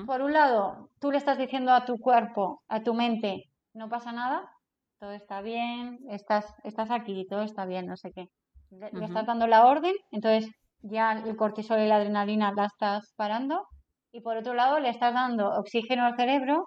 Por 0.07 0.21
un 0.23 0.33
lado, 0.35 0.91
tú 1.01 1.11
le 1.13 1.19
estás 1.19 1.39
diciendo 1.39 1.73
a 1.73 1.85
tu 1.87 1.97
cuerpo, 1.99 2.61
a 2.69 2.83
tu 2.83 2.93
mente, 2.95 3.45
no 3.75 3.89
pasa 3.89 4.11
nada, 4.13 4.51
todo 4.99 5.13
está 5.13 5.41
bien, 5.41 6.01
estás, 6.11 6.53
estás 6.65 6.91
aquí, 6.91 7.27
todo 7.27 7.43
está 7.43 7.65
bien, 7.65 7.87
no 7.87 7.97
sé 7.97 8.11
qué. 8.13 8.27
Le, 8.71 8.91
le 8.93 9.05
estás 9.07 9.25
dando 9.25 9.47
la 9.47 9.65
orden, 9.67 9.95
entonces 10.11 10.51
ya 10.83 11.13
el 11.13 11.37
cortisol 11.37 11.81
y 11.81 11.87
la 11.87 11.97
adrenalina 11.97 12.53
la 12.55 12.67
estás 12.67 13.15
parando. 13.17 13.65
Y 14.13 14.21
por 14.21 14.37
otro 14.37 14.53
lado, 14.53 14.79
le 14.81 14.91
estás 14.91 15.15
dando 15.15 15.49
oxígeno 15.49 16.05
al 16.05 16.17
cerebro 16.17 16.67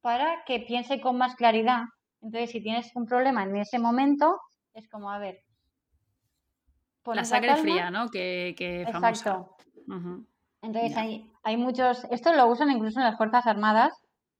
para 0.00 0.44
que 0.46 0.60
piense 0.60 1.00
con 1.00 1.18
más 1.18 1.34
claridad. 1.36 1.84
Entonces, 2.22 2.50
si 2.50 2.62
tienes 2.62 2.90
un 2.94 3.06
problema 3.06 3.44
en 3.44 3.56
ese 3.56 3.78
momento, 3.78 4.40
es 4.74 4.88
como, 4.88 5.10
a 5.10 5.18
ver, 5.18 5.40
La 7.06 7.24
sangre 7.24 7.56
fría, 7.56 7.90
¿no? 7.90 8.08
Que, 8.08 8.54
que 8.56 8.86
famosa. 8.86 9.08
Exacto. 9.08 9.56
Entonces 10.62 10.96
hay, 10.96 11.32
hay 11.42 11.56
muchos, 11.56 12.04
esto 12.10 12.34
lo 12.34 12.46
usan 12.46 12.70
incluso 12.70 13.00
en 13.00 13.06
las 13.06 13.16
Fuerzas 13.16 13.46
Armadas 13.46 13.94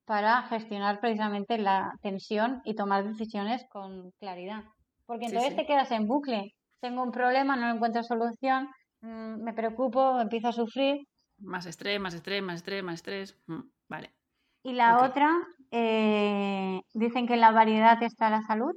para 0.05 0.43
gestionar 0.43 1.01
precisamente 1.01 1.57
la 1.57 1.93
tensión 2.03 2.61
y 2.65 2.75
tomar 2.75 3.05
decisiones 3.05 3.65
con 3.71 4.11
claridad. 4.19 4.65
Porque 5.07 5.27
entonces 5.27 5.51
sí. 5.51 5.57
te 5.57 5.67
quedas 5.67 5.91
en 5.93 6.07
bucle. 6.07 6.55
Tengo 6.81 7.03
un 7.03 7.11
problema, 7.11 7.57
no 7.57 7.75
encuentro 7.75 8.03
solución, 8.03 8.69
mm, 9.01 9.43
me 9.43 9.53
preocupo, 9.55 10.21
empiezo 10.21 10.49
a 10.49 10.53
sufrir. 10.53 10.99
Más 11.39 11.67
estrés, 11.67 11.99
más 12.01 12.15
estrés, 12.15 12.43
más 12.43 12.57
estrés, 12.57 12.83
más 12.83 12.95
estrés. 12.95 13.39
Mm, 13.47 13.61
Vale. 13.89 14.20
Y 14.63 14.73
la 14.73 15.03
otra, 15.03 15.31
eh, 15.71 16.81
dicen 16.95 17.27
que 17.27 17.35
en 17.35 17.41
la 17.41 17.53
variedad 17.53 18.03
está 18.03 18.31
la 18.31 18.43
salud. 18.43 18.75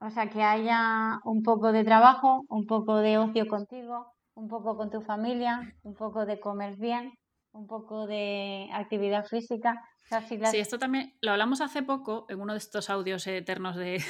O 0.00 0.10
sea, 0.10 0.28
que 0.30 0.42
haya 0.42 1.20
un 1.24 1.42
poco 1.42 1.72
de 1.72 1.84
trabajo, 1.84 2.44
un 2.48 2.66
poco 2.66 2.96
de 2.98 3.18
ocio 3.18 3.46
contigo, 3.46 4.12
un 4.34 4.48
poco 4.48 4.76
con 4.76 4.90
tu 4.90 5.00
familia, 5.02 5.72
un 5.82 5.94
poco 5.94 6.26
de 6.26 6.40
comer 6.40 6.76
bien, 6.76 7.12
un 7.52 7.66
poco 7.66 8.06
de 8.06 8.68
actividad 8.72 9.24
física. 9.26 9.80
O 10.04 10.08
sea, 10.08 10.22
si 10.22 10.36
las- 10.38 10.50
Sí, 10.50 10.58
esto 10.58 10.78
también 10.78 11.14
lo 11.20 11.30
hablamos 11.32 11.60
hace 11.60 11.82
poco 11.82 12.26
en 12.28 12.40
uno 12.40 12.52
de 12.54 12.58
estos 12.58 12.90
audios 12.90 13.26
eternos 13.28 13.76
de, 13.76 14.02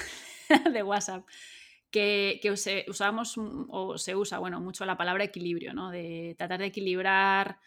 de 0.73 0.83
WhatsApp, 0.83 1.27
que, 1.91 2.39
que 2.43 2.51
use- 2.51 2.87
mm, 2.89 3.67
o 3.69 3.99
se 3.99 4.17
usa, 4.17 4.39
bueno, 4.39 4.61
mucho 4.61 4.87
la 4.87 4.97
palabra 4.97 5.25
equilibrio, 5.25 5.75
¿no? 5.75 5.91
De 5.91 6.35
tratar 6.39 6.61
de 6.61 6.67
equilibrar, 6.67 7.59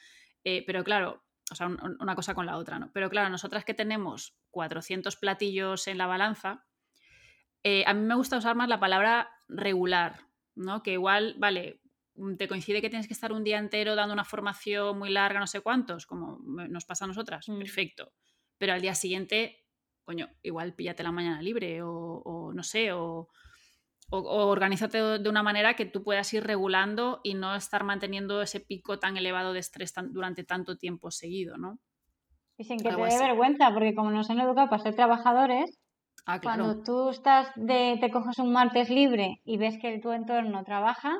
eh, 0.43 0.63
pero 0.65 0.83
claro, 0.83 1.21
o 1.51 1.55
sea, 1.55 1.67
un- 1.67 1.79
un- 1.83 1.97
una 2.01 2.15
cosa 2.15 2.33
con 2.33 2.45
la 2.45 2.57
otra, 2.57 2.79
¿no? 2.79 2.91
Pero 2.93 3.09
claro, 3.09 3.29
nosotras 3.29 3.65
que 3.65 3.73
tenemos 3.73 4.35
400 4.51 5.15
platillos 5.15 5.87
en 5.87 5.97
la 5.97 6.07
balanza, 6.07 6.65
eh, 7.63 7.83
a 7.87 7.93
mí 7.93 8.01
me 8.01 8.15
gusta 8.15 8.37
usar 8.37 8.55
más 8.55 8.69
la 8.69 8.79
palabra 8.79 9.29
regular, 9.47 10.19
¿no? 10.55 10.83
Que 10.83 10.93
igual, 10.93 11.35
vale, 11.37 11.81
mm, 12.15 12.35
te 12.35 12.47
coincide 12.47 12.81
que 12.81 12.89
tienes 12.89 13.07
que 13.07 13.13
estar 13.13 13.31
un 13.33 13.43
día 13.43 13.57
entero 13.59 13.95
dando 13.95 14.13
una 14.13 14.23
formación 14.25 14.97
muy 14.97 15.09
larga, 15.09 15.39
no 15.39 15.47
sé 15.47 15.61
cuántos, 15.61 16.05
como 16.05 16.39
nos 16.45 16.85
pasa 16.85 17.05
a 17.05 17.07
nosotras, 17.07 17.47
Mm. 17.49 17.57
perfecto. 17.59 18.11
Pero 18.57 18.73
al 18.73 18.81
día 18.81 18.95
siguiente, 18.95 19.65
coño, 20.03 20.29
igual 20.43 20.73
píllate 20.75 21.03
la 21.03 21.11
mañana 21.11 21.41
libre 21.41 21.81
o, 21.81 21.91
o 21.91 22.53
no 22.53 22.63
sé, 22.63 22.91
o, 22.93 23.29
o, 24.17 24.45
o 24.45 24.47
organízate 24.47 24.97
de 25.19 25.29
una 25.29 25.43
manera 25.43 25.75
que 25.75 25.85
tú 25.85 26.03
puedas 26.03 26.33
ir 26.33 26.43
regulando 26.45 27.19
y 27.23 27.33
no 27.35 27.55
estar 27.55 27.83
manteniendo 27.83 28.41
ese 28.41 28.59
pico 28.59 28.99
tan 28.99 29.17
elevado 29.17 29.53
de 29.53 29.59
estrés 29.59 29.93
tan- 29.93 30.13
durante 30.13 30.43
tanto 30.43 30.77
tiempo 30.77 31.11
seguido, 31.11 31.57
¿no? 31.57 31.79
y 32.57 32.63
sin 32.63 32.77
que 32.79 32.89
te 32.89 32.91
algo 32.91 33.03
dé 33.05 33.07
así. 33.15 33.19
vergüenza, 33.19 33.71
porque 33.73 33.93
como 33.95 34.11
nos 34.11 34.29
han 34.29 34.39
educado 34.39 34.69
para 34.69 34.81
ser 34.83 34.95
trabajadores, 34.95 35.77
Ah, 36.25 36.39
claro. 36.39 36.63
cuando 36.63 36.83
tú 36.83 37.09
estás 37.09 37.49
de, 37.55 37.97
te 37.99 38.11
coges 38.11 38.39
un 38.39 38.51
martes 38.51 38.89
libre 38.89 39.35
y 39.43 39.57
ves 39.57 39.77
que 39.81 39.99
tu 39.99 40.11
entorno 40.11 40.63
trabaja, 40.63 41.15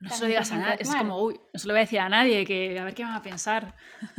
No 0.00 0.08
se 0.08 0.14
lo 0.16 0.20
te 0.22 0.28
digas 0.28 0.50
a 0.52 0.56
nadie, 0.58 0.76
es 0.80 0.88
como, 0.96 1.22
uy, 1.22 1.34
no 1.52 1.58
se 1.60 1.68
lo 1.68 1.74
voy 1.74 1.78
a 1.78 1.82
decir 1.82 2.00
a 2.00 2.08
nadie, 2.08 2.46
que 2.46 2.78
a 2.78 2.84
ver 2.84 2.94
qué 2.94 3.04
van 3.04 3.14
a 3.14 3.22
pensar. 3.22 3.74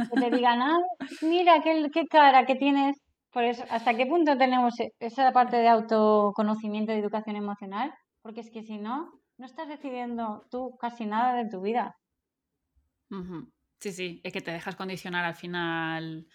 que 0.10 0.18
te 0.18 0.30
digan, 0.30 0.62
ah, 0.62 0.78
mira 1.22 1.62
qué, 1.64 1.88
qué 1.94 2.06
cara 2.08 2.46
que 2.46 2.56
tienes. 2.56 2.98
Por 3.32 3.44
eso, 3.46 3.64
¿hasta 3.70 3.96
qué 3.96 4.06
punto 4.06 4.38
tenemos 4.38 4.80
e- 4.80 4.92
esa 5.00 5.32
parte 5.32 5.58
de 5.58 5.70
autoconocimiento 5.70 6.92
y 6.94 6.98
educación 7.00 7.36
emocional? 7.38 7.92
Porque 8.22 8.42
es 8.42 8.52
que 8.52 8.64
si 8.64 8.78
no, 8.78 9.22
no 9.38 9.46
estás 9.46 9.68
decidiendo 9.68 10.48
tú 10.52 10.78
casi 10.80 11.06
nada 11.06 11.36
de 11.36 11.50
tu 11.50 11.62
vida. 11.62 11.98
Sí, 13.80 13.92
sí, 13.92 14.22
es 14.24 14.32
que 14.32 14.42
te 14.42 14.52
dejas 14.52 14.76
condicionar 14.76 15.26
al 15.26 15.36
final 15.36 16.28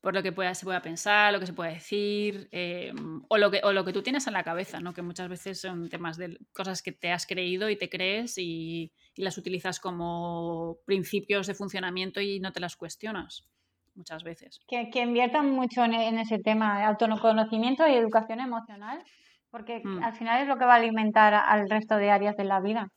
por 0.00 0.14
lo 0.14 0.22
que 0.22 0.32
pueda, 0.32 0.54
se 0.54 0.64
pueda 0.64 0.80
pensar, 0.80 1.32
lo 1.32 1.40
que 1.40 1.46
se 1.46 1.52
pueda 1.52 1.70
decir, 1.70 2.48
eh, 2.52 2.92
o, 3.28 3.36
lo 3.36 3.50
que, 3.50 3.60
o 3.62 3.72
lo 3.72 3.84
que 3.84 3.92
tú 3.92 4.02
tienes 4.02 4.26
en 4.26 4.32
la 4.32 4.44
cabeza, 4.44 4.80
¿no? 4.80 4.94
Que 4.94 5.02
muchas 5.02 5.28
veces 5.28 5.60
son 5.60 5.88
temas 5.90 6.16
de 6.16 6.38
cosas 6.52 6.82
que 6.82 6.92
te 6.92 7.12
has 7.12 7.26
creído 7.26 7.68
y 7.68 7.76
te 7.76 7.90
crees 7.90 8.38
y, 8.38 8.92
y 9.14 9.22
las 9.22 9.36
utilizas 9.36 9.78
como 9.78 10.78
principios 10.86 11.46
de 11.46 11.54
funcionamiento 11.54 12.20
y 12.20 12.40
no 12.40 12.52
te 12.52 12.60
las 12.60 12.76
cuestionas 12.76 13.46
muchas 13.94 14.22
veces. 14.22 14.60
Que, 14.66 14.88
que 14.90 15.02
inviertan 15.02 15.50
mucho 15.50 15.84
en, 15.84 15.92
en 15.92 16.18
ese 16.18 16.38
tema 16.38 16.86
autoconocimiento 16.86 17.86
y 17.86 17.92
educación 17.92 18.40
emocional, 18.40 19.04
porque 19.50 19.80
Mm. 19.84 20.02
al 20.02 20.14
final 20.14 20.42
es 20.42 20.48
lo 20.48 20.56
que 20.58 20.64
va 20.64 20.74
a 20.74 20.76
alimentar 20.76 21.34
al 21.34 21.68
resto 21.68 21.96
de 21.96 22.10
áreas 22.10 22.36
de 22.36 22.44
la 22.44 22.60
vida. 22.60 22.88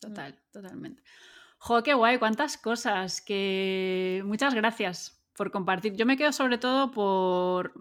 Total, 0.00 0.38
totalmente. 0.52 1.02
Jo, 1.58 1.82
qué 1.82 1.94
guay, 1.94 2.18
cuántas 2.18 2.58
cosas. 2.58 3.20
Que 3.22 4.22
muchas 4.24 4.54
gracias 4.54 5.22
por 5.36 5.50
compartir. 5.50 5.94
Yo 5.94 6.06
me 6.06 6.16
quedo 6.16 6.32
sobre 6.32 6.58
todo 6.58 6.90
por, 6.90 7.72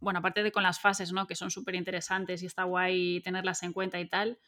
bueno, 0.00 0.20
aparte 0.20 0.42
de 0.42 0.52
con 0.52 0.62
las 0.62 0.80
fases, 0.80 1.12
¿no? 1.12 1.26
Que 1.26 1.34
son 1.36 1.50
súper 1.50 1.74
interesantes 1.74 2.42
y 2.42 2.46
está 2.46 2.64
guay 2.64 3.20
tenerlas 3.22 3.62
en 3.62 3.72
cuenta 3.72 4.00
y 4.00 4.08
tal. 4.08 4.38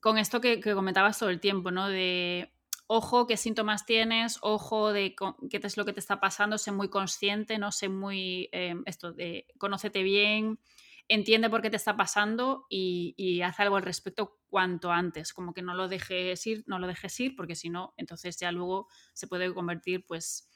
Con 0.00 0.18
esto 0.18 0.40
que, 0.40 0.60
que 0.60 0.74
comentabas 0.74 1.18
todo 1.18 1.30
el 1.30 1.40
tiempo, 1.40 1.70
¿no? 1.70 1.88
De 1.88 2.52
ojo 2.88 3.26
qué 3.26 3.36
síntomas 3.36 3.84
tienes, 3.86 4.38
ojo 4.42 4.92
de 4.92 5.14
qué 5.50 5.60
es 5.62 5.76
lo 5.76 5.84
que 5.84 5.92
te 5.92 6.00
está 6.00 6.20
pasando, 6.20 6.58
sé 6.58 6.70
muy 6.70 6.88
consciente, 6.88 7.58
no 7.58 7.72
sé 7.72 7.88
muy 7.88 8.48
eh, 8.52 8.76
esto 8.86 9.12
de 9.12 9.46
conócete 9.58 10.02
bien, 10.04 10.60
entiende 11.08 11.50
por 11.50 11.62
qué 11.62 11.70
te 11.70 11.76
está 11.76 11.96
pasando 11.96 12.66
y, 12.68 13.40
haz 13.42 13.60
algo 13.60 13.76
al 13.76 13.82
respecto 13.82 14.38
cuanto 14.48 14.90
antes, 14.90 15.32
como 15.32 15.52
que 15.54 15.62
no 15.62 15.74
lo 15.74 15.88
dejes 15.88 16.46
ir, 16.46 16.64
no 16.66 16.78
lo 16.78 16.86
dejes 16.86 17.18
ir, 17.20 17.36
porque 17.36 17.54
si 17.54 17.70
no, 17.70 17.94
entonces 17.96 18.38
ya 18.38 18.52
luego 18.52 18.88
se 19.12 19.26
puede 19.26 19.52
convertir 19.52 20.04
pues 20.06 20.48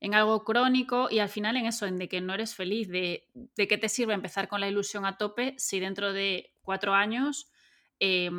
en 0.00 0.14
algo 0.14 0.44
crónico 0.44 1.08
y 1.10 1.20
al 1.20 1.28
final 1.28 1.56
en 1.56 1.66
eso, 1.66 1.86
en 1.86 1.98
de 1.98 2.08
que 2.08 2.20
no 2.20 2.34
eres 2.34 2.54
feliz, 2.54 2.88
de, 2.88 3.28
de 3.34 3.68
qué 3.68 3.78
te 3.78 3.88
sirve 3.88 4.14
empezar 4.14 4.48
con 4.48 4.60
la 4.60 4.68
ilusión 4.68 5.06
a 5.06 5.16
tope 5.16 5.54
si 5.58 5.78
dentro 5.78 6.12
de 6.12 6.54
cuatro 6.62 6.92
años 6.94 7.50
eh, 8.00 8.30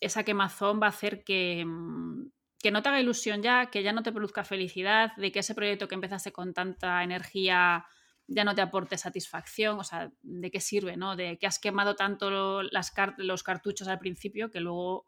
esa 0.00 0.24
quemazón 0.24 0.80
va 0.80 0.86
a 0.86 0.90
hacer 0.90 1.24
que, 1.24 1.64
mm, 1.66 2.30
que 2.60 2.70
no 2.70 2.82
te 2.82 2.88
haga 2.88 3.00
ilusión 3.00 3.42
ya, 3.42 3.66
que 3.70 3.82
ya 3.82 3.92
no 3.92 4.02
te 4.02 4.12
produzca 4.12 4.44
felicidad, 4.44 5.14
de 5.16 5.30
que 5.30 5.40
ese 5.40 5.54
proyecto 5.54 5.88
que 5.88 5.94
empezaste 5.94 6.32
con 6.32 6.54
tanta 6.54 7.02
energía 7.02 7.84
ya 8.28 8.44
no 8.44 8.54
te 8.54 8.60
aporte 8.62 8.96
satisfacción, 8.98 9.78
o 9.80 9.84
sea, 9.84 10.12
¿de 10.22 10.50
qué 10.50 10.60
sirve, 10.60 10.96
no? 10.96 11.16
De 11.16 11.38
que 11.38 11.46
has 11.46 11.58
quemado 11.58 11.96
tanto 11.96 12.62
las 12.62 12.90
car- 12.90 13.14
los 13.18 13.42
cartuchos 13.42 13.88
al 13.88 13.98
principio 13.98 14.50
que 14.50 14.60
luego, 14.60 15.06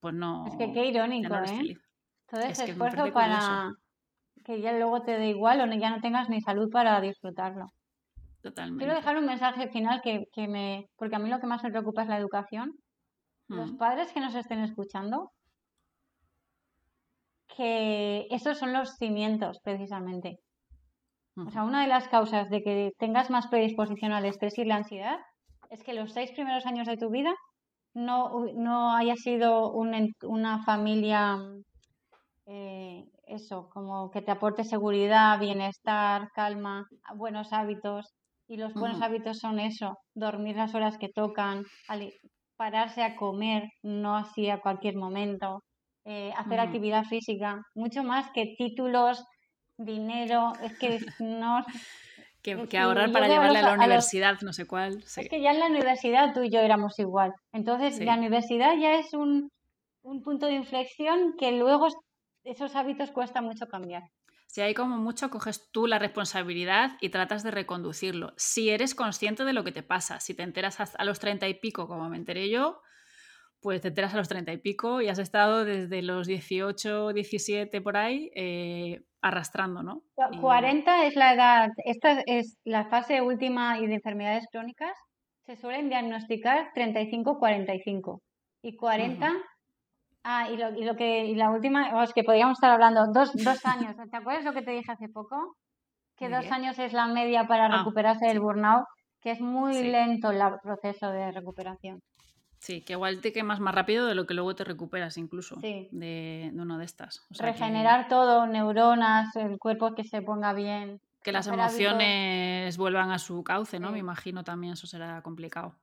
pues 0.00 0.14
no, 0.14 0.46
Es 0.46 0.56
que 0.56 0.72
qué 0.72 0.86
irónico, 0.86 1.28
no 1.28 1.44
¿eh? 1.44 1.76
Todo 2.30 2.40
Es 2.40 2.52
ese 2.52 2.66
que 2.66 2.70
esfuerzo 2.72 3.12
para 3.12 3.74
que 4.44 4.60
ya 4.60 4.72
luego 4.72 5.02
te 5.02 5.18
dé 5.18 5.28
igual 5.30 5.60
o 5.60 5.66
no- 5.66 5.76
ya 5.76 5.90
no 5.90 6.00
tengas 6.00 6.28
ni 6.28 6.40
salud 6.40 6.70
para 6.70 7.00
disfrutarlo. 7.00 7.66
Totalmente. 8.42 8.84
Quiero 8.84 8.94
dejar 8.94 9.16
un 9.16 9.26
mensaje 9.26 9.68
final 9.68 10.00
que, 10.02 10.26
que 10.32 10.48
me... 10.48 10.88
Porque 10.96 11.16
a 11.16 11.18
mí 11.18 11.30
lo 11.30 11.40
que 11.40 11.46
más 11.46 11.62
me 11.64 11.70
preocupa 11.70 12.02
es 12.02 12.08
la 12.08 12.18
educación. 12.18 12.74
Los 13.48 13.72
Mm, 13.72 13.76
padres 13.78 14.12
que 14.12 14.20
nos 14.20 14.34
estén 14.34 14.60
escuchando, 14.60 15.32
que 17.56 18.26
esos 18.30 18.58
son 18.58 18.72
los 18.72 18.96
cimientos 18.96 19.60
precisamente. 19.62 20.40
O 21.36 21.50
sea, 21.50 21.64
una 21.64 21.82
de 21.82 21.88
las 21.88 22.08
causas 22.08 22.48
de 22.48 22.62
que 22.62 22.92
tengas 22.98 23.28
más 23.28 23.48
predisposición 23.48 24.12
al 24.12 24.24
estrés 24.24 24.56
y 24.58 24.64
la 24.64 24.76
ansiedad 24.76 25.18
es 25.70 25.82
que 25.82 25.94
los 25.94 26.12
seis 26.12 26.30
primeros 26.30 26.64
años 26.66 26.86
de 26.86 26.96
tu 26.96 27.10
vida 27.10 27.34
no, 27.94 28.46
no 28.54 28.94
haya 28.94 29.16
sido 29.16 29.72
un 29.72 30.12
una 30.22 30.64
familia, 30.64 31.38
eh, 32.46 33.04
eso, 33.26 33.68
como 33.72 34.10
que 34.10 34.22
te 34.22 34.30
aporte 34.30 34.64
seguridad, 34.64 35.38
bienestar, 35.40 36.28
calma, 36.34 36.86
buenos 37.16 37.52
hábitos. 37.52 38.14
Y 38.46 38.58
los 38.58 38.74
buenos 38.74 39.00
hábitos 39.00 39.38
son 39.38 39.58
eso, 39.58 39.96
dormir 40.14 40.56
las 40.56 40.74
horas 40.74 40.98
que 40.98 41.08
tocan, 41.08 41.64
pararse 42.56 43.02
a 43.02 43.16
comer, 43.16 43.64
no 43.82 44.16
así 44.16 44.50
a 44.50 44.60
cualquier 44.60 44.96
momento, 44.96 45.62
eh, 46.04 46.30
hacer 46.36 46.60
actividad 46.60 47.04
física, 47.04 47.62
mucho 47.74 48.04
más 48.04 48.30
que 48.32 48.54
títulos, 48.58 49.24
dinero, 49.76 50.52
es 50.62 50.78
que 50.78 50.98
no... 51.18 51.64
que, 52.42 52.78
ahorrar 52.78 53.12
para 53.12 53.28
llevarle 53.28 53.58
a 53.58 53.62
la 53.62 53.74
universidad, 53.74 54.40
no 54.42 54.52
sé 54.52 54.66
cuál. 54.66 55.02
Es 55.02 55.28
que 55.28 55.40
ya 55.40 55.52
en 55.52 55.60
la 55.60 55.66
universidad 55.66 56.32
tú 56.34 56.42
y 56.42 56.50
yo 56.50 56.60
éramos 56.60 56.98
igual. 56.98 57.32
Entonces, 57.52 57.98
la 58.00 58.14
universidad 58.14 58.76
ya 58.78 58.94
es 58.94 59.14
un, 59.14 59.50
un 60.02 60.22
punto 60.22 60.46
de 60.46 60.52
inflexión 60.52 61.34
que 61.38 61.52
luego 61.52 61.88
esos 62.44 62.76
hábitos 62.76 63.10
cuesta 63.10 63.40
mucho 63.40 63.66
cambiar. 63.66 64.02
Si 64.46 64.60
hay 64.60 64.74
como 64.74 64.98
mucho, 64.98 65.30
coges 65.30 65.68
tú 65.72 65.88
la 65.88 65.98
responsabilidad 65.98 66.92
y 67.00 67.08
tratas 67.08 67.42
de 67.42 67.50
reconducirlo. 67.50 68.34
Si 68.36 68.70
eres 68.70 68.94
consciente 68.94 69.44
de 69.44 69.52
lo 69.52 69.64
que 69.64 69.72
te 69.72 69.82
pasa, 69.82 70.20
si 70.20 70.34
te 70.34 70.44
enteras 70.44 70.78
a 70.94 71.04
los 71.04 71.18
treinta 71.18 71.48
y 71.48 71.54
pico, 71.54 71.88
como 71.88 72.08
me 72.08 72.16
enteré 72.16 72.48
yo, 72.48 72.80
pues 73.64 73.80
te 73.80 73.88
enteras 73.88 74.12
a 74.12 74.18
los 74.18 74.28
treinta 74.28 74.52
y 74.52 74.58
pico 74.58 75.00
y 75.00 75.08
has 75.08 75.18
estado 75.18 75.64
desde 75.64 76.02
los 76.02 76.26
18, 76.26 77.14
17 77.14 77.80
por 77.80 77.96
ahí 77.96 78.30
eh, 78.34 79.00
arrastrando, 79.22 79.82
¿no? 79.82 80.02
40 80.42 81.06
es 81.06 81.16
la 81.16 81.32
edad, 81.32 81.70
esta 81.86 82.20
es 82.26 82.58
la 82.64 82.84
fase 82.90 83.22
última 83.22 83.78
y 83.78 83.86
de 83.86 83.94
enfermedades 83.94 84.44
crónicas, 84.52 84.92
se 85.46 85.56
suelen 85.56 85.88
diagnosticar 85.88 86.72
35-45 86.76 88.20
y 88.62 88.76
40... 88.76 89.32
Ah, 90.26 90.50
y 90.50 90.56
lo, 90.56 90.70
y 90.70 90.84
lo, 90.84 90.96
que, 90.96 91.26
y 91.26 91.34
la 91.34 91.50
última, 91.50 92.02
es 92.02 92.12
que 92.14 92.24
podríamos 92.24 92.58
estar 92.58 92.70
hablando, 92.70 93.12
dos, 93.12 93.32
dos 93.34 93.64
años. 93.66 93.94
¿Te 94.10 94.16
acuerdas 94.16 94.44
lo 94.44 94.54
que 94.54 94.62
te 94.62 94.70
dije 94.70 94.90
hace 94.90 95.08
poco? 95.08 95.56
Que 96.16 96.30
dos 96.30 96.50
años 96.50 96.78
es 96.78 96.94
la 96.94 97.06
media 97.06 97.46
para 97.46 97.66
ah, 97.66 97.78
recuperarse 97.78 98.26
del 98.26 98.40
burnout, 98.40 98.84
que 99.20 99.32
es 99.32 99.40
muy 99.42 99.82
lento 99.82 100.30
el 100.30 100.40
proceso 100.62 101.10
de 101.10 101.30
recuperación. 101.30 102.00
Sí, 102.64 102.80
que 102.80 102.94
igual 102.94 103.20
te 103.20 103.30
quemas 103.30 103.60
más 103.60 103.74
rápido 103.74 104.06
de 104.06 104.14
lo 104.14 104.26
que 104.26 104.32
luego 104.32 104.54
te 104.54 104.64
recuperas 104.64 105.18
incluso 105.18 105.56
de, 105.56 105.90
de 105.90 106.50
una 106.54 106.78
de 106.78 106.86
estas. 106.86 107.22
Regenerar 107.28 108.08
todo, 108.08 108.46
neuronas, 108.46 109.36
el 109.36 109.58
cuerpo 109.58 109.94
que 109.94 110.02
se 110.02 110.22
ponga 110.22 110.54
bien. 110.54 110.98
Que 111.22 111.30
las 111.30 111.46
emociones 111.46 112.78
vuelvan 112.78 113.10
a 113.10 113.18
su 113.18 113.44
cauce, 113.44 113.78
¿no? 113.78 113.92
Me 113.92 113.98
imagino 113.98 114.44
también 114.44 114.72
eso 114.72 114.86
será 114.86 115.20
complicado. 115.20 115.76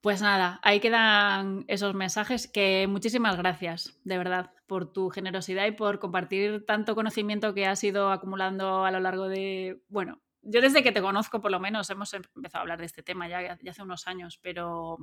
Pues 0.00 0.20
nada, 0.20 0.58
ahí 0.64 0.80
quedan 0.80 1.64
esos 1.68 1.94
mensajes 1.94 2.48
que 2.48 2.88
muchísimas 2.88 3.36
gracias, 3.36 3.96
de 4.02 4.18
verdad, 4.18 4.50
por 4.66 4.92
tu 4.92 5.08
generosidad 5.08 5.66
y 5.66 5.70
por 5.70 6.00
compartir 6.00 6.66
tanto 6.66 6.96
conocimiento 6.96 7.54
que 7.54 7.66
has 7.66 7.84
ido 7.84 8.10
acumulando 8.10 8.84
a 8.84 8.90
lo 8.90 8.98
largo 8.98 9.28
de, 9.28 9.84
bueno, 9.88 10.20
yo 10.42 10.62
desde 10.62 10.82
que 10.82 10.90
te 10.90 11.00
conozco 11.00 11.40
por 11.40 11.52
lo 11.52 11.60
menos 11.60 11.88
hemos 11.90 12.12
empezado 12.12 12.58
a 12.58 12.62
hablar 12.62 12.80
de 12.80 12.86
este 12.86 13.04
tema 13.04 13.28
ya, 13.28 13.56
ya 13.62 13.70
hace 13.70 13.82
unos 13.82 14.08
años, 14.08 14.40
pero 14.42 14.98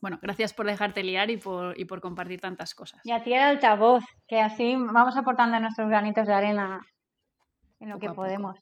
bueno, 0.00 0.18
gracias 0.22 0.52
por 0.52 0.66
dejarte 0.66 1.02
liar 1.02 1.30
y 1.30 1.36
por, 1.36 1.78
y 1.78 1.84
por 1.84 2.00
compartir 2.00 2.40
tantas 2.40 2.74
cosas. 2.74 3.00
Y 3.04 3.12
a 3.12 3.22
ti 3.22 3.32
el 3.32 3.42
altavoz, 3.42 4.04
que 4.26 4.40
así 4.40 4.76
vamos 4.76 5.16
aportando 5.16 5.58
nuestros 5.60 5.88
granitos 5.88 6.26
de 6.26 6.34
arena 6.34 6.80
en 7.80 7.90
lo 7.90 7.98
que 7.98 8.10
podemos. 8.10 8.58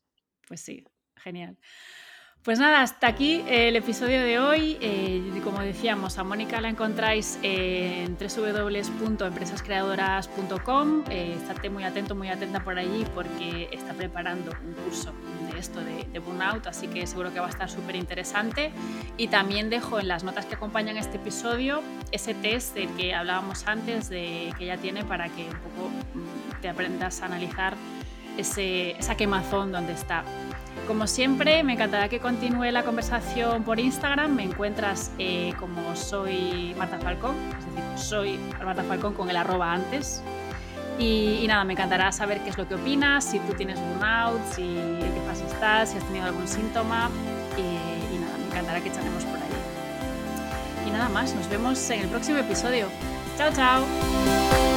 Pues 0.47 0.61
sí, 0.61 0.85
genial. 1.17 1.59
Pues 2.45 2.59
nada, 2.59 2.83
hasta 2.83 3.07
aquí 3.07 3.43
el 3.49 3.75
episodio 3.75 4.21
de 4.21 4.39
hoy. 4.39 4.77
Eh, 4.83 5.41
como 5.43 5.61
decíamos, 5.61 6.19
a 6.19 6.25
Mónica 6.25 6.61
la 6.61 6.69
encontráis 6.69 7.39
en 7.43 8.19
www.empresascreadoras.com. 8.19 11.05
Eh, 11.09 11.37
estate 11.39 11.71
muy 11.71 11.85
atento, 11.85 12.15
muy 12.15 12.29
atenta 12.29 12.63
por 12.63 12.79
allí 12.79 13.07
porque 13.15 13.71
está 13.73 13.95
preparando 13.95 14.53
un 14.63 14.75
curso 14.75 15.15
de 15.51 15.59
esto 15.59 15.81
de, 15.81 16.05
de 16.13 16.19
Burnout, 16.19 16.67
así 16.67 16.87
que 16.87 17.07
seguro 17.07 17.33
que 17.33 17.41
va 17.41 17.47
a 17.47 17.51
estar 17.51 17.71
súper 17.71 17.97
interesante. 17.97 18.73
Y 19.17 19.29
también 19.29 19.71
dejo 19.71 19.99
en 19.99 20.09
las 20.09 20.23
notas 20.23 20.45
que 20.45 20.57
acompañan 20.57 20.99
este 20.99 21.17
episodio 21.17 21.81
ese 22.13 22.35
test 22.35 22.75
del 22.75 22.91
que 22.91 23.15
hablábamos 23.15 23.67
antes, 23.67 24.11
de, 24.11 24.53
que 24.59 24.67
ya 24.67 24.77
tiene 24.77 25.03
para 25.03 25.31
que 25.31 25.45
un 25.45 25.57
poco 25.61 25.89
mm, 26.13 26.61
te 26.61 26.69
aprendas 26.69 27.23
a 27.23 27.25
analizar 27.25 27.75
ese, 28.37 28.99
esa 28.99 29.17
quemazón 29.17 29.73
donde 29.73 29.95
está 29.95 30.25
como 30.87 31.07
siempre, 31.07 31.63
me 31.63 31.75
encantará 31.75 32.09
que 32.09 32.21
continúe 32.21 32.71
la 32.71 32.83
conversación 32.83 33.63
por 33.63 33.81
Instagram. 33.81 34.35
Me 34.35 34.45
encuentras 34.45 35.11
eh, 35.19 35.55
como 35.59 35.97
soy 35.97 36.75
Marta 36.77 36.99
Falcón, 36.99 37.37
es 37.59 37.65
decir, 37.67 37.85
soy 37.97 38.41
Marta 38.63 38.83
Falcón 38.85 39.15
con 39.15 39.31
el 39.31 39.37
arroba 39.37 39.73
antes. 39.73 40.23
Y, 40.99 41.45
nada, 41.49 41.65
me 41.65 41.73
encantará 41.73 42.13
saber 42.13 42.41
qué 42.41 42.51
es 42.51 42.59
lo 42.59 42.69
que 42.69 42.77
opinas, 42.77 43.25
si 43.25 43.41
tú 43.41 43.53
tienes 43.55 43.81
burnout, 43.81 44.41
si 44.55 44.63
en 44.63 45.01
qué 45.01 45.23
fase 45.27 45.45
estás, 45.47 45.91
si 45.91 45.99
has 45.99 46.05
tenido 46.05 46.27
algún 46.27 46.47
síntoma. 46.47 47.11
Y, 47.57 48.19
nada, 48.19 48.39
me 48.39 48.47
encantará 48.47 48.81
que 48.81 48.93
charlemos 48.93 49.25
por 49.25 49.37
ahí. 49.37 50.87
Y 50.87 50.91
nada 50.91 51.09
más, 51.09 51.35
nos 51.35 51.49
vemos 51.49 51.91
en 51.91 52.01
el 52.01 52.09
próximo 52.09 52.39
episodio. 52.39 52.89
Chao, 53.37 53.51
chao. 53.53 54.74